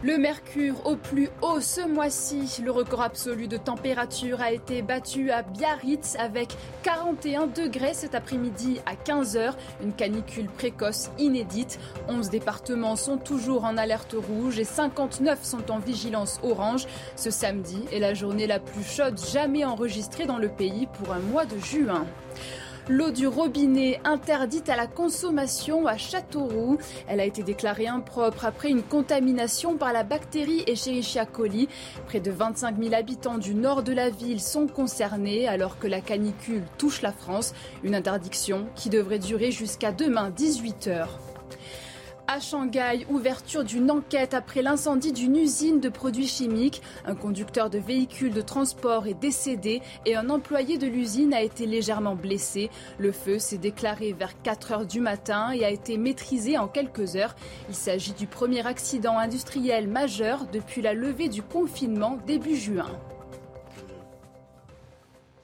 Le 0.06 0.20
mercure 0.20 0.86
au 0.86 0.96
plus 0.96 1.30
haut 1.42 1.60
ce 1.62 1.82
mois-ci. 1.82 2.62
Le 2.64 2.70
record 2.70 3.02
absolu 3.02 3.48
de 3.48 3.58
température 3.58 4.40
a 4.40 4.52
été 4.52 4.84
battu 4.84 5.32
à 5.32 5.42
Biarritz 5.42 6.16
avec 6.20 6.50
41 6.84 7.48
degrés 7.48 7.96
cet 7.96 8.14
après-midi 8.14 8.82
à 8.86 8.94
15h. 8.94 9.54
Une 9.82 9.94
canicule 9.94 10.46
précoce 10.46 11.10
inédite. 11.18 11.80
11 12.08 12.30
départements 12.30 12.96
sont 12.96 13.18
toujours 13.18 13.64
en 13.64 13.78
alerte 13.78 14.14
rouge 14.14 14.60
et 14.60 14.64
59 14.64 15.44
sont 15.44 15.72
en 15.72 15.80
vigilance 15.80 16.40
orange. 16.44 16.86
Ce 17.16 17.32
samedi 17.32 17.80
est 17.92 17.98
la 17.98 18.14
journée 18.14 18.46
la 18.46 18.60
plus 18.60 18.84
chaude 18.84 19.20
jamais 19.20 19.66
enregistrée 19.66 20.28
dans 20.28 20.38
le 20.38 20.50
pays 20.50 20.88
pour 21.00 21.16
un 21.16 21.20
mois 21.20 21.48
de 21.48 21.58
juin. 21.58 22.06
L'eau 22.88 23.10
du 23.10 23.26
robinet 23.26 24.00
interdite 24.04 24.70
à 24.70 24.76
la 24.76 24.86
consommation 24.86 25.88
à 25.88 25.98
Châteauroux. 25.98 26.78
Elle 27.08 27.20
a 27.20 27.26
été 27.26 27.42
déclarée 27.42 27.88
impropre 27.88 28.46
après 28.46 28.70
une 28.70 28.84
contamination 28.84 29.76
par 29.76 29.92
la 29.92 30.04
bactérie 30.04 30.64
Escherichia 30.68 31.26
coli. 31.26 31.68
Près 32.06 32.20
de 32.20 32.30
25 32.30 32.78
000 32.80 32.94
habitants 32.94 33.40
du 33.40 33.56
nord 33.56 33.82
de 33.82 33.92
la 33.92 34.12
ville 34.12 34.40
sont 34.40 34.68
concernés 34.68 35.48
alors 35.48 35.80
que 35.80 35.88
la 35.88 36.00
canicule 36.00 36.64
touche 36.78 37.02
la 37.02 37.12
France. 37.12 37.56
Une 37.84 37.96
interdiction 37.96 38.68
qui 38.76 38.90
devrait 38.90 39.18
durer 39.18 39.50
jusqu'à 39.50 39.92
demain 39.92 40.30
18 40.30 40.88
heures. 40.88 41.35
À 42.28 42.40
Shanghai, 42.40 43.06
ouverture 43.12 43.64
d'une 43.64 43.92
enquête 43.92 44.34
après 44.34 44.64
l'incendie 44.64 45.14
d'une 45.14 45.36
usine 45.36 45.80
de 45.80 45.90
produits 45.90 46.28
chimiques. 46.28 46.82
Un 47.06 47.14
conducteur 47.14 47.70
de 47.70 47.78
véhicule 47.78 48.34
de 48.34 48.42
transport 48.42 49.06
est 49.06 49.14
décédé 49.14 49.84
et 50.08 50.16
un 50.16 50.32
employé 50.32 50.80
de 50.80 50.88
l'usine 50.88 51.36
a 51.36 51.44
été 51.44 51.68
légèrement 51.68 52.16
blessé. 52.16 52.72
Le 52.98 53.12
feu 53.12 53.38
s'est 53.38 53.60
déclaré 53.60 54.14
vers 54.14 54.42
4 54.42 54.72
heures 54.72 54.86
du 54.88 55.02
matin 55.02 55.52
et 55.52 55.64
a 55.64 55.70
été 55.70 55.98
maîtrisé 55.98 56.58
en 56.58 56.68
quelques 56.68 57.16
heures. 57.16 57.36
Il 57.70 57.76
s'agit 57.76 58.14
du 58.14 58.26
premier 58.26 58.66
accident 58.66 59.20
industriel 59.20 59.88
majeur 59.88 60.48
depuis 60.52 60.82
la 60.82 60.96
levée 60.96 61.30
du 61.30 61.44
confinement 61.44 62.18
début 62.26 62.56
juin. 62.56 62.88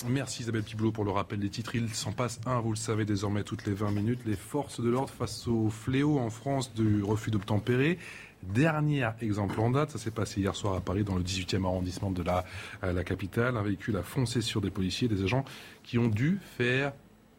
Merci 0.08 0.42
Isabelle 0.42 0.64
Piblot 0.64 0.92
pour 0.92 1.04
le 1.04 1.12
rappel 1.12 1.40
des 1.40 1.50
titres. 1.50 1.76
Il 1.76 1.90
s'en 1.90 2.12
passe 2.12 2.40
un, 2.46 2.60
vous 2.60 2.72
le 2.72 2.78
savez 2.78 3.06
désormais, 3.06 3.44
toutes 3.44 3.66
les 3.66 3.74
20 3.74 3.92
minutes. 3.92 4.22
Les 4.26 4.36
forces 4.36 4.82
de 4.82 4.90
l'ordre 4.90 5.14
face 5.14 5.48
au 5.48 5.70
fléau 5.70 6.18
en 6.18 6.30
France 6.30 6.74
du 6.74 7.04
refus 7.04 7.30
d'obtempérer. 7.30 8.00
Dernier 8.42 9.08
exemple 9.22 9.60
en 9.60 9.70
date, 9.70 9.92
ça 9.92 10.00
s'est 10.00 10.12
passé 10.12 10.42
hier 10.42 10.56
soir 10.56 10.76
à 10.76 10.82
Paris, 10.82 11.04
dans 11.04 11.16
le 11.16 11.24
18e 11.24 11.66
arrondissement 11.66 12.10
de 12.10 12.24
la, 12.24 12.44
euh, 12.84 12.94
la 12.94 13.04
capitale. 13.04 13.58
Un 13.58 13.62
véhicule 13.62 13.98
a 13.98 14.04
foncé 14.04 14.42
sur 14.42 14.62
des 14.62 14.72
policiers, 14.72 15.08
des 15.08 15.24
agents 15.24 15.46
qui 15.84 16.00
ont 16.00 16.08
dû 16.08 16.40
faire 16.58 16.94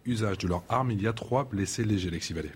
usage 0.05 0.39
de 0.39 0.47
leur 0.47 0.63
arme. 0.69 0.93
Il 0.93 1.03
y 1.03 1.09
a 1.09 1.13
trois 1.13 1.45
blessés 1.45 1.85
légers, 1.85 2.09
Alexis 2.09 2.33
Vallée. 2.33 2.53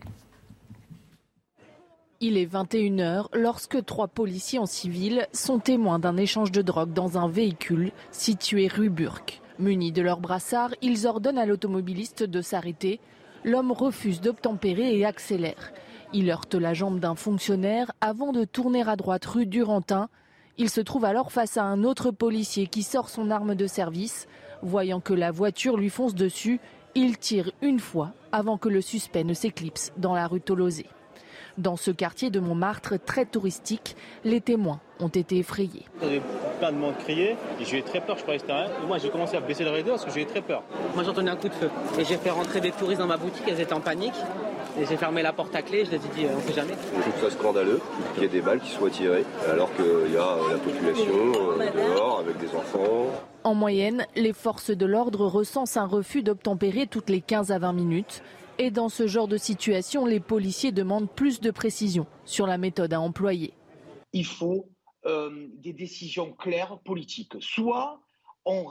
Il 2.21 2.39
est 2.39 2.47
21h 2.47 3.27
lorsque 3.35 3.85
trois 3.85 4.09
policiers 4.09 4.59
en 4.59 4.67
civil 4.67 5.27
sont 5.33 5.59
témoins 5.59 5.99
d'un 5.99 6.17
échange 6.17 6.53
de 6.53 6.63
drogue 6.63 6.93
dans 6.93 7.19
un 7.19 7.29
véhicule 7.29 7.91
situé 8.11 8.69
rue 8.69 8.89
Burke. 8.89 9.43
Munis 9.59 9.93
de 9.93 10.03
leurs 10.03 10.21
brassards, 10.21 10.75
ils 10.83 11.07
ordonnent 11.07 11.39
à 11.39 11.47
l'automobiliste 11.47 12.23
de 12.23 12.43
s'arrêter. 12.43 13.01
L'homme 13.45 13.73
refuse 13.73 14.21
d'obtempérer 14.21 14.99
et 14.99 15.07
accélère. 15.07 15.73
Il 16.13 16.31
heurte 16.31 16.55
la 16.55 16.75
jambe 16.75 17.01
d'un 17.01 17.15
fonctionnaire 17.15 17.93
avant 18.01 18.33
de 18.33 18.45
tourner 18.45 18.87
à 18.87 18.97
droite 18.97 19.25
rue 19.25 19.47
Durantin. 19.47 20.09
Il 20.59 20.69
se 20.69 20.81
trouve 20.81 21.05
alors 21.05 21.33
face 21.33 21.57
à 21.57 21.65
un 21.65 21.85
autre 21.85 22.11
policier 22.11 22.67
qui 22.67 22.83
sort 22.83 23.09
son 23.09 23.31
arme 23.31 23.55
de 23.55 23.67
service. 23.67 24.29
Voyant 24.63 25.01
que 25.01 25.15
la 25.15 25.31
voiture 25.31 25.77
lui 25.77 25.91
fonce 25.91 26.15
dessus, 26.15 26.61
il 26.95 27.19
tire 27.19 27.51
une 27.63 27.81
fois 27.81 28.13
avant 28.33 28.59
que 28.59 28.69
le 28.69 28.81
suspect 28.81 29.25
ne 29.25 29.35
s'éclipse 29.35 29.93
dans 29.97 30.15
la 30.15 30.27
rue 30.27 30.41
Tolosé. 30.41 30.87
Dans 31.59 31.77
ce 31.77 31.91
quartier 31.91 32.29
de 32.29 32.39
Montmartre 32.39 32.95
très 33.03 33.25
touristique, 33.25 33.97
les 34.25 34.43
témoins 34.43 34.79
ont 35.01 35.09
été 35.09 35.39
effrayés. 35.39 35.87
J'avais 36.03 36.21
plein 36.59 36.71
de 36.71 36.77
monde 36.77 36.97
crier 36.99 37.37
et 37.59 37.65
j'ai 37.65 37.79
eu 37.79 37.83
très 37.83 38.01
peur, 38.03 38.17
je 38.19 38.23
croyais 38.23 38.39
que 38.39 38.47
c'était 38.47 38.59
rien. 38.59 38.69
Et 38.83 38.87
moi 38.87 38.99
j'ai 38.99 39.09
commencé 39.09 39.37
à 39.39 39.41
baisser 39.41 39.65
le 39.65 39.71
rideau 39.71 39.93
parce 39.93 40.05
que 40.05 40.11
j'ai 40.11 40.23
eu 40.23 40.27
très 40.27 40.43
peur. 40.43 40.63
Moi 40.95 41.03
j'entendais 41.03 41.31
un 41.31 41.37
coup 41.37 41.49
de 41.49 41.55
feu 41.55 41.71
et 41.99 42.05
j'ai 42.05 42.19
fait 42.19 42.29
rentrer 42.29 42.61
des 42.61 42.73
touristes 42.73 43.01
dans 43.01 43.07
ma 43.07 43.17
boutique, 43.17 43.45
elles 43.49 43.61
étaient 43.61 43.73
en 43.73 43.81
panique. 43.81 44.15
Et 44.79 44.85
j'ai 44.85 44.99
fermé 44.99 45.23
la 45.23 45.33
porte 45.33 45.55
à 45.57 45.63
clé, 45.63 45.87
je 45.87 45.93
les 45.93 45.97
ai 45.97 46.01
dit 46.01 46.27
on 46.37 46.47
sait 46.47 46.53
jamais. 46.53 46.75
Je 46.95 47.11
trouve 47.11 47.23
ça 47.23 47.31
scandaleux 47.31 47.81
qu'il 48.13 48.25
y 48.25 48.27
ait 48.27 48.29
des 48.29 48.43
balles 48.43 48.61
qui 48.61 48.73
soient 48.73 48.91
tirées 48.91 49.25
alors 49.51 49.75
qu'il 49.75 50.13
y 50.13 50.19
a 50.19 50.37
la 50.51 50.59
population 50.59 51.15
euh, 51.59 51.95
dehors 51.95 52.19
avec 52.19 52.37
des 52.37 52.55
enfants. 52.55 53.07
En 53.45 53.55
moyenne, 53.55 54.05
les 54.15 54.35
forces 54.35 54.73
de 54.73 54.85
l'ordre 54.85 55.25
recensent 55.25 55.79
un 55.79 55.87
refus 55.87 56.23
d'obtempérer 56.23 56.87
toutes 56.87 57.09
les 57.09 57.23
15 57.23 57.51
à 57.53 57.59
20 57.59 57.73
minutes. 57.73 58.23
Et 58.59 58.71
dans 58.71 58.89
ce 58.89 59.07
genre 59.07 59.29
de 59.29 59.37
situation, 59.37 60.07
les 60.07 60.21
policiers 60.21 60.73
demandent 60.73 61.11
plus 61.11 61.41
de 61.41 61.51
précision 61.51 62.07
sur 62.25 62.47
la 62.47 62.59
méthode 62.59 62.93
à 62.93 63.01
employer. 63.01 63.53
Il 64.13 64.25
faut 64.25 64.69
euh, 65.05 65.49
des 65.59 65.73
décisions 65.73 66.33
claires 66.33 66.79
politiques. 66.85 67.35
Soit 67.41 68.01
on, 68.47 68.65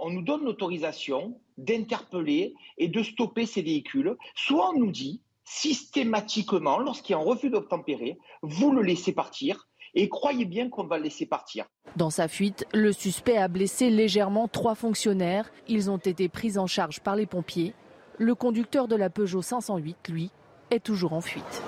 on 0.00 0.10
nous 0.10 0.22
donne 0.22 0.44
l'autorisation 0.44 1.38
d'interpeller 1.58 2.54
et 2.78 2.88
de 2.88 3.02
stopper 3.02 3.44
ces 3.44 3.62
véhicules, 3.62 4.16
soit 4.34 4.70
on 4.70 4.78
nous 4.78 4.92
dit 4.92 5.20
systématiquement, 5.44 6.78
lorsqu'il 6.78 7.12
y 7.12 7.14
a 7.14 7.18
un 7.18 7.24
refus 7.24 7.50
d'obtempérer, 7.50 8.18
vous 8.42 8.72
le 8.72 8.82
laissez 8.82 9.12
partir. 9.12 9.68
Et 9.94 10.08
croyez 10.10 10.44
bien 10.44 10.68
qu'on 10.68 10.84
va 10.84 10.98
le 10.98 11.04
laisser 11.04 11.24
partir. 11.24 11.64
Dans 11.96 12.10
sa 12.10 12.28
fuite, 12.28 12.66
le 12.74 12.92
suspect 12.92 13.38
a 13.38 13.48
blessé 13.48 13.88
légèrement 13.88 14.46
trois 14.46 14.74
fonctionnaires. 14.74 15.50
Ils 15.68 15.90
ont 15.90 15.96
été 15.96 16.28
pris 16.28 16.58
en 16.58 16.66
charge 16.66 17.00
par 17.00 17.16
les 17.16 17.24
pompiers. 17.24 17.72
Le 18.18 18.34
conducteur 18.34 18.88
de 18.88 18.96
la 18.96 19.10
Peugeot 19.10 19.42
508, 19.42 20.08
lui, 20.08 20.30
est 20.70 20.80
toujours 20.80 21.12
en 21.12 21.20
fuite. 21.20 21.62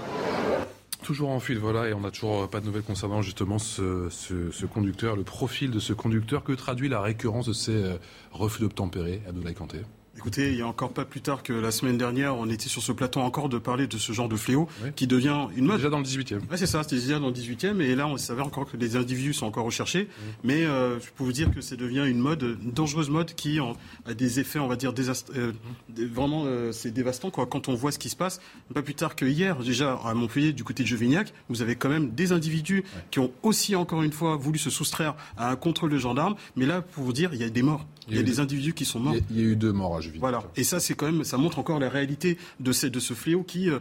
Toujours 1.02 1.28
en 1.28 1.40
fuite, 1.40 1.58
voilà, 1.58 1.88
et 1.88 1.92
on 1.92 2.00
n'a 2.00 2.10
toujours 2.10 2.48
pas 2.48 2.60
de 2.60 2.66
nouvelles 2.66 2.82
concernant 2.82 3.20
justement 3.20 3.58
ce, 3.58 4.66
conducteur, 4.66 5.14
le 5.14 5.24
profil 5.24 5.70
de 5.70 5.78
ce 5.78 5.92
conducteur. 5.92 6.44
Que 6.44 6.52
traduit 6.52 6.88
la 6.88 7.00
récurrence 7.00 7.46
de 7.46 7.52
ces 7.52 7.82
euh, 7.82 7.96
refus 8.32 8.62
d'obtempérer 8.62 9.22
à 9.26 9.52
Kanté 9.52 9.82
Écoutez, 10.18 10.50
il 10.50 10.58
y 10.58 10.62
a 10.62 10.66
encore 10.66 10.92
pas 10.92 11.04
plus 11.04 11.20
tard 11.20 11.44
que 11.44 11.52
la 11.52 11.70
semaine 11.70 11.96
dernière, 11.96 12.34
on 12.36 12.48
était 12.48 12.68
sur 12.68 12.82
ce 12.82 12.90
plateau 12.90 13.20
encore 13.20 13.48
de 13.48 13.56
parler 13.56 13.86
de 13.86 13.98
ce 13.98 14.10
genre 14.12 14.28
de 14.28 14.34
fléau 14.34 14.66
qui 14.96 15.06
devient 15.06 15.46
une 15.54 15.64
mode. 15.64 15.76
Déjà 15.76 15.90
dans 15.90 16.00
le 16.00 16.04
18e. 16.04 16.40
Ouais, 16.50 16.56
c'est 16.56 16.66
ça, 16.66 16.82
c'était 16.82 16.96
déjà 16.96 17.20
dans 17.20 17.28
le 17.28 17.32
18e, 17.32 17.80
et 17.80 17.94
là, 17.94 18.08
on 18.08 18.16
s'avère 18.16 18.44
encore 18.44 18.68
que 18.68 18.76
les 18.76 18.96
individus 18.96 19.32
sont 19.32 19.46
encore 19.46 19.64
recherchés. 19.64 20.08
Mais 20.42 20.64
euh, 20.64 20.98
je 20.98 21.06
peux 21.16 21.22
vous 21.22 21.32
dire 21.32 21.52
que 21.52 21.60
ça 21.60 21.76
devient 21.76 22.04
une 22.04 22.18
mode, 22.18 22.58
une 22.64 22.72
dangereuse 22.72 23.10
mode 23.10 23.32
qui 23.36 23.60
a 23.60 24.14
des 24.14 24.40
effets, 24.40 24.58
on 24.58 24.66
va 24.66 24.74
dire, 24.74 24.92
désast... 24.92 25.30
euh, 25.36 25.52
vraiment, 25.96 26.46
euh, 26.46 26.72
c'est 26.72 26.90
dévastant 26.90 27.30
quoi. 27.30 27.46
Quand 27.46 27.68
on 27.68 27.74
voit 27.74 27.92
ce 27.92 28.00
qui 28.00 28.08
se 28.08 28.16
passe, 28.16 28.40
pas 28.74 28.82
plus 28.82 28.96
tard 28.96 29.14
que 29.14 29.24
hier, 29.24 29.56
déjà 29.60 30.00
à 30.04 30.14
Montpellier, 30.14 30.52
du 30.52 30.64
côté 30.64 30.82
de 30.82 30.88
Jevignac, 30.88 31.32
vous 31.48 31.62
avez 31.62 31.76
quand 31.76 31.90
même 31.90 32.10
des 32.10 32.32
individus 32.32 32.82
qui 33.12 33.20
ont 33.20 33.30
aussi 33.44 33.76
encore 33.76 34.02
une 34.02 34.12
fois 34.12 34.34
voulu 34.34 34.58
se 34.58 34.68
soustraire 34.68 35.14
à 35.36 35.48
un 35.48 35.54
contrôle 35.54 35.90
de 35.90 35.98
gendarmes. 35.98 36.34
Mais 36.56 36.66
là, 36.66 36.82
pour 36.82 37.04
vous 37.04 37.12
dire, 37.12 37.30
il 37.34 37.40
y 37.40 37.44
a 37.44 37.50
des 37.50 37.62
morts. 37.62 37.86
Il 38.08 38.16
y 38.16 38.20
a, 38.20 38.22
des 38.22 38.40
individus 38.40 38.74
qui 38.74 38.84
sont 38.84 39.00
morts. 39.00 39.14
Il 39.30 39.36
y 39.36 39.40
a, 39.40 39.44
eu 39.44 39.56
deux 39.56 39.72
morts 39.72 39.96
à 39.96 40.00
Jevignac. 40.00 40.20
Voilà. 40.20 40.42
Et 40.56 40.64
ça, 40.64 40.80
c'est 40.80 40.94
quand 40.94 41.06
même, 41.06 41.24
ça 41.24 41.36
montre 41.36 41.58
encore 41.58 41.78
la 41.78 41.88
réalité 41.88 42.38
de 42.60 42.72
ce, 42.72 42.86
de 42.86 43.00
ce 43.00 43.14
fléau 43.14 43.42
qui, 43.42 43.68
euh, 43.70 43.78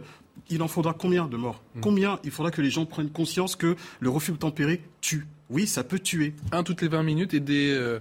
il 0.50 0.62
en 0.62 0.68
faudra 0.68 0.94
combien 0.94 1.26
de 1.26 1.36
morts? 1.36 1.62
Mmh. 1.74 1.80
Combien 1.80 2.20
il 2.24 2.30
faudra 2.30 2.50
que 2.50 2.62
les 2.62 2.70
gens 2.70 2.86
prennent 2.86 3.10
conscience 3.10 3.56
que 3.56 3.76
le 4.00 4.10
refus 4.10 4.32
tempéré 4.32 4.82
tue? 5.00 5.26
Oui, 5.50 5.66
ça 5.66 5.82
peut 5.84 5.98
tuer. 5.98 6.34
Un 6.52 6.62
toutes 6.62 6.82
les 6.82 6.88
20 6.88 7.02
minutes 7.02 7.34
et 7.34 7.40
des, 7.40 7.70
euh, 7.70 8.00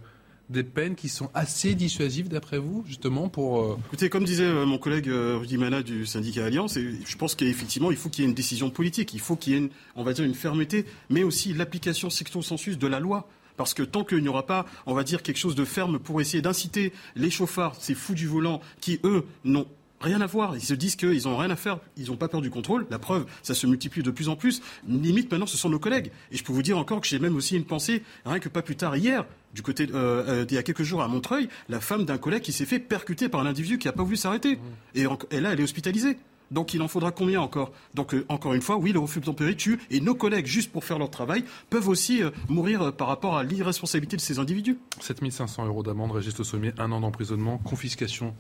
des 0.49 0.63
peines 0.63 0.95
qui 0.95 1.09
sont 1.09 1.29
assez 1.33 1.75
dissuasives 1.75 2.29
d'après 2.29 2.57
vous, 2.57 2.83
justement, 2.87 3.29
pour... 3.29 3.61
Euh... 3.61 3.77
Écoutez, 3.87 4.09
comme 4.09 4.23
disait 4.23 4.45
euh, 4.45 4.65
mon 4.65 4.77
collègue 4.77 5.09
euh, 5.09 5.37
Rudy 5.39 5.57
Mana 5.57 5.83
du 5.83 6.05
syndicat 6.05 6.45
Alliance, 6.45 6.77
et 6.77 6.93
je 7.05 7.17
pense 7.17 7.35
qu'effectivement, 7.35 7.91
il 7.91 7.97
faut 7.97 8.09
qu'il 8.09 8.23
y 8.23 8.27
ait 8.27 8.29
une 8.29 8.35
décision 8.35 8.69
politique, 8.69 9.13
il 9.13 9.19
faut 9.19 9.35
qu'il 9.35 9.53
y 9.53 9.55
ait, 9.55 9.59
une, 9.59 9.69
on 9.95 10.03
va 10.03 10.13
dire, 10.13 10.23
une 10.23 10.35
fermeté, 10.35 10.85
mais 11.09 11.23
aussi 11.23 11.53
l'application 11.53 12.09
secto 12.09 12.41
sensus 12.41 12.77
de 12.77 12.87
la 12.87 12.99
loi. 12.99 13.27
Parce 13.57 13.73
que 13.73 13.83
tant 13.83 14.03
qu'il 14.03 14.19
n'y 14.19 14.29
aura 14.29 14.45
pas, 14.45 14.65
on 14.85 14.93
va 14.93 15.03
dire, 15.03 15.21
quelque 15.23 15.37
chose 15.37 15.55
de 15.55 15.65
ferme 15.65 15.99
pour 15.99 16.21
essayer 16.21 16.41
d'inciter 16.41 16.93
les 17.15 17.29
chauffards, 17.29 17.75
ces 17.79 17.95
fous 17.95 18.13
du 18.13 18.27
volant, 18.27 18.61
qui, 18.79 18.99
eux, 19.03 19.25
n'ont 19.43 19.65
rien 19.99 20.21
à 20.21 20.27
voir. 20.27 20.55
Ils 20.55 20.61
se 20.61 20.75
disent 20.75 20.95
qu'ils 20.95 21.23
n'ont 21.23 21.37
rien 21.37 21.49
à 21.49 21.55
faire. 21.55 21.79
Ils 21.97 22.05
n'ont 22.07 22.17
pas 22.17 22.27
peur 22.27 22.41
du 22.41 22.51
contrôle. 22.51 22.85
La 22.91 22.99
preuve, 22.99 23.25
ça 23.41 23.55
se 23.55 23.65
multiplie 23.65 24.03
de 24.03 24.11
plus 24.11 24.29
en 24.29 24.35
plus. 24.35 24.61
Limite, 24.87 25.31
maintenant, 25.31 25.47
ce 25.47 25.57
sont 25.57 25.69
nos 25.69 25.79
collègues. 25.79 26.11
Et 26.31 26.37
je 26.37 26.43
peux 26.43 26.53
vous 26.53 26.61
dire 26.61 26.77
encore 26.77 27.01
que 27.01 27.07
j'ai 27.07 27.17
même 27.17 27.35
aussi 27.35 27.55
une 27.57 27.65
pensée, 27.65 28.03
rien 28.25 28.37
que 28.39 28.47
pas 28.47 28.61
plus 28.61 28.75
tard, 28.75 28.95
hier, 28.95 29.25
du 29.55 29.63
côté, 29.63 29.87
euh, 29.91 30.23
euh, 30.27 30.45
il 30.47 30.53
y 30.53 30.57
a 30.59 30.63
quelques 30.63 30.83
jours 30.83 31.01
à 31.01 31.07
Montreuil, 31.07 31.49
la 31.67 31.79
femme 31.81 32.05
d'un 32.05 32.19
collègue 32.19 32.43
qui 32.43 32.53
s'est 32.53 32.65
fait 32.67 32.77
percuter 32.77 33.27
par 33.27 33.41
un 33.41 33.47
individu 33.47 33.79
qui 33.79 33.87
n'a 33.87 33.91
pas 33.93 34.03
voulu 34.03 34.17
s'arrêter. 34.17 34.59
Et, 34.93 35.07
en- 35.07 35.17
et 35.31 35.39
là, 35.39 35.53
elle 35.53 35.59
est 35.59 35.63
hospitalisée. 35.63 36.17
Donc 36.51 36.73
il 36.73 36.81
en 36.81 36.87
faudra 36.87 37.11
combien 37.11 37.41
encore? 37.41 37.71
Donc 37.93 38.13
euh, 38.13 38.25
encore 38.29 38.53
une 38.53 38.61
fois, 38.61 38.77
oui, 38.77 38.91
le 38.93 38.99
refus 38.99 39.19
tempéré 39.21 39.55
tue, 39.55 39.79
et 39.91 39.99
nos 39.99 40.15
collègues, 40.15 40.45
juste 40.45 40.71
pour 40.71 40.83
faire 40.85 40.97
leur 40.99 41.09
travail, 41.11 41.43
peuvent 41.69 41.87
aussi 41.89 42.23
euh, 42.23 42.29
mourir 42.47 42.81
euh, 42.81 42.91
par 42.91 43.07
rapport 43.07 43.35
à 43.37 43.43
l'irresponsabilité 43.43 44.15
de 44.15 44.21
ces 44.21 44.39
individus. 44.39 44.77
7500 45.01 45.65
euros 45.65 45.83
d'amende, 45.83 46.11
registre 46.11 46.43
sommier, 46.43 46.71
un 46.77 46.91
an 46.91 47.01
d'emprisonnement, 47.01 47.57
confiscation 47.57 48.33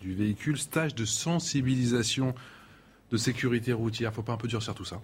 du 0.00 0.14
véhicule, 0.14 0.58
stage 0.58 0.94
de 0.94 1.04
sensibilisation 1.04 2.34
de 3.10 3.16
sécurité 3.16 3.72
routière. 3.72 4.12
Faut 4.12 4.22
pas 4.22 4.32
un 4.32 4.36
peu 4.36 4.48
durcir 4.48 4.74
tout 4.74 4.84
ça 4.84 5.00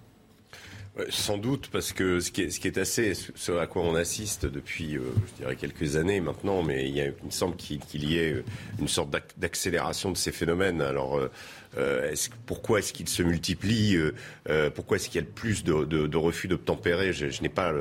Ouais, 0.99 1.07
Sans 1.09 1.39
doute, 1.39 1.69
parce 1.71 1.93
que 1.93 2.19
ce 2.19 2.33
qui 2.33 2.43
est, 2.43 2.51
ce 2.51 2.59
qui 2.59 2.67
est 2.67 2.77
assez, 2.77 3.13
ce 3.15 3.53
à 3.53 3.69
quoi 3.69 3.83
on 3.83 3.95
assiste 3.95 4.45
depuis, 4.45 4.97
euh, 4.97 5.03
je 5.29 5.43
dirais, 5.43 5.55
quelques 5.55 5.95
années 5.95 6.21
maintenant, 6.21 6.65
mais 6.65 6.89
il, 6.89 6.97
y 6.97 7.01
a, 7.01 7.07
il 7.07 7.15
me 7.25 7.31
semble 7.31 7.55
qu'il 7.55 7.81
y 8.11 8.19
ait 8.19 8.43
une 8.81 8.89
sorte 8.89 9.09
d'ac- 9.11 9.35
d'accélération 9.39 10.11
de 10.11 10.17
ces 10.17 10.33
phénomènes. 10.33 10.83
Alors, 10.83 11.21
euh, 11.79 12.11
est-ce- 12.11 12.31
pourquoi 12.47 12.81
est-ce 12.81 12.93
qu'ils 12.93 13.09
se 13.09 13.23
multiplient 13.23 13.97
euh, 13.97 14.15
euh, 14.49 14.71
Pourquoi 14.71 14.97
est-ce 14.97 15.09
qu'il 15.09 15.21
y 15.21 15.25
a 15.25 15.27
plus 15.27 15.63
de, 15.65 15.85
de, 15.85 16.07
de 16.07 16.17
refus 16.17 16.49
d'obtempérer? 16.49 17.13
Je, 17.13 17.29
je 17.31 17.43
n'ai 17.43 17.49
pas, 17.49 17.73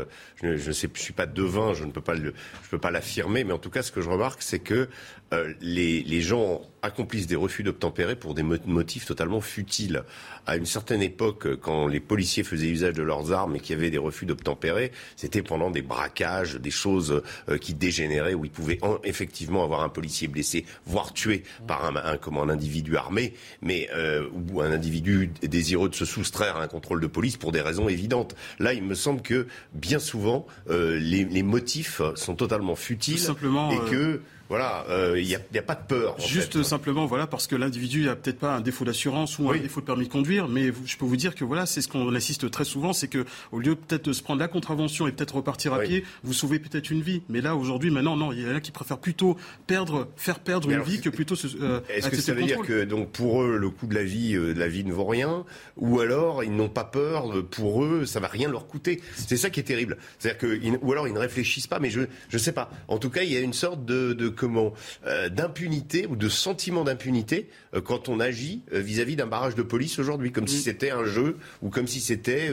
je 0.42 0.48
ne 0.48 0.74
suis 0.74 1.14
pas 1.14 1.26
devin, 1.26 1.74
je 1.74 1.84
ne 1.86 1.92
peux 1.92 2.02
pas, 2.02 2.14
le, 2.14 2.34
je 2.64 2.70
peux 2.70 2.78
pas 2.78 2.92
l'affirmer, 2.92 3.44
mais 3.44 3.54
en 3.54 3.58
tout 3.60 3.70
cas, 3.72 3.82
ce 3.82 3.92
que 3.92 4.02
je 4.02 4.10
remarque, 4.10 4.42
c'est 4.42 4.60
que 4.60 4.90
euh, 5.34 5.54
les, 5.62 6.02
les 6.04 6.22
gens 6.22 6.62
accomplissent 6.82 7.28
des 7.28 7.36
refus 7.36 7.64
d'obtempérer 7.64 8.16
pour 8.16 8.34
des 8.34 8.44
mo- 8.44 8.56
motifs 8.66 9.06
totalement 9.06 9.42
futiles. 9.42 10.04
À 10.48 10.56
une 10.56 10.66
certaine 10.66 11.02
époque, 11.02 11.56
quand 11.62 11.88
les 11.88 12.00
policiers 12.00 12.44
faisaient 12.44 12.68
usage 12.70 12.94
de 12.94 13.04
leurs 13.04 13.32
armes 13.32 13.56
et 13.56 13.60
qu'il 13.60 13.76
y 13.76 13.80
avait 13.80 13.90
des 13.92 13.98
refus 13.98 14.26
d'obtempérer, 14.26 14.92
c'était 15.16 15.42
pendant 15.44 15.70
des 15.70 15.82
braquages, 15.82 16.56
des 16.56 16.72
choses 16.72 17.22
euh, 17.50 17.58
qui 17.58 17.74
dégénéraient, 17.74 18.34
où 18.34 18.46
ils 18.46 18.52
pouvaient 18.52 18.80
en- 18.82 18.98
effectivement 19.04 19.64
avoir 19.64 19.84
un 19.84 19.90
policier 19.90 20.28
blessé, 20.28 20.66
voire 20.86 21.14
tué 21.14 21.44
par 21.68 21.86
un, 21.86 21.96
un, 21.98 22.18
comment, 22.18 22.44
un 22.44 22.50
individu 22.50 22.96
armé, 22.98 23.34
mais 23.62 23.90
euh, 23.94 24.28
ou 24.52 24.62
un 24.62 24.72
individu 24.72 25.32
désireux 25.44 25.90
de 25.90 25.96
se 25.96 26.06
soustraire 26.06 26.58
à 26.58 26.64
un 26.64 26.68
contrôle 26.68 27.02
de 27.02 27.08
police 27.08 27.38
pour 27.38 27.52
des 27.52 27.62
raisons 27.62 27.90
évidentes. 27.90 28.36
Là, 28.60 28.74
il 28.74 28.84
me 28.84 28.96
semble 28.96 29.22
que 29.22 29.48
bien 29.74 30.00
souvent, 30.00 30.48
euh, 30.70 30.98
les, 31.00 31.26
les 31.26 31.44
motifs 31.44 32.02
sont 32.16 32.36
totalement 32.36 32.76
futiles 32.76 33.16
Tout 33.16 33.22
simplement, 33.22 33.72
et 33.72 33.78
euh, 33.78 33.90
que 33.90 34.22
voilà, 34.50 34.84
euh, 34.90 35.20
il 35.20 35.28
n'y 35.28 35.36
a, 35.36 35.40
a 35.60 35.62
pas 35.62 35.76
de 35.76 35.86
peur. 35.88 36.16
en 36.16 36.20
Juste 36.20 36.58
fait. 36.58 36.64
simplement, 36.64 37.06
voilà, 37.06 37.28
parce 37.28 37.46
que 37.48 37.56
l'individu 37.56 38.04
n'a 38.06 38.16
peut-être 38.16 38.40
pas 38.40 38.56
un 38.56 38.62
défaut 38.62 38.84
d'assurance 38.84 39.38
ou 39.38 39.50
un 39.50 39.58
défaut 39.58 39.80
de 39.82 39.86
permis 39.86 40.08
de 40.08 40.12
conduire, 40.12 40.48
mais 40.48 40.72
je 40.86 40.98
peux 40.98 41.06
vous 41.06 41.16
dire 41.18 41.36
que 41.36 41.44
voilà, 41.46 41.66
c'est 41.68 41.82
ce 41.82 41.88
qu'on 41.88 42.14
assiste 42.16 42.50
très 42.50 42.66
souvent, 42.66 42.92
c'est 42.92 43.08
que 43.08 43.26
au 43.52 43.60
lieu 43.60 43.76
peut-être 43.76 44.06
de 44.06 44.14
se 44.14 44.24
prendre 44.24 44.40
la 44.40 44.48
contravention 44.48 45.08
et 45.08 45.12
peut-être 45.12 45.36
repartir 45.36 45.74
à 45.74 45.80
pied, 45.80 46.04
vous 46.24 46.34
sauvez 46.34 46.58
peut-être 46.60 46.90
une 46.90 47.02
vie. 47.02 47.22
Mais 47.30 47.42
là, 47.42 47.56
aujourd'hui, 47.56 47.92
maintenant, 47.92 48.18
non, 48.18 48.32
il 48.32 48.42
y 48.42 48.50
en 48.50 48.56
a 48.56 48.60
qui 48.60 48.72
préfèrent 48.72 48.98
plutôt 48.98 49.38
perdre, 49.68 50.08
faire 50.16 50.40
perdre 50.40 50.68
Mais 50.68 50.74
une 50.74 50.80
alors, 50.82 50.90
vie 50.90 51.00
que 51.00 51.10
plutôt 51.10 51.36
se, 51.36 51.48
euh, 51.62 51.82
Est-ce 51.90 52.10
que 52.10 52.18
ça 52.18 52.34
veut 52.34 52.44
dire 52.44 52.62
que 52.62 52.84
donc 52.86 53.12
pour 53.12 53.44
eux 53.44 53.58
le 53.58 53.70
coût 53.70 53.86
de 53.86 53.94
la 53.96 54.04
vie, 54.04 54.36
euh, 54.36 54.54
de 54.56 54.60
la 54.60 54.68
vie 54.68 54.84
ne 54.84 54.94
vaut 54.94 55.06
rien, 55.06 55.46
ou 55.78 56.00
alors 56.00 56.44
ils 56.44 56.56
n'ont 56.56 56.70
pas 56.70 56.86
peur 56.86 57.32
euh, 57.32 57.44
pour 57.44 57.84
eux, 57.84 58.06
ça 58.06 58.20
va 58.20 58.28
rien 58.28 58.50
leur 58.50 58.66
coûter? 58.68 59.02
C'est 59.16 59.38
ça 59.38 59.52
qui 59.52 59.60
est 59.60 59.64
terrible. 59.64 59.98
C'est-à-dire 60.18 60.40
que 60.40 60.60
ou 60.84 60.92
alors 60.92 61.08
ils 61.08 61.14
ne 61.14 61.20
réfléchissent 61.20 61.68
pas, 61.68 61.80
mais 61.80 61.92
je 61.92 62.02
je 62.30 62.38
sais 62.40 62.52
pas. 62.52 62.72
En 62.88 62.98
tout 62.98 63.10
cas, 63.12 63.22
il 63.22 63.32
y 63.32 63.38
a 63.38 63.42
une 63.42 63.54
sorte 63.54 63.86
de, 63.86 64.14
de 64.14 64.30
comment 64.40 64.74
euh, 65.06 65.30
d'impunité 65.30 66.08
ou 66.08 66.16
de 66.16 66.30
sentiment 66.30 66.84
d'impunité 66.84 67.50
euh, 67.76 67.82
quand 67.82 68.10
on 68.10 68.20
agit 68.20 68.62
euh, 68.74 68.80
vis-à-vis 68.80 69.16
d'un 69.16 69.28
barrage 69.28 69.56
de 69.56 69.62
police 69.64 70.00
aujourd'hui, 70.00 70.32
comme 70.32 70.48
si 70.48 70.58
c'était 70.60 70.92
un 70.92 71.04
jeu 71.06 71.38
ou 71.62 71.70
comme 71.70 71.88
si 71.88 72.00
c'était 72.00 72.50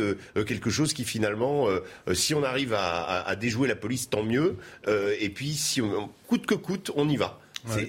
quelque 0.46 0.70
chose 0.70 0.92
qui 0.92 1.04
finalement, 1.04 1.66
si 2.12 2.34
on 2.34 2.42
arrive 2.42 2.74
à, 2.74 3.02
à- 3.02 3.28
à 3.28 3.36
déjouer 3.36 3.68
la 3.68 3.76
police, 3.76 4.10
tant 4.10 4.22
mieux. 4.22 4.56
Euh, 4.88 5.14
et 5.20 5.28
puis 5.30 5.52
si 5.54 5.80
on, 5.80 6.08
coûte 6.26 6.46
que 6.46 6.54
coûte, 6.54 6.90
on 6.96 7.08
y 7.08 7.16
va. 7.16 7.38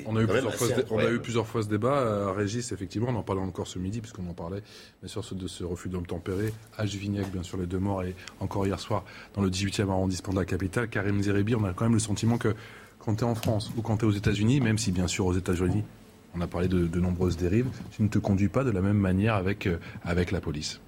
On, 0.08 0.16
a 0.16 0.22
eu 0.24 0.28
plusieurs 0.28 0.56
fois, 0.56 0.68
ce 0.68 0.74
dé- 0.74 0.78
on 0.78 0.80
a 0.80 0.82
eu 0.82 0.84
incroyable. 0.98 1.22
plusieurs 1.22 1.48
fois 1.48 1.62
ce 1.64 1.68
débat, 1.68 2.00
euh, 2.00 2.32
Régis, 2.32 2.72
effectivement, 2.72 3.10
on 3.12 3.16
en 3.16 3.22
parlait 3.24 3.42
encore 3.42 3.68
ce 3.68 3.78
midi, 3.78 4.02
puisqu'on 4.02 4.28
en 4.28 4.34
parlait, 4.34 4.62
bien 5.02 5.08
sûr, 5.08 5.24
ce- 5.24 5.36
de 5.36 5.48
ce 5.48 5.64
refus 5.64 5.90
d'obtempérer. 5.90 6.52
À 6.78 6.86
Juvignac, 6.88 7.30
bien 7.32 7.44
sûr, 7.44 7.58
les 7.60 7.68
deux 7.68 7.78
morts, 7.78 8.02
et 8.04 8.16
encore 8.40 8.66
hier 8.66 8.80
soir, 8.80 9.04
dans 9.36 9.42
le 9.44 9.50
18e 9.52 9.90
arrondissement 9.92 10.34
de 10.34 10.40
la 10.40 10.46
capitale, 10.46 10.88
Karim 10.90 11.22
Zerebi, 11.22 11.54
on 11.56 11.64
a 11.64 11.74
quand 11.74 11.86
même 11.86 11.94
le 11.94 12.00
sentiment 12.00 12.38
que 12.40 12.56
quand 13.08 13.16
tu 13.16 13.24
es 13.24 13.28
en 13.28 13.36
France 13.36 13.72
ou 13.78 13.82
quand 13.82 13.96
tu 13.96 14.04
es 14.04 14.08
aux 14.10 14.12
États-Unis, 14.12 14.60
même 14.60 14.78
si, 14.78 14.92
bien 14.92 15.08
sûr, 15.08 15.26
aux 15.26 15.34
États-Unis, 15.34 15.86
on 16.36 16.42
a 16.42 16.48
parlé 16.48 16.68
de, 16.68 17.00
nombreuses 17.00 17.38
dérives, 17.38 17.68
tu 17.92 18.04
ne 18.04 18.10
te 18.10 18.20
conduis 18.20 18.50
pas 18.50 18.66
de 18.66 18.70
la 18.70 18.82
même 18.82 18.98
manière 18.98 19.36
avec, 19.36 19.66
euh, 19.66 19.78
avec 20.04 20.32
la 20.32 20.42
police. 20.42 20.82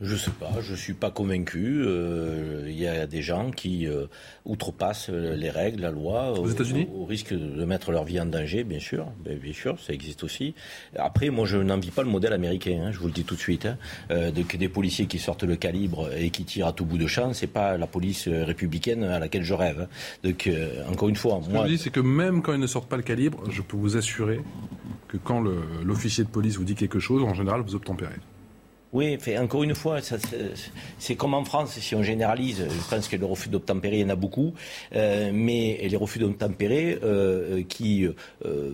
Je 0.00 0.16
sais 0.16 0.32
pas, 0.32 0.50
je 0.60 0.74
suis 0.74 0.92
pas 0.92 1.10
convaincu. 1.12 1.82
Euh, 1.86 2.64
Il 2.66 2.74
y 2.78 2.86
a 2.88 3.06
des 3.06 3.22
gens 3.22 3.52
qui 3.52 3.86
euh, 3.86 4.06
outrepassent 4.44 5.08
les 5.08 5.50
règles, 5.50 5.82
la 5.82 5.92
loi, 5.92 6.32
au, 6.38 6.48
États-Unis 6.48 6.88
au- 6.92 7.02
au 7.02 7.04
risque 7.04 7.32
de 7.32 7.64
mettre 7.64 7.92
leur 7.92 8.02
vie 8.04 8.20
en 8.20 8.26
danger, 8.26 8.64
bien 8.64 8.80
sûr. 8.80 9.06
Ben, 9.24 9.38
bien 9.38 9.52
sûr, 9.52 9.78
ça 9.80 9.92
existe 9.92 10.24
aussi. 10.24 10.54
Après, 10.96 11.30
moi, 11.30 11.46
je 11.46 11.58
n'envie 11.58 11.92
pas 11.92 12.02
le 12.02 12.08
modèle 12.10 12.32
américain. 12.32 12.82
hein, 12.86 12.90
je 12.92 12.98
vous 12.98 13.06
le 13.06 13.12
dis 13.12 13.22
tout 13.24 13.36
de 13.36 13.40
suite. 13.40 13.66
Hein, 13.66 13.78
euh, 14.10 14.32
de, 14.32 14.42
que 14.42 14.56
des 14.56 14.68
policiers 14.68 15.06
qui 15.06 15.20
sortent 15.20 15.44
le 15.44 15.54
calibre 15.56 16.10
et 16.16 16.30
qui 16.30 16.44
tirent 16.44 16.66
à 16.66 16.72
tout 16.72 16.84
bout 16.84 16.98
de 16.98 17.06
champ, 17.06 17.32
c'est 17.32 17.46
pas 17.46 17.78
la 17.78 17.86
police 17.86 18.26
républicaine 18.26 19.04
à 19.04 19.20
laquelle 19.20 19.44
je 19.44 19.54
rêve. 19.54 19.82
hein. 19.82 19.88
Donc, 20.24 20.50
encore 20.90 21.08
une 21.08 21.16
fois, 21.16 21.38
Ce 21.40 21.46
que 21.48 21.52
moi, 21.52 21.66
je 21.66 21.72
dis, 21.72 21.78
c'est 21.78 21.90
que 21.90 22.00
même 22.00 22.42
quand 22.42 22.52
ils 22.52 22.60
ne 22.60 22.66
sortent 22.66 22.88
pas 22.88 22.96
le 22.96 23.02
calibre, 23.04 23.44
je 23.48 23.62
peux 23.62 23.76
vous 23.76 23.96
assurer 23.96 24.40
que 25.06 25.16
quand 25.18 25.40
l'officier 25.84 26.24
de 26.24 26.28
police 26.30 26.56
vous 26.56 26.64
dit 26.64 26.74
quelque 26.74 26.98
chose, 26.98 27.22
en 27.22 27.32
général, 27.34 27.60
vous 27.60 27.76
obtempérez. 27.76 28.16
Oui, 28.94 29.18
fait, 29.18 29.36
encore 29.38 29.64
une 29.64 29.74
fois, 29.74 29.98
c'est- 30.00 31.16
comme 31.16 31.34
en 31.34 31.44
France, 31.44 31.72
si 31.80 31.94
on 31.96 32.02
généralise, 32.04 32.64
je 32.70 32.88
pense 32.94 33.08
que 33.08 33.16
le 33.16 33.26
refus 33.26 33.48
d'obtempérer, 33.48 33.96
il 33.98 34.02
y 34.02 34.04
en 34.04 34.10
a 34.10 34.14
beaucoup, 34.16 34.54
euh, 34.94 35.32
mais 35.34 35.80
les 35.82 35.96
refus 35.96 36.20
d'obtempérer 36.20 36.98
euh, 37.02 37.58
euh, 37.58 37.62
qui 37.68 38.06
euh, 38.46 38.72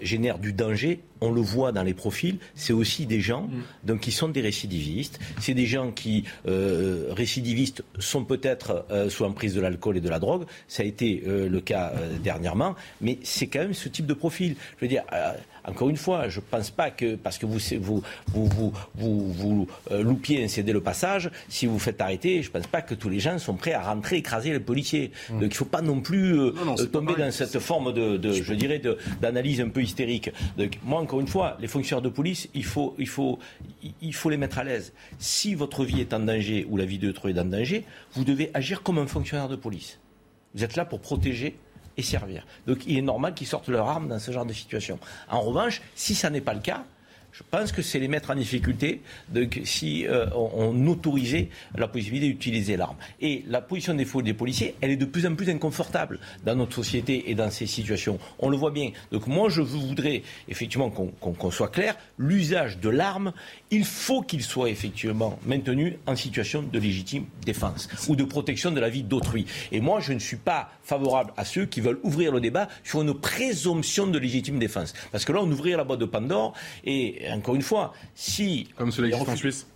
génèrent 0.00 0.40
du 0.40 0.52
danger, 0.52 0.98
on 1.20 1.30
le 1.30 1.40
voit 1.40 1.70
dans 1.70 1.84
les 1.84 1.94
profils, 1.94 2.38
c'est 2.56 2.72
aussi 2.72 3.06
des 3.06 3.20
gens 3.20 3.48
donc, 3.84 4.00
qui 4.00 4.10
sont 4.10 4.28
des 4.28 4.40
récidivistes, 4.40 5.18
c'est 5.40 5.54
des 5.54 5.64
gens 5.64 5.90
qui, 5.92 6.24
récidivistes, 6.44 7.82
sont 7.98 8.24
peut-être 8.24 8.84
sous 9.08 9.24
emprise 9.24 9.54
de 9.54 9.60
l'alcool 9.62 9.96
et 9.96 10.00
de 10.02 10.08
la 10.10 10.18
drogue, 10.18 10.44
ça 10.68 10.82
a 10.82 10.86
été 10.86 11.22
le 11.24 11.60
cas 11.60 11.94
dernièrement, 12.22 12.74
mais 13.00 13.18
c'est 13.22 13.46
quand 13.46 13.60
même 13.60 13.72
ce 13.74 13.88
type 13.88 14.04
de 14.06 14.12
profil. 14.12 14.56
Je 14.76 14.84
veux 14.84 14.88
dire, 14.88 15.04
encore 15.66 15.88
une 15.88 15.96
fois, 15.96 16.28
je 16.28 16.40
ne 16.40 16.44
pense 16.44 16.70
pas 16.70 16.90
que 16.90 17.16
parce 17.16 17.38
que 17.38 17.46
vous 17.46 17.58
vous 17.80 18.02
vous 18.28 18.48
vous, 18.48 18.72
vous, 18.94 19.32
vous, 19.32 19.68
euh, 19.90 20.02
loupiez 20.02 20.44
un 20.44 20.48
cédé 20.48 20.72
le 20.72 20.80
passage, 20.80 21.30
si 21.48 21.66
vous 21.66 21.78
faites 21.78 22.00
arrêter, 22.00 22.42
je 22.42 22.48
ne 22.48 22.52
pense 22.52 22.66
pas 22.66 22.82
que 22.82 22.94
tous 22.94 23.08
les 23.08 23.20
gens 23.20 23.38
sont 23.38 23.54
prêts 23.54 23.72
à 23.72 23.82
rentrer 23.82 24.16
écraser 24.16 24.52
les 24.52 24.60
policiers. 24.60 25.10
Donc 25.30 25.42
il 25.42 25.48
ne 25.48 25.54
faut 25.54 25.64
pas 25.64 25.82
non 25.82 26.00
plus 26.00 26.38
euh, 26.38 26.52
non, 26.64 26.76
euh, 26.78 26.86
tomber 26.86 27.14
dans 27.14 27.30
cette 27.30 27.58
forme 27.58 27.92
de, 27.92 28.16
de 28.16 28.32
je 28.32 28.54
dirais, 28.54 28.80
d'analyse 29.20 29.60
un 29.60 29.68
peu 29.68 29.82
hystérique. 29.82 30.30
Donc 30.56 30.78
moi, 30.84 31.00
encore 31.00 31.20
une 31.20 31.28
fois, 31.28 31.56
les 31.60 31.68
fonctionnaires 31.68 32.02
de 32.02 32.08
police, 32.08 32.48
il 32.54 32.64
faut, 32.64 32.94
il 32.98 33.08
faut, 33.08 33.38
il 34.00 34.14
faut 34.14 34.30
les 34.30 34.36
mettre 34.36 34.58
à 34.58 34.64
l'aise. 34.64 34.92
Si 35.18 35.54
votre 35.54 35.84
vie 35.84 36.00
est 36.00 36.14
en 36.14 36.20
danger 36.20 36.66
ou 36.68 36.76
la 36.76 36.84
vie 36.84 36.98
d'autrui 36.98 37.32
est 37.32 37.40
en 37.40 37.44
danger, 37.44 37.84
vous 38.12 38.24
devez 38.24 38.50
agir 38.54 38.82
comme 38.82 38.98
un 38.98 39.06
fonctionnaire 39.06 39.48
de 39.48 39.56
police. 39.56 39.98
Vous 40.54 40.64
êtes 40.64 40.76
là 40.76 40.84
pour 40.84 41.00
protéger 41.00 41.56
et 41.96 42.02
servir. 42.02 42.46
Donc 42.66 42.86
il 42.86 42.98
est 42.98 43.02
normal 43.02 43.34
qu'ils 43.34 43.46
sortent 43.46 43.68
leur 43.68 43.88
arme 43.88 44.08
dans 44.08 44.18
ce 44.18 44.30
genre 44.30 44.46
de 44.46 44.52
situation. 44.52 44.98
En 45.28 45.40
revanche, 45.40 45.82
si 45.94 46.14
ça 46.14 46.30
n'est 46.30 46.40
pas 46.40 46.54
le 46.54 46.60
cas, 46.60 46.84
je 47.36 47.42
pense 47.50 47.70
que 47.70 47.82
c'est 47.82 47.98
les 47.98 48.08
mettre 48.08 48.30
en 48.30 48.34
difficulté 48.34 49.02
si 49.64 50.06
euh, 50.06 50.26
on, 50.34 50.86
autorisait 50.86 51.50
la 51.76 51.86
possibilité 51.86 52.28
d'utiliser 52.28 52.78
l'arme. 52.78 52.96
Et 53.20 53.44
la 53.46 53.60
position 53.60 53.92
des, 53.92 54.06
des 54.22 54.32
policiers, 54.32 54.74
elle 54.80 54.92
est 54.92 54.96
de 54.96 55.04
plus 55.04 55.26
en 55.26 55.34
plus 55.34 55.50
inconfortable 55.50 56.18
dans 56.46 56.54
notre 56.54 56.74
société 56.74 57.30
et 57.30 57.34
dans 57.34 57.50
ces 57.50 57.66
situations. 57.66 58.18
On 58.38 58.48
le 58.48 58.56
voit 58.56 58.70
bien. 58.70 58.90
Donc 59.12 59.26
moi, 59.26 59.50
je 59.50 59.60
voudrais 59.60 60.22
effectivement 60.48 60.88
qu'on 60.88 61.50
soit 61.50 61.68
clair. 61.68 61.96
L'usage 62.16 62.78
de 62.78 62.88
l'arme, 62.88 63.32
il 63.70 63.84
faut 63.84 64.22
qu'il 64.22 64.42
soit 64.42 64.70
effectivement 64.70 65.38
maintenu 65.44 65.98
en 66.06 66.16
situation 66.16 66.62
de 66.62 66.78
légitime 66.78 67.26
défense 67.44 67.88
ou 68.08 68.16
de 68.16 68.24
protection 68.24 68.70
de 68.70 68.80
la 68.80 68.88
vie 68.88 69.02
d'autrui. 69.02 69.44
Et 69.72 69.80
moi, 69.80 70.00
je 70.00 70.14
ne 70.14 70.20
suis 70.20 70.38
pas 70.38 70.70
favorable 70.82 71.34
à 71.36 71.44
ceux 71.44 71.66
qui 71.66 71.82
veulent 71.82 72.00
ouvrir 72.02 72.32
le 72.32 72.40
débat 72.40 72.68
sur 72.82 73.02
une 73.02 73.12
présomption 73.12 74.06
de 74.06 74.18
légitime 74.18 74.58
défense. 74.58 74.94
Parce 75.12 75.26
que 75.26 75.32
là, 75.32 75.40
on 75.42 75.50
ouvrirait 75.50 75.76
la 75.76 75.84
boîte 75.84 76.00
de 76.00 76.06
Pandore. 76.06 76.54
Et 76.84 77.25
encore 77.30 77.54
une 77.54 77.62
fois, 77.62 77.92
si... 78.14 78.68
Comme 78.76 78.92
cela 78.92 79.08
existe 79.08 79.28
en 79.28 79.36
Suisse 79.36 79.66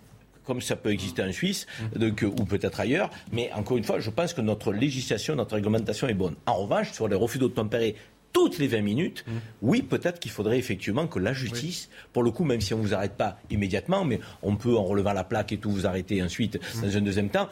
comme 0.46 0.60
ça 0.62 0.74
peut 0.74 0.90
exister 0.90 1.22
en 1.22 1.30
Suisse, 1.30 1.66
donc, 1.94 2.24
euh, 2.24 2.26
ou 2.26 2.44
peut-être 2.44 2.80
ailleurs. 2.80 3.10
Mais 3.30 3.52
encore 3.52 3.76
une 3.76 3.84
fois, 3.84 4.00
je 4.00 4.10
pense 4.10 4.32
que 4.32 4.40
notre 4.40 4.72
législation, 4.72 5.36
notre 5.36 5.54
réglementation 5.54 6.08
est 6.08 6.14
bonne. 6.14 6.34
En 6.46 6.54
revanche, 6.54 6.90
sur 6.90 7.06
les 7.06 7.14
refus 7.14 7.38
d'obtempérer 7.38 7.94
toutes 8.32 8.58
les 8.58 8.66
20 8.66 8.80
minutes, 8.80 9.24
oui, 9.62 9.82
peut-être 9.82 10.18
qu'il 10.18 10.30
faudrait 10.30 10.58
effectivement 10.58 11.06
que 11.06 11.18
la 11.18 11.32
justice, 11.32 11.88
pour 12.12 12.22
le 12.22 12.30
coup, 12.30 12.44
même 12.44 12.60
si 12.60 12.74
on 12.74 12.78
ne 12.78 12.82
vous 12.82 12.94
arrête 12.94 13.14
pas 13.16 13.38
immédiatement, 13.50 14.04
mais 14.04 14.20
on 14.42 14.56
peut, 14.56 14.76
en 14.76 14.84
relevant 14.84 15.12
la 15.12 15.24
plaque 15.24 15.52
et 15.52 15.58
tout, 15.58 15.70
vous 15.70 15.86
arrêter 15.86 16.22
ensuite 16.22 16.58
dans 16.82 16.96
un 16.96 17.00
deuxième 17.00 17.28
temps, 17.28 17.48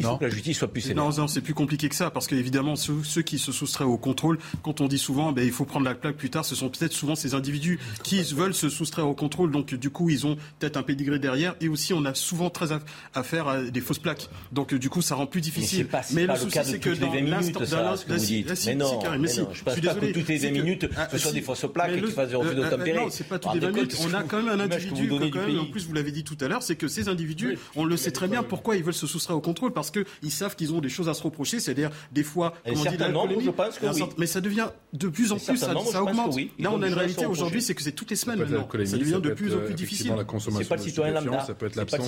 il 0.00 0.06
faut 0.06 0.16
que 0.16 0.24
la 0.24 0.30
justice 0.30 0.58
soit 0.58 0.68
plus 0.68 0.80
sévère. 0.80 1.04
Non, 1.04 1.10
non, 1.16 1.28
c'est 1.28 1.40
plus 1.40 1.54
compliqué 1.54 1.88
que 1.88 1.94
ça, 1.94 2.10
parce 2.10 2.26
qu'évidemment, 2.26 2.76
ceux, 2.76 3.02
ceux 3.04 3.22
qui 3.22 3.38
se 3.38 3.52
soustraient 3.52 3.84
au 3.84 3.96
contrôle, 3.98 4.38
quand 4.62 4.80
on 4.80 4.88
dit 4.88 4.98
souvent, 4.98 5.32
ben, 5.32 5.44
il 5.44 5.52
faut 5.52 5.64
prendre 5.64 5.84
la 5.86 5.94
plaque 5.94 6.16
plus 6.16 6.30
tard, 6.30 6.44
ce 6.44 6.54
sont 6.54 6.68
peut-être 6.68 6.92
souvent 6.92 7.14
ces 7.14 7.34
individus 7.34 7.78
qui 8.02 8.22
veulent 8.34 8.54
se 8.54 8.68
soustraire 8.68 9.06
au 9.08 9.14
contrôle, 9.14 9.50
donc 9.50 9.74
du 9.74 9.90
coup, 9.90 10.10
ils 10.10 10.26
ont 10.26 10.36
peut-être 10.58 10.76
un 10.76 10.82
pédigré 10.82 11.18
derrière, 11.18 11.54
et 11.60 11.68
aussi, 11.68 11.92
on 11.94 12.04
a 12.04 12.14
souvent 12.14 12.50
très 12.50 12.72
aff- 12.72 12.80
affaire 13.14 13.48
à 13.48 13.62
des 13.62 13.80
fausses 13.80 13.98
plaques. 13.98 14.28
Donc, 14.52 14.74
du 14.74 14.88
coup, 14.90 15.02
ça 15.02 15.14
rend 15.14 15.26
plus 15.26 15.40
difficile. 15.40 15.78
c'est 15.80 15.84
pas- 15.84 16.02
c'est 16.02 16.26
pas 16.26 16.34
le 16.34 16.40
souci, 16.40 16.58
c'est 16.64 16.78
que 16.78 16.90
dans 16.90 17.08
20 17.10 17.14
minutes, 17.16 17.30
l'instant, 17.30 17.64
ça, 17.66 17.82
dans 17.82 17.96
ce 17.96 18.04
que 18.04 18.10
l'in- 18.10 18.16
vous 18.16 18.22
ah, 18.22 18.26
si, 18.26 18.32
dites. 18.36 18.48
ah, 18.50 18.54
si, 18.56 18.68
Mais 18.68 18.74
non, 18.76 19.00
mais 19.02 19.18
non, 19.18 19.26
je 19.52 19.62
pense 19.62 19.74
suis 19.74 19.82
pas 19.82 19.94
que 19.94 20.12
toutes 20.12 20.28
les 20.28 20.38
C'est 20.38 20.50
20 20.50 20.52
minutes, 20.62 20.86
ah, 20.96 21.08
ce 21.12 21.18
soit 21.18 21.32
des 21.32 21.40
fausses 21.42 21.66
plaques 21.72 21.90
Mais 21.92 21.98
et 21.98 22.02
qu'ils 22.02 22.10
fassent 22.12 22.30
des 22.30 22.36
refus 22.36 22.48
euh, 22.50 22.52
euh, 22.58 22.70
d'obtempérer. 22.70 22.98
Non, 22.98 23.10
c'est 23.10 23.28
pas 23.28 23.38
toutes 23.38 23.52
Vous 23.52 23.54
les 23.54 23.60
vous 23.60 23.66
20 23.66 23.80
rendez 23.80 23.94
minutes. 23.94 24.06
On 24.10 24.14
a 24.14 24.22
quand 24.22 24.42
même 24.42 24.48
un 24.48 24.60
individu, 24.64 25.10
en 25.58 25.66
plus, 25.66 25.86
vous 25.86 25.92
l'avez 25.92 26.12
dit 26.12 26.24
tout 26.24 26.36
à 26.40 26.48
l'heure, 26.48 26.62
c'est 26.62 26.76
que 26.76 26.88
ces 26.88 27.08
individus, 27.08 27.58
on 27.76 27.84
le 27.84 27.96
sait 27.96 28.10
très 28.10 28.28
bien 28.28 28.42
pourquoi 28.42 28.76
ils 28.76 28.82
veulent 28.84 28.94
se 28.94 29.06
soustraire 29.06 29.36
au 29.36 29.40
contrôle, 29.40 29.72
parce 29.72 29.89
qu'ils 29.90 30.30
savent 30.30 30.56
qu'ils 30.56 30.72
ont 30.72 30.80
des 30.80 30.88
choses 30.88 31.08
à 31.08 31.14
se 31.14 31.22
reprocher, 31.22 31.60
c'est-à-dire 31.60 31.90
des 32.12 32.22
fois, 32.22 32.54
on 32.66 32.70
dit, 32.90 32.96
je 33.44 33.50
pense 33.50 33.78
que 33.78 33.86
oui. 33.94 34.02
Mais 34.18 34.26
ça 34.26 34.40
devient 34.40 34.68
de 34.92 35.08
plus 35.08 35.32
en 35.32 35.36
plus, 35.38 35.56
ça, 35.56 35.72
nombre, 35.72 35.94
augmente. 36.02 36.34
oui. 36.34 36.50
Là, 36.58 36.70
on 36.72 36.82
a 36.82 36.88
une 36.88 36.94
réalité 36.94 37.26
aujourd'hui, 37.26 37.62
c'est 37.62 37.74
que 37.74 37.82
c'est 37.82 37.92
toutes 37.92 38.10
les 38.10 38.16
semaines 38.16 38.38
maintenant. 38.40 38.68
Ça 38.86 38.96
devient 38.96 39.20
de 39.22 39.30
plus 39.30 39.54
en 39.54 39.58
euh, 39.58 39.64
plus 39.66 39.74
difficile. 39.74 40.12
C'est 40.50 40.68
pas 40.68 40.76
le 40.76 40.82
citoyen 40.82 41.12
lambda. 41.14 41.44
ça 41.44 41.54
peut 41.54 41.66
être 41.66 41.76
l'absence. 41.76 42.00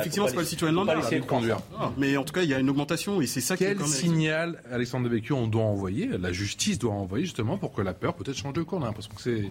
Effectivement, 0.00 0.28
c'est 0.28 0.34
pas 0.34 0.40
le 0.40 0.46
citoyen 0.46 0.74
lambda. 0.74 0.94
Mais- 1.98 2.16
en 2.16 2.24
tout 2.24 2.32
cas, 2.32 2.42
il 2.42 2.48
y 2.50 2.54
a 2.54 2.58
une 2.58 2.70
augmentation 2.70 3.20
et 3.20 3.26
c'est 3.26 3.40
ça 3.40 3.56
qui 3.56 3.64
est 3.64 3.74
Quel 3.74 3.86
signal, 3.86 4.62
Alexandre 4.70 5.08
Devecchio, 5.08 5.36
on 5.36 5.46
doit 5.46 5.62
envoyer, 5.64 6.06
la 6.18 6.32
justice 6.32 6.78
doit 6.78 6.92
envoyer 6.92 7.24
justement 7.24 7.58
pour 7.58 7.72
que 7.72 7.82
la 7.82 7.94
peur 7.94 8.14
peut-être 8.14 8.36
change 8.36 8.52
de 8.52 8.62
camp 8.62 8.78
On 8.78 8.82
a 8.82 8.86
l'impression 8.86 9.12
que 9.14 9.22
c'est 9.22 9.50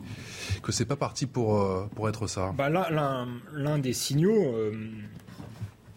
que 0.62 0.72
c'est 0.72 0.86
pas 0.86 0.96
parti 0.96 1.26
pour 1.26 1.60
euh, 1.62 1.86
pour 1.96 2.08
être 2.10 2.28
ça. 2.28 2.54
Bah, 2.58 2.70
l'un- 2.70 2.90
l'un 2.90 3.28
l'un 3.54 3.78
des 3.80 3.94
signaux, 3.94 4.32
euh, 4.54 4.74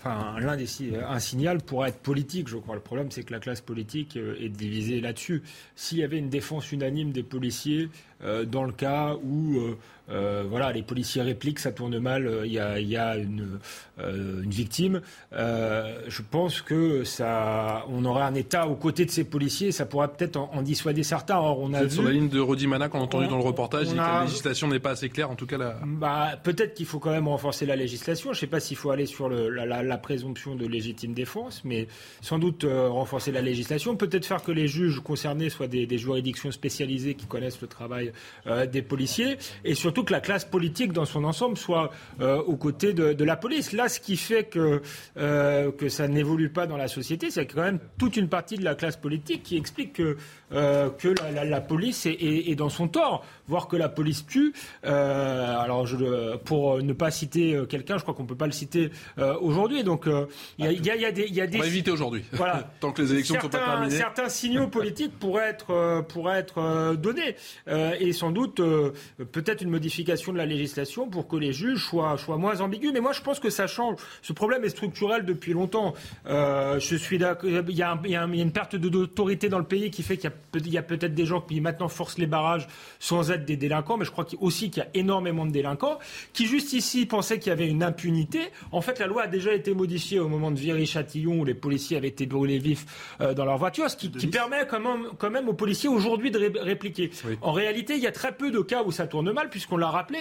enfin 0.04 0.36
si- 0.66 0.92
un 1.08 1.18
signal 1.18 1.58
pourrait 1.58 1.88
être 1.90 1.98
politique, 1.98 2.48
je 2.48 2.56
crois. 2.56 2.74
Le 2.74 2.80
problème, 2.80 3.10
c'est 3.10 3.22
que 3.22 3.32
la 3.32 3.40
classe 3.40 3.60
politique 3.60 4.16
euh, 4.16 4.36
est 4.40 4.48
divisée 4.48 5.00
là-dessus. 5.00 5.42
S'il 5.76 5.98
y 5.98 6.02
avait 6.04 6.18
une 6.18 6.28
défense 6.28 6.72
unanime 6.72 7.12
des 7.12 7.22
policiers 7.22 7.88
euh, 8.22 8.44
dans 8.44 8.64
le 8.64 8.72
cas 8.72 9.14
où 9.22 9.58
euh, 9.58 9.78
euh, 10.10 10.44
voilà, 10.48 10.72
les 10.72 10.82
policiers 10.82 11.22
répliquent, 11.22 11.58
ça 11.58 11.72
tourne 11.72 11.98
mal, 11.98 12.26
euh, 12.26 12.46
il 12.46 12.52
y 12.52 12.58
a, 12.96 13.16
une, 13.16 13.58
euh, 13.93 13.93
une 13.98 14.50
victime. 14.50 15.00
euh, 15.32 16.00
je 16.08 16.22
pense 16.28 16.60
que 16.60 17.04
ça, 17.04 17.84
on 17.88 18.04
aurait 18.04 18.22
un 18.24 18.34
État 18.34 18.66
aux 18.66 18.74
côtés 18.74 19.04
de 19.04 19.10
ces 19.10 19.24
policiers, 19.24 19.72
ça 19.72 19.86
pourrait 19.86 20.08
peut-être 20.08 20.36
en, 20.36 20.50
en 20.52 20.62
dissuader 20.62 21.02
certains. 21.02 21.36
Or, 21.38 21.60
on 21.60 21.72
a 21.74 21.84
vu, 21.84 21.90
sur 21.90 22.02
la 22.02 22.10
ligne 22.10 22.28
de 22.28 22.40
Rodi 22.40 22.66
Mana 22.66 22.88
qu'on 22.88 22.98
a 22.98 23.02
entendu 23.02 23.26
On- 23.26 23.30
dans 23.30 23.36
le 23.38 23.44
reportage, 23.44 23.86
on 23.88 23.90
dit 23.92 23.96
que 23.96 24.00
a- 24.00 24.18
la 24.20 24.24
législation 24.24 24.68
n'est 24.68 24.80
pas 24.80 24.90
assez 24.90 25.08
claire, 25.08 25.30
en 25.30 25.36
tout 25.36 25.46
cas 25.46 25.58
la... 25.58 25.76
bah, 25.86 26.30
peut-être 26.42 26.74
qu'il 26.74 26.86
faut 26.86 26.98
quand 26.98 27.10
même 27.12 27.28
renforcer 27.28 27.66
la 27.66 27.76
législation. 27.76 28.32
Je 28.32 28.36
ne 28.38 28.40
sais 28.40 28.46
pas 28.46 28.60
s'il 28.60 28.76
faut 28.76 28.90
aller 28.90 29.06
sur 29.06 29.28
le- 29.28 29.48
la, 29.48 29.64
la- 29.66 29.82
la 29.82 29.98
présomption 29.98 30.54
de 30.56 30.66
légitime 30.66 31.14
défense, 31.14 31.62
mais 31.64 31.86
sans 32.20 32.38
doute 32.38 32.64
euh, 32.64 32.88
renforcer 32.88 33.30
la 33.32 33.42
législation. 33.42 33.96
Peut-être 33.96 34.26
faire 34.26 34.42
que 34.42 34.52
les 34.52 34.66
juges 34.68 35.00
concernés 35.00 35.50
soient 35.50 35.68
des, 35.68 35.86
des 35.86 35.98
juridictions 35.98 36.50
spécialisées 36.50 37.14
qui 37.14 37.26
connaissent 37.26 37.60
le 37.60 37.68
travail 37.68 38.12
euh, 38.46 38.66
des 38.66 38.82
policiers, 38.82 39.36
et 39.64 39.74
surtout 39.74 40.04
que 40.04 40.12
la 40.12 40.20
classe 40.20 40.44
politique 40.44 40.92
dans 40.92 41.04
son 41.04 41.24
ensemble 41.24 41.56
soit 41.56 41.90
euh, 42.20 42.38
aux 42.42 42.56
côtés 42.56 42.92
de, 42.92 43.12
de 43.12 43.24
la 43.24 43.36
police. 43.36 43.72
Là, 43.72 43.83
ce 43.88 44.00
qui 44.00 44.16
fait 44.16 44.44
que 44.44 44.82
euh, 45.16 45.72
que 45.72 45.88
ça 45.88 46.08
n'évolue 46.08 46.50
pas 46.50 46.66
dans 46.66 46.76
la 46.76 46.88
société, 46.88 47.30
c'est 47.30 47.46
quand 47.46 47.62
même 47.62 47.78
toute 47.98 48.16
une 48.16 48.28
partie 48.28 48.56
de 48.56 48.64
la 48.64 48.74
classe 48.74 48.96
politique 48.96 49.42
qui 49.42 49.56
explique 49.56 49.94
que 49.94 50.16
euh, 50.52 50.90
la, 51.32 51.60
police 51.60 52.06
est 52.06 52.54
dans 52.56 52.68
son 52.68 52.88
tort, 52.88 53.24
voire 53.48 53.68
que 53.68 53.76
la 53.76 53.88
police 53.88 54.26
tue. 54.26 54.52
Euh, 54.84 55.58
alors, 55.58 55.86
je, 55.86 56.36
pour 56.38 56.82
ne 56.82 56.92
pas 56.92 57.10
citer 57.10 57.54
euh, 57.54 57.66
quelqu'un, 57.66 57.98
je 57.98 58.02
crois 58.02 58.14
qu'on 58.14 58.24
peut 58.26 58.34
pas 58.36 58.46
le 58.46 58.52
citer 58.52 58.90
euh, 59.18 59.36
aujourd'hui. 59.40 59.84
Donc, 59.84 60.06
euh, 60.06 60.26
il 60.58 60.64
y, 60.64 60.68
a- 60.68 60.72
il 60.72 61.02
il 61.08 61.12
des, 61.12 61.26
il 61.28 61.34
y 61.34 61.40
a 61.40 61.46
des 61.46 61.58
On 61.58 61.60
va 61.60 61.66
éviter 61.66 61.90
aujourd'hui. 61.90 62.24
Voilà. 62.32 62.70
Tant 62.80 62.92
que 62.92 63.02
les 63.02 63.12
élections 63.12 63.36
ne 63.36 63.40
sont 63.40 63.48
pas 63.48 63.58
terminées. 63.58 63.96
certains 63.96 64.28
signaux 64.28 64.68
politiques 64.68 65.18
pourraient 65.18 65.48
être, 65.50 65.70
euh, 65.70 66.02
pourraient 66.02 66.38
être 66.38 66.58
euh, 66.58 66.94
donnés. 66.94 67.36
Euh, 67.68 67.94
et 68.00 68.12
sans 68.12 68.30
doute, 68.30 68.60
euh, 68.60 68.92
peut-être 69.32 69.62
une 69.62 69.70
modification 69.70 70.32
de 70.32 70.38
la 70.38 70.46
législation 70.46 71.08
pour 71.08 71.28
que 71.28 71.36
les 71.36 71.52
juges 71.52 71.84
soient, 71.84 72.16
soient 72.18 72.36
moins 72.38 72.60
ambigus. 72.60 72.90
Mais 72.92 73.00
moi, 73.00 73.12
je 73.12 73.20
pense 73.20 73.40
que 73.40 73.50
ça 73.50 73.66
change. 73.66 73.96
Ce 74.22 74.32
problème 74.32 74.64
est 74.64 74.68
structurel 74.70 75.24
depuis 75.24 75.52
longtemps. 75.52 75.94
Euh, 76.26 76.78
je 76.80 76.96
suis 76.96 77.16
Il 77.16 77.76
y, 77.76 77.82
a 77.82 78.24
une 78.24 78.52
perte 78.52 78.76
d'autorité 78.76 79.48
dans 79.48 79.58
le 79.58 79.64
pays 79.64 79.90
qui 79.90 80.02
fait 80.02 80.16
qu'il 80.16 80.30
y 80.68 80.78
a, 80.78 80.82
peut-être 80.82 81.14
des 81.14 81.26
gens 81.26 81.40
qui 81.40 81.60
maintenant 81.60 81.88
forcent 81.88 82.18
les 82.18 82.26
barrages 82.26 82.66
sans 82.98 83.30
des 83.36 83.56
délinquants. 83.56 83.96
Mais 83.96 84.04
je 84.04 84.10
crois 84.10 84.26
aussi 84.40 84.70
qu'il 84.70 84.82
y 84.82 84.86
a 84.86 84.88
énormément 84.94 85.46
de 85.46 85.50
délinquants 85.50 85.98
qui, 86.32 86.46
juste 86.46 86.72
ici, 86.72 87.06
pensaient 87.06 87.38
qu'il 87.38 87.50
y 87.50 87.52
avait 87.52 87.68
une 87.68 87.82
impunité. 87.82 88.40
En 88.72 88.80
fait, 88.80 88.98
la 88.98 89.06
loi 89.06 89.22
a 89.22 89.26
déjà 89.26 89.52
été 89.54 89.74
modifiée 89.74 90.18
au 90.18 90.28
moment 90.28 90.50
de 90.50 90.58
Viry-Châtillon 90.58 91.40
où 91.40 91.44
les 91.44 91.54
policiers 91.54 91.96
avaient 91.96 92.08
été 92.08 92.26
brûlés 92.26 92.58
vifs 92.58 92.86
euh, 93.20 93.34
dans 93.34 93.44
leur 93.44 93.58
voiture, 93.58 93.90
ce 93.90 93.96
qui, 93.96 94.08
permet 94.08 94.66
quand 94.68 94.80
même, 94.80 95.08
quand 95.18 95.30
même, 95.30 95.48
aux 95.48 95.54
policiers 95.54 95.88
aujourd'hui 95.88 96.30
de 96.30 96.58
répliquer. 96.60 97.10
En 97.40 97.52
réalité, 97.52 97.94
il 97.94 98.02
y 98.02 98.06
a 98.06 98.12
très 98.12 98.32
peu 98.32 98.50
de 98.50 98.60
cas 98.60 98.82
où 98.82 98.92
ça 98.92 99.06
tourne 99.06 99.32
mal, 99.32 99.50
puisqu'on 99.50 99.76
l'a 99.76 99.90
rappelé 99.90 100.18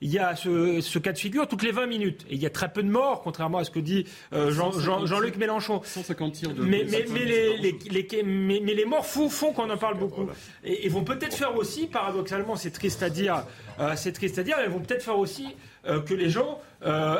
il 0.00 0.10
y 0.10 0.18
a 0.18 0.36
ce, 0.36 0.98
cas 0.98 1.12
de 1.12 1.18
figure 1.18 1.48
toutes 1.48 1.62
les 1.62 1.72
20 1.72 1.86
minutes. 1.86 2.26
Et 2.28 2.34
il 2.34 2.42
y 2.42 2.46
a 2.46 2.50
très 2.50 2.72
peu 2.72 2.82
de 2.82 2.88
morts, 2.88 3.22
contrairement 3.22 3.58
à 3.58 3.64
ce 3.64 3.70
que 3.70 3.78
dit 3.78 4.06
euh, 4.32 4.50
Jean-Luc 4.50 5.36
Mélenchon. 5.36 5.80
150 5.84 6.32
tirs 6.32 6.54
de 6.54 6.62
mais, 6.62 6.84
mais, 6.88 7.04
mais, 7.10 7.24
les, 7.24 8.22
mais, 8.24 8.74
les, 8.74 8.84
morts 8.84 9.06
font, 9.06 9.28
font 9.28 9.52
qu'on 9.52 9.70
en 9.70 9.76
parle 9.76 9.98
beaucoup. 9.98 10.28
Et, 10.64 10.88
vont 10.88 11.04
peut-être 11.04 11.34
faire 11.34 11.56
aussi, 11.56 11.86
paradoxalement, 11.86 12.56
c'est 12.56 12.70
triste 12.70 13.02
à 13.02 13.10
dire, 13.10 13.44
euh, 13.80 13.94
c'est 13.96 14.12
triste 14.12 14.38
à 14.38 14.42
dire, 14.42 14.56
mais 14.58 14.68
vont 14.68 14.80
peut-être 14.80 15.02
faire 15.02 15.18
aussi 15.18 15.46
euh, 15.86 16.00
que 16.00 16.14
les 16.14 16.30
gens 16.30 16.60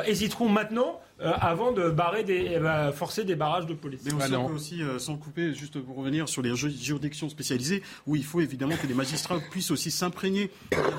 hésiteront 0.05 0.49
maintenant 0.49 1.01
euh, 1.19 1.33
avant 1.39 1.71
de 1.71 1.89
barrer 1.89 2.23
des, 2.23 2.51
eh 2.55 2.59
ben, 2.59 2.91
forcer 2.91 3.23
des 3.23 3.35
barrages 3.35 3.65
de 3.65 3.73
police. 3.73 4.01
Mais 4.05 4.13
aussi, 4.13 4.35
on 4.35 4.47
peut 4.47 4.53
aussi, 4.53 4.83
euh, 4.83 4.99
sans 4.99 5.17
couper, 5.17 5.53
juste 5.53 5.79
pour 5.79 5.97
revenir 5.97 6.29
sur 6.29 6.43
les 6.43 6.55
juridictions 6.55 7.27
spécialisées, 7.29 7.81
où 8.05 8.15
il 8.15 8.23
faut 8.23 8.39
évidemment 8.39 8.75
que 8.75 8.85
les 8.85 8.93
magistrats 8.93 9.39
puissent 9.51 9.71
aussi 9.71 9.89
s'imprégner 9.89 10.51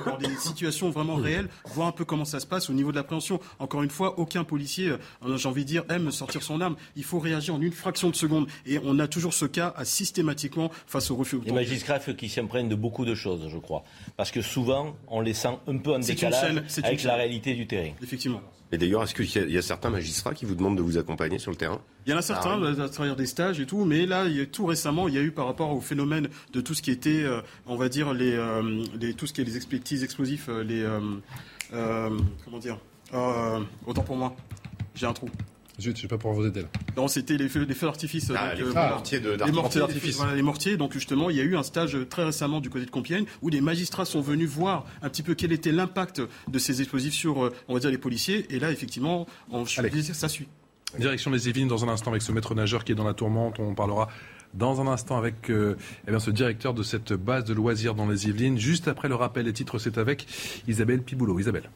dans 0.04 0.16
des 0.18 0.34
situations 0.36 0.90
vraiment 0.90 1.14
réelles, 1.14 1.48
voir 1.66 1.88
un 1.88 1.92
peu 1.92 2.04
comment 2.04 2.24
ça 2.24 2.40
se 2.40 2.46
passe 2.46 2.68
au 2.68 2.72
niveau 2.72 2.90
de 2.90 2.96
l'appréhension. 2.96 3.38
Encore 3.60 3.82
une 3.82 3.90
fois, 3.90 4.18
aucun 4.18 4.42
policier, 4.42 4.90
euh, 4.90 5.36
j'ai 5.36 5.48
envie 5.48 5.64
de 5.64 5.68
dire, 5.68 5.84
aime 5.88 6.10
sortir 6.10 6.42
son 6.42 6.60
arme. 6.60 6.76
Il 6.96 7.04
faut 7.04 7.20
réagir 7.20 7.54
en 7.54 7.60
une 7.60 7.72
fraction 7.72 8.10
de 8.10 8.16
seconde. 8.16 8.48
Et 8.66 8.80
on 8.84 8.98
a 8.98 9.06
toujours 9.06 9.34
ce 9.34 9.44
cas 9.44 9.72
à 9.76 9.84
systématiquement 9.84 10.70
face 10.86 11.10
au 11.10 11.16
refus. 11.16 11.38
Les 11.44 11.52
magistrats 11.52 11.98
qui 12.00 12.28
s'imprègnent 12.28 12.68
de 12.68 12.74
beaucoup 12.74 13.04
de 13.04 13.14
choses, 13.14 13.48
je 13.48 13.58
crois. 13.58 13.84
Parce 14.16 14.30
que 14.30 14.42
souvent, 14.42 14.96
on 15.06 15.20
les 15.20 15.34
sent 15.34 15.58
un 15.66 15.76
peu 15.78 15.94
en 15.94 16.00
décalage 16.00 16.62
avec 16.82 17.02
la 17.04 17.14
réalité 17.14 17.54
du 17.54 17.66
terrain. 17.66 17.92
Effectivement. 18.02 18.40
Et 18.70 18.76
d'ailleurs, 18.76 19.02
est-ce 19.02 19.14
qu'il 19.14 19.50
y, 19.50 19.58
a 19.58 19.62
certains 19.62 19.88
magistrats 19.88 20.34
qui 20.34 20.44
vous 20.44 20.54
demandent 20.54 20.76
de 20.76 20.82
vous 20.82 20.98
accompagner 20.98 21.38
sur 21.38 21.50
le 21.50 21.56
terrain? 21.56 21.80
Il 22.06 22.10
y 22.10 22.14
en 22.14 22.18
a 22.18 22.22
certains 22.22 22.60
ah 22.62 22.82
à 22.82 22.88
travers 22.88 23.16
des 23.16 23.26
stages 23.26 23.60
et 23.60 23.66
tout, 23.66 23.84
mais 23.86 24.04
là, 24.04 24.26
il 24.26 24.36
y 24.36 24.40
a, 24.42 24.46
tout 24.46 24.66
récemment, 24.66 25.08
il 25.08 25.14
y 25.14 25.18
a 25.18 25.22
eu 25.22 25.30
par 25.30 25.46
rapport 25.46 25.70
au 25.70 25.80
phénomène 25.80 26.28
de 26.52 26.60
tout 26.60 26.74
ce 26.74 26.82
qui 26.82 26.90
était, 26.90 27.22
euh, 27.22 27.40
on 27.66 27.76
va 27.76 27.88
dire, 27.88 28.12
les, 28.12 28.32
euh, 28.32 28.84
les, 29.00 29.14
tout 29.14 29.26
ce 29.26 29.32
qui 29.32 29.40
est 29.40 29.44
les 29.44 29.56
explosifs, 29.56 30.02
explosifs, 30.02 30.48
euh, 30.50 30.62
les, 30.62 30.84
comment 32.44 32.58
dire, 32.58 32.78
autant 33.86 34.02
pour 34.02 34.16
moi, 34.16 34.36
j'ai 34.94 35.06
un 35.06 35.14
trou. 35.14 35.30
Zut, 35.80 35.96
je 35.96 35.98
ne 35.98 36.02
sais 36.02 36.08
pas 36.08 36.18
pouvoir 36.18 36.34
vous 36.34 36.46
aider 36.46 36.62
là. 36.62 36.68
Non, 36.96 37.06
c'était 37.06 37.36
les 37.36 37.48
feux, 37.48 37.64
d'artifice. 37.64 38.32
Ah, 38.34 38.54
les, 38.54 38.64
mortiers 38.64 39.20
les 39.20 39.52
mortiers 39.52 39.80
d'artifice. 39.80 40.16
Voilà, 40.16 40.34
les 40.34 40.42
mortiers. 40.42 40.76
Donc 40.76 40.92
justement, 40.92 41.30
il 41.30 41.36
y 41.36 41.40
a 41.40 41.44
eu 41.44 41.56
un 41.56 41.62
stage 41.62 41.96
très 42.10 42.24
récemment 42.24 42.60
du 42.60 42.68
côté 42.68 42.84
de 42.84 42.90
Compiègne 42.90 43.26
où 43.42 43.50
des 43.50 43.60
magistrats 43.60 44.04
sont 44.04 44.20
venus 44.20 44.48
voir 44.48 44.86
un 45.02 45.08
petit 45.08 45.22
peu 45.22 45.34
quel 45.34 45.52
était 45.52 45.70
l'impact 45.70 46.20
de 46.48 46.58
ces 46.58 46.80
explosifs 46.80 47.14
sur, 47.14 47.44
euh, 47.44 47.54
on 47.68 47.74
va 47.74 47.80
dire, 47.80 47.90
les 47.90 47.98
policiers. 47.98 48.46
Et 48.50 48.58
là, 48.58 48.72
effectivement, 48.72 49.26
on, 49.50 49.64
ça 49.66 50.28
suit. 50.28 50.48
Direction 50.98 51.30
des 51.30 51.48
Yvelines 51.48 51.68
dans 51.68 51.84
un 51.84 51.88
instant 51.88 52.10
avec 52.10 52.22
ce 52.22 52.32
maître 52.32 52.54
nageur 52.54 52.82
qui 52.82 52.92
est 52.92 52.94
dans 52.94 53.04
la 53.04 53.14
tourmente. 53.14 53.60
On 53.60 53.74
parlera 53.74 54.08
dans 54.54 54.80
un 54.80 54.86
instant 54.86 55.16
avec 55.16 55.50
euh, 55.50 55.76
eh 56.06 56.10
bien, 56.10 56.18
ce 56.18 56.30
directeur 56.30 56.74
de 56.74 56.82
cette 56.82 57.12
base 57.12 57.44
de 57.44 57.54
loisirs 57.54 57.94
dans 57.94 58.08
les 58.08 58.26
Yvelines. 58.26 58.58
Juste 58.58 58.88
après 58.88 59.08
le 59.08 59.14
rappel 59.14 59.44
des 59.44 59.52
titres, 59.52 59.78
c'est 59.78 59.98
avec 59.98 60.26
Isabelle 60.66 61.02
Piboulot. 61.02 61.38
Isabelle. 61.38 61.70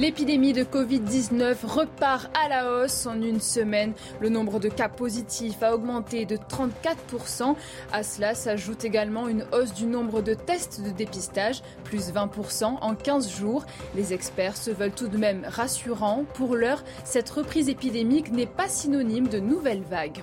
L'épidémie 0.00 0.54
de 0.54 0.64
Covid-19 0.64 1.66
repart 1.66 2.30
à 2.34 2.48
la 2.48 2.72
hausse 2.72 3.04
en 3.04 3.20
une 3.20 3.38
semaine. 3.38 3.92
Le 4.18 4.30
nombre 4.30 4.58
de 4.58 4.70
cas 4.70 4.88
positifs 4.88 5.62
a 5.62 5.74
augmenté 5.74 6.24
de 6.24 6.38
34%. 6.38 7.54
À 7.92 8.02
cela 8.02 8.34
s'ajoute 8.34 8.86
également 8.86 9.28
une 9.28 9.44
hausse 9.52 9.74
du 9.74 9.84
nombre 9.84 10.22
de 10.22 10.32
tests 10.32 10.80
de 10.80 10.88
dépistage, 10.88 11.60
plus 11.84 12.14
20% 12.14 12.78
en 12.80 12.94
15 12.94 13.30
jours. 13.30 13.66
Les 13.94 14.14
experts 14.14 14.56
se 14.56 14.70
veulent 14.70 14.90
tout 14.90 15.08
de 15.08 15.18
même 15.18 15.44
rassurants. 15.46 16.24
Pour 16.32 16.56
l'heure, 16.56 16.82
cette 17.04 17.28
reprise 17.28 17.68
épidémique 17.68 18.32
n'est 18.32 18.46
pas 18.46 18.68
synonyme 18.68 19.28
de 19.28 19.38
nouvelles 19.38 19.82
vagues. 19.82 20.22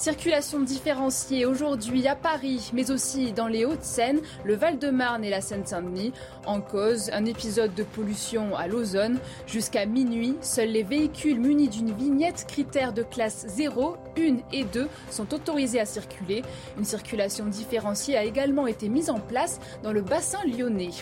Circulation 0.00 0.60
différenciée 0.60 1.44
aujourd'hui 1.44 2.08
à 2.08 2.16
Paris, 2.16 2.70
mais 2.72 2.90
aussi 2.90 3.32
dans 3.34 3.48
les 3.48 3.66
Hauts-de-Seine, 3.66 4.20
le 4.44 4.54
Val-de-Marne 4.54 5.26
et 5.26 5.28
la 5.28 5.42
Seine-Saint-Denis. 5.42 6.14
En 6.46 6.62
cause, 6.62 7.10
un 7.12 7.26
épisode 7.26 7.74
de 7.74 7.82
pollution 7.82 8.56
à 8.56 8.66
l'ozone. 8.66 9.18
Jusqu'à 9.46 9.84
minuit, 9.84 10.36
seuls 10.40 10.70
les 10.70 10.84
véhicules 10.84 11.38
munis 11.38 11.68
d'une 11.68 11.92
vignette 11.94 12.46
critère 12.48 12.94
de 12.94 13.02
classe 13.02 13.44
0, 13.48 13.98
1 14.16 14.38
et 14.54 14.64
2 14.64 14.88
sont 15.10 15.34
autorisés 15.34 15.80
à 15.80 15.84
circuler. 15.84 16.44
Une 16.78 16.86
circulation 16.86 17.44
différenciée 17.44 18.16
a 18.16 18.24
également 18.24 18.66
été 18.66 18.88
mise 18.88 19.10
en 19.10 19.20
place 19.20 19.60
dans 19.82 19.92
le 19.92 20.00
bassin 20.00 20.40
lyonnais. 20.46 20.92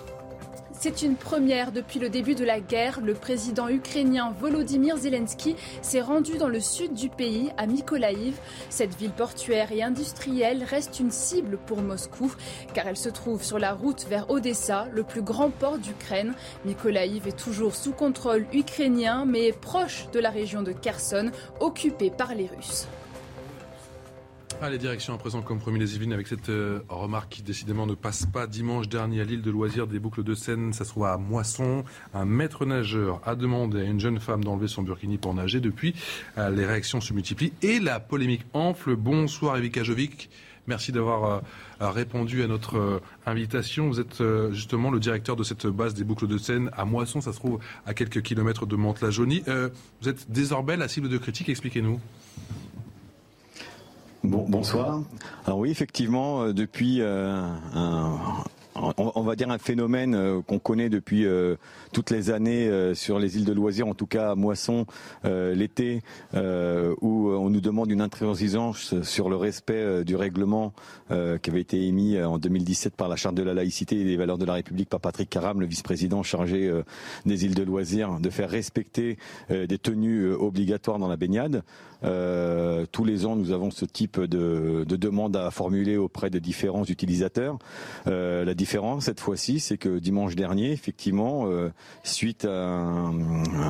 C'est 0.81 1.03
une 1.03 1.17
première 1.17 1.73
depuis 1.73 1.99
le 1.99 2.09
début 2.09 2.37
de 2.37 2.45
la 2.45 2.61
guerre. 2.61 3.01
Le 3.01 3.15
président 3.15 3.69
ukrainien 3.69 4.33
Volodymyr 4.39 4.97
Zelensky 4.97 5.57
s'est 5.83 6.01
rendu 6.01 6.39
dans 6.39 6.47
le 6.47 6.61
sud 6.61 6.95
du 6.95 7.09
pays, 7.09 7.51
à 7.57 7.67
Mykolaïv. 7.67 8.39
Cette 8.71 8.95
ville 8.95 9.11
portuaire 9.11 9.73
et 9.73 9.83
industrielle 9.83 10.63
reste 10.63 11.01
une 11.01 11.11
cible 11.11 11.59
pour 11.67 11.83
Moscou, 11.83 12.33
car 12.75 12.87
elle 12.87 12.97
se 12.97 13.09
trouve 13.09 13.43
sur 13.43 13.59
la 13.59 13.73
route 13.73 14.07
vers 14.09 14.31
Odessa, 14.31 14.87
le 14.93 15.03
plus 15.03 15.23
grand 15.23 15.51
port 15.51 15.79
d'Ukraine. 15.79 16.35
Mykolaïv 16.65 17.27
est 17.27 17.37
toujours 17.37 17.75
sous 17.75 17.93
contrôle 17.93 18.47
ukrainien, 18.53 19.25
mais 19.25 19.51
proche 19.51 20.07
de 20.13 20.21
la 20.21 20.31
région 20.31 20.63
de 20.63 20.71
Kherson, 20.71 21.33
occupée 21.59 22.11
par 22.11 22.37
les 22.37 22.47
Russes. 22.47 22.87
Allez, 24.61 24.79
direction 24.79 25.15
à 25.15 25.19
présent, 25.19 25.41
comme 25.41 25.61
promis 25.61 25.79
les 25.79 25.95
Yvelines, 25.95 26.13
avec 26.13 26.27
cette 26.27 26.49
euh, 26.49 26.81
remarque 26.89 27.29
qui 27.29 27.43
décidément 27.43 27.87
ne 27.87 27.95
passe 27.95 28.27
pas. 28.27 28.49
Dimanche 28.49 28.89
dernier 28.89 29.21
à 29.21 29.25
l'île 29.25 29.41
de 29.41 29.53
loisirs 29.53 29.87
des 29.87 30.01
boucles 30.01 30.25
de 30.25 30.35
Seine, 30.35 30.73
ça 30.73 30.85
se 30.85 30.91
trouve 30.91 31.05
à 31.05 31.17
Moisson. 31.17 31.85
Un 32.13 32.25
maître 32.25 32.67
nageur 32.67 33.21
a 33.25 33.37
demandé 33.37 33.81
à 33.81 33.85
une 33.85 34.01
jeune 34.01 34.19
femme 34.19 34.43
d'enlever 34.43 34.67
son 34.67 34.83
burkini 34.83 35.17
pour 35.17 35.33
nager. 35.33 35.61
Depuis, 35.61 35.95
euh, 36.39 36.51
les 36.51 36.67
réactions 36.67 37.01
se 37.01 37.13
multiplient 37.13 37.53
et 37.63 37.79
la 37.79 38.01
polémique 38.01 38.47
enfle. 38.53 38.97
Bonsoir 38.97 39.57
Evika 39.57 39.85
Jovic. 39.85 40.29
Merci 40.67 40.91
d'avoir 40.91 41.25
euh, 41.81 41.91
répondu 41.91 42.43
à 42.43 42.49
notre 42.49 43.01
invitation. 43.27 43.87
Vous 43.87 44.01
êtes 44.01 44.21
justement 44.51 44.91
le 44.91 44.99
directeur 44.99 45.37
de 45.37 45.45
cette 45.45 45.69
base 45.69 45.95
des 45.95 46.03
boucles 46.03 46.27
de 46.27 46.37
Seine 46.37 46.69
à 46.77 46.85
Moisson. 46.85 47.21
Ça 47.21 47.33
se 47.33 47.39
trouve 47.39 47.61
à 47.87 47.95
quelques 47.95 48.23
kilomètres 48.23 48.67
de 48.67 48.75
Mantes-la-Jaunie. 48.75 49.45
vous 50.03 50.09
êtes 50.09 50.29
désormais 50.33 50.77
la 50.77 50.89
cible 50.89 51.09
de 51.09 51.17
critique. 51.17 51.49
Expliquez-nous 51.49 52.01
bonsoir. 54.25 55.03
Alors 55.47 55.59
oui, 55.59 55.71
effectivement, 55.71 56.43
euh, 56.43 56.53
depuis 56.53 57.01
euh, 57.01 57.41
un, 57.75 58.45
on, 58.97 59.23
va 59.23 59.35
dire 59.35 59.51
un 59.51 59.59
phénomène 59.59 60.15
euh, 60.15 60.41
qu'on 60.43 60.59
connaît 60.59 60.89
depuis 60.89 61.27
toutes 61.93 62.11
les 62.11 62.31
années 62.31 62.95
sur 62.95 63.19
les 63.19 63.37
îles 63.37 63.45
de 63.45 63.53
loisirs, 63.53 63.89
en 63.89 63.95
tout 63.95 64.07
cas 64.07 64.31
à 64.31 64.35
Moisson 64.35 64.87
l'été, 65.25 66.03
où 66.35 67.31
on 67.31 67.51
nous 67.51 67.61
demande 67.61 67.91
une 67.91 68.01
intransigeance 68.01 69.01
sur 69.03 69.29
le 69.29 69.37
respect 69.37 70.05
du 70.05 70.17
règlement 70.17 70.73
qui 71.09 71.51
avait 71.51 71.61
été 71.61 71.87
émis 71.87 72.21
en 72.23 72.39
2017 72.39 72.95
par 72.95 73.09
la 73.09 73.17
Charte 73.17 73.35
de 73.35 73.43
la 73.43 73.55
laïcité 73.55 74.01
et 74.01 74.05
des 74.05 74.17
valeurs 74.17 74.39
de 74.39 74.45
la 74.45 74.55
République 74.55 74.89
par 74.89 75.01
Patrick 75.01 75.31
Caram, 75.31 75.61
le 75.61 75.67
vice-président 75.67 76.23
chargé 76.23 76.71
des 77.27 77.45
îles 77.45 77.55
de 77.55 77.63
loisirs, 77.63 78.21
de 78.21 78.31
faire 78.31 78.51
respecter 78.51 79.19
des 79.51 79.79
tenues 79.79 80.31
obligatoires 80.33 80.99
dans 80.99 81.09
la 81.09 81.17
baignade. 81.17 81.63
Euh, 82.05 82.87
tous 82.91 83.05
les 83.05 83.27
ans, 83.27 83.37
nous 83.37 83.51
avons 83.51 83.71
ce 83.71 83.85
type 83.85 84.21
de, 84.21 84.85
de 84.87 84.97
demande 84.97 85.37
à 85.37 85.51
formuler 85.51 85.97
auprès 85.97 86.31
des 86.31 86.41
différents 86.41 86.85
utilisateurs. 86.85 87.59
Euh, 88.07 88.45
la 88.45 88.55
différence 88.55 89.05
cette 89.05 89.21
fois-ci, 89.21 89.61
c'est 89.61 89.79
que 89.79 89.99
dimanche 89.99 90.37
dernier, 90.37 90.73
effectivement, 90.73 91.47
euh, 91.47 91.71
suite 92.03 92.45
à, 92.45 93.11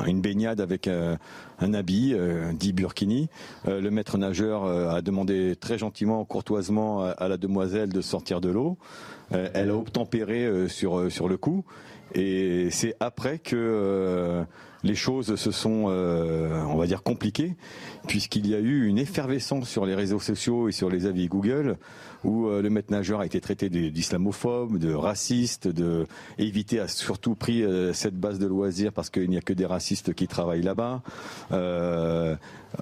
une 0.07 0.21
baignade 0.21 0.61
avec 0.61 0.87
un 0.87 1.73
habit 1.73 2.15
dit 2.53 2.73
burkini, 2.73 3.29
le 3.67 3.89
maître 3.89 4.17
nageur 4.17 4.65
a 4.65 5.01
demandé 5.01 5.55
très 5.55 5.77
gentiment, 5.77 6.23
courtoisement 6.25 7.03
à, 7.03 7.27
la 7.27 7.37
demoiselle 7.37 7.89
de 7.89 8.01
sortir 8.01 8.41
de 8.41 8.49
l'eau. 8.49 8.77
elle 9.31 9.69
a 9.69 9.75
obtempéré 9.75 10.67
sur 10.67 11.11
sur 11.11 11.27
le 11.27 11.37
coup 11.37 11.63
Et 12.15 12.69
c'est 12.71 12.95
après 12.99 13.39
que 13.39 14.45
les 14.83 14.95
choses 14.95 15.35
se 15.35 15.51
sont, 15.51 15.85
on 15.87 16.77
va 16.77 16.87
dire, 16.87 17.03
compliquées, 17.03 17.55
puisqu'il 18.07 18.47
y 18.47 18.55
a 18.55 18.59
eu 18.59 18.87
une 18.87 18.97
effervescence 18.97 19.69
sur 19.69 19.85
les 19.85 19.95
réseaux 19.95 20.19
sociaux 20.19 20.69
et 20.69 20.71
sur 20.71 20.89
les 20.89 21.05
avis 21.05 21.27
Google 21.27 21.77
où 22.23 22.47
euh, 22.47 22.61
le 22.61 22.69
maître 22.69 22.91
nageur 22.91 23.21
a 23.21 23.25
été 23.25 23.39
traité 23.39 23.69
d'islamophobe, 23.69 24.77
de 24.77 24.93
raciste, 24.93 25.67
de 25.67 26.05
éviter 26.37 26.79
à 26.79 26.87
surtout 26.87 27.35
pris 27.35 27.63
euh, 27.63 27.93
cette 27.93 28.15
base 28.15 28.39
de 28.39 28.47
loisirs 28.47 28.93
parce 28.93 29.09
qu'il 29.09 29.29
n'y 29.29 29.37
a 29.37 29.41
que 29.41 29.53
des 29.53 29.65
racistes 29.65 30.13
qui 30.13 30.27
travaillent 30.27 30.61
là-bas. 30.61 31.01
Euh, 31.51 32.35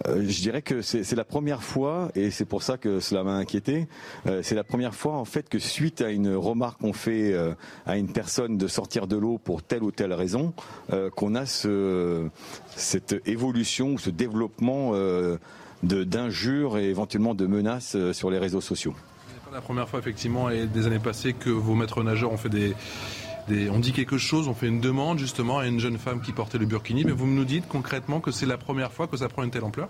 je 0.06 0.42
dirais 0.42 0.62
que 0.62 0.82
c'est 0.82 1.16
la 1.16 1.24
première 1.24 1.64
fois, 1.64 2.12
et 2.14 2.30
c'est 2.30 2.44
pour 2.44 2.62
ça 2.62 2.78
que 2.78 3.00
cela 3.00 3.24
m'a 3.24 3.36
inquiété, 3.36 3.88
c'est 4.42 4.54
la 4.54 4.66
première 4.66 4.94
fois 4.94 5.14
en 5.14 5.24
fait 5.24 5.48
que 5.48 5.60
suite 5.60 6.02
à 6.02 6.10
une 6.10 6.36
remarque 6.36 6.82
qu'on 6.82 6.92
fait 6.92 7.34
à 7.86 7.98
une 7.98 8.12
personne 8.12 8.58
de 8.58 8.68
sortir 8.68 9.08
de 9.08 9.16
l'eau 9.16 9.38
pour 9.38 9.64
telle 9.64 9.84
ou 9.84 9.92
telle 9.92 10.12
raison, 10.12 10.54
qu'on 11.16 11.36
a 11.36 11.46
ce, 11.46 12.28
cette 12.76 13.16
évolution, 13.26 13.98
ce 13.98 14.10
développement 14.10 14.92
d'injures 15.84 16.78
et 16.78 16.90
éventuellement 16.90 17.34
de 17.34 17.48
menaces 17.48 17.96
sur 18.12 18.30
les 18.30 18.40
réseaux 18.40 18.62
sociaux 18.62 18.94
la 19.58 19.62
première 19.62 19.90
fois, 19.90 19.98
effectivement, 19.98 20.52
et 20.52 20.68
des 20.68 20.86
années 20.86 21.00
passées, 21.00 21.34
que 21.34 21.50
vos 21.50 21.74
maîtres 21.74 22.04
nageurs 22.04 22.32
ont 22.32 22.38
fait 22.38 22.48
des, 22.48 22.76
on 23.72 23.80
dit 23.80 23.92
quelque 23.92 24.20
chose, 24.20 24.48
on 24.48 24.54
fait 24.54 24.68
une 24.68 24.82
demande 24.82 25.18
justement 25.18 25.58
à 25.58 25.66
une 25.66 25.80
jeune 25.80 25.98
femme 25.98 26.22
qui 26.22 26.32
portait 26.32 26.60
le 26.60 26.68
burkini, 26.68 27.04
mais 27.06 27.12
vous 27.12 27.26
nous 27.26 27.44
dites 27.44 27.68
concrètement 27.68 28.20
que 28.20 28.30
c'est 28.30 28.46
la 28.46 28.58
première 28.58 28.92
fois 28.92 29.08
que 29.08 29.18
ça 29.18 29.30
prend 29.30 29.42
une 29.42 29.50
telle 29.50 29.64
ampleur? 29.64 29.90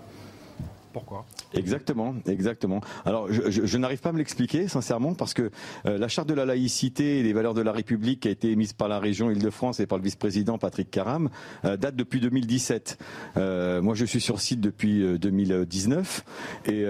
Pourquoi? 0.92 1.24
Exactement, 1.54 2.14
exactement. 2.26 2.80
Alors, 3.04 3.30
je, 3.30 3.78
n'arrive 3.78 4.00
pas 4.00 4.10
à 4.10 4.12
me 4.12 4.18
l'expliquer, 4.18 4.68
sincèrement, 4.68 5.14
parce 5.14 5.34
que 5.34 5.50
euh, 5.86 5.98
la 5.98 6.08
charte 6.08 6.28
de 6.28 6.34
la 6.34 6.44
laïcité 6.44 7.20
et 7.20 7.22
des 7.22 7.32
valeurs 7.32 7.54
de 7.54 7.62
la 7.62 7.72
République 7.72 8.20
qui 8.20 8.28
a 8.28 8.30
été 8.30 8.50
émise 8.50 8.72
par 8.72 8.88
la 8.88 8.98
région 8.98 9.30
Île-de-France 9.30 9.80
et 9.80 9.86
par 9.86 9.98
le 9.98 10.04
vice-président 10.04 10.58
Patrick 10.58 10.90
Caram 10.90 11.30
euh, 11.64 11.76
date 11.76 11.96
depuis 11.96 12.20
2017. 12.20 12.98
Euh, 13.36 13.82
moi, 13.82 13.94
je 13.94 14.04
suis 14.04 14.20
sur 14.20 14.40
site 14.40 14.60
depuis 14.60 15.18
2019 15.18 16.24
et 16.66 16.84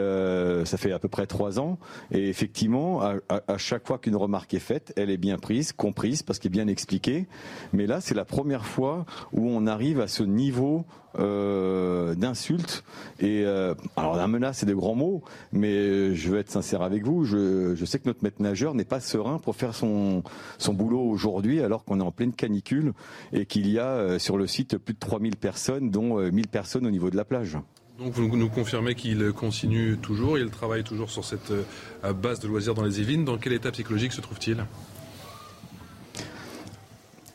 ça 0.64 0.76
fait 0.76 0.92
à 0.92 0.98
peu 0.98 1.08
près 1.08 1.26
trois 1.26 1.60
ans. 1.60 1.78
Et 2.10 2.28
effectivement, 2.28 3.02
à, 3.02 3.16
à 3.46 3.58
chaque 3.58 3.86
fois 3.86 3.98
qu'une 3.98 4.16
remarque 4.16 4.54
est 4.54 4.58
faite, 4.58 4.92
elle 4.96 5.10
est 5.10 5.16
bien 5.16 5.38
prise, 5.38 5.72
comprise, 5.72 6.22
parce 6.22 6.38
qu'elle 6.38 6.50
est 6.50 6.58
bien 6.58 6.68
expliquée. 6.68 7.26
Mais 7.72 7.86
là, 7.86 8.00
c'est 8.00 8.14
la 8.14 8.24
première 8.24 8.66
fois 8.66 9.06
où 9.32 9.48
on 9.48 9.66
arrive 9.66 10.00
à 10.00 10.08
ce 10.08 10.22
niveau 10.22 10.84
euh, 11.18 12.14
d'insultes 12.14 12.84
et 13.18 13.42
euh, 13.44 13.74
alors 13.96 14.14
la 14.14 14.28
menace 14.28 14.58
c'est 14.58 14.66
des 14.66 14.74
grands 14.74 14.94
mots, 14.94 15.22
mais 15.52 16.14
je 16.14 16.30
veux 16.30 16.38
être 16.38 16.50
sincère 16.50 16.82
avec 16.82 17.04
vous. 17.04 17.24
Je, 17.24 17.82
sais 17.86 17.98
que 17.98 18.06
notre 18.06 18.22
maître 18.22 18.42
nageur 18.42 18.74
n'est 18.74 18.84
pas 18.84 19.00
serein 19.00 19.38
pour 19.38 19.56
faire 19.56 19.74
son 19.74 20.22
son 20.58 20.74
boulot 20.74 21.00
aujourd'hui 21.00 21.60
alors 21.60 21.84
qu'on 21.84 22.00
est 22.00 22.04
en 22.04 22.12
pleine 22.12 22.32
canicule 22.32 22.92
et 23.32 23.46
qu'il 23.46 23.68
y 23.68 23.78
a 23.78 23.86
euh, 23.86 24.18
sur 24.18 24.36
le 24.36 24.46
site 24.46 24.76
plus 24.76 24.94
de 24.94 24.98
3000 24.98 25.36
personnes, 25.36 25.90
dont 25.90 26.18
1000 26.18 26.48
personnes 26.48 26.86
au 26.86 26.90
niveau 26.90 27.10
de 27.10 27.16
la 27.16 27.24
plage. 27.24 27.58
Donc 27.98 28.12
vous 28.12 28.36
nous 28.36 28.50
confirmez 28.50 28.94
qu'il 28.94 29.32
continue 29.32 29.96
toujours, 29.96 30.38
il 30.38 30.50
travaille 30.50 30.84
toujours 30.84 31.10
sur 31.10 31.24
cette 31.24 31.52
base 32.22 32.38
de 32.38 32.48
loisirs 32.48 32.74
dans 32.74 32.84
les 32.84 33.00
Yvelines. 33.00 33.24
Dans 33.24 33.38
quel 33.38 33.54
état 33.54 33.72
psychologique 33.72 34.12
se 34.12 34.20
trouve-t-il? 34.20 34.64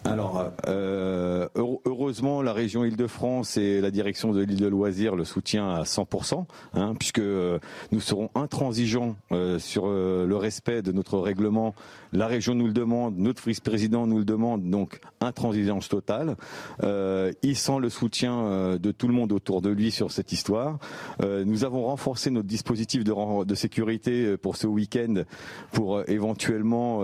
Alors, 0.05 0.51
euh, 0.67 1.47
heureusement, 1.55 2.41
la 2.41 2.51
région 2.51 2.83
Île-de-France 2.83 3.55
et 3.55 3.79
la 3.79 3.89
direction 3.89 4.33
de 4.33 4.41
l'île 4.41 4.59
de 4.59 4.67
loisirs 4.67 5.15
le 5.15 5.23
soutient 5.23 5.69
à 5.69 5.83
100%, 5.83 6.45
hein, 6.73 6.93
puisque 6.99 7.19
euh, 7.19 7.59
nous 7.93 8.01
serons 8.01 8.29
intransigeants 8.35 9.15
euh, 9.31 9.59
sur 9.59 9.87
le 9.87 10.35
respect 10.35 10.81
de 10.81 10.91
notre 10.91 11.19
règlement. 11.19 11.73
La 12.11 12.27
région 12.27 12.53
nous 12.53 12.67
le 12.67 12.73
demande, 12.73 13.17
notre 13.17 13.47
vice-président 13.47 14.05
nous 14.05 14.17
le 14.19 14.25
demande, 14.25 14.69
donc 14.69 14.99
intransigeance 15.21 15.87
totale. 15.87 16.35
il 16.81 17.55
sent 17.55 17.79
le 17.79 17.89
soutien 17.89 18.77
de 18.77 18.91
tout 18.91 19.07
le 19.07 19.13
monde 19.13 19.31
autour 19.31 19.61
de 19.61 19.69
lui 19.69 19.89
sur 19.89 20.11
cette 20.11 20.31
histoire. 20.31 20.77
nous 21.21 21.63
avons 21.63 21.85
renforcé 21.85 22.29
notre 22.29 22.47
dispositif 22.47 23.03
de, 23.03 23.55
sécurité 23.55 24.37
pour 24.37 24.57
ce 24.57 24.67
week-end 24.67 25.23
pour 25.71 26.07
éventuellement 26.07 27.01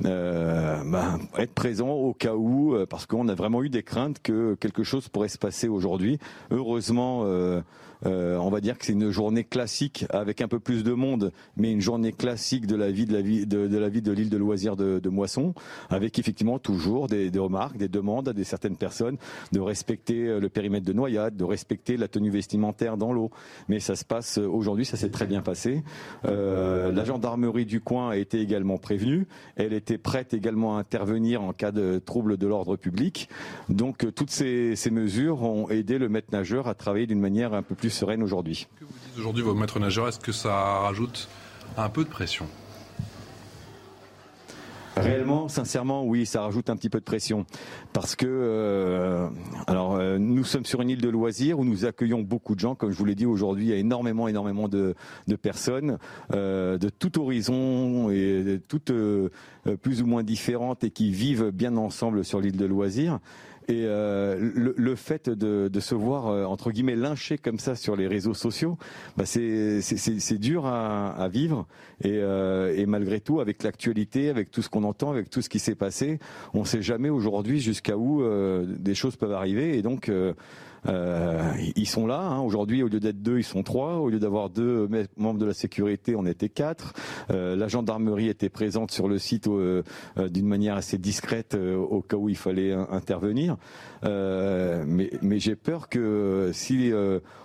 bah, 0.00 1.18
être 1.38 1.54
présent 1.54 1.88
au 1.88 2.09
cas 2.12 2.34
où, 2.34 2.74
euh, 2.74 2.86
parce 2.86 3.06
qu'on 3.06 3.28
a 3.28 3.34
vraiment 3.34 3.62
eu 3.62 3.70
des 3.70 3.82
craintes 3.82 4.20
que 4.22 4.54
quelque 4.54 4.82
chose 4.82 5.08
pourrait 5.08 5.28
se 5.28 5.38
passer 5.38 5.68
aujourd'hui. 5.68 6.18
Heureusement, 6.50 7.24
euh, 8.06 8.20
euh, 8.20 8.38
on 8.38 8.50
va 8.50 8.60
dire 8.60 8.76
que 8.76 8.84
c'est 8.84 8.92
une 8.92 9.10
journée 9.10 9.44
classique 9.44 10.04
avec 10.10 10.40
un 10.40 10.48
peu 10.48 10.58
plus 10.58 10.84
de 10.84 10.92
monde, 10.92 11.32
mais 11.56 11.72
une 11.72 11.80
journée 11.80 12.12
classique 12.12 12.66
de 12.66 12.76
la 12.76 12.90
vie 12.90 13.06
de 13.06 14.12
l'île 14.12 14.30
de 14.30 14.36
loisirs 14.36 14.76
de, 14.76 15.08
Moisson, 15.08 15.54
avec 15.88 16.18
effectivement 16.18 16.58
toujours 16.58 17.06
des, 17.06 17.30
remarques, 17.36 17.76
des 17.76 17.88
demandes 17.88 18.28
à 18.28 18.32
des 18.32 18.44
certaines 18.44 18.76
personnes 18.76 19.16
de 19.52 19.60
respecter 19.60 20.38
le 20.38 20.48
périmètre 20.48 20.86
de 20.86 20.92
noyade, 20.92 21.36
de 21.36 21.44
respecter 21.44 21.96
la 21.96 22.08
tenue 22.08 22.30
vestimentaire 22.30 22.96
dans 22.96 23.12
l'eau. 23.12 23.30
Mais 23.68 23.80
ça 23.80 23.96
se 23.96 24.04
passe 24.04 24.38
aujourd'hui, 24.38 24.84
ça 24.84 24.96
s'est 24.96 25.10
très 25.10 25.26
bien 25.26 25.42
passé. 25.42 25.82
la 26.24 27.04
gendarmerie 27.04 27.66
du 27.66 27.80
coin 27.80 28.10
a 28.10 28.16
été 28.16 28.40
également 28.40 28.78
prévenue. 28.78 29.26
Elle 29.56 29.72
était 29.72 29.98
prête 29.98 30.34
également 30.34 30.76
à 30.76 30.80
intervenir 30.80 31.42
en 31.42 31.52
cas 31.52 31.72
de 31.72 31.98
troubles 31.98 32.36
de 32.36 32.46
l'ordre 32.46 32.76
public. 32.76 33.28
Donc 33.68 34.04
euh, 34.04 34.10
toutes 34.10 34.30
ces, 34.30 34.74
mesures 34.90 35.42
ont 35.42 35.68
aidé 35.70 35.98
le 35.98 36.08
maître 36.08 36.28
nageur 36.32 36.66
à 36.66 36.74
travailler 36.74 37.06
d'une 37.06 37.20
manière 37.20 37.54
un 37.54 37.62
peu 37.62 37.74
plus 37.74 37.89
sereine 37.90 38.22
aujourd'hui. 38.22 38.66
Que 38.78 38.84
vous 38.84 38.92
dites 38.92 39.18
aujourd'hui 39.18 39.42
vos 39.42 39.54
maîtres 39.54 39.78
nageurs 39.78 40.08
Est-ce 40.08 40.20
que 40.20 40.32
ça 40.32 40.80
rajoute 40.80 41.28
un 41.76 41.88
peu 41.88 42.04
de 42.04 42.10
pression? 42.10 42.46
Réellement, 44.96 45.48
sincèrement, 45.48 46.04
oui, 46.04 46.26
ça 46.26 46.42
rajoute 46.42 46.68
un 46.68 46.76
petit 46.76 46.90
peu 46.90 46.98
de 46.98 47.04
pression 47.04 47.46
parce 47.92 48.16
que 48.16 48.26
euh, 48.28 49.28
alors 49.66 49.94
euh, 49.94 50.18
nous 50.18 50.44
sommes 50.44 50.64
sur 50.64 50.82
une 50.82 50.90
île 50.90 51.00
de 51.00 51.08
loisirs 51.08 51.58
où 51.58 51.64
nous 51.64 51.84
accueillons 51.84 52.20
beaucoup 52.20 52.54
de 52.54 52.60
gens, 52.60 52.74
comme 52.74 52.90
je 52.90 52.96
vous 52.96 53.04
l'ai 53.04 53.14
dit 53.14 53.26
aujourd'hui, 53.26 53.66
il 53.66 53.70
y 53.70 53.72
a 53.72 53.76
énormément, 53.76 54.28
énormément 54.28 54.68
de, 54.68 54.94
personnes 55.40 55.98
euh, 56.34 56.76
de 56.76 56.88
tout 56.88 57.20
horizon 57.20 58.10
et 58.10 58.60
toutes 58.68 58.92
plus 59.82 60.02
ou 60.02 60.06
moins 60.06 60.22
différentes 60.22 60.84
et 60.84 60.90
qui 60.90 61.10
vivent 61.10 61.50
bien 61.50 61.76
ensemble 61.76 62.24
sur 62.24 62.40
l'île 62.40 62.56
de 62.56 62.66
loisirs. 62.66 63.20
Et 63.68 63.84
euh, 63.84 64.36
le, 64.40 64.94
fait 64.96 65.28
de, 65.30 65.80
se 65.80 65.94
voir 65.94 66.26
euh, 66.26 66.44
entre 66.44 66.70
guillemets 66.70 66.96
lynché 66.96 67.38
comme 67.38 67.58
ça 67.58 67.76
sur 67.76 67.94
les 67.94 68.08
réseaux 68.08 68.34
sociaux, 68.34 68.78
bah 69.16 69.24
c'est 69.26 70.38
dur 70.38 70.66
à, 70.66 71.28
vivre. 71.28 71.66
Euh, 72.04 72.74
et, 72.76 72.86
malgré 72.86 73.20
tout, 73.20 73.40
avec 73.40 73.62
l'actualité, 73.62 74.28
avec 74.28 74.50
tout 74.50 74.62
ce 74.62 74.68
qu'on 74.68 74.84
entend, 74.84 75.10
avec 75.10 75.30
tout 75.30 75.42
ce 75.42 75.48
qui 75.48 75.58
s'est 75.58 75.74
passé, 75.74 76.18
on 76.54 76.60
ne 76.60 76.64
sait 76.64 76.82
jamais 76.82 77.10
aujourd'hui 77.10 77.60
jusqu'à 77.60 77.96
où 77.96 78.24
des 78.66 78.94
choses 78.94 79.16
peuvent 79.16 79.32
arriver. 79.32 79.76
Et 79.78 79.82
donc 79.82 80.10
euh, 80.86 81.52
ils 81.76 81.88
sont 81.88 82.06
là. 82.06 82.20
Hein. 82.20 82.40
Aujourd'hui, 82.40 82.82
au 82.82 82.88
lieu 82.88 83.00
d'être 83.00 83.22
deux, 83.22 83.38
ils 83.38 83.44
sont 83.44 83.62
trois. 83.62 83.96
Au 83.96 84.08
lieu 84.08 84.18
d'avoir 84.18 84.50
deux 84.50 84.88
membres 85.16 85.38
de 85.38 85.46
la 85.46 85.54
sécurité, 85.54 86.14
on 86.16 86.26
était 86.26 86.48
quatre. 86.48 86.94
Euh, 87.30 87.56
la 87.56 87.68
gendarmerie 87.68 88.28
était 88.28 88.48
présente 88.48 88.90
sur 88.90 89.08
le 89.08 89.18
site 89.18 89.46
euh, 89.48 89.82
d'une 90.16 90.46
manière 90.46 90.76
assez 90.76 90.98
discrète 90.98 91.54
au 91.54 92.02
cas 92.02 92.16
où 92.16 92.28
il 92.28 92.36
fallait 92.36 92.72
intervenir. 92.72 93.56
mais, 94.02 95.10
mais 95.22 95.38
j'ai 95.38 95.56
peur 95.56 95.88
que 95.88 96.50
si 96.52 96.92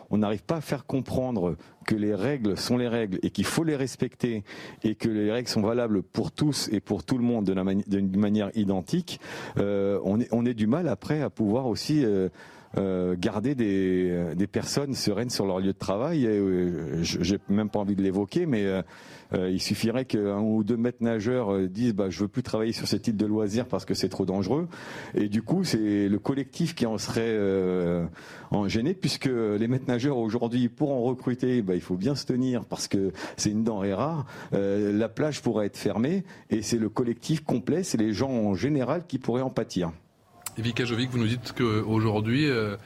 on 0.10 0.18
n'arrive 0.18 0.44
pas 0.44 0.58
à 0.58 0.62
faire 0.62 0.86
comprendre 0.86 1.56
que 1.86 1.96
les 1.96 2.16
règles 2.16 2.58
sont 2.58 2.78
les 2.78 2.88
règles 2.88 3.20
et 3.24 3.30
qu'il 3.30 3.46
faut 3.46 3.64
les 3.64 3.76
respecter 3.76 4.44
et 4.84 4.96
que 4.96 5.10
les 5.10 5.32
règles 5.32 5.50
sont 5.50 5.62
valables 5.62 6.04
pour 6.04 6.32
tous 6.32 6.70
et 6.72 6.80
pour 6.80 7.04
tout 7.04 7.18
le 7.18 7.24
monde 7.24 7.46
d'une 7.46 8.18
manière 8.18 8.52
identique, 8.56 9.20
on, 9.58 10.20
est, 10.20 10.28
on 10.32 10.46
est 10.46 10.54
du 10.54 10.68
mal 10.68 10.88
après 10.88 11.22
à 11.22 11.30
pouvoir 11.30 11.68
aussi 11.68 12.06
euh, 12.78 13.16
garder 13.18 13.56
des, 13.56 14.36
des, 14.36 14.48
personnes 14.48 14.94
sereines 14.94 15.30
sur 15.30 15.46
leur 15.46 15.60
lieu 15.60 15.74
de 15.74 15.78
travail. 15.78 16.26
Euh, 16.26 17.02
J'ai 17.02 17.40
même 17.50 17.70
pas 17.70 17.80
envie 17.80 17.96
de 17.96 18.02
l'évoquer, 18.02 18.46
mais 18.46 18.66
euh, 18.66 18.82
euh, 19.34 19.50
il 19.50 19.62
suffirait 19.62 20.06
qu'un 20.06 20.40
ou 20.40 20.64
deux 20.64 20.78
maîtres 20.78 21.02
nageurs 21.04 21.58
disent 21.68 21.94
bah, 21.94 22.10
je 22.10 22.22
veux 22.22 22.28
plus 22.28 22.44
travailler 22.44 22.74
sur 22.74 22.88
ce 22.88 22.96
type 22.96 23.18
de 23.18 23.26
loisirs 23.26 23.66
parce 23.66 23.86
que 23.86 23.94
c'est 23.94 24.10
trop 24.10 24.26
dangereux. 24.26 24.68
Et 25.14 25.30
du 25.30 25.42
coup, 25.42 25.64
c'est 25.64 26.08
le 26.10 26.20
collectif 26.20 26.76
qui 26.76 26.86
en 26.86 26.98
serait 26.98 27.38
en 28.52 28.68
gêné, 28.68 28.94
puisque 28.94 29.30
les 29.30 29.68
maîtres 29.68 29.88
nageurs 29.88 30.18
aujourd'hui, 30.18 30.70
pour 30.70 30.92
en 30.92 31.02
recruter, 31.02 31.62
bah, 31.62 31.76
il 31.76 31.82
faut 31.82 31.98
bien 31.98 32.16
se 32.16 32.26
tenir 32.26 32.66
parce 32.66 32.88
que 32.88 33.12
c'est 33.38 33.52
une 33.52 33.64
denrée 33.64 33.94
rare. 33.94 34.26
la 34.52 35.10
plage 35.10 35.42
pourrait 35.42 35.68
être 35.68 35.78
fermée 35.78 36.24
et 36.50 36.62
c'est 36.62 36.78
le 36.78 36.90
collectif 36.90 37.44
complet, 37.44 37.84
c'est 37.84 37.98
les 37.98 38.14
gens 38.14 38.32
en 38.32 38.54
général 38.54 39.06
qui 39.08 39.18
pourraient 39.18 39.42
en 39.42 39.50
pâtir. 39.50 39.92
Vika 40.58 40.86
Jovic, 40.86 41.10
vous 41.10 41.18
nous 41.18 41.28
dites 41.28 41.54
qu'aujourd'hui, 41.54 42.50
euh, 42.50 42.78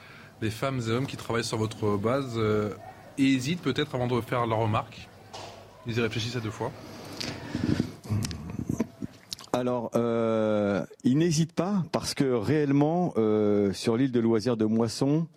les 0.42 0.50
femmes 0.50 0.82
et 0.88 0.92
hommes 0.92 1.06
qui 1.06 1.18
travaillent 1.18 1.44
sur 1.44 1.58
votre 1.58 1.98
base 1.98 2.34
euh, 2.38 2.72
hésitent 3.20 3.62
peut-être 3.62 3.94
avant 3.94 4.08
de 4.08 4.20
faire 4.22 4.48
leur 4.48 4.60
remarque. 4.60 5.08
Ils 5.86 5.98
y 5.98 6.02
réfléchissent 6.02 6.36
à 6.36 6.40
deux 6.40 6.50
fois. 6.50 6.72
Alors, 9.54 9.92
euh, 9.96 10.84
ils 11.04 11.18
n'hésitent 11.18 11.54
pas 11.54 11.84
parce 11.92 12.16
que 12.16 12.34
réellement, 12.34 13.14
sur 13.74 13.98
l'île 13.98 14.12
de 14.12 14.20
loisirs 14.20 14.58
de 14.58 14.66
Moisson, 14.66 15.28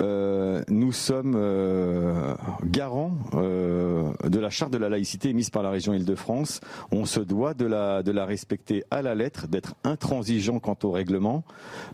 euh, 0.00 0.62
nous 0.68 0.92
sommes 0.92 1.34
euh, 1.36 2.34
garants 2.64 3.12
euh, 3.34 4.12
de 4.24 4.38
la 4.38 4.50
charte 4.50 4.72
de 4.72 4.78
la 4.78 4.88
laïcité 4.88 5.30
émise 5.30 5.50
par 5.50 5.62
la 5.62 5.70
région 5.70 5.92
Île-de-France. 5.92 6.60
On 6.90 7.04
se 7.04 7.20
doit 7.20 7.54
de 7.54 7.66
la, 7.66 8.24
respecter 8.24 8.84
à 8.90 9.02
la 9.02 9.14
lettre, 9.14 9.48
d'être 9.48 9.74
intransigeant 9.84 10.58
quant 10.58 10.76
au 10.84 10.90
règlement. 10.90 11.44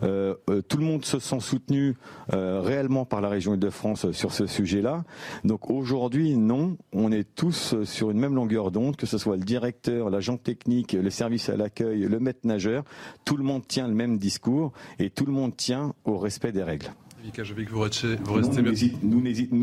tout 0.01 0.79
le 0.79 0.85
monde 0.85 1.05
se 1.05 1.19
sent 1.19 1.41
soutenu 1.41 1.97
réellement 2.31 3.05
par 3.05 3.21
la 3.21 3.29
région 3.29 3.55
Île-de-France 3.55 4.13
sur 4.13 4.33
ce 4.33 4.47
sujet-là. 4.47 5.05
Donc 5.45 5.71
aujourd'hui, 5.71 6.37
non, 6.37 6.77
on 6.93 7.11
est 7.13 7.27
tous 7.35 7.75
sur 7.85 8.11
une 8.11 8.19
même 8.19 8.35
longueur 8.35 8.71
d'onde, 8.71 8.97
que 8.97 9.07
ce 9.07 9.19
soit 9.19 9.37
le 9.37 9.45
directeur, 9.45 10.11
l'agent 10.11 10.37
technique, 10.37 10.93
le 10.93 11.11
service 11.11 11.49
à 11.49 11.57
l'accueil, 11.57 12.01
le 12.01 12.21
maître 12.21 12.41
nageur. 12.45 12.85
Tout 13.25 13.37
le 13.37 13.45
monde 13.45 13.67
tient 13.67 13.89
le 13.89 13.95
même 13.95 14.19
discours 14.19 14.73
et 14.99 15.11
tout 15.11 15.27
le 15.27 15.33
monde 15.33 15.57
tient 15.57 15.95
au 16.05 16.19
respect 16.19 16.53
des 16.53 16.63
règles. 16.63 16.91
Vous 17.71 17.81
restez, 17.81 18.17
vous 18.17 18.35
restez 18.35 18.63
nous 19.03 19.21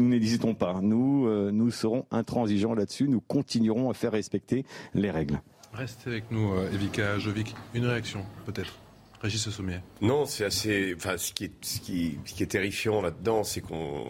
n'hésitons 0.07 0.53
pas. 0.53 0.79
Nous, 0.81 1.27
euh, 1.27 1.51
nous 1.51 1.71
serons 1.71 2.05
intransigeants 2.11 2.73
là-dessus. 2.73 3.07
Nous 3.07 3.21
continuerons 3.21 3.89
à 3.89 3.93
faire 3.93 4.11
respecter 4.11 4.65
les 4.93 5.11
règles. 5.11 5.41
Restez 5.73 6.09
avec 6.09 6.31
nous, 6.31 6.53
euh, 6.53 6.71
Evika 6.73 7.17
Jovic. 7.19 7.55
Une 7.73 7.85
réaction, 7.85 8.25
peut-être 8.45 8.77
Régis 9.21 9.49
Sommier. 9.49 9.79
Non, 10.01 10.25
c'est 10.25 10.45
assez. 10.45 10.93
Enfin, 10.95 11.17
ce 11.17 11.33
qui 11.33 11.45
est, 11.45 11.51
ce 11.61 11.79
qui, 11.79 12.17
ce 12.25 12.33
qui 12.33 12.43
est 12.43 12.47
terrifiant 12.47 13.01
là-dedans, 13.01 13.43
c'est 13.43 13.61
qu'on, 13.61 14.05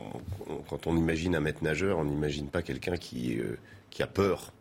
quand 0.69 0.87
on 0.87 0.97
imagine 0.97 1.35
un 1.35 1.39
maître 1.39 1.63
nageur, 1.63 1.99
on 1.99 2.05
n'imagine 2.05 2.47
pas 2.47 2.61
quelqu'un 2.61 2.97
qui, 2.97 3.39
euh, 3.39 3.57
qui 3.89 4.03
a 4.03 4.07
peur. 4.07 4.51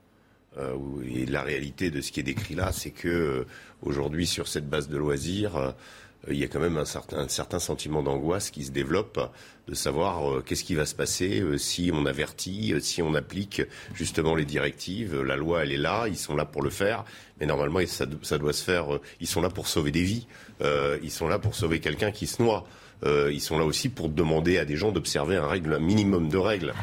et 1.04 1.26
la 1.26 1.42
réalité 1.42 1.90
de 1.90 2.00
ce 2.00 2.12
qui 2.12 2.20
est 2.20 2.24
décrit 2.24 2.54
là, 2.54 2.70
c'est 2.70 2.92
que 2.92 3.46
aujourd'hui, 3.82 4.26
sur 4.26 4.48
cette 4.48 4.68
base 4.68 4.88
de 4.88 4.96
loisirs, 4.96 5.56
euh, 5.56 5.72
il 6.30 6.36
y 6.36 6.44
a 6.44 6.48
quand 6.48 6.60
même 6.60 6.76
un 6.76 6.84
certain, 6.84 7.58
sentiment 7.58 8.02
d'angoisse 8.02 8.50
qui 8.50 8.64
se 8.64 8.70
développe 8.70 9.20
de 9.68 9.74
savoir 9.74 10.30
euh, 10.30 10.42
qu'est-ce 10.44 10.64
qui 10.64 10.74
va 10.74 10.86
se 10.86 10.94
passer 10.94 11.40
euh, 11.40 11.58
si 11.58 11.90
on 11.92 12.06
avertit, 12.06 12.74
si 12.80 13.02
on 13.02 13.14
applique 13.14 13.62
justement 13.94 14.34
les 14.34 14.44
directives. 14.44 15.20
La 15.22 15.36
loi, 15.36 15.62
elle 15.62 15.72
est 15.72 15.78
là, 15.78 16.06
ils 16.08 16.16
sont 16.16 16.36
là 16.36 16.44
pour 16.44 16.62
le 16.62 16.70
faire, 16.70 17.04
mais 17.40 17.46
normalement, 17.46 17.80
ça, 17.86 18.06
ça 18.22 18.38
doit 18.38 18.52
se 18.52 18.64
faire. 18.64 18.86
ils 19.20 19.26
sont 19.26 19.40
là 19.40 19.50
pour 19.50 19.66
sauver 19.66 19.90
des 19.90 20.02
vies. 20.02 20.26
ils 21.02 21.10
sont 21.10 21.28
là 21.28 21.38
pour 21.38 21.54
sauver 21.54 21.80
quelqu'un 21.80 22.10
qui 22.10 22.26
se 22.26 22.42
noie. 22.42 22.66
ils 23.04 23.40
sont 23.40 23.58
là 23.58 23.64
aussi 23.64 23.88
pour 23.88 24.08
demander 24.08 24.58
à 24.58 24.64
des 24.64 24.76
gens 24.76 24.92
d'observer 24.92 25.36
un, 25.36 25.46
règle, 25.46 25.74
un 25.74 25.78
minimum 25.78 26.28
de 26.28 26.38
règles 26.38 26.74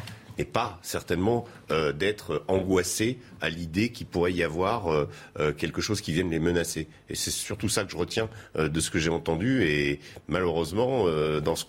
et 0.42 0.46
pas 0.46 0.80
certainement 0.82 1.46
euh, 1.70 1.94
d'être 1.94 2.44
angoissé 2.48 3.20
à 3.42 3.50
l'idée 3.50 3.90
qu'il 3.90 4.08
pourrait 4.08 4.34
y 4.34 4.42
avoir 4.44 4.88
euh, 4.88 5.08
euh, 5.40 5.54
quelque 5.54 5.82
chose 5.82 6.02
qui 6.02 6.14
vienne 6.14 6.32
les 6.32 6.40
menacer. 6.40 6.88
Et 7.10 7.16
c'est 7.16 7.30
surtout 7.30 7.70
ça 7.70 7.84
que 7.84 7.92
je 7.92 7.98
retiens 7.98 8.28
de 8.56 8.80
ce 8.80 8.90
que 8.90 8.98
j'ai 8.98 9.12
entendu. 9.12 9.64
Et 9.64 10.00
malheureusement, 10.28 11.06
dans 11.42 11.56
ce 11.56 11.66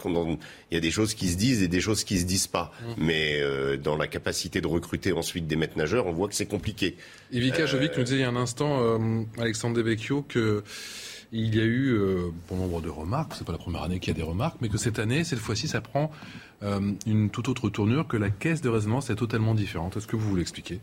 il 0.70 0.74
y 0.74 0.76
a 0.76 0.80
des 0.80 0.90
choses 0.90 1.14
qui 1.14 1.28
se 1.28 1.36
disent 1.36 1.62
et 1.62 1.68
des 1.68 1.80
choses 1.80 2.04
qui 2.04 2.18
se 2.18 2.24
disent 2.24 2.46
pas. 2.46 2.72
Mmh. 2.80 2.86
Mais 2.96 3.42
dans 3.78 3.96
la 3.96 4.06
capacité 4.06 4.60
de 4.60 4.66
recruter 4.66 5.12
ensuite 5.12 5.46
des 5.46 5.56
maîtres 5.56 5.76
nageurs, 5.76 6.06
on 6.06 6.12
voit 6.12 6.28
que 6.28 6.34
c'est 6.34 6.46
compliqué. 6.46 6.96
Evika 7.32 7.66
Jovic 7.66 7.96
nous 7.98 8.04
disait 8.04 8.16
il 8.16 8.20
y 8.20 8.24
a 8.24 8.28
un 8.28 8.36
instant, 8.36 8.98
Alexandre 9.38 9.76
Devecchio, 9.76 10.22
que 10.22 10.62
il 11.32 11.54
y 11.54 11.60
a 11.60 11.64
eu 11.64 11.98
bon 12.48 12.56
nombre 12.56 12.80
de 12.80 12.88
remarques. 12.88 13.32
C'est 13.36 13.46
pas 13.46 13.52
la 13.52 13.58
première 13.58 13.82
année 13.82 13.98
qu'il 13.98 14.12
y 14.12 14.16
a 14.16 14.18
des 14.18 14.26
remarques, 14.26 14.58
mais 14.60 14.68
que 14.68 14.78
cette 14.78 14.98
année, 14.98 15.24
cette 15.24 15.40
fois-ci, 15.40 15.68
ça 15.68 15.80
prend 15.80 16.10
euh, 16.62 16.92
une 17.06 17.30
toute 17.30 17.48
autre 17.48 17.68
tournure, 17.68 18.06
que 18.06 18.16
la 18.16 18.30
caisse 18.30 18.60
de 18.60 18.68
résonance 18.68 19.10
est 19.10 19.16
totalement 19.16 19.54
différente. 19.54 19.96
Est-ce 19.96 20.06
que 20.06 20.16
vous 20.16 20.28
voulez 20.28 20.42
expliquer? 20.42 20.80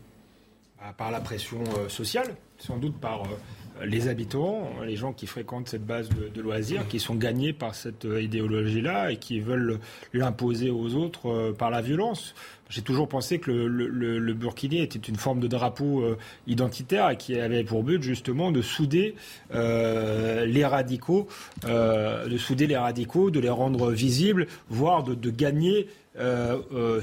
Bah, 0.78 0.94
Par 0.96 1.10
la 1.10 1.20
pression 1.20 1.62
euh, 1.78 1.88
sociale, 1.88 2.36
sans 2.58 2.76
doute 2.76 2.96
par 3.00 3.22
euh, 3.22 3.86
les 3.86 4.08
habitants, 4.08 4.70
les 4.84 4.96
gens 4.96 5.12
qui 5.12 5.26
fréquentent 5.26 5.68
cette 5.68 5.86
base 5.86 6.08
de, 6.10 6.40
loisirs, 6.40 6.86
qui 6.88 7.00
sont 7.00 7.14
gagnés 7.14 7.52
par 7.52 7.74
cette 7.74 8.04
idéologie-là 8.04 9.12
et 9.12 9.16
qui 9.16 9.40
veulent 9.40 9.80
l'imposer 10.12 10.70
aux 10.70 10.94
autres 10.94 11.52
par 11.52 11.70
la 11.70 11.80
violence. 11.80 12.34
J'ai 12.70 12.82
toujours 12.82 13.08
pensé 13.08 13.38
que 13.38 13.50
le, 13.50 14.32
burkini 14.32 14.80
était 14.80 14.98
une 14.98 15.16
forme 15.16 15.40
de 15.40 15.48
drapeau 15.48 16.04
identitaire 16.46 17.10
et 17.10 17.16
qui 17.16 17.38
avait 17.38 17.64
pour 17.64 17.82
but 17.82 18.02
justement 18.02 18.52
de 18.52 18.62
souder 18.62 19.14
les 19.52 20.64
radicaux, 20.64 21.26
de 21.66 22.36
souder 22.38 22.66
les 22.66 22.76
radicaux, 22.76 23.30
de 23.30 23.40
les 23.40 23.50
rendre 23.50 23.90
visibles, 23.90 24.46
voire 24.68 25.02
de 25.02 25.30
gagner 25.30 25.88
euh, 26.18 26.60
euh, 26.72 27.00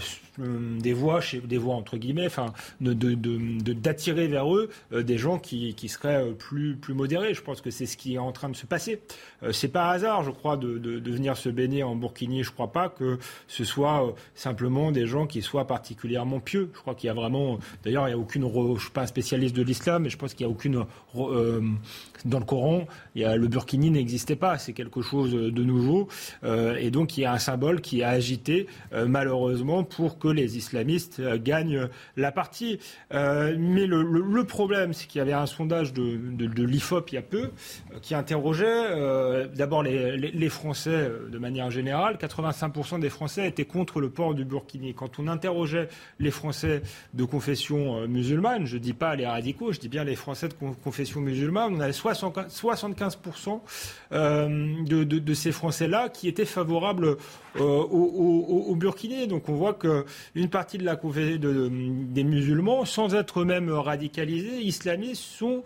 des 0.80 0.92
voix, 0.92 1.22
des 1.46 1.58
voix 1.58 1.76
entre 1.76 1.96
guillemets, 1.96 2.26
enfin, 2.26 2.54
d'attirer 2.82 4.28
de, 4.28 4.32
vers 4.32 4.54
eux 4.54 4.70
euh, 4.92 5.02
des 5.02 5.18
gens 5.18 5.40
qui, 5.40 5.74
qui, 5.76 5.88
seraient 5.88 6.34
plus, 6.34 6.76
plus 6.76 6.94
modérés. 6.94 7.34
Je 7.34 7.42
pense 7.42 7.62
que 7.62 7.72
c'est 7.72 7.86
ce 7.86 7.96
qui 7.96 8.16
est 8.16 8.20
en 8.20 8.34
train 8.34 8.50
de 8.50 8.56
se 8.56 8.66
passer. 8.66 9.02
c'est 9.52 9.70
pas 9.70 9.90
hasard, 9.92 10.24
je 10.24 10.32
crois, 10.32 10.58
de, 10.58 10.78
de, 10.78 11.12
venir 11.12 11.38
se 11.38 11.48
baigner 11.48 11.84
en 11.84 11.96
Burkini. 11.96 12.44
Je 12.44 12.52
crois 12.52 12.74
pas 12.74 12.90
que 12.90 13.18
ce 13.48 13.64
soit 13.64 14.14
simplement 14.36 14.92
des 14.92 15.08
gens 15.08 15.26
qui 15.26 15.42
soient 15.42 15.68
particulièrement 15.68 16.42
pieux. 16.42 16.70
Je 16.74 16.80
crois 16.80 16.94
qu'il 16.94 17.08
y 17.08 17.10
a 17.10 17.14
vraiment, 17.14 17.60
d'ailleurs, 17.86 18.10
il 18.10 18.12
y 18.12 18.14
a 18.14 18.18
aucune, 18.18 18.46
je 18.76 18.82
suis 18.82 18.92
pas 18.92 19.04
un 19.04 19.08
spécialiste 19.08 19.56
de 19.56 19.64
l'islam, 19.64 20.04
mais 20.04 20.10
je 20.10 20.18
pense 20.18 20.34
qu'il 20.34 20.46
y 20.46 20.50
a 20.50 20.52
aucune 20.52 20.86
dans 22.26 22.39
le 22.39 22.45
Coran, 22.45 22.88
a, 23.23 23.35
le 23.35 23.48
burkini 23.48 23.91
n'existait 23.91 24.35
pas, 24.35 24.57
c'est 24.57 24.73
quelque 24.73 25.02
chose 25.02 25.34
de 25.34 25.64
nouveau, 25.64 26.07
et 26.44 26.91
donc 26.91 27.18
il 27.18 27.22
y 27.22 27.26
a 27.26 27.34
un 27.34 27.39
symbole 27.39 27.81
qui 27.81 28.02
est 28.02 28.03
agité 28.03 28.68
euh, 28.94 29.06
malheureusement, 29.07 29.84
pour 29.84 30.19
que 30.19 30.27
les 30.27 30.57
islamistes 30.57 31.19
euh, 31.19 31.38
gagnent 31.41 31.88
la 32.15 32.31
partie. 32.31 32.80
Euh, 33.14 33.56
mais 33.57 33.85
le, 33.85 34.44
problème, 34.44 34.94
c'est 34.94 35.07
qu'il 35.07 35.19
y 35.19 35.22
avait 35.22 35.34
un 35.34 35.45
sondage 35.45 35.94
de, 35.94 36.18
de, 36.18 36.64
l'IFOP 36.64 37.11
il 37.11 37.15
y 37.15 37.18
a 37.18 37.22
peu 37.22 37.52
qui 38.02 38.15
interrogeait 38.15 39.48
d'abord 39.56 39.84
les, 39.84 40.49
Français 40.49 41.11
de 41.30 41.38
manière 41.38 41.69
générale. 41.69 42.15
85% 42.15 42.99
des 42.99 43.10
Français 43.10 43.48
étaient 43.48 43.65
contre 43.65 43.99
le 43.99 44.10
port 44.10 44.34
du 44.34 44.45
burkini. 44.45 44.94
Quand 44.94 45.19
on 45.19 45.27
interrogeait 45.27 45.89
les 46.19 46.31
Français 46.31 46.81
de 47.14 47.26
confession 47.26 48.07
musulmane, 48.07 48.65
je 48.65 48.76
ne 48.76 48.81
dis 48.81 48.94
pas 48.94 49.15
les 49.15 49.27
radicaux, 49.27 49.73
je 49.73 49.80
dis 49.80 49.89
bien 49.89 50.06
les 50.06 50.15
Français 50.15 50.48
de 50.48 50.53
confession 50.53 51.19
musulmane, 51.19 51.76
on 51.76 51.80
avait 51.81 51.91
75% 52.14 53.60
de, 54.02 55.04
de, 55.04 55.34
ces 55.34 55.52
Français-là 55.52 56.10
qui 56.10 56.28
étaient 56.28 56.46
favorables 56.46 57.18
au, 57.60 58.76
burkini 58.76 59.28
donc 59.28 59.50
on 59.50 59.56
voit 59.56 59.74
qu'une 59.74 60.50
partie 60.50 60.78
de 60.78 60.86
la 60.86 60.96
de, 60.96 61.70
des 61.70 62.24
musulmans, 62.24 62.86
sans 62.86 63.16
être 63.16 63.42
eux-mêmes 63.42 63.70
radicalisés, 63.70 64.62
islamistes, 64.62 65.24
sont 65.24 65.64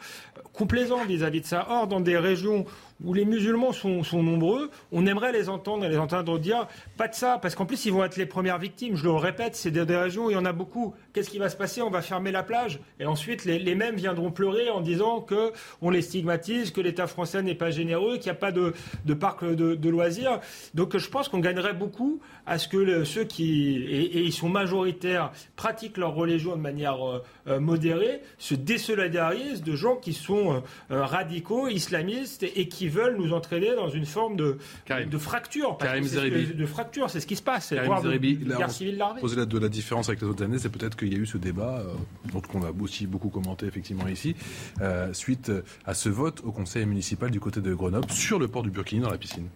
complaisants 0.53 1.05
vis-à-vis 1.05 1.41
de 1.41 1.45
ça. 1.45 1.67
Or, 1.69 1.87
dans 1.87 2.01
des 2.01 2.17
régions 2.17 2.65
où 3.05 3.13
les 3.13 3.25
musulmans 3.25 3.71
sont, 3.71 4.03
nombreux, 4.13 4.69
on 4.91 5.05
aimerait 5.05 5.31
les 5.31 5.49
entendre 5.49 5.85
et 5.85 5.89
les 5.89 5.97
entendre 5.97 6.39
dire 6.39 6.67
pas 6.97 7.07
de 7.07 7.15
ça, 7.15 7.39
parce 7.41 7.55
qu'en 7.55 7.65
plus 7.65 7.85
ils 7.85 7.93
vont 7.93 8.03
être 8.03 8.17
les 8.17 8.25
premières 8.25 8.59
victimes. 8.59 8.95
Je 8.95 9.03
le 9.03 9.11
répète, 9.11 9.55
c'est 9.55 9.71
des, 9.71 9.95
régions 9.95 10.25
où 10.25 10.29
il 10.29 10.33
y 10.33 10.37
en 10.37 10.45
a 10.45 10.53
beaucoup. 10.53 10.93
Qu'est-ce 11.13 11.29
qui 11.29 11.39
va 11.39 11.49
se 11.49 11.55
passer? 11.55 11.81
On 11.81 11.89
va 11.89 12.01
fermer 12.01 12.31
la 12.31 12.43
plage 12.43 12.79
et 12.99 13.05
ensuite 13.05 13.45
les, 13.45 13.75
mêmes 13.75 13.95
viendront 13.95 14.31
pleurer 14.31 14.69
en 14.69 14.81
disant 14.81 15.21
que 15.21 15.51
on 15.81 15.89
les 15.89 16.01
stigmatise, 16.01 16.71
que 16.71 16.81
l'État 16.81 17.07
français 17.07 17.41
n'est 17.41 17.55
pas 17.55 17.71
généreux, 17.71 18.17
qu'il 18.17 18.25
n'y 18.25 18.31
a 18.31 18.35
pas 18.35 18.51
de, 18.51 18.73
parc 19.13 19.45
de, 19.45 19.89
loisirs. 19.89 20.39
Donc 20.73 20.97
je 20.97 21.09
pense 21.09 21.29
qu'on 21.29 21.39
gagnerait 21.39 21.73
beaucoup 21.73 22.19
à 22.45 22.57
ce 22.57 22.67
que 22.67 23.03
ceux 23.03 23.23
qui 23.23 23.81
et, 23.83 24.21
ils 24.21 24.33
sont 24.33 24.49
majoritaires 24.49 25.31
pratiquent 25.55 25.97
leur 25.97 26.13
religion 26.13 26.55
de 26.55 26.61
manière 26.61 27.07
euh, 27.07 27.23
euh, 27.47 27.59
modérée 27.59 28.21
se 28.37 28.55
désolidarisent 28.55 29.63
de 29.63 29.75
gens 29.75 29.95
qui 29.95 30.13
sont 30.13 30.63
euh, 30.91 31.03
radicaux, 31.03 31.67
islamistes 31.67 32.43
et 32.43 32.67
qui 32.67 32.87
veulent 32.91 33.17
nous 33.17 33.33
entraîner 33.33 33.75
dans 33.75 33.89
une 33.89 34.05
forme 34.05 34.35
de, 34.35 34.57
de 34.89 35.17
fracture. 35.17 35.77
Karim 35.79 36.05
de 36.05 36.65
fracture, 36.65 37.09
c'est 37.09 37.19
ce 37.19 37.27
qui 37.27 37.35
se 37.35 37.41
passe. 37.41 37.67
C'est 37.67 37.83
voir 37.85 38.01
de, 38.01 38.15
guerre 38.15 38.71
civile 38.71 38.97
larvée. 38.97 39.21
Poser 39.21 39.37
la, 39.37 39.45
de 39.45 39.59
la 39.59 39.69
différence 39.69 40.09
avec 40.09 40.21
les 40.21 40.27
autres 40.27 40.43
années, 40.43 40.59
c'est 40.59 40.69
peut-être 40.69 40.95
qu'il 40.95 41.13
y 41.13 41.15
a 41.15 41.19
eu 41.19 41.25
ce 41.25 41.37
débat, 41.37 41.79
euh, 41.79 41.93
dont 42.31 42.41
on 42.53 42.63
a 42.63 42.71
aussi 42.81 43.07
beaucoup 43.07 43.29
commenté 43.29 43.65
effectivement 43.65 44.07
ici, 44.07 44.35
euh, 44.81 45.13
suite 45.13 45.51
à 45.85 45.93
ce 45.93 46.09
vote 46.09 46.41
au 46.43 46.51
conseil 46.51 46.85
municipal 46.85 47.31
du 47.31 47.39
côté 47.39 47.61
de 47.61 47.73
Grenoble 47.73 48.11
sur 48.11 48.39
le 48.39 48.47
port 48.47 48.63
du 48.63 48.71
Burkini 48.71 49.01
dans 49.01 49.09
la 49.09 49.17
piscine. 49.17 49.47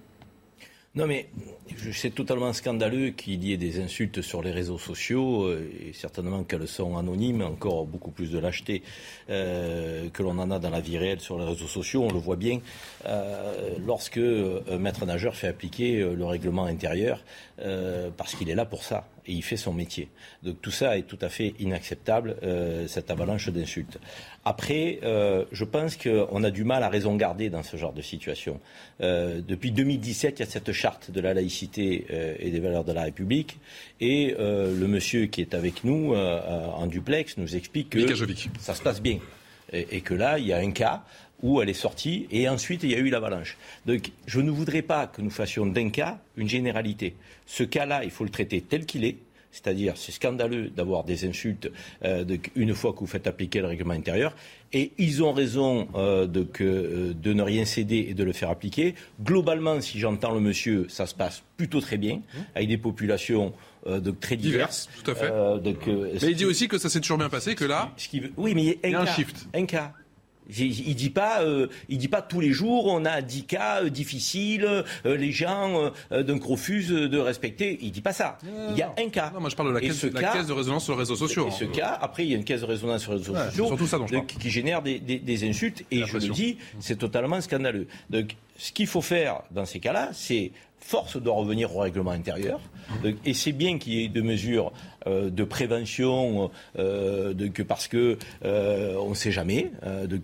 Non, 0.96 1.08
mais 1.08 1.28
c'est 1.92 2.16
totalement 2.16 2.54
scandaleux 2.54 3.10
qu'il 3.10 3.44
y 3.44 3.52
ait 3.52 3.58
des 3.58 3.82
insultes 3.82 4.22
sur 4.22 4.42
les 4.42 4.52
réseaux 4.52 4.78
sociaux, 4.78 5.44
euh, 5.44 5.70
et 5.86 5.92
certainement 5.92 6.46
qu'elles 6.46 6.70
sont 6.70 6.96
anonymes, 6.96 7.42
encore 7.42 7.86
beaucoup 7.86 8.12
plus 8.12 8.32
de 8.32 8.40
lâcheté 8.40 8.82
euh, 9.30 10.08
que 10.10 10.24
l'on 10.24 10.40
en 10.40 10.52
a 10.52 10.60
dans 10.60 10.70
la 10.70 10.80
vie 10.80 10.98
réelle 10.98 11.20
sur 11.20 11.38
les 11.38 11.44
réseaux 11.44 11.68
sociaux. 11.68 12.04
On 12.04 12.14
le 12.14 12.20
voit 12.20 12.38
bien 12.38 12.62
euh, 13.08 13.72
lorsque 13.86 14.20
un 14.20 14.78
maître 14.78 15.06
nageur 15.06 15.36
fait 15.36 15.48
appliquer 15.48 16.00
le 16.00 16.26
règlement 16.26 16.64
intérieur, 16.66 17.24
parce 18.16 18.36
qu'il 18.36 18.50
est 18.50 18.56
là 18.56 18.66
pour 18.66 18.84
ça 18.84 19.06
et 19.28 19.34
il 19.34 19.44
fait 19.44 19.58
son 19.58 19.74
métier. 19.74 20.10
Donc 20.44 20.62
tout 20.62 20.72
ça 20.72 20.98
est 20.98 21.04
tout 21.04 21.20
à 21.22 21.30
fait 21.30 21.54
inacceptable, 21.60 22.36
cette 22.88 23.12
avalanche 23.12 23.50
d'insultes. 23.50 24.00
Après, 24.48 25.00
euh, 25.02 25.46
je 25.52 25.64
pense 25.64 25.98
qu'on 25.98 26.44
a 26.44 26.52
du 26.52 26.64
mal 26.64 26.84
à 26.84 26.90
raison 26.90 27.16
garder 27.16 27.50
dans 27.50 27.64
ce 27.64 27.78
genre 27.78 27.94
de 27.94 28.04
situation. 28.04 28.60
Euh, 29.02 29.42
depuis 29.46 29.72
2017, 29.72 30.38
il 30.38 30.44
y 30.44 30.48
a 30.48 30.50
cette 30.50 30.72
charte 30.72 31.10
de 31.10 31.20
la 31.20 31.34
laïcité 31.34 32.06
euh, 32.12 32.36
et 32.40 32.52
des 32.52 32.60
valeurs 32.60 32.84
de 32.84 32.92
la 32.92 33.04
République. 33.04 33.58
Et 34.00 34.36
le 34.38 34.88
monsieur 34.88 35.26
qui 35.26 35.42
est 35.42 35.56
avec 35.56 35.84
nous 35.84 36.14
en 36.16 36.86
duplex 36.86 37.38
nous 37.38 37.56
explique 37.56 37.92
que 37.92 38.16
ça 38.60 38.76
se 38.76 38.82
passe 38.82 39.02
bien. 39.02 39.20
Et, 39.74 40.02
que 40.02 40.14
là, 40.14 40.38
il 40.38 40.46
y 40.46 40.54
a 40.54 40.58
un 40.58 40.72
cas 40.72 41.04
où 41.42 41.62
elle 41.62 41.70
est 41.70 41.74
sortie 41.74 42.28
et 42.32 42.48
ensuite 42.50 42.84
il 42.84 42.92
y 42.92 42.96
a 42.96 43.00
eu 43.00 43.10
l'avalanche. 43.10 43.58
Donc 43.86 44.12
je 44.26 44.40
ne 44.40 44.52
voudrais 44.52 44.82
pas 44.82 45.08
que 45.08 45.22
nous 45.22 45.30
fassions 45.30 45.66
d'un 45.66 45.90
cas 45.90 46.20
une 46.38 46.50
généralité. 46.50 47.16
Ce 47.46 47.64
cas-là, 47.64 48.04
il 48.04 48.12
faut 48.12 48.24
le 48.24 48.30
traiter 48.30 48.62
tel 48.62 48.86
qu'il 48.86 49.06
est. 49.06 49.18
C'est-à-dire, 49.52 49.94
c'est 49.96 50.12
scandaleux 50.12 50.70
d'avoir 50.70 51.06
des 51.06 51.26
insultes 51.26 51.72
euh, 52.04 52.26
une 52.56 52.74
fois 52.74 52.92
que 52.92 53.00
vous 53.00 53.08
faites 53.08 53.26
appliquer 53.26 53.62
le 53.62 53.68
règlement 53.68 53.94
intérieur. 53.94 54.36
Et 54.74 54.92
ils 54.98 55.24
ont 55.24 55.32
raison 55.32 55.88
euh, 55.96 56.28
de, 56.28 56.46
euh, 56.60 57.14
de, 57.14 57.32
ne 57.32 57.42
rien 57.42 57.64
céder 57.64 58.08
et 58.10 58.14
de 58.14 58.24
le 58.26 58.34
faire 58.34 58.50
appliquer. 58.50 58.96
Globalement, 59.24 59.80
si 59.80 59.98
j'entends 59.98 60.34
le 60.34 60.42
monsieur, 60.42 60.88
ça 60.90 61.06
se 61.06 61.16
passe 61.16 61.42
plutôt 61.56 61.80
très 61.80 61.96
bien, 61.96 62.16
mmh. 62.16 62.40
avec 62.54 62.68
des 62.68 62.78
populations 62.78 63.54
de 63.88 64.12
très 64.12 64.36
diverses. 64.36 64.90
tout 65.04 65.12
à 65.12 65.16
fait. 65.16 65.32
mais 65.32 66.32
il 66.32 66.36
dit 66.36 66.46
aussi 66.46 66.68
que 66.68 66.80
ça 66.80 66.90
s'est 66.90 67.00
toujours 67.00 67.20
bien 67.20 67.30
passé, 67.30 67.54
que 67.54 67.66
là, 67.66 67.94
oui, 68.36 68.56
mais 68.56 68.80
il 68.84 68.90
y 68.90 68.96
a 68.96 69.02
un, 69.02 69.06
shift. 69.06 69.48
Un 69.54 69.66
cas. 69.68 69.94
Il 70.50 70.96
dit 70.96 71.10
pas, 71.10 71.42
euh, 71.42 71.68
il 71.90 71.98
dit 71.98 72.08
pas 72.08 72.22
tous 72.22 72.40
les 72.40 72.52
jours 72.52 72.86
on 72.88 73.06
a 73.06 73.22
10 73.22 73.44
cas 73.46 73.84
euh, 73.84 73.90
difficiles, 73.90 74.66
euh, 74.66 75.18
les 75.18 75.32
gens 75.32 75.92
donc 76.12 76.44
refusent 76.44 76.90
de 76.90 77.18
respecter. 77.18 77.78
Il 77.82 77.92
dit 77.92 78.02
pas 78.02 78.14
ça. 78.14 78.38
il 78.70 78.78
y 78.78 78.82
a 78.82 78.94
un 78.98 79.10
cas. 79.10 79.32
Non, 79.34 79.42
moi 79.42 79.50
je 79.50 79.56
parle 79.56 79.70
de 79.70 79.74
la, 79.74 79.82
caisse, 79.82 80.04
la 80.04 80.34
caisse, 80.34 80.48
de 80.48 80.54
résonance 80.54 80.84
sur 80.84 80.94
les 80.94 81.00
réseaux 81.00 81.16
sociaux. 81.16 81.48
Et 81.48 81.52
ce 81.52 81.66
cas, 81.66 81.98
après 82.02 82.26
il 82.26 82.32
y 82.32 82.34
a 82.34 82.38
une 82.38 82.44
caisse 82.44 82.62
de 82.62 82.66
résonance 82.66 83.02
sur 83.02 83.14
les 83.14 83.20
réseaux 83.20 83.34
sociaux 83.76 84.24
qui 84.40 84.50
génère 84.50 84.82
des, 84.82 85.00
des, 85.00 85.50
insultes. 85.50 85.84
Et 85.92 86.04
je 86.06 86.18
le 86.18 86.30
dis, 86.30 86.58
c'est 86.80 86.98
totalement 86.98 87.42
scandaleux. 87.42 87.88
Donc 88.10 88.36
ce 88.58 88.72
qu'il 88.72 88.88
faut 88.88 89.02
faire 89.02 89.42
dans 89.52 89.66
ces 89.66 89.80
cas-là, 89.80 90.10
c'est 90.14 90.52
force 90.80 91.18
doit 91.18 91.34
revenir 91.34 91.76
au 91.76 91.80
règlement 91.80 92.12
intérieur. 92.12 92.60
Et 93.26 93.34
c'est 93.34 93.52
bien 93.52 93.80
qu'il 93.80 93.94
y 93.94 94.04
ait 94.04 94.08
des 94.08 94.22
mesures 94.22 94.72
de 95.06 95.44
prévention, 95.44 96.52
euh, 96.80 97.34
parce 97.68 97.88
que 97.88 98.18
euh, 98.44 98.96
on 99.00 99.10
ne 99.10 99.16
sait 99.16 99.32
jamais. 99.32 99.72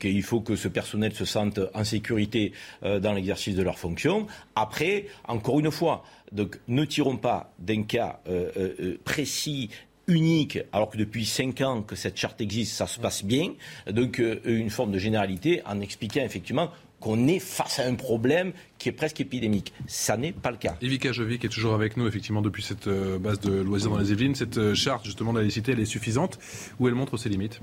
il 0.04 0.24
faut 0.24 0.42
que 0.42 0.56
ce 0.56 0.68
personnel 0.68 1.14
se 1.14 1.26
sente 1.26 1.60
en 1.74 1.84
sécurité 1.84 2.54
dans 2.82 3.14
l'exercice 3.14 3.56
de 3.56 3.64
leurs 3.64 3.80
fonctions. 3.80 4.28
Après, 4.56 5.06
encore 5.28 5.60
une 5.60 5.72
fois, 5.72 6.04
ne 6.68 6.86
tirons 6.86 7.18
pas 7.18 7.54
d'un 7.60 7.84
cas 7.84 8.20
précis 9.04 9.70
unique, 10.08 10.60
alors 10.74 10.90
que 10.90 10.98
depuis 10.98 11.26
cinq 11.26 11.62
ans 11.62 11.82
que 11.82 11.96
cette 11.96 12.18
charte 12.18 12.42
existe, 12.42 12.74
ça 12.74 12.88
se 12.88 13.00
passe 13.00 13.24
bien. 13.24 13.54
Donc 13.90 14.22
une 14.46 14.70
forme 14.70 14.92
de 14.92 15.00
généralité 15.00 15.62
en 15.66 15.80
expliquant 15.80 16.22
effectivement 16.22 16.72
qu'on 17.02 17.28
est 17.28 17.40
face 17.40 17.80
à 17.80 17.86
un 17.86 17.96
problème 17.96 18.54
qui 18.78 18.88
est 18.88 18.94
presque 18.94 19.20
épidémique. 19.20 19.74
Ça 19.88 20.16
n'est 20.16 20.32
pas 20.32 20.52
le 20.52 20.58
cas. 20.58 20.78
Evika 20.82 21.12
Jovic 21.12 21.44
est 21.44 21.50
toujours 21.50 21.74
avec 21.74 21.98
nous, 21.98 22.08
effectivement, 22.08 22.42
depuis 22.42 22.64
cette 22.64 22.88
euh, 22.88 23.20
base 23.20 23.42
de 23.42 23.52
loisirs 23.52 23.90
dans 23.90 23.98
les 23.98 24.12
Yvelines. 24.12 24.36
Cette 24.36 24.58
euh, 24.58 24.74
charte, 24.74 25.04
justement, 25.04 25.34
de 25.34 25.40
la 25.40 25.44
laïcité, 25.44 25.74
elle 25.74 25.80
est 25.80 25.86
suffisante 25.86 26.40
ou 26.80 26.88
elle 26.88 26.96
montre 26.96 27.18
ses 27.18 27.28
limites? 27.28 27.60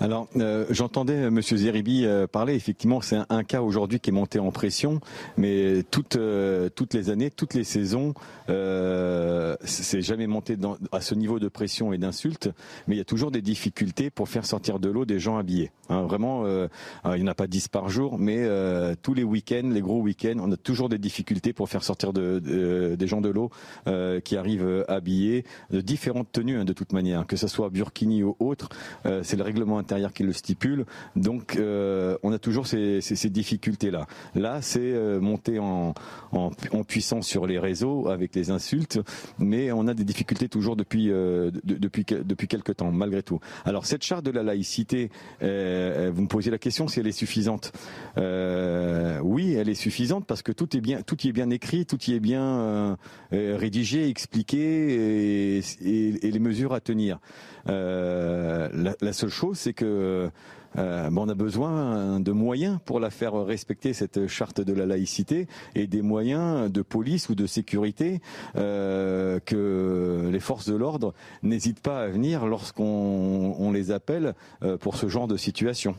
Alors, 0.00 0.28
euh, 0.36 0.66
j'entendais 0.70 1.14
M. 1.14 1.40
Zeribi 1.40 2.04
euh, 2.04 2.26
parler. 2.26 2.54
Effectivement, 2.54 3.00
c'est 3.00 3.18
un, 3.28 3.44
cas 3.44 3.62
aujourd'hui 3.62 4.00
qui 4.00 4.10
est 4.10 4.12
monté 4.12 4.38
en 4.38 4.50
pression, 4.50 5.00
mais 5.36 5.82
toutes 5.90 6.16
euh, 6.16 6.68
toutes 6.74 6.94
les 6.94 7.10
années, 7.10 7.30
toutes 7.30 7.54
les 7.54 7.64
saisons, 7.64 8.14
c'est 8.48 10.00
jamais 10.00 10.26
monté 10.26 10.56
à 10.92 11.00
ce 11.00 11.14
niveau 11.14 11.38
de 11.38 11.48
pression 11.48 11.92
et 11.92 11.98
d'insultes. 11.98 12.50
Mais 12.88 12.96
il 12.96 12.98
y 12.98 13.02
a 13.02 13.04
toujours 13.04 13.30
des 13.30 13.42
difficultés 13.42 14.10
pour 14.10 14.28
faire 14.28 14.46
sortir 14.46 14.78
de 14.78 14.88
l'eau 14.88 15.04
des 15.04 15.18
gens 15.18 15.36
habillés. 15.36 15.70
Hein, 15.88 16.02
vraiment, 16.02 16.44
il 16.46 17.14
n'y 17.14 17.22
en 17.22 17.26
a 17.26 17.34
pas 17.34 17.46
dix 17.46 17.68
par 17.68 17.88
jour, 17.88 18.18
mais 18.18 18.48
tous 19.02 19.14
les 19.14 19.24
week-ends, 19.24 19.70
les 19.70 19.80
gros 19.80 20.00
week-ends, 20.00 20.38
on 20.40 20.50
a 20.52 20.56
toujours 20.56 20.88
des 20.88 20.98
difficultés 20.98 21.52
pour 21.52 21.68
faire 21.68 21.84
sortir 21.84 22.12
de, 22.12 22.96
des 22.98 23.06
gens 23.06 23.20
de 23.20 23.28
l'eau 23.28 23.50
qui 24.24 24.36
arrivent 24.36 24.84
habillés 24.88 25.44
de 25.70 25.80
différentes 25.80 26.32
tenues, 26.32 26.58
hein, 26.58 26.64
de 26.64 26.72
toute 26.72 26.92
manière, 26.92 27.26
que 27.26 27.36
ce 27.36 27.48
soit 27.48 27.70
burkini 27.70 28.22
ou 28.22 28.36
autre. 28.38 28.68
c'est 29.22 29.36
le 29.36 29.42
règlement 29.42 29.78
qui 30.12 30.22
le 30.22 30.32
stipule. 30.32 30.84
Donc 31.16 31.56
euh, 31.56 32.16
on 32.22 32.32
a 32.32 32.38
toujours 32.38 32.66
ces, 32.66 33.00
difficultés-là. 33.30 34.06
Là, 34.34 34.60
c'est 34.62 34.80
euh, 34.80 35.20
monter 35.20 35.58
en, 35.58 35.94
puissance 36.86 37.26
sur 37.26 37.46
les 37.46 37.58
réseaux 37.58 38.08
avec 38.08 38.34
les 38.34 38.50
insultes, 38.50 39.00
mais 39.38 39.72
on 39.72 39.86
a 39.86 39.94
des 39.94 40.04
difficultés 40.04 40.48
toujours 40.48 40.76
depuis, 40.76 41.10
euh, 41.10 41.50
depuis, 41.64 42.04
depuis 42.04 42.48
quelques 42.48 42.76
temps, 42.76 42.92
malgré 42.92 43.22
tout. 43.22 43.40
Alors 43.64 43.86
cette 43.86 44.04
charte 44.04 44.24
de 44.24 44.30
la 44.30 44.42
laïcité, 44.42 45.10
vous 45.40 45.46
me 45.46 46.26
posez 46.26 46.50
la 46.50 46.58
question 46.58 46.88
si 46.88 47.00
elle 47.00 47.06
est 47.06 47.12
suffisante. 47.12 47.72
oui, 48.16 49.54
elle 49.54 49.68
est 49.68 49.74
suffisante 49.74 50.26
parce 50.26 50.42
que 50.42 50.52
tout 50.52 50.76
est 50.76 50.80
bien, 50.80 51.02
tout 51.02 51.20
y 51.22 51.28
est 51.28 51.32
bien 51.32 51.50
écrit, 51.50 51.86
tout 51.86 52.02
y 52.06 52.14
est 52.14 52.20
bien 52.20 52.96
rédigé, 53.30 54.08
expliqué 54.08 55.58
et, 55.58 56.30
les 56.30 56.38
mesures 56.38 56.74
à 56.74 56.80
tenir. 56.80 57.18
la, 57.66 59.12
seule 59.12 59.30
chose, 59.30 59.58
c'est 59.58 59.73
que 59.74 60.30
euh, 60.76 61.10
on 61.16 61.28
a 61.28 61.34
besoin 61.34 62.20
de 62.20 62.32
moyens 62.32 62.78
pour 62.84 63.00
la 63.00 63.10
faire 63.10 63.34
respecter 63.34 63.92
cette 63.92 64.26
charte 64.26 64.60
de 64.60 64.72
la 64.72 64.86
laïcité 64.86 65.46
et 65.74 65.86
des 65.86 66.02
moyens 66.02 66.70
de 66.70 66.82
police 66.82 67.28
ou 67.28 67.34
de 67.34 67.46
sécurité 67.46 68.20
euh, 68.56 69.38
que 69.44 70.28
les 70.32 70.40
forces 70.40 70.68
de 70.68 70.74
l'ordre 70.74 71.14
n'hésitent 71.42 71.80
pas 71.80 72.02
à 72.02 72.08
venir 72.08 72.46
lorsqu'on 72.46 73.70
les 73.72 73.90
appelle 73.90 74.34
euh, 74.62 74.76
pour 74.76 74.96
ce 74.96 75.08
genre 75.08 75.28
de 75.28 75.36
situation. 75.36 75.94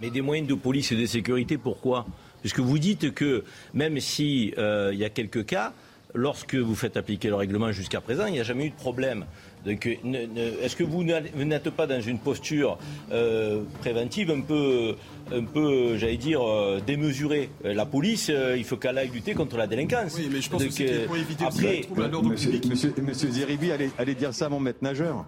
Mais 0.00 0.10
des 0.10 0.22
moyens 0.22 0.48
de 0.48 0.54
police 0.54 0.92
et 0.92 0.96
de 0.96 1.04
sécurité, 1.04 1.58
pourquoi? 1.58 2.06
Puisque 2.40 2.60
vous 2.60 2.78
dites 2.78 3.12
que 3.12 3.44
même 3.74 4.00
s'il 4.00 4.54
y 4.54 5.04
a 5.04 5.10
quelques 5.10 5.44
cas, 5.44 5.74
lorsque 6.14 6.54
vous 6.54 6.74
faites 6.74 6.96
appliquer 6.96 7.28
le 7.28 7.34
règlement 7.34 7.70
jusqu'à 7.70 8.00
présent, 8.00 8.24
il 8.24 8.32
n'y 8.32 8.40
a 8.40 8.44
jamais 8.44 8.66
eu 8.66 8.70
de 8.70 8.76
problème. 8.76 9.26
Est-ce 9.66 10.76
que 10.76 10.84
vous 10.84 11.04
n'êtes 11.04 11.70
pas 11.70 11.86
dans 11.86 12.00
une 12.00 12.18
posture 12.18 12.78
euh, 13.12 13.62
préventive 13.80 14.30
un 14.30 14.40
peu, 14.40 14.94
un 15.32 15.44
peu 15.44 15.96
j'allais 15.98 16.16
dire, 16.16 16.42
euh, 16.42 16.80
démesurée? 16.84 17.50
La 17.62 17.86
police, 17.86 18.30
euh, 18.30 18.56
il 18.56 18.64
faut 18.64 18.76
qu'elle 18.76 18.98
aille 18.98 19.10
lutter 19.10 19.34
contre 19.34 19.56
la 19.56 19.66
délinquance. 19.66 20.14
Oui, 20.16 20.28
mais 20.32 20.40
je 20.40 20.50
pense 20.50 20.64
que 20.64 20.70
c'est 20.70 21.06
pour 21.06 21.16
éviter 21.16 21.44
après, 21.44 21.82
monsieur, 22.22 22.60
monsieur, 22.68 22.94
monsieur, 23.02 23.30
Zeribi, 23.30 23.70
allez, 23.98 24.14
dire 24.14 24.32
ça 24.32 24.46
à 24.46 24.48
mon 24.48 24.60
maître 24.60 24.80
nageur. 24.82 25.26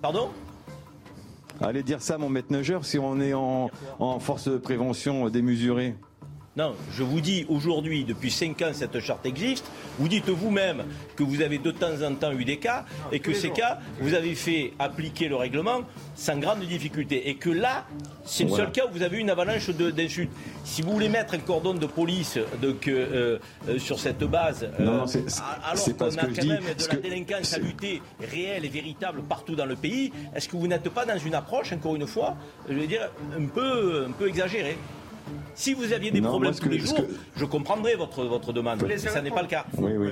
Pardon? 0.00 0.28
Allez 1.60 1.82
dire 1.82 2.02
ça 2.02 2.14
à 2.14 2.18
mon 2.18 2.28
maître 2.28 2.50
nageur 2.50 2.84
si 2.84 2.98
on 2.98 3.20
est 3.20 3.34
en, 3.34 3.70
en 3.98 4.18
force 4.18 4.48
de 4.48 4.58
prévention 4.58 5.28
démesurée. 5.28 5.94
Non, 6.54 6.74
je 6.92 7.02
vous 7.02 7.22
dis 7.22 7.46
aujourd'hui, 7.48 8.04
depuis 8.04 8.30
5 8.30 8.60
ans, 8.60 8.70
cette 8.74 9.00
charte 9.00 9.24
existe. 9.24 9.64
Vous 9.98 10.06
dites 10.06 10.28
vous-même 10.28 10.84
que 11.16 11.22
vous 11.22 11.40
avez 11.40 11.56
de 11.56 11.70
temps 11.70 12.02
en 12.06 12.14
temps 12.14 12.32
eu 12.32 12.44
des 12.44 12.58
cas 12.58 12.84
et 13.10 13.20
que 13.20 13.32
ces 13.32 13.48
cas, 13.48 13.78
vous 14.00 14.12
avez 14.12 14.34
fait 14.34 14.74
appliquer 14.78 15.28
le 15.28 15.36
règlement 15.36 15.80
sans 16.14 16.36
grande 16.36 16.60
difficulté. 16.60 17.30
Et 17.30 17.36
que 17.36 17.48
là, 17.48 17.86
c'est 18.26 18.44
le 18.44 18.50
seul 18.50 18.70
cas 18.70 18.84
où 18.86 18.92
vous 18.92 19.02
avez 19.02 19.16
eu 19.16 19.20
une 19.20 19.30
avalanche 19.30 19.70
d'insultes. 19.70 20.30
Si 20.62 20.82
vous 20.82 20.92
voulez 20.92 21.08
mettre 21.08 21.32
un 21.32 21.38
cordon 21.38 21.72
de 21.72 21.86
police 21.86 22.38
donc, 22.60 22.86
euh, 22.86 23.38
euh, 23.66 23.78
sur 23.78 23.98
cette 23.98 24.22
base, 24.22 24.68
euh, 24.78 25.06
alors 25.64 25.84
qu'on 25.84 26.04
a 26.04 26.26
quand 26.26 26.46
même 26.46 26.64
de 26.64 26.86
la 26.86 26.96
délinquance 26.96 27.54
à 27.54 27.58
lutter 27.60 28.02
réelle 28.20 28.66
et 28.66 28.68
véritable 28.68 29.22
partout 29.22 29.54
dans 29.54 29.64
le 29.66 29.76
pays, 29.76 30.12
est-ce 30.36 30.50
que 30.50 30.56
vous 30.58 30.66
n'êtes 30.68 30.90
pas 30.90 31.06
dans 31.06 31.18
une 31.18 31.34
approche, 31.34 31.72
encore 31.72 31.96
une 31.96 32.06
fois, 32.06 32.36
je 32.68 32.74
vais 32.74 32.86
dire, 32.86 33.08
un 33.34 33.46
peu, 33.46 34.04
un 34.06 34.12
peu 34.12 34.28
exagérée? 34.28 34.76
Si 35.54 35.74
vous 35.74 35.92
aviez 35.92 36.10
des 36.10 36.20
problèmes 36.20 36.54
tous 36.54 36.68
les 36.68 36.78
jours, 36.78 37.04
je 37.36 37.44
comprendrais 37.44 37.94
votre, 37.94 38.24
votre 38.24 38.52
demande. 38.52 38.82
Mais 38.86 38.98
ça 38.98 39.20
n'est 39.20 39.30
pas 39.30 39.42
le 39.42 39.48
cas. 39.48 39.64
Oui, 39.78 39.92
oui. 39.96 40.08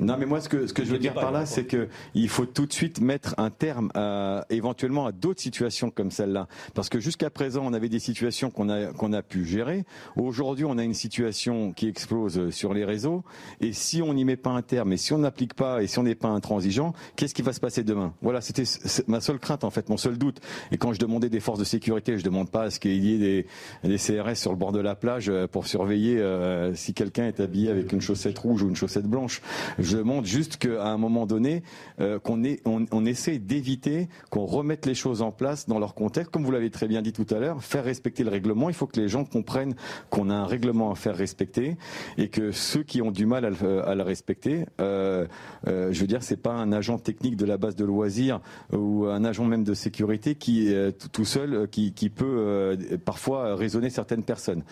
Non, 0.00 0.16
mais 0.18 0.24
moi, 0.24 0.40
ce 0.40 0.48
que, 0.48 0.66
ce 0.66 0.72
que 0.72 0.84
je 0.84 0.90
veux 0.90 0.98
dire 0.98 1.12
par 1.12 1.30
là, 1.30 1.44
c'est 1.44 1.66
qu'il 1.66 2.28
faut 2.28 2.46
tout 2.46 2.64
de 2.64 2.72
suite 2.72 3.00
mettre 3.00 3.34
un 3.36 3.50
terme 3.50 3.90
à, 3.94 4.46
éventuellement 4.48 5.06
à 5.06 5.12
d'autres 5.12 5.40
situations 5.40 5.90
comme 5.90 6.10
celle-là. 6.10 6.48
Parce 6.74 6.88
que 6.88 7.00
jusqu'à 7.00 7.28
présent, 7.28 7.62
on 7.64 7.74
avait 7.74 7.90
des 7.90 7.98
situations 7.98 8.50
qu'on 8.50 8.70
a, 8.70 8.86
qu'on 8.86 9.12
a 9.12 9.22
pu 9.22 9.44
gérer. 9.44 9.84
Aujourd'hui, 10.16 10.64
on 10.64 10.78
a 10.78 10.84
une 10.84 10.94
situation 10.94 11.72
qui 11.72 11.86
explose 11.86 12.48
sur 12.50 12.72
les 12.72 12.84
réseaux. 12.86 13.24
Et 13.60 13.74
si 13.74 14.00
on 14.00 14.14
n'y 14.14 14.24
met 14.24 14.36
pas 14.36 14.50
un 14.50 14.62
terme, 14.62 14.94
et 14.94 14.96
si 14.96 15.12
on 15.12 15.18
n'applique 15.18 15.52
pas, 15.52 15.82
et 15.82 15.86
si 15.86 15.98
on 15.98 16.04
n'est 16.04 16.14
pas 16.14 16.28
intransigeant, 16.28 16.94
qu'est-ce 17.16 17.34
qui 17.34 17.42
va 17.42 17.52
se 17.52 17.60
passer 17.60 17.82
demain? 17.82 18.14
Voilà, 18.22 18.40
c'était 18.40 18.64
ma 19.06 19.20
seule 19.20 19.38
crainte, 19.38 19.64
en 19.64 19.70
fait, 19.70 19.90
mon 19.90 19.98
seul 19.98 20.16
doute. 20.16 20.40
Et 20.72 20.78
quand 20.78 20.94
je 20.94 20.98
demandais 20.98 21.28
des 21.28 21.40
forces 21.40 21.58
de 21.58 21.64
sécurité, 21.64 22.16
je 22.16 22.24
demande 22.24 22.50
pas 22.50 22.62
à 22.64 22.70
ce 22.70 22.80
qu'il 22.80 23.04
y 23.04 23.14
ait 23.14 23.18
des, 23.18 23.46
des, 23.84 23.98
CRS 23.98 24.36
sur 24.36 24.50
le 24.50 24.56
bord 24.56 24.72
de 24.72 24.80
la 24.80 24.94
plage 24.94 25.28
euh, 25.28 25.46
pour 25.46 25.66
surveiller 25.66 26.18
euh, 26.18 26.74
si 26.74 26.94
quelqu'un 26.94 27.26
est 27.26 27.40
habillé 27.40 27.70
avec 27.70 27.92
une 27.92 28.00
chaussette 28.00 28.38
rouge 28.38 28.62
ou 28.62 28.68
une 28.68 28.76
chaussette 28.76 29.06
blanche. 29.06 29.42
Je 29.78 29.89
montre 29.96 30.26
juste 30.26 30.56
qu'à 30.56 30.84
un 30.84 30.96
moment 30.96 31.26
donné, 31.26 31.62
euh, 32.00 32.18
qu'on 32.18 32.42
on, 32.64 32.86
on, 32.90 33.04
essaie 33.04 33.38
d'éviter 33.38 34.08
qu'on 34.30 34.44
remette 34.44 34.86
les 34.86 34.94
choses 34.94 35.22
en 35.22 35.32
place 35.32 35.66
dans 35.66 35.78
leur 35.78 35.94
contexte. 35.94 36.30
Comme 36.30 36.44
vous 36.44 36.50
l'avez 36.50 36.70
très 36.70 36.88
bien 36.88 37.02
dit 37.02 37.12
tout 37.12 37.26
à 37.30 37.38
l'heure, 37.38 37.62
faire 37.62 37.84
respecter 37.84 38.24
le 38.24 38.30
règlement. 38.30 38.68
Il 38.68 38.74
faut 38.74 38.86
que 38.86 39.00
les 39.00 39.08
gens 39.08 39.24
comprennent 39.24 39.74
qu'on 40.10 40.30
a 40.30 40.34
un 40.34 40.46
règlement 40.46 40.92
à 40.92 40.94
faire 40.94 41.16
respecter 41.16 41.76
et 42.18 42.28
que 42.28 42.52
ceux 42.52 42.82
qui 42.82 43.02
ont 43.02 43.10
du 43.10 43.26
mal 43.26 43.44
à 43.44 43.50
le, 43.50 43.86
à 43.86 43.94
le 43.94 44.02
respecter, 44.02 44.66
euh, 44.80 45.26
euh, 45.66 45.92
je 45.92 46.00
veux 46.00 46.06
dire, 46.06 46.22
c'est 46.22 46.36
pas 46.36 46.52
un 46.52 46.72
agent 46.72 46.98
technique 46.98 47.36
de 47.36 47.44
la 47.44 47.56
base 47.56 47.76
de 47.76 47.84
loisirs 47.84 48.40
ou 48.72 49.06
un 49.06 49.24
agent 49.24 49.44
même 49.44 49.64
de 49.64 49.74
sécurité 49.74 50.34
qui 50.34 50.74
tout 51.12 51.24
seul 51.24 51.68
qui, 51.70 51.92
qui 51.92 52.10
peut 52.10 52.76
parfois 53.04 53.54
raisonner 53.54 53.90
certaines 53.90 54.22
personnes. 54.22 54.62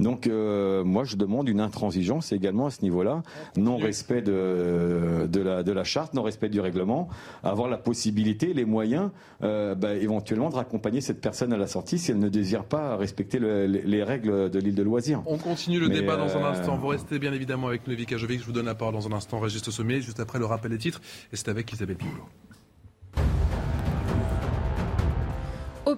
Donc 0.00 0.28
moi, 0.28 1.04
je 1.04 1.16
demande 1.16 1.48
une 1.48 1.60
intransigeance 1.60 2.32
également 2.32 2.66
à 2.66 2.70
ce 2.70 2.82
niveau-là, 2.82 3.22
non 3.56 3.76
respect 3.76 4.22
de 4.22 4.67
de, 4.68 5.26
de, 5.26 5.40
la, 5.40 5.62
de 5.62 5.72
la 5.72 5.84
charte, 5.84 6.14
non-respect 6.14 6.48
du 6.48 6.60
règlement, 6.60 7.08
avoir 7.42 7.68
la 7.68 7.78
possibilité, 7.78 8.54
les 8.54 8.64
moyens, 8.64 9.10
euh, 9.42 9.74
bah, 9.74 9.94
éventuellement 9.94 10.50
de 10.50 10.54
raccompagner 10.54 11.00
cette 11.00 11.20
personne 11.20 11.52
à 11.52 11.56
la 11.56 11.66
sortie 11.66 11.98
si 11.98 12.10
elle 12.10 12.18
ne 12.18 12.28
désire 12.28 12.64
pas 12.64 12.96
respecter 12.96 13.38
le, 13.38 13.66
les, 13.66 14.02
règles 14.02 14.50
de 14.50 14.58
l'île 14.58 14.74
de 14.74 14.82
loisirs. 14.82 15.22
On 15.26 15.38
continue 15.38 15.80
le 15.80 15.88
débat 15.88 16.16
dans 16.16 16.36
un 16.36 16.44
instant. 16.44 16.76
Vous 16.76 16.88
restez 16.88 17.18
bien 17.18 17.32
évidemment 17.32 17.68
avec 17.68 17.86
Novi 17.86 18.06
Kajovic. 18.06 18.40
Je 18.40 18.46
vous 18.46 18.52
donne 18.52 18.66
la 18.66 18.74
parole 18.74 18.94
dans 18.94 19.06
un 19.06 19.12
instant, 19.12 19.38
Régis 19.40 19.62
Sommet, 19.68 20.00
juste 20.00 20.20
après 20.20 20.38
le 20.38 20.46
rappel 20.46 20.70
des 20.70 20.78
titres. 20.78 21.00
Et 21.32 21.36
c'est 21.36 21.48
avec 21.48 21.72
Isabelle 21.72 21.96
Piboulot. 21.96 22.24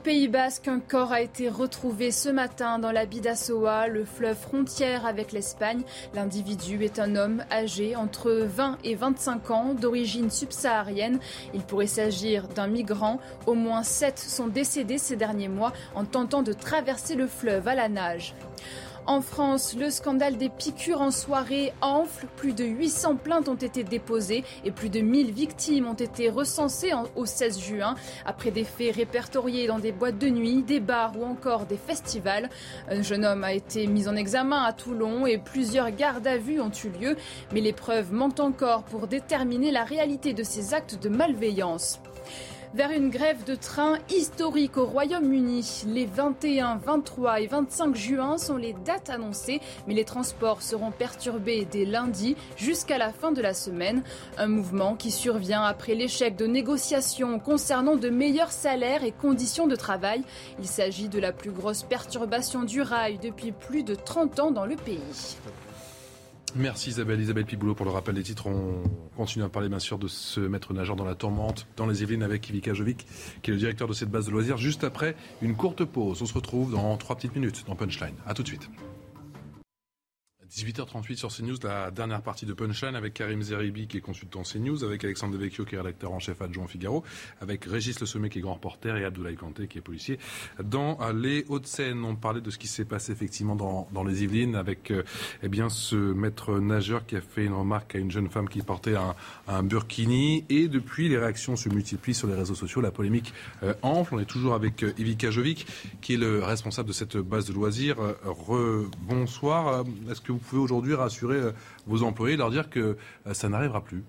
Pays 0.03 0.29
Basque, 0.29 0.67
un 0.69 0.81
corps 0.81 1.13
a 1.13 1.21
été 1.21 1.51
retrouvé 1.51 2.11
ce 2.11 2.31
matin 2.31 2.79
dans 2.79 2.91
la 2.91 3.05
Bidassoa, 3.05 3.87
le 3.87 4.07
fleuve 4.07 4.37
frontière 4.37 5.05
avec 5.05 5.31
l'Espagne. 5.31 5.83
L'individu 6.15 6.83
est 6.85 6.99
un 6.99 7.17
homme 7.17 7.45
âgé 7.51 7.97
entre 7.97 8.31
20 8.31 8.79
et 8.83 8.95
25 8.95 9.51
ans, 9.51 9.75
d'origine 9.75 10.31
subsaharienne. 10.31 11.21
Il 11.53 11.61
pourrait 11.61 11.87
s'agir 11.87 12.49
d'un 12.49 12.67
migrant. 12.67 13.21
Au 13.47 13.53
moins 13.53 13.83
sept 13.83 14.19
sont 14.19 14.47
décédés 14.47 14.97
ces 14.97 15.17
derniers 15.17 15.49
mois 15.49 15.75
en 15.95 16.07
tentant 16.07 16.43
de 16.43 16.55
traverser 16.55 17.15
le 17.15 17.27
fleuve 17.27 17.69
à 17.69 17.75
la 17.75 17.91
nage. 17.91 18.35
En 19.11 19.23
France, 19.23 19.75
le 19.77 19.91
scandale 19.91 20.37
des 20.37 20.49
piqûres 20.49 21.01
en 21.01 21.11
soirée 21.11 21.73
enfle. 21.81 22.29
Plus 22.37 22.53
de 22.53 22.63
800 22.63 23.17
plaintes 23.17 23.49
ont 23.49 23.57
été 23.57 23.83
déposées 23.83 24.45
et 24.65 24.71
plus 24.71 24.89
de 24.89 25.01
1000 25.01 25.33
victimes 25.33 25.89
ont 25.89 25.95
été 25.95 26.31
recensées 26.31 26.93
au 27.17 27.27
16 27.27 27.59
juin 27.59 27.97
après 28.25 28.53
des 28.53 28.63
faits 28.63 28.95
répertoriés 28.95 29.67
dans 29.67 29.81
des 29.81 29.91
boîtes 29.91 30.19
de 30.19 30.29
nuit, 30.29 30.63
des 30.63 30.79
bars 30.79 31.19
ou 31.19 31.25
encore 31.25 31.67
des 31.67 31.77
festivals. 31.77 32.51
Un 32.89 33.03
jeune 33.03 33.25
homme 33.25 33.43
a 33.43 33.53
été 33.53 33.89
mis 33.89 34.07
en 34.07 34.15
examen 34.15 34.63
à 34.63 34.73
Toulon 34.73 35.27
et 35.27 35.39
plusieurs 35.39 35.91
gardes 35.91 36.29
à 36.29 36.37
vue 36.37 36.61
ont 36.61 36.71
eu 36.71 36.91
lieu, 36.91 37.17
mais 37.53 37.61
les 37.61 37.73
preuves 37.73 38.13
manquent 38.13 38.39
encore 38.39 38.85
pour 38.85 39.09
déterminer 39.09 39.73
la 39.73 39.83
réalité 39.83 40.35
de 40.35 40.45
ces 40.45 40.73
actes 40.73 41.03
de 41.03 41.09
malveillance 41.09 41.99
vers 42.75 42.91
une 42.91 43.11
grève 43.11 43.45
de 43.45 43.55
train 43.55 43.99
historique 44.11 44.77
au 44.77 44.87
Royaume-Uni. 44.87 45.85
Les 45.87 46.07
21, 46.07 46.77
23 46.77 47.41
et 47.41 47.47
25 47.47 47.97
juin 47.97 48.39
sont 48.39 48.57
les 48.57 48.75
dates 48.85 49.11
annoncées, 49.11 49.61
mais 49.87 49.95
les 49.95 50.05
transports 50.05 50.63
seront 50.63 50.91
perturbés 50.91 51.67
dès 51.71 51.85
lundi 51.85 52.37
jusqu'à 52.57 52.99
la 52.99 53.13
fin 53.13 53.33
de 53.33 53.43
la 53.43 53.55
semaine. 53.55 54.03
Un 54.39 54.47
mouvement 54.47 54.95
qui 54.95 55.11
survient 55.11 55.63
après 55.63 55.95
l'échec 55.95 56.37
de 56.37 56.47
négociations 56.47 57.39
concernant 57.39 57.97
de 57.97 58.09
meilleurs 58.09 58.53
salaires 58.53 59.05
et 59.05 59.13
conditions 59.13 59.67
de 59.67 59.77
travail. 59.77 60.23
Il 60.59 60.67
s'agit 60.67 61.09
de 61.09 61.19
la 61.19 61.33
plus 61.33 61.51
grosse 61.51 61.83
perturbation 61.83 62.63
du 62.63 62.83
rail 62.83 63.19
depuis 63.19 63.53
plus 63.53 63.83
de 63.83 63.95
30 63.95 64.41
ans 64.41 64.51
dans 64.51 64.67
le 64.67 64.77
pays. 64.77 65.37
Merci 66.57 66.91
Isabelle, 66.91 67.21
Isabelle 67.21 67.45
Piboulot 67.45 67.75
pour 67.75 67.87
le 67.87 67.93
rappel 67.93 68.15
des 68.15 68.23
titres. 68.23 68.47
On 68.47 68.83
continue 69.17 69.45
à 69.45 69.49
parler 69.49 69.69
bien 69.69 69.79
sûr 69.79 69.99
de 69.99 70.09
ce 70.09 70.41
maître 70.41 70.73
nageur 70.73 70.97
dans 70.97 71.05
la 71.05 71.15
tourmente 71.15 71.67
dans 71.77 71.87
les 71.87 72.03
Yvelines 72.03 72.23
avec 72.23 72.49
Ivica 72.49 72.75
Jovic, 72.75 73.07
qui 73.43 73.51
est 73.51 73.55
le 73.55 73.59
directeur 73.61 73.87
de 73.87 73.93
cette 73.93 74.11
base 74.11 74.27
de 74.27 74.33
loisirs. 74.33 74.57
Juste 74.57 74.85
après 74.85 75.15
une 75.43 75.55
courte 75.55 75.85
pause, 75.85 76.23
on 76.23 76.27
se 76.27 76.35
retrouve 76.35 76.73
dans 76.73 76.97
trois 76.97 77.17
petites 77.17 77.35
minutes 77.35 77.65
dans 77.67 77.77
Punchline. 77.77 78.15
A 78.27 78.35
tout 78.35 78.43
de 78.43 78.49
suite. 78.49 78.69
18h38 80.51 81.17
sur 81.17 81.33
CNews, 81.33 81.57
la 81.63 81.93
dernière 81.93 82.23
partie 82.23 82.45
de 82.45 82.53
Punchline 82.53 82.97
avec 82.97 83.15
Karim 83.15 83.41
Zeribi 83.41 83.87
qui 83.87 83.99
est 83.99 84.01
consultant 84.01 84.43
CNews, 84.43 84.83
avec 84.83 85.05
Alexandre 85.05 85.35
Devecchio 85.35 85.65
qui 85.65 85.77
est 85.77 85.79
rédacteur 85.79 86.13
en 86.13 86.19
chef 86.19 86.43
adjoint 86.43 86.67
Figaro, 86.67 87.05
avec 87.41 87.65
Régis 87.67 88.01
Le 88.01 88.07
Sommet 88.07 88.31
qui 88.31 88.39
est 88.39 88.43
grand 88.43 88.55
reporter 88.55 88.97
et 88.97 89.05
Abdoulaye 89.05 89.37
Kanté 89.37 89.69
qui 89.69 89.79
est 89.79 89.81
policier. 89.81 90.19
Dans 90.63 90.99
les 91.13 91.45
Hauts-de-Seine, 91.49 92.05
on 92.05 92.17
parlait 92.17 92.41
de 92.41 92.51
ce 92.51 92.59
qui 92.59 92.67
s'est 92.67 92.85
passé 92.85 93.13
effectivement 93.13 93.55
dans, 93.55 93.89
dans 93.93 94.03
les 94.03 94.25
Yvelines 94.25 94.57
avec 94.57 94.91
euh, 94.91 95.05
eh 95.45 95.49
bien, 95.49 95.69
ce 95.69 95.95
maître 95.95 96.59
nageur 96.59 97.07
qui 97.07 97.15
a 97.15 97.21
fait 97.21 97.45
une 97.45 97.55
remarque 97.55 97.95
à 97.95 97.99
une 97.99 98.11
jeune 98.11 98.29
femme 98.29 98.49
qui 98.49 98.61
portait 98.63 98.97
un, 98.97 99.15
un 99.47 99.63
burkini 99.63 100.45
et 100.49 100.67
depuis 100.67 101.09
les 101.09 101.19
réactions 101.19 101.55
se 101.55 101.69
multiplient 101.69 102.15
sur 102.15 102.27
les 102.27 102.35
réseaux 102.35 102.57
sociaux, 102.57 102.81
la 102.81 102.91
polémique 102.91 103.33
euh, 103.63 103.73
enfle. 103.83 104.17
On 104.17 104.19
est 104.19 104.25
toujours 104.25 104.55
avec 104.55 104.83
euh, 104.83 104.93
Ivica 104.99 105.31
Jovic 105.31 105.69
qui 106.01 106.15
est 106.15 106.19
le 106.19 106.43
responsable 106.43 106.89
de 106.89 106.95
cette 106.95 107.17
base 107.19 107.47
de 107.47 107.53
loisirs. 107.53 107.99
Re, 108.25 108.91
bonsoir. 109.03 109.85
Est-ce 110.11 110.21
que 110.21 110.33
vous 110.33 110.40
pouvez 110.43 110.63
aujourd'hui 110.63 110.95
rassurer 110.95 111.37
euh, 111.37 111.53
vos 111.87 112.03
employés, 112.03 112.37
leur 112.37 112.51
dire 112.51 112.71
que 112.71 112.97
euh, 113.27 113.35
ça 113.35 113.49
n'arrivera 113.49 113.83
plus 113.83 114.05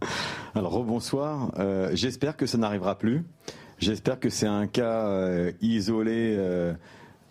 Alors, 0.54 0.72
rebonsoir. 0.72 1.52
Euh, 1.58 1.90
j'espère 1.94 2.36
que 2.36 2.46
ça 2.46 2.58
n'arrivera 2.58 2.96
plus. 2.98 3.24
J'espère 3.78 4.20
que 4.20 4.30
c'est 4.30 4.46
un 4.46 4.68
cas 4.68 5.50
isolé 5.60 6.38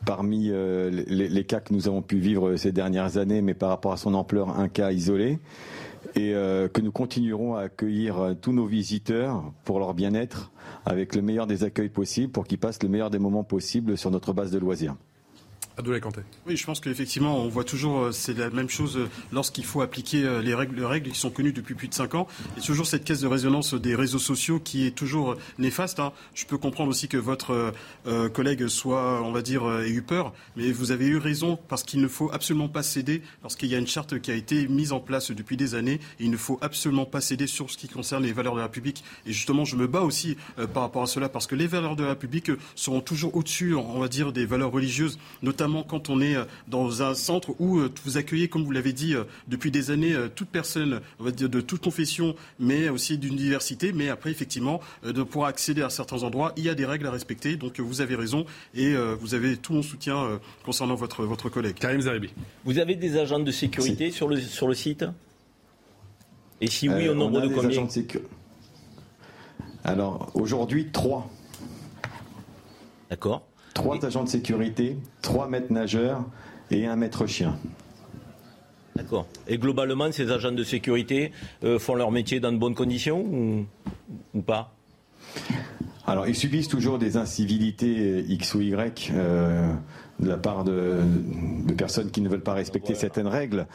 parmi 0.05 0.49
les, 0.51 1.45
cas 1.45 1.61
que 1.61 1.73
nous 1.73 1.87
avons 1.87 2.01
pu 2.01 2.17
vivre 2.17 2.57
ces 2.57 2.73
dernières 2.73 3.17
années, 3.17 3.41
mais 3.41 3.53
par 3.53 3.69
rapport 3.69 3.93
à 3.93 3.97
son 3.97 4.13
ampleur, 4.13 4.59
un 4.59 4.67
cas 4.67 4.91
isolé. 4.91 5.39
Et 6.15 6.33
que 6.33 6.81
nous 6.81 6.91
continuerons 6.91 7.55
à 7.55 7.61
accueillir 7.61 8.35
tous 8.41 8.51
nos 8.51 8.65
visiteurs 8.65 9.53
pour 9.63 9.79
leur 9.79 9.93
bien-être 9.93 10.51
avec 10.85 11.15
le 11.15 11.21
meilleur 11.21 11.47
des 11.47 11.63
accueils 11.63 11.87
possibles 11.87 12.33
pour 12.33 12.43
qu'ils 12.45 12.59
passent 12.59 12.83
le 12.83 12.89
meilleur 12.89 13.09
des 13.09 13.19
moments 13.19 13.45
possibles 13.45 13.97
sur 13.97 14.11
notre 14.11 14.33
base 14.33 14.51
de 14.51 14.59
loisirs. 14.59 14.97
Oui, 16.45 16.55
je 16.55 16.65
pense 16.65 16.79
qu'effectivement, 16.79 17.39
on 17.39 17.47
voit 17.47 17.63
toujours, 17.63 18.03
euh, 18.03 18.11
c'est 18.11 18.37
la 18.37 18.49
même 18.51 18.69
chose 18.69 18.97
euh, 18.97 19.09
lorsqu'il 19.31 19.65
faut 19.65 19.81
appliquer 19.81 20.23
euh, 20.23 20.41
les 20.41 20.53
règles, 20.53 20.75
les 20.75 20.85
règles 20.85 21.11
qui 21.11 21.19
sont 21.19 21.31
connues 21.31 21.51
depuis 21.51 21.73
plus 21.73 21.87
de 21.87 21.93
5 21.93 22.13
ans. 22.15 22.27
Et 22.57 22.61
toujours 22.61 22.85
cette 22.85 23.03
caisse 23.03 23.21
de 23.21 23.27
résonance 23.27 23.73
des 23.73 23.95
réseaux 23.95 24.19
sociaux 24.19 24.59
qui 24.59 24.85
est 24.85 24.91
toujours 24.91 25.35
néfaste. 25.57 25.99
Hein. 25.99 26.13
Je 26.35 26.45
peux 26.45 26.57
comprendre 26.57 26.89
aussi 26.89 27.07
que 27.07 27.17
votre 27.17 27.73
collègue 28.33 28.67
soit, 28.67 29.21
on 29.23 29.31
va 29.31 29.41
dire, 29.41 29.63
ait 29.81 29.89
eu 29.89 30.01
peur, 30.01 30.33
mais 30.55 30.71
vous 30.71 30.91
avez 30.91 31.05
eu 31.05 31.17
raison 31.17 31.57
parce 31.67 31.83
qu'il 31.83 32.01
ne 32.01 32.07
faut 32.07 32.31
absolument 32.31 32.67
pas 32.67 32.83
céder 32.83 33.21
lorsqu'il 33.41 33.69
y 33.69 33.75
a 33.75 33.77
une 33.77 33.87
charte 33.87 34.19
qui 34.19 34.31
a 34.31 34.35
été 34.35 34.67
mise 34.67 34.91
en 34.91 34.99
place 34.99 35.31
depuis 35.31 35.57
des 35.57 35.75
années. 35.75 35.99
Il 36.19 36.31
ne 36.31 36.37
faut 36.37 36.57
absolument 36.61 37.05
pas 37.05 37.21
céder 37.21 37.47
sur 37.47 37.69
ce 37.69 37.77
qui 37.77 37.87
concerne 37.87 38.23
les 38.23 38.33
valeurs 38.33 38.53
de 38.53 38.59
la 38.59 38.65
République. 38.65 39.03
Et 39.25 39.33
justement, 39.33 39.65
je 39.65 39.75
me 39.75 39.87
bats 39.87 40.01
aussi 40.01 40.37
par 40.73 40.83
rapport 40.83 41.03
à 41.03 41.07
cela 41.07 41.29
parce 41.29 41.47
que 41.47 41.55
les 41.55 41.67
valeurs 41.67 41.95
de 41.95 42.03
la 42.03 42.09
République 42.09 42.51
seront 42.75 43.01
toujours 43.01 43.35
au-dessus, 43.35 43.75
on 43.75 43.99
va 43.99 44.07
dire, 44.07 44.31
des 44.31 44.45
valeurs 44.45 44.71
religieuses, 44.71 45.17
notamment 45.41 45.62
notamment 45.63 45.83
quand 45.83 46.09
on 46.09 46.19
est 46.19 46.35
euh, 46.35 46.43
dans 46.67 47.03
un 47.03 47.13
centre 47.13 47.55
où 47.59 47.77
euh, 47.77 47.89
vous 48.03 48.17
accueillez, 48.17 48.49
comme 48.49 48.63
vous 48.63 48.71
l'avez 48.71 48.91
dit, 48.91 49.15
euh, 49.15 49.23
depuis 49.47 49.71
des 49.71 49.91
années, 49.91 50.13
toute 50.35 50.49
personne, 50.49 50.99
on 51.19 51.23
va 51.23 51.31
dire, 51.31 51.47
de 51.47 51.61
toute 51.61 51.81
confession, 51.81 52.35
mais 52.59 52.89
aussi 52.89 53.17
d'une 53.17 53.35
diversité. 53.35 53.93
Mais 53.93 54.09
après, 54.09 54.31
effectivement, 54.31 54.81
de 55.03 55.23
pouvoir 55.23 55.47
accéder 55.49 55.81
à 55.81 55.89
certains 55.89 56.23
endroits, 56.23 56.53
il 56.57 56.63
y 56.63 56.69
a 56.69 56.75
des 56.75 56.85
règles 56.85 57.07
à 57.07 57.11
respecter. 57.11 57.55
Donc, 57.55 57.79
vous 57.79 58.01
avez 58.01 58.15
raison 58.15 58.45
et 58.75 58.95
vous 59.19 59.33
avez 59.33 59.57
tout 59.57 59.73
mon 59.73 59.81
soutien 59.81 60.39
concernant 60.65 60.95
votre, 60.95 61.23
votre 61.25 61.49
collègue. 61.49 61.75
Karim 61.75 62.01
Zaribi. 62.01 62.29
Vous 62.65 62.79
avez 62.79 62.95
des 62.95 63.17
agents 63.17 63.39
de 63.39 63.51
sécurité 63.51 64.11
sur 64.11 64.27
le, 64.27 64.39
sur 64.39 64.67
le 64.67 64.73
site? 64.73 65.05
Et 66.61 66.67
si 66.67 66.89
oui, 66.89 67.07
au 67.09 67.15
nombre 67.15 67.41
de 67.41 67.47
combien? 67.47 67.87
Alors, 69.83 70.31
aujourd'hui, 70.33 70.89
trois. 70.91 71.29
D'accord. 73.09 73.45
Trois 73.73 74.03
agents 74.05 74.23
de 74.23 74.29
sécurité, 74.29 74.97
trois 75.21 75.47
maîtres 75.47 75.71
nageurs 75.71 76.23
et 76.69 76.85
un 76.85 76.95
maître 76.95 77.25
chien. 77.25 77.57
D'accord. 78.95 79.27
Et 79.47 79.57
globalement, 79.57 80.11
ces 80.11 80.31
agents 80.31 80.51
de 80.51 80.63
sécurité 80.63 81.31
euh, 81.63 81.79
font 81.79 81.95
leur 81.95 82.11
métier 82.11 82.39
dans 82.39 82.51
de 82.51 82.57
bonnes 82.57 82.75
conditions 82.75 83.65
ou, 84.33 84.41
pas? 84.41 84.71
Alors, 86.05 86.27
ils 86.27 86.35
subissent 86.35 86.67
toujours 86.67 86.99
des 86.99 87.17
incivilités 87.17 87.95
euh, 87.97 88.25
X 88.27 88.53
ou 88.53 88.61
Y 88.61 89.11
euh, 89.13 89.73
de 90.19 90.29
la 90.29 90.37
part 90.37 90.63
de, 90.63 90.99
personnes 91.75 92.11
qui 92.11 92.21
ne 92.21 92.29
veulent 92.29 92.43
pas 92.43 92.53
respecter 92.53 92.93
certaines 92.93 93.27
règles. 93.27 93.65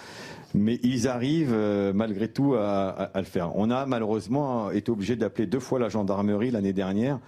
Mais 0.55 0.79
ils 0.83 1.09
arrivent 1.09 1.57
malgré 1.95 2.29
tout 2.29 2.55
à, 2.55 3.11
le 3.15 3.25
faire. 3.25 3.55
On 3.57 3.71
a 3.71 3.85
malheureusement 3.85 4.71
été 4.71 4.91
obligé 4.91 5.15
d'appeler 5.15 5.47
deux 5.47 5.61
fois 5.61 5.79
la 5.79 5.91
gendarmerie 5.91 6.51
l'année 6.51 6.73
dernière 6.73 7.19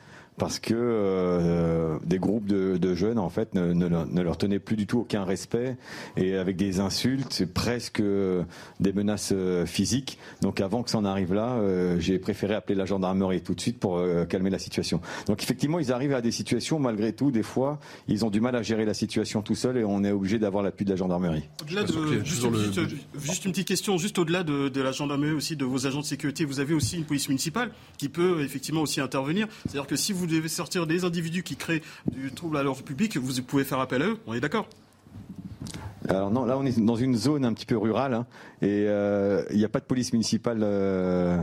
parce 0.41 0.59
que 0.59 0.73
euh, 0.75 1.99
des 2.07 2.19
groupes 2.19 2.47
de, 2.47 2.95
jeunes 2.95 3.19
en 3.19 3.29
fait 3.29 3.55
ne, 3.55 4.23
leur 4.23 4.39
tenaient 4.39 4.59
plus 4.59 4.75
du 4.75 4.87
tout 4.87 5.01
aucun 5.01 5.23
respect 5.23 5.77
et 6.17 6.35
avec 6.35 6.57
des 6.57 6.81
insultes, 6.81 7.45
presque 7.45 8.01
des 8.01 8.93
menaces 8.95 9.33
euh, 9.33 9.67
physiques. 9.67 10.19
Donc 10.41 10.63
avant 10.63 10.83
que 10.83 10.89
ça 10.89 10.97
en 10.97 11.05
arrive 11.05 11.35
là, 11.35 11.57
euh, 11.59 12.01
j'ai 12.01 12.19
préféré 12.19 12.55
appeler 12.55 12.75
la 12.75 12.87
gendarmerie 12.87 13.43
tout 13.43 13.55
de 13.55 13.61
suite 13.61 13.79
pour 13.79 14.03
calmer 14.31 14.49
la 14.49 14.59
situation. 14.59 15.03
Donc 15.27 15.43
effectivement, 15.43 15.79
ils 15.79 15.93
arrivent 15.93 16.15
à 16.15 16.23
des 16.23 16.33
situations 16.33 16.79
malgré 16.79 17.13
tout, 17.13 17.31
des 17.31 17.43
fois, 17.43 17.79
ils 18.09 18.25
ont 18.25 18.31
du 18.31 18.41
mal 18.41 18.57
à 18.57 18.63
gérer 18.63 18.87
la 18.87 18.95
situation 18.95 19.43
tout 19.43 19.55
seuls 19.55 19.77
et 19.77 19.85
on 19.85 20.03
est 20.05 20.11
obligé 20.11 20.39
d'avoir 20.39 20.63
l'appui 20.63 20.87
de 20.87 20.91
la 20.91 20.97
gendarmerie. 20.97 21.43
Au-delà 21.63 21.83
de, 21.83 22.25
juste, 22.25 23.45
une, 23.45 23.53
petite 23.53 23.69
question, 23.69 23.99
juste 23.99 24.19
au-delà 24.19 24.43
de, 24.43 24.71
de 24.71 24.81
la 24.81 24.93
gendarmerie 24.93 25.33
aussi, 25.33 25.55
de 25.55 25.67
vos 25.67 25.87
agents 25.87 26.01
de 26.01 26.07
sécurité, 26.07 26.47
vous 26.47 26.61
avez 26.61 26.73
aussi 26.73 26.97
une 26.97 27.05
police 27.05 27.29
municipale 27.29 27.73
qui 27.99 28.09
peut 28.09 28.43
effectivement 28.43 28.81
aussi 28.81 29.03
intervenir. 29.03 29.47
C'est-à-dire 29.67 29.87
que 29.87 29.97
si 29.97 30.15
vous 30.15 30.30
devez 30.31 30.49
sortir 30.49 30.87
des 30.87 31.05
individus 31.05 31.43
qui 31.43 31.57
créent 31.57 31.83
du 32.11 32.33
trouble 32.33 32.57
à 32.57 32.63
l'ordre 32.63 32.83
public, 32.83 33.17
vous 33.17 33.43
pouvez 33.43 33.65
faire 33.65 33.81
appel 33.81 34.03
à 34.03 34.07
eux. 34.07 34.19
On 34.27 34.35
est 34.35 34.41
d'accord? 34.41 34.69
Alors 36.09 36.31
non, 36.31 36.45
là 36.45 36.57
on 36.59 36.65
est 36.65 36.79
dans 36.81 36.97
une 36.97 37.15
zone 37.15 37.45
un 37.45 37.53
petit 37.53 37.67
peu 37.67 37.77
rurale 37.77 38.15
hein, 38.15 38.27
et 38.63 38.87
euh, 38.89 39.45
il 39.51 39.59
n'y 39.59 39.65
a 39.65 39.69
pas 39.69 39.81
de 39.81 39.85
police 39.85 40.13
municipale 40.13 40.61
euh, 40.63 41.39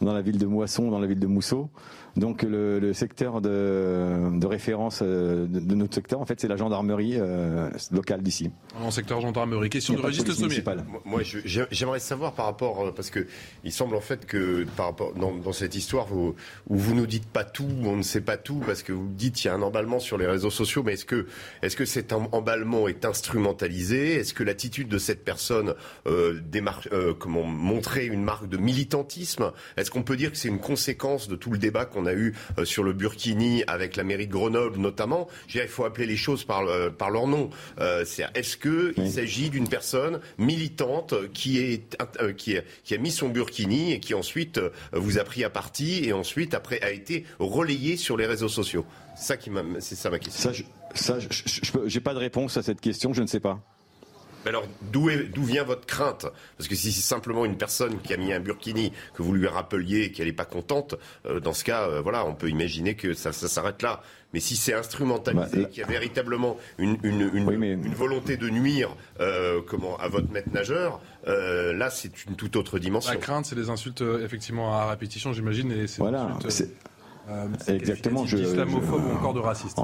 dans 0.00 0.12
la 0.12 0.22
ville 0.22 0.38
de 0.38 0.46
Moisson, 0.46 0.90
dans 0.90 1.00
la 1.00 1.06
ville 1.06 1.18
de 1.18 1.26
Mousseau. 1.26 1.70
Donc 2.16 2.42
le, 2.42 2.92
secteur 2.94 3.42
de, 3.42 4.46
référence 4.46 5.00
euh, 5.02 5.46
de, 5.46 5.74
notre 5.74 5.94
secteur, 5.94 6.20
en 6.20 6.24
fait, 6.24 6.40
c'est 6.40 6.48
la 6.48 6.56
gendarmerie 6.56 7.16
euh, 7.16 7.68
locale 7.90 8.22
d'ici. 8.22 8.50
En 8.80 8.90
secteur 8.90 9.20
gendarmerie, 9.20 9.68
question 9.68 9.94
de 9.94 10.00
registre 10.00 10.32
sommier. 10.32 10.62
Moi, 11.04 11.22
j'aimerais 11.44 12.00
savoir 12.00 12.32
par 12.32 12.46
rapport, 12.46 12.86
euh, 12.86 12.92
parce 12.92 13.10
que 13.10 13.26
il 13.64 13.72
semble 13.72 13.96
en 13.96 14.00
fait 14.00 14.24
que 14.24 14.64
par 14.76 14.86
rapport 14.86 15.12
dans, 15.14 15.52
cette 15.52 15.74
histoire 15.74 16.12
où, 16.12 16.34
où 16.68 16.76
vous 16.76 16.94
nous 16.94 17.06
dites 17.06 17.26
pas 17.26 17.44
tout, 17.44 17.68
on 17.84 17.96
ne 17.96 18.02
sait 18.02 18.20
pas 18.22 18.38
tout, 18.38 18.62
parce 18.64 18.82
que 18.82 18.92
vous 18.92 19.08
dites 19.08 19.34
qu'il 19.34 19.46
y 19.46 19.50
a 19.50 19.54
un 19.54 19.62
emballement 19.62 19.98
sur 19.98 20.16
les 20.16 20.26
réseaux 20.26 20.50
sociaux, 20.50 20.82
mais 20.82 20.94
est-ce 20.94 21.04
que 21.04 21.26
est-ce 21.62 21.76
que 21.76 21.84
cet 21.84 22.12
emballement 22.12 22.88
est 22.88 23.04
instrumentalisé? 23.04 24.14
Est-ce 24.14 24.32
que 24.32 24.42
l'attitude 24.42 24.88
de 24.88 24.98
cette 24.98 25.24
personne 25.24 25.74
euh, 26.06 27.14
comment 27.18 27.42
montrer 27.42 28.06
une 28.06 28.22
marque 28.22 28.48
de 28.48 28.56
militantisme? 28.56 29.52
Est-ce 29.76 29.90
qu'on 29.90 30.02
peut 30.02 30.16
dire 30.16 30.30
que 30.30 30.38
c'est 30.38 30.48
une 30.48 30.60
conséquence 30.60 31.28
de 31.28 31.36
tout 31.36 31.50
le 31.50 31.58
débat 31.58 31.84
qu'on 31.84 32.05
a 32.06 32.14
eu 32.14 32.34
euh, 32.58 32.64
sur 32.64 32.82
le 32.82 32.92
Burkini 32.92 33.64
avec 33.66 33.96
la 33.96 34.04
mairie 34.04 34.26
de 34.26 34.32
Grenoble 34.32 34.78
notamment. 34.78 35.28
il 35.54 35.68
faut 35.68 35.84
appeler 35.84 36.06
les 36.06 36.16
choses 36.16 36.44
par, 36.44 36.66
euh, 36.66 36.90
par 36.90 37.10
leur 37.10 37.26
nom. 37.26 37.50
Euh, 37.80 38.04
est-ce 38.34 38.56
qu'il 38.56 39.10
s'agit 39.10 39.50
d'une 39.50 39.68
personne 39.68 40.20
militante 40.38 41.14
qui, 41.32 41.58
est, 41.58 41.96
qui, 42.36 42.56
qui, 42.84 42.94
a 42.94 42.98
mis 42.98 43.10
son 43.10 43.28
Burkini 43.28 43.92
et 43.92 44.00
qui 44.00 44.14
ensuite 44.14 44.60
vous 44.92 45.18
a 45.18 45.24
pris 45.24 45.44
à 45.44 45.50
partie 45.50 46.04
et 46.04 46.12
ensuite 46.12 46.54
après 46.54 46.80
a 46.82 46.90
été 46.90 47.24
relayé 47.38 47.96
sur 47.96 48.16
les 48.16 48.26
réseaux 48.26 48.48
sociaux? 48.48 48.84
C'est 49.16 49.26
ça, 49.26 49.36
qui 49.36 49.50
c'est 49.80 49.94
ça 49.94 50.10
ma 50.10 50.18
question. 50.18 50.52
Ça, 50.94 51.18
je 51.18 51.94
n'ai 51.94 52.00
pas 52.00 52.14
de 52.14 52.18
réponse 52.18 52.56
à 52.56 52.62
cette 52.62 52.80
question, 52.80 53.12
je 53.12 53.22
ne 53.22 53.26
sais 53.26 53.40
pas 53.40 53.60
alors, 54.50 54.64
d'où, 54.92 55.08
vient 55.44 55.64
votre 55.64 55.86
crainte? 55.86 56.26
Parce 56.56 56.68
que 56.68 56.74
si 56.74 56.92
c'est 56.92 57.00
simplement 57.00 57.44
une 57.44 57.56
personne 57.56 57.98
qui 57.98 58.12
a 58.12 58.16
mis 58.16 58.32
un 58.32 58.40
burkini, 58.40 58.92
que 59.14 59.22
vous 59.22 59.32
lui 59.32 59.46
rappeliez 59.46 60.02
et 60.02 60.12
qu'elle 60.12 60.26
n'est 60.26 60.32
pas 60.32 60.44
contente, 60.44 60.94
euh, 61.26 61.40
dans 61.40 61.52
ce 61.52 61.64
cas, 61.64 61.88
euh, 61.88 62.00
voilà, 62.00 62.24
on 62.26 62.34
peut 62.34 62.48
imaginer 62.48 62.94
que 62.94 63.14
ça, 63.14 63.32
s'arrête 63.32 63.82
là. 63.82 64.02
Mais 64.34 64.40
si 64.40 64.56
c'est 64.56 64.74
instrumentalisé, 64.74 65.62
bah, 65.62 65.68
qu'il 65.68 65.80
y 65.80 65.84
a 65.84 65.86
véritablement 65.86 66.56
une, 66.78 66.96
volonté 67.94 68.36
de 68.36 68.50
nuire 68.50 68.94
euh, 69.20 69.60
comment, 69.66 69.96
à 69.98 70.08
votre 70.08 70.30
maître 70.30 70.50
nageur, 70.52 71.00
là, 71.26 71.90
c'est 71.90 72.24
une 72.26 72.36
toute 72.36 72.56
autre 72.56 72.78
dimension. 72.78 73.12
La 73.12 73.18
crainte, 73.18 73.46
c'est 73.46 73.56
des 73.56 73.70
insultes, 73.70 74.02
effectivement, 74.22 74.74
à 74.74 74.90
répétition, 74.90 75.32
j'imagine. 75.32 75.72
Et 75.72 75.86
c'est 75.86 75.98
voilà, 75.98 76.36
c'est... 76.48 76.70
Exactement. 77.68 78.24
Je, 78.26 78.36
islamophobe 78.36 79.04
ou 79.04 79.16
encore 79.16 79.34
de 79.34 79.40
raciste. 79.40 79.78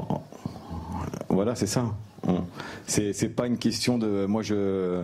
Voilà, 1.29 1.55
c'est 1.55 1.67
ça. 1.67 1.93
C'est 2.85 3.35
pas 3.35 3.47
une 3.47 3.57
question 3.57 3.97
de. 3.97 4.25
Moi, 4.25 4.41
je 4.41 5.03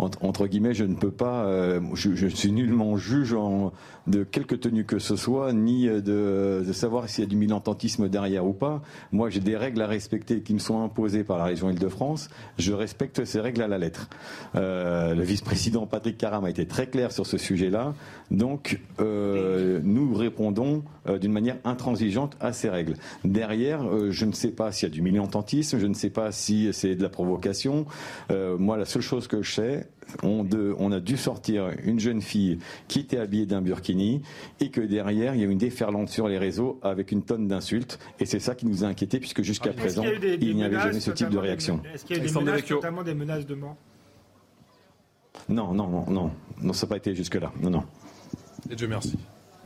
entre, 0.00 0.46
guillemets, 0.46 0.74
je 0.74 0.84
ne 0.84 0.94
peux 0.94 1.10
pas, 1.10 1.44
euh, 1.44 1.80
je, 1.94 2.26
suis 2.26 2.52
nullement 2.52 2.96
juge 2.96 3.36
de 4.06 4.24
quelque 4.24 4.54
tenue 4.54 4.84
que 4.84 4.98
ce 4.98 5.16
soit, 5.16 5.52
ni 5.52 5.86
de, 5.86 6.64
savoir 6.72 7.08
s'il 7.08 7.24
y 7.24 7.26
a 7.26 7.30
du 7.30 7.36
militantisme 7.36 8.08
derrière 8.08 8.46
ou 8.46 8.52
pas. 8.52 8.82
Moi, 9.12 9.30
j'ai 9.30 9.40
des 9.40 9.56
règles 9.56 9.82
à 9.82 9.86
respecter 9.86 10.40
qui 10.40 10.54
me 10.54 10.58
sont 10.58 10.82
imposées 10.82 11.24
par 11.24 11.38
la 11.38 11.44
région 11.44 11.70
Île-de-France. 11.70 12.30
Je 12.58 12.72
respecte 12.72 13.24
ces 13.24 13.40
règles 13.40 13.62
à 13.62 13.68
la 13.68 13.78
lettre. 13.78 14.08
Euh, 14.54 15.14
le 15.14 15.22
vice-président 15.22 15.86
Patrick 15.86 16.16
Caram 16.16 16.44
a 16.44 16.50
été 16.50 16.66
très 16.66 16.86
clair 16.86 17.12
sur 17.12 17.26
ce 17.26 17.38
sujet-là. 17.38 17.94
Donc, 18.30 18.80
euh, 19.00 19.80
nous 19.82 20.14
répondons 20.14 20.84
d'une 21.20 21.32
manière 21.32 21.56
intransigeante 21.64 22.36
à 22.40 22.52
ces 22.52 22.68
règles. 22.68 22.94
Derrière, 23.24 24.10
je 24.10 24.24
ne 24.24 24.32
sais 24.32 24.50
pas 24.50 24.70
s'il 24.70 24.88
y 24.88 24.92
a 24.92 24.94
du 24.94 25.02
militantisme, 25.02 25.78
je 25.78 25.86
ne 25.86 25.94
sais 25.94 26.10
pas 26.10 26.30
si 26.30 26.72
c'est 26.72 26.94
de 26.94 27.02
la 27.02 27.08
provocation. 27.08 27.86
moi, 28.30 28.76
la 28.76 28.84
seule 28.84 29.02
chose 29.02 29.26
que 29.26 29.42
je 29.42 29.52
sais, 29.52 29.88
on, 30.22 30.92
a 30.92 31.00
dû 31.00 31.16
sortir 31.16 31.70
une 31.84 32.00
jeune 32.00 32.20
fille 32.20 32.58
qui 32.88 33.00
était 33.00 33.18
habillée 33.18 33.46
d'un 33.46 33.60
burkini 33.60 34.22
et 34.60 34.70
que 34.70 34.80
derrière, 34.80 35.34
il 35.34 35.40
y 35.40 35.44
a 35.44 35.46
eu 35.46 35.50
une 35.50 35.58
déferlante 35.58 36.08
sur 36.08 36.28
les 36.28 36.38
réseaux 36.38 36.78
avec 36.82 37.12
une 37.12 37.22
tonne 37.22 37.48
d'insultes. 37.48 37.98
Et 38.18 38.26
c'est 38.26 38.40
ça 38.40 38.54
qui 38.54 38.66
nous 38.66 38.84
a 38.84 38.88
inquiétés 38.88 39.18
puisque 39.18 39.42
jusqu'à 39.42 39.72
présent, 39.72 40.04
il 40.40 40.56
n'y 40.56 40.64
avait 40.64 40.78
jamais 40.80 41.00
ce 41.00 41.10
type 41.10 41.30
de 41.30 41.38
réaction. 41.38 41.80
Est-ce 41.94 42.04
qu'il 42.04 42.16
y 42.16 42.20
a 42.20 42.22
eu 42.22 42.26
des 42.26 42.32
menaces, 42.32 42.70
notamment 42.70 43.02
des 43.02 43.14
menaces 43.14 43.46
de 43.46 43.54
mort? 43.54 43.76
Non, 45.48 45.72
non, 45.72 45.88
non, 45.88 46.04
non. 46.08 46.30
Non, 46.60 46.72
ça 46.72 46.86
n'a 46.86 46.90
pas 46.90 46.96
été 46.96 47.14
jusque-là. 47.14 47.52
Non, 47.60 47.70
non. 47.70 47.84
Et 48.70 48.76
Dieu 48.76 48.88
merci. 48.88 49.16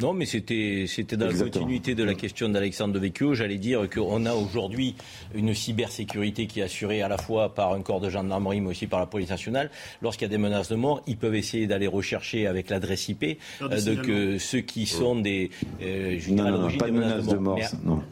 Non, 0.00 0.12
mais 0.12 0.26
c'était 0.26 0.86
dans 1.16 1.26
la 1.26 1.32
continuité 1.32 1.94
de 1.94 2.02
la 2.02 2.14
question 2.14 2.48
d'Alexandre 2.48 2.94
Devecchio. 2.94 3.34
J'allais 3.34 3.58
dire 3.58 3.88
qu'on 3.88 4.26
a 4.26 4.34
aujourd'hui 4.34 4.96
une 5.34 5.54
cybersécurité 5.54 6.48
qui 6.48 6.60
est 6.60 6.64
assurée 6.64 7.00
à 7.00 7.08
la 7.08 7.16
fois 7.16 7.54
par 7.54 7.72
un 7.72 7.80
corps 7.80 8.00
de 8.00 8.10
gendarmerie, 8.10 8.60
mais 8.60 8.70
aussi 8.70 8.88
par 8.88 8.98
la 8.98 9.06
police 9.06 9.30
nationale. 9.30 9.70
Lorsqu'il 10.02 10.26
y 10.26 10.30
a 10.30 10.36
des 10.36 10.42
menaces 10.42 10.68
de 10.68 10.74
mort, 10.74 11.00
ils 11.06 11.16
peuvent 11.16 11.36
essayer 11.36 11.68
d'aller 11.68 11.86
rechercher 11.86 12.48
avec 12.48 12.70
l'adresse 12.70 13.08
IP 13.08 13.38
euh, 13.62 14.02
que 14.02 14.38
ceux 14.38 14.60
qui 14.60 14.86
sont 14.86 15.20
des. 15.20 15.50
Euh, 15.80 16.18
non, 16.30 16.50
non, 16.50 16.76
pas 16.76 16.88
de 16.88 16.92
menaces 16.92 17.28
de 17.28 17.36
mort. 17.36 17.58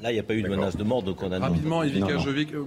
là, 0.02 0.12
il 0.12 0.14
n'y 0.14 0.20
a 0.20 0.24
pas 0.24 0.34
eu 0.34 0.42
de 0.42 0.48
menace 0.48 0.76
de 0.76 0.84
mort, 0.84 1.02
donc 1.02 1.20
on 1.22 1.32
a. 1.32 1.40
Rapidement, 1.40 1.82
Evika 1.82 2.16
Jovic, 2.18 2.54
euh, 2.54 2.64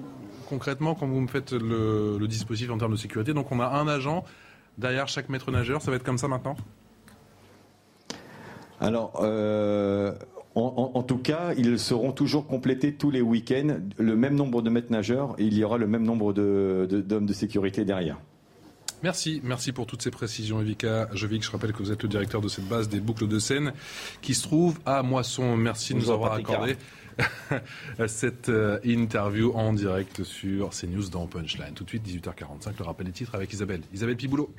concrètement, 0.49 0.93
quand 0.93 1.07
vous 1.07 1.21
me 1.21 1.27
faites 1.27 1.53
le, 1.53 2.17
le 2.19 2.27
dispositif 2.27 2.69
en 2.69 2.77
termes 2.77 2.91
de 2.91 2.97
sécurité, 2.97 3.33
donc 3.33 3.49
on 3.49 3.61
a 3.61 3.67
un 3.67 3.87
agent 3.87 4.25
derrière 4.77 5.07
chaque 5.07 5.29
maître 5.29 5.51
nageur. 5.51 5.81
Ça 5.81 5.89
va 5.89 5.95
être 5.95 6.03
comme 6.03 6.17
ça 6.17 6.27
maintenant? 6.27 6.57
Alors, 8.79 9.19
euh, 9.21 10.11
en, 10.55 11.03
tout 11.03 11.17
cas, 11.17 11.53
ils 11.57 11.77
seront 11.79 12.11
toujours 12.11 12.47
complétés 12.47 12.93
tous 12.93 13.11
les 13.11 13.21
week-ends, 13.21 13.77
le 13.97 14.15
même 14.15 14.35
nombre 14.35 14.61
de 14.61 14.69
maîtres 14.69 14.91
nageurs, 14.91 15.35
et 15.37 15.43
il 15.43 15.57
y 15.57 15.63
aura 15.63 15.77
le 15.77 15.87
même 15.87 16.03
nombre 16.03 16.33
d'hommes 16.33 17.25
de, 17.25 17.33
sécurité 17.33 17.83
derrière. 17.83 18.17
Merci, 19.03 19.41
merci 19.43 19.71
pour 19.71 19.85
toutes 19.85 20.01
ces 20.01 20.11
précisions, 20.11 20.61
Evika 20.61 21.09
Jovic. 21.13 21.43
Je 21.43 21.51
rappelle 21.51 21.73
que 21.73 21.79
vous 21.79 21.91
êtes 21.91 22.01
le 22.03 22.09
directeur 22.09 22.41
de 22.41 22.47
cette 22.47 22.67
base 22.67 22.87
des 22.87 23.01
boucles 23.01 23.27
de 23.27 23.37
Seine 23.37 23.73
qui 24.21 24.33
se 24.33 24.43
trouve 24.43 24.79
à 24.85 25.03
Moisson. 25.03 25.57
Merci 25.57 25.93
de 25.93 25.99
nous 25.99 26.09
avoir 26.09 26.33
accordé 26.33 26.77
cette 28.07 28.49
euh, 28.49 28.79
interview 28.83 29.51
en 29.53 29.73
direct 29.73 30.23
sur 30.23 30.69
CNews 30.69 31.09
dans 31.09 31.27
Punchline. 31.27 31.73
Tout 31.75 31.83
de 31.83 31.89
suite, 31.89 32.07
18h45, 32.07 32.71
le 32.79 32.85
rappel 32.85 33.07
des 33.07 33.11
titres 33.11 33.35
avec 33.35 33.51
Isabelle. 33.51 33.81
Isabelle 33.93 34.15
Piboulot. 34.15 34.49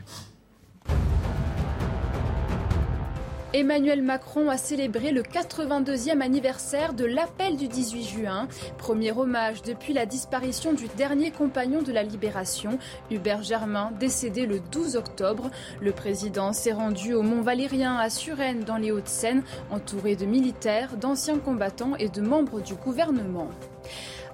Emmanuel 3.56 4.02
Macron 4.02 4.50
a 4.50 4.58
célébré 4.58 5.12
le 5.12 5.22
82e 5.22 6.20
anniversaire 6.20 6.92
de 6.92 7.06
l'appel 7.06 7.56
du 7.56 7.68
18 7.68 8.02
juin, 8.02 8.48
premier 8.76 9.12
hommage 9.12 9.62
depuis 9.62 9.94
la 9.94 10.04
disparition 10.04 10.74
du 10.74 10.88
dernier 10.88 11.30
compagnon 11.30 11.80
de 11.80 11.90
la 11.90 12.02
libération, 12.02 12.78
Hubert 13.10 13.42
Germain, 13.42 13.92
décédé 13.98 14.44
le 14.44 14.60
12 14.60 14.96
octobre. 14.96 15.50
Le 15.80 15.92
président 15.92 16.52
s'est 16.52 16.74
rendu 16.74 17.14
au 17.14 17.22
Mont 17.22 17.40
Valérien 17.40 17.96
à 17.96 18.10
Suresnes 18.10 18.64
dans 18.64 18.76
les 18.76 18.92
Hauts-de-Seine, 18.92 19.42
entouré 19.70 20.16
de 20.16 20.26
militaires, 20.26 20.94
d'anciens 20.98 21.38
combattants 21.38 21.96
et 21.96 22.10
de 22.10 22.20
membres 22.20 22.60
du 22.60 22.74
gouvernement. 22.74 23.48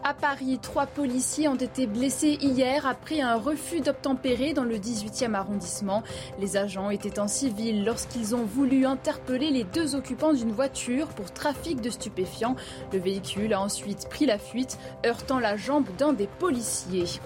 À 0.05 0.15
Paris, 0.15 0.59
trois 0.61 0.87
policiers 0.87 1.47
ont 1.47 1.55
été 1.55 1.87
blessés 1.87 2.37
hier 2.41 2.87
après 2.87 3.21
un 3.21 3.37
refus 3.37 3.81
d'obtempérer 3.81 4.53
dans 4.53 4.65
le 4.65 4.75
18e 4.75 5.35
arrondissement. 5.35 6.03
Les 6.41 6.57
agents 6.57 6.91
étaient 6.91 7.21
en 7.21 7.29
civil 7.29 7.85
lorsqu'ils 7.85 8.35
ont 8.35 8.45
voulu 8.45 8.85
interpeller 8.85 9.53
les 9.53 9.63
deux 9.63 9.95
occupants 9.95 10.33
d'une 10.33 10.51
voiture 10.51 11.07
pour 11.07 11.33
trafic 11.33 11.81
de 11.81 11.89
stupéfiants. 11.89 12.57
Le 12.93 12.99
véhicule 12.99 13.55
a 13.55 13.61
ensuite 13.61 14.09
pris 14.09 14.27
la 14.27 14.39
fuite, 14.39 14.77
heurtant 15.07 15.39
la 15.39 15.57
jambe 15.57 15.87
d'un 15.97 16.13
des 16.13 16.27
policiers. 16.27 17.21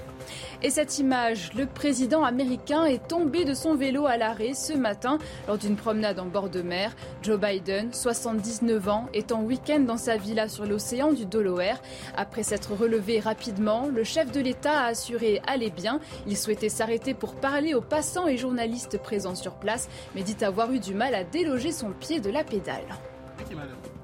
Et 0.63 0.71
cette 0.71 0.99
image, 0.99 1.53
le 1.55 1.67
président 1.67 2.25
américain 2.25 2.85
est 2.85 3.07
tombé 3.09 3.45
de 3.45 3.55
son 3.55 3.75
vélo 3.75 4.07
à 4.07 4.17
l'arrêt 4.17 4.55
ce 4.55 4.73
matin 4.73 5.19
lors 5.47 5.59
d'une 5.59 5.77
promenade 5.77 6.19
en 6.19 6.27
bord 6.27 6.49
de 6.49 6.63
mer. 6.63 6.95
Joe 7.23 7.39
Biden, 7.39 7.93
79 7.93 8.89
ans, 8.89 9.07
est 9.13 9.33
en 9.33 9.43
week-end 9.43 9.81
dans 9.81 9.99
sa 9.99 10.17
villa 10.17 10.49
sur 10.49 10.65
l'océan 10.65 11.13
du 11.13 11.27
Delaware. 11.27 11.81
Après 12.17 12.43
s'être 12.43 12.73
relevé 12.75 13.21
rapidement, 13.21 13.87
le 13.87 14.05
chef 14.05 14.33
de 14.33 14.41
l'État 14.41 14.81
a 14.81 14.87
assuré 14.87 15.41
aller 15.47 15.71
bien. 15.71 16.01
Il 16.27 16.37
souhaitait 16.37 16.69
s'arrêter 16.69 17.15
pour 17.15 17.35
parler 17.35 17.75
aux 17.75 17.83
passants 17.83 18.27
et 18.27 18.39
journalistes 18.39 18.99
présents 18.99 19.35
sur 19.35 19.55
place, 19.55 19.89
mais 20.15 20.23
dit 20.23 20.43
avoir 20.45 20.73
eu 20.73 20.81
du 20.81 20.95
mal 20.95 21.15
à 21.15 21.25
déloger 21.25 21.73
son 21.73 21.91
pied 21.91 22.21
de 22.21 22.31
la 22.31 22.45
pédale. 22.45 22.87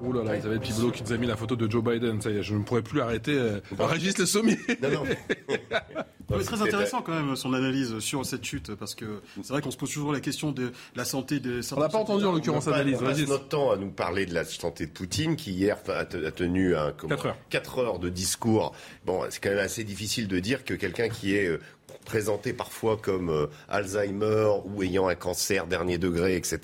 Ouh 0.01 0.11
là 0.11 0.23
là, 0.23 0.37
Isabelle 0.37 0.59
qui 0.59 0.73
nous 0.73 1.13
a 1.13 1.17
mis 1.17 1.27
la 1.27 1.35
photo 1.35 1.55
de 1.55 1.69
Joe 1.69 1.83
Biden. 1.83 2.21
Ça 2.21 2.29
y 2.29 2.37
est, 2.37 2.43
je 2.43 2.55
ne 2.55 2.63
pourrais 2.63 2.81
plus 2.81 3.01
arrêter. 3.01 3.37
Euh, 3.37 3.59
Régis 3.79 4.17
Le 4.17 4.25
Sommier. 4.25 4.57
Non, 4.81 4.89
non. 4.91 5.03
C'est 6.29 6.43
très 6.45 6.61
intéressant 6.61 7.01
quand 7.01 7.13
même 7.13 7.35
son 7.35 7.53
analyse 7.53 7.99
sur 7.99 8.25
cette 8.25 8.43
chute 8.43 8.75
parce 8.75 8.95
que 8.95 9.21
c'est 9.41 9.49
vrai 9.49 9.61
qu'on 9.61 9.71
se 9.71 9.77
pose 9.77 9.91
toujours 9.91 10.13
la 10.13 10.19
question 10.19 10.51
de 10.51 10.71
la 10.95 11.05
santé 11.05 11.39
des. 11.39 11.61
On 11.73 11.79
n'a 11.79 11.89
pas 11.89 11.99
entendu 11.99 12.25
en 12.25 12.31
l'occurrence 12.31 12.67
analyse. 12.67 12.97
On 13.01 13.05
passe 13.05 13.27
notre 13.27 13.47
temps 13.47 13.71
à 13.71 13.77
nous 13.77 13.91
parler 13.91 14.25
de 14.25 14.33
la 14.33 14.45
santé 14.45 14.85
de 14.85 14.91
Poutine 14.91 15.35
qui 15.35 15.51
hier 15.51 15.77
a 15.87 16.05
tenu 16.05 16.75
un, 16.75 16.91
4 16.91 17.25
heures. 17.25 17.37
4 17.49 17.79
heures 17.79 17.99
de 17.99 18.09
discours. 18.09 18.73
Bon, 19.05 19.21
c'est 19.29 19.41
quand 19.41 19.49
même 19.49 19.59
assez 19.59 19.83
difficile 19.83 20.27
de 20.27 20.39
dire 20.39 20.63
que 20.63 20.73
quelqu'un 20.73 21.09
qui 21.09 21.35
est 21.35 21.47
euh, 21.47 21.59
présenté 22.03 22.53
parfois 22.53 22.97
comme 22.97 23.29
euh, 23.29 23.47
Alzheimer 23.69 24.47
ou 24.65 24.83
ayant 24.83 25.07
un 25.07 25.15
cancer 25.15 25.67
dernier 25.67 25.97
degré, 25.97 26.35
etc. 26.35 26.59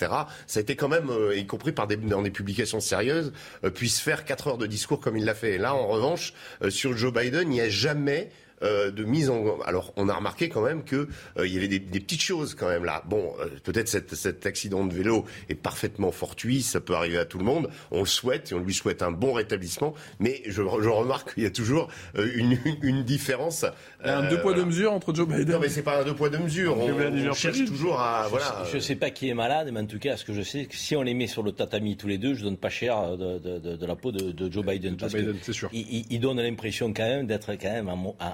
Ça 0.48 0.60
a 0.60 0.62
été 0.62 0.76
quand 0.76 0.88
même, 0.88 1.10
euh, 1.10 1.36
y 1.36 1.46
compris 1.46 1.72
par 1.72 1.88
des, 1.88 1.98
dans 1.98 2.22
des 2.22 2.32
publications 2.32 2.80
sérieuses, 2.80 3.34
euh, 3.64 3.70
puisse 3.70 4.00
faire 4.00 4.26
quatre 4.26 4.48
heures 4.48 4.58
de 4.58 4.68
discours 4.68 5.00
comme 5.00 5.18
il 5.18 5.26
l'a 5.26 5.36
fait. 5.36 5.56
Et 5.56 5.58
là, 5.58 5.74
en 5.74 5.88
revanche, 5.88 6.34
sur 6.70 6.96
Joe 6.96 7.14
Biden, 7.14 7.44
il 7.44 7.50
n'y 7.50 7.62
a 7.62 7.70
jamais 7.70 8.30
euh, 8.64 8.92
de 8.92 9.04
mise 9.04 9.30
en. 9.30 9.60
Alors, 9.62 9.94
on 9.96 10.10
a 10.10 10.14
remarqué 10.14 10.50
quand 10.50 10.62
même 10.62 10.84
que 10.84 11.08
euh, 11.38 11.48
il 11.48 11.54
y 11.54 11.58
avait 11.58 11.68
des, 11.68 11.80
petites 11.80 12.22
choses 12.22 12.56
quand 12.56 12.68
même 12.68 12.86
là. 12.86 13.04
Bon, 13.08 13.34
euh, 13.40 13.48
peut-être 13.64 13.88
cet, 13.88 14.46
accident 14.46 14.86
de 14.86 14.94
vélo 14.94 15.26
est 15.50 15.56
parfaitement 15.56 16.12
fortuit, 16.12 16.62
ça 16.62 16.80
peut 16.80 16.94
arriver 16.94 17.18
à 17.18 17.26
tout 17.26 17.38
le 17.38 17.46
monde. 17.46 17.70
On 17.92 18.00
le 18.00 18.06
souhaite 18.06 18.52
et 18.52 18.56
on 18.56 18.60
lui 18.60 18.74
souhaite 18.74 19.02
un 19.02 19.12
bon 19.12 19.34
rétablissement. 19.34 19.94
Mais 20.20 20.42
je, 20.46 20.62
remarque 20.62 21.34
qu'il 21.34 21.44
y 21.44 21.46
a 21.46 21.52
toujours 21.52 21.90
une, 22.16 22.58
une 22.82 23.04
différence. 23.04 23.66
Il 24.02 24.08
y 24.08 24.10
a 24.10 24.20
un 24.20 24.30
deux 24.30 24.40
poids 24.40 24.54
deux 24.54 24.66
mesures 24.66 24.94
entre 24.94 25.14
Joe 25.14 25.28
Biden. 25.28 25.52
Non, 25.52 25.60
mais 25.60 25.70
c'est 25.70 25.84
pas 25.84 26.02
un 26.02 26.06
deux 26.06 26.14
poids 26.14 26.30
deux 26.30 26.40
mesures. 26.40 26.78
On, 26.78 26.90
on 26.90 27.34
cherche 27.34 27.66
toujours 27.66 28.00
à 28.00 28.28
voilà. 28.30 28.64
Je, 28.72 28.78
ne 28.78 28.82
sais 28.82 28.96
pas 28.96 29.10
qui 29.10 29.30
est 29.30 29.34
malade, 29.34 29.70
mais 29.74 29.82
en 29.82 29.86
tout 29.86 30.00
cas, 30.00 30.16
ce 30.16 30.24
que 30.24 30.34
je 30.34 30.42
sais, 30.42 30.66
que 30.66 30.76
si 30.76 30.96
on 30.96 31.02
les 31.02 31.14
met 31.14 31.28
sur 31.28 31.44
le 31.44 31.52
tatami 31.52 31.98
tous 31.98 32.08
les 32.08 32.18
deux, 32.18 32.34
je 32.34 32.44
donne 32.44 32.58
pas 32.58 32.70
cher 32.70 33.18
de, 33.18 33.40
de, 33.40 33.60
de, 33.60 33.76
de 33.76 33.86
la 33.86 33.96
peau 33.96 34.12
de, 34.12 34.52
Joe 34.52 34.66
Biden. 34.66 34.98
Joe 34.98 35.14
Biden, 35.14 35.36
c'est 35.42 35.54
sûr. 35.54 35.70
Il, 35.74 36.06
il, 36.10 36.20
donne 36.20 36.42
l'impression 36.42 36.94
quand 36.94 37.04
même 37.04 37.28
d'être 37.28 37.52
quand 37.54 37.72
même 37.72 37.90
en, 37.90 38.16
en, 38.20 38.34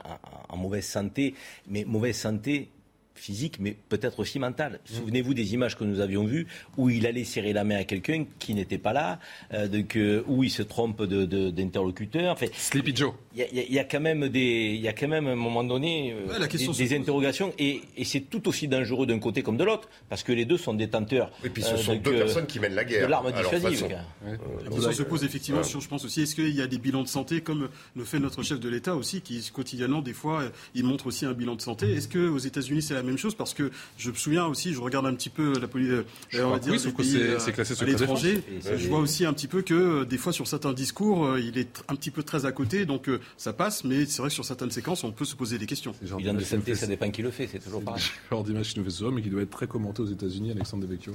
en 0.50 0.58
mauvaise 0.58 0.86
santé, 0.86 1.34
mais 1.68 1.84
mauvaise 1.84 2.16
santé 2.16 2.70
physique, 3.16 3.58
mais 3.60 3.76
peut-être 3.90 4.20
aussi 4.20 4.40
mentale. 4.40 4.74
Mmh. 4.74 4.94
Souvenez-vous 4.94 5.34
des 5.34 5.54
images 5.54 5.76
que 5.76 5.84
nous 5.84 6.00
avions 6.00 6.26
vues 6.26 6.48
où 6.78 6.90
il 6.90 7.08
allait 7.08 7.24
serrer 7.24 7.54
la 7.54 7.64
main 7.64 7.78
à 7.78 7.84
quelqu'un 7.84 8.26
qui 8.40 8.54
n'était 8.54 8.78
pas 8.78 8.94
là, 8.94 9.20
euh, 9.54 9.68
donc, 9.68 9.96
euh, 9.96 10.24
où 10.28 10.44
il 10.44 10.52
se 10.52 10.62
trompe 10.62 11.02
d'interlocuteur. 11.04 12.22
De, 12.22 12.28
de, 12.28 12.32
enfin, 12.32 12.48
Sleepy 12.54 12.96
Joe. 12.96 13.14
Il 13.38 13.44
y, 13.52 13.74
y, 13.74 13.80
a 13.80 13.84
quand 13.84 14.00
même 14.00 14.30
des, 14.30 14.72
il 14.76 14.80
y 14.80 14.88
a 14.88 14.94
quand 14.94 15.10
même 15.10 15.28
à 15.28 15.32
un 15.32 15.36
moment 15.36 15.66
donné 15.66 16.14
euh, 16.14 16.40
ouais, 16.40 16.48
des, 16.48 16.68
des 16.68 16.96
interrogations 16.96 17.54
et, 17.60 17.82
et 17.98 18.06
c'est 18.06 18.22
tout 18.22 18.48
aussi 18.48 18.70
dangereux 18.70 19.06
d'un 19.06 19.20
côté 19.20 19.44
comme 19.44 19.58
de 19.58 19.66
l'autre 19.66 19.90
parce 20.08 20.24
que 20.24 20.32
les 20.32 20.46
deux 20.46 20.58
sont 20.58 20.74
détenteurs. 20.74 21.30
Et 21.44 21.50
puis 21.50 21.62
ce 21.62 21.76
sont 21.76 21.96
donc, 21.96 22.04
deux 22.04 22.16
personnes 22.16 22.46
qui 22.46 22.62
mènent 22.62 22.76
la 22.76 22.86
guerre. 22.86 23.08
De 23.08 23.12
l'arme 23.12 23.34
dissuasive. 23.34 23.84
Ouais. 23.84 24.38
La 24.64 24.70
question 24.70 24.92
se 24.94 25.04
pose 25.04 25.26
effectivement 25.26 25.64
sur, 25.64 25.82
je 25.82 25.90
pense 25.90 26.06
aussi, 26.06 26.22
est-ce 26.22 26.34
qu'il 26.34 26.56
y 26.56 26.62
a 26.62 26.68
des 26.68 26.78
bilans 26.78 27.04
de 27.04 27.10
santé 27.10 27.42
comme 27.42 27.68
le 27.96 28.04
fait 28.06 28.20
notre 28.20 28.42
chef 28.42 28.62
de 28.62 28.70
l'État 28.70 28.96
aussi, 28.96 29.20
qui 29.20 29.46
quotidiennement 29.54 30.02
des 30.02 30.14
fois 30.14 30.44
il 30.74 30.86
montre 30.86 31.08
aussi 31.08 31.26
un 31.26 31.34
bilan 31.34 31.56
de 31.56 31.62
santé. 31.62 31.92
Est-ce 31.92 32.08
que 32.08 32.30
aux 32.30 32.38
États-Unis 32.38 32.84
c'est 32.84 32.94
la 32.94 33.04
même 33.04 33.18
chose? 33.18 33.36
Parce 33.36 33.54
que 33.54 33.70
je 33.98 34.12
me 34.12 34.16
souviens 34.16 34.46
aussi, 34.46 34.74
je 34.74 34.80
regarde 34.80 35.08
un 35.08 35.14
petit 35.14 35.30
peu 35.30 35.60
la 35.60 35.68
police, 35.68 35.92
on 36.36 36.52
va 36.52 36.60
dire, 36.60 36.72
oui, 36.72 36.80
les 36.86 36.92
pays 36.94 37.18
c'est 37.40 37.52
classé 37.52 37.74
à 37.82 37.86
l'étranger. 37.86 38.42
Je 38.64 38.88
vois 38.88 39.00
aussi 39.00 39.26
un 39.26 39.34
petit 39.34 39.48
peu 39.48 39.62
que 39.62 40.06
des 40.06 40.18
fois 40.18 40.32
sur 40.32 40.48
certains 40.48 40.72
discours, 40.72 41.38
il 41.38 41.58
est 41.58 41.84
un 41.90 41.96
petit 41.96 42.12
peu 42.12 42.24
très 42.24 42.46
à 42.46 42.54
côté, 42.54 42.86
donc 42.86 43.10
ça 43.38 43.54
passe, 43.54 43.84
mais 43.84 44.06
c'est 44.06 44.22
vrai 44.22 44.30
que 44.30 44.36
sur 44.36 44.46
certaines 44.46 44.72
séquences, 44.72 45.04
on 45.04 45.12
peut 45.12 45.26
se 45.26 45.36
poser 45.36 45.58
des 45.58 45.66
questions. 45.66 45.94
Il 46.02 46.34
de 46.34 46.40
santé, 46.42 46.76
ça 46.76 46.88
dépend 46.88 47.10
qui 47.12 47.22
le 47.22 47.32
fait, 47.32 47.48
c'est 47.52 47.60
toujours 47.60 47.84
pareil. 47.84 48.04
Genre 48.32 48.44
d'image 48.44 48.74
qui 48.74 48.80
nous 48.80 48.86
fait 48.86 48.92
ce 48.92 49.06
mais 49.06 49.22
qui 49.22 49.30
doit 49.30 49.42
être 49.42 49.50
très 49.50 49.68
commenté 49.68 50.02
aux 50.02 50.08
États-Unis, 50.08 50.52
Alexandre 50.52 50.86
Devecchio. 50.86 51.14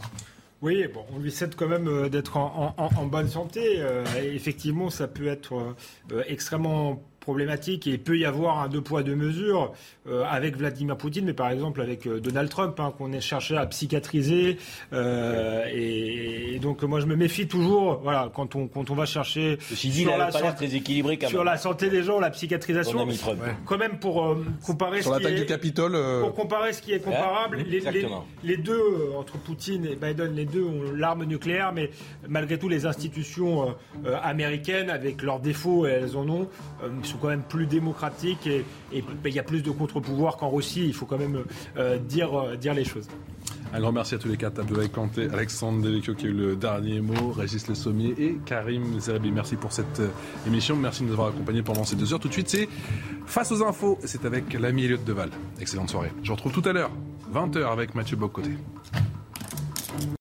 Oui, 0.62 0.85
bon, 0.93 1.05
on 1.15 1.19
lui 1.19 1.32
souhaite 1.32 1.57
quand 1.57 1.69
même 1.69 2.09
d'être 2.11 2.37
en, 2.37 2.74
en, 2.77 2.91
en, 2.95 3.07
bonne 3.07 3.28
santé. 3.28 3.77
Euh, 3.78 4.05
effectivement, 4.23 4.91
ça 4.91 5.09
peut 5.09 5.27
être 5.27 5.55
euh, 6.12 6.23
extrêmement 6.27 7.03
problématique 7.31 7.86
et 7.86 7.90
il 7.90 8.01
peut 8.01 8.19
y 8.19 8.24
avoir 8.24 8.59
un 8.59 8.69
deux 8.69 8.81
poids 8.81 9.05
deux 9.05 9.15
mesures 9.15 9.73
euh, 10.09 10.24
avec 10.28 10.57
Vladimir 10.57 10.97
Poutine, 10.97 11.27
mais 11.27 11.32
par 11.32 11.48
exemple 11.51 11.81
avec 11.81 12.09
euh, 12.09 12.19
Donald 12.19 12.48
Trump, 12.48 12.81
hein, 12.81 12.93
qu'on 12.98 13.12
est 13.12 13.20
cherché 13.20 13.57
à 13.57 13.66
psychiatriser. 13.66 14.57
Euh, 14.93 15.65
et, 15.73 16.57
et, 16.57 16.59
donc 16.59 16.82
moi 16.82 16.98
je 16.98 17.07
me 17.07 17.15
méfie 17.15 17.47
toujours, 17.47 18.01
voilà, 18.02 18.32
quand 18.35 18.57
on 18.57 18.66
quand 18.66 18.90
on 18.90 18.97
va 18.97 19.07
chercher 19.07 19.59
sur, 19.61 20.16
la, 20.19 20.32
santé, 20.32 20.55
très 20.57 20.74
équilibré 20.74 21.19
quand 21.19 21.28
sur 21.28 21.44
la 21.44 21.57
santé 21.57 21.89
des 21.89 22.02
gens, 22.02 22.19
la 22.19 22.31
psychiatrisation. 22.31 23.07
Ouais. 23.07 23.15
Quand 23.65 23.78
même 23.78 24.01
pour 24.01 24.24
euh, 24.24 24.44
comparer 24.66 25.02
sur 25.02 25.15
ce 25.15 25.20
qui 25.20 25.27
est, 25.27 25.35
du 25.35 25.47
Capitole. 25.47 25.97
Pour 26.20 26.35
comparer 26.35 26.73
ce 26.73 26.82
qui 26.82 26.94
est 26.94 26.98
comparable, 26.98 27.59
ouais, 27.59 27.65
les, 27.65 27.78
les, 27.78 28.07
les, 28.43 28.57
deux 28.57 29.12
entre 29.16 29.39
Poutine 29.39 29.86
et 29.86 29.94
Biden, 29.94 30.35
les 30.35 30.47
deux 30.47 30.65
ont 30.65 30.93
l'arme 30.97 31.24
nucléaire, 31.24 31.73
mais 31.73 31.90
malgré 32.28 32.59
tout 32.59 32.69
les 32.69 32.86
institutions 32.86 33.77
américaines, 34.20 34.90
avec 34.90 35.23
leurs 35.23 35.39
défauts, 35.39 35.86
elles 35.86 36.16
en 36.16 36.28
ont 36.28 36.48
sont 37.05 37.19
quand 37.20 37.28
même 37.28 37.42
plus 37.42 37.66
démocratiques 37.66 38.47
et, 38.47 38.64
il 38.92 39.34
y 39.34 39.38
a 39.38 39.42
plus 39.42 39.62
de 39.62 39.70
contre-pouvoirs 39.70 40.36
qu'en 40.36 40.51
Russie. 40.51 40.86
Il 40.86 40.94
faut 40.94 41.06
quand 41.06 41.18
même 41.18 41.44
euh, 41.76 41.98
dire, 41.98 42.34
euh, 42.34 42.56
dire 42.56 42.74
les 42.74 42.84
choses. 42.84 43.09
Un 43.72 43.80
grand 43.80 43.92
merci 43.92 44.16
à 44.16 44.18
tous 44.18 44.26
les 44.26 44.36
quatre, 44.36 44.59
Abdoulaye 44.59 44.90
Kanté, 44.90 45.28
Alexandre 45.32 45.80
Devecchio 45.80 46.14
qui 46.14 46.26
a 46.26 46.28
eu 46.30 46.32
le 46.32 46.56
dernier 46.56 47.01
mot, 47.01 47.30
Régis 47.30 47.68
Le 47.68 47.76
Sommier 47.76 48.14
et 48.18 48.36
Karim 48.44 48.98
Zerbi. 48.98 49.30
Merci 49.30 49.55
pour 49.55 49.72
cette 49.72 50.02
émission. 50.44 50.74
Merci 50.74 51.02
de 51.02 51.06
nous 51.06 51.12
avoir 51.12 51.28
accompagnés 51.28 51.62
pendant 51.62 51.84
ces 51.84 51.94
deux 51.94 52.12
heures. 52.12 52.18
Tout 52.18 52.26
de 52.26 52.32
suite, 52.32 52.48
c'est 52.48 52.68
Face 53.30 53.52
aux 53.52 53.62
infos. 53.62 53.97
C'est 54.05 54.24
avec 54.24 54.52
l'ami 54.55 54.86
Elliot 54.86 54.97
Deval. 55.06 55.30
Excellente 55.60 55.88
soirée. 55.88 56.10
Je 56.24 56.28
vous 56.30 56.34
retrouve 56.34 56.52
tout 56.52 56.68
à 56.68 56.72
l'heure, 56.72 56.90
20h 57.32 57.64
avec 57.70 57.94
Mathieu 57.94 58.16
Bocoté. 58.16 58.51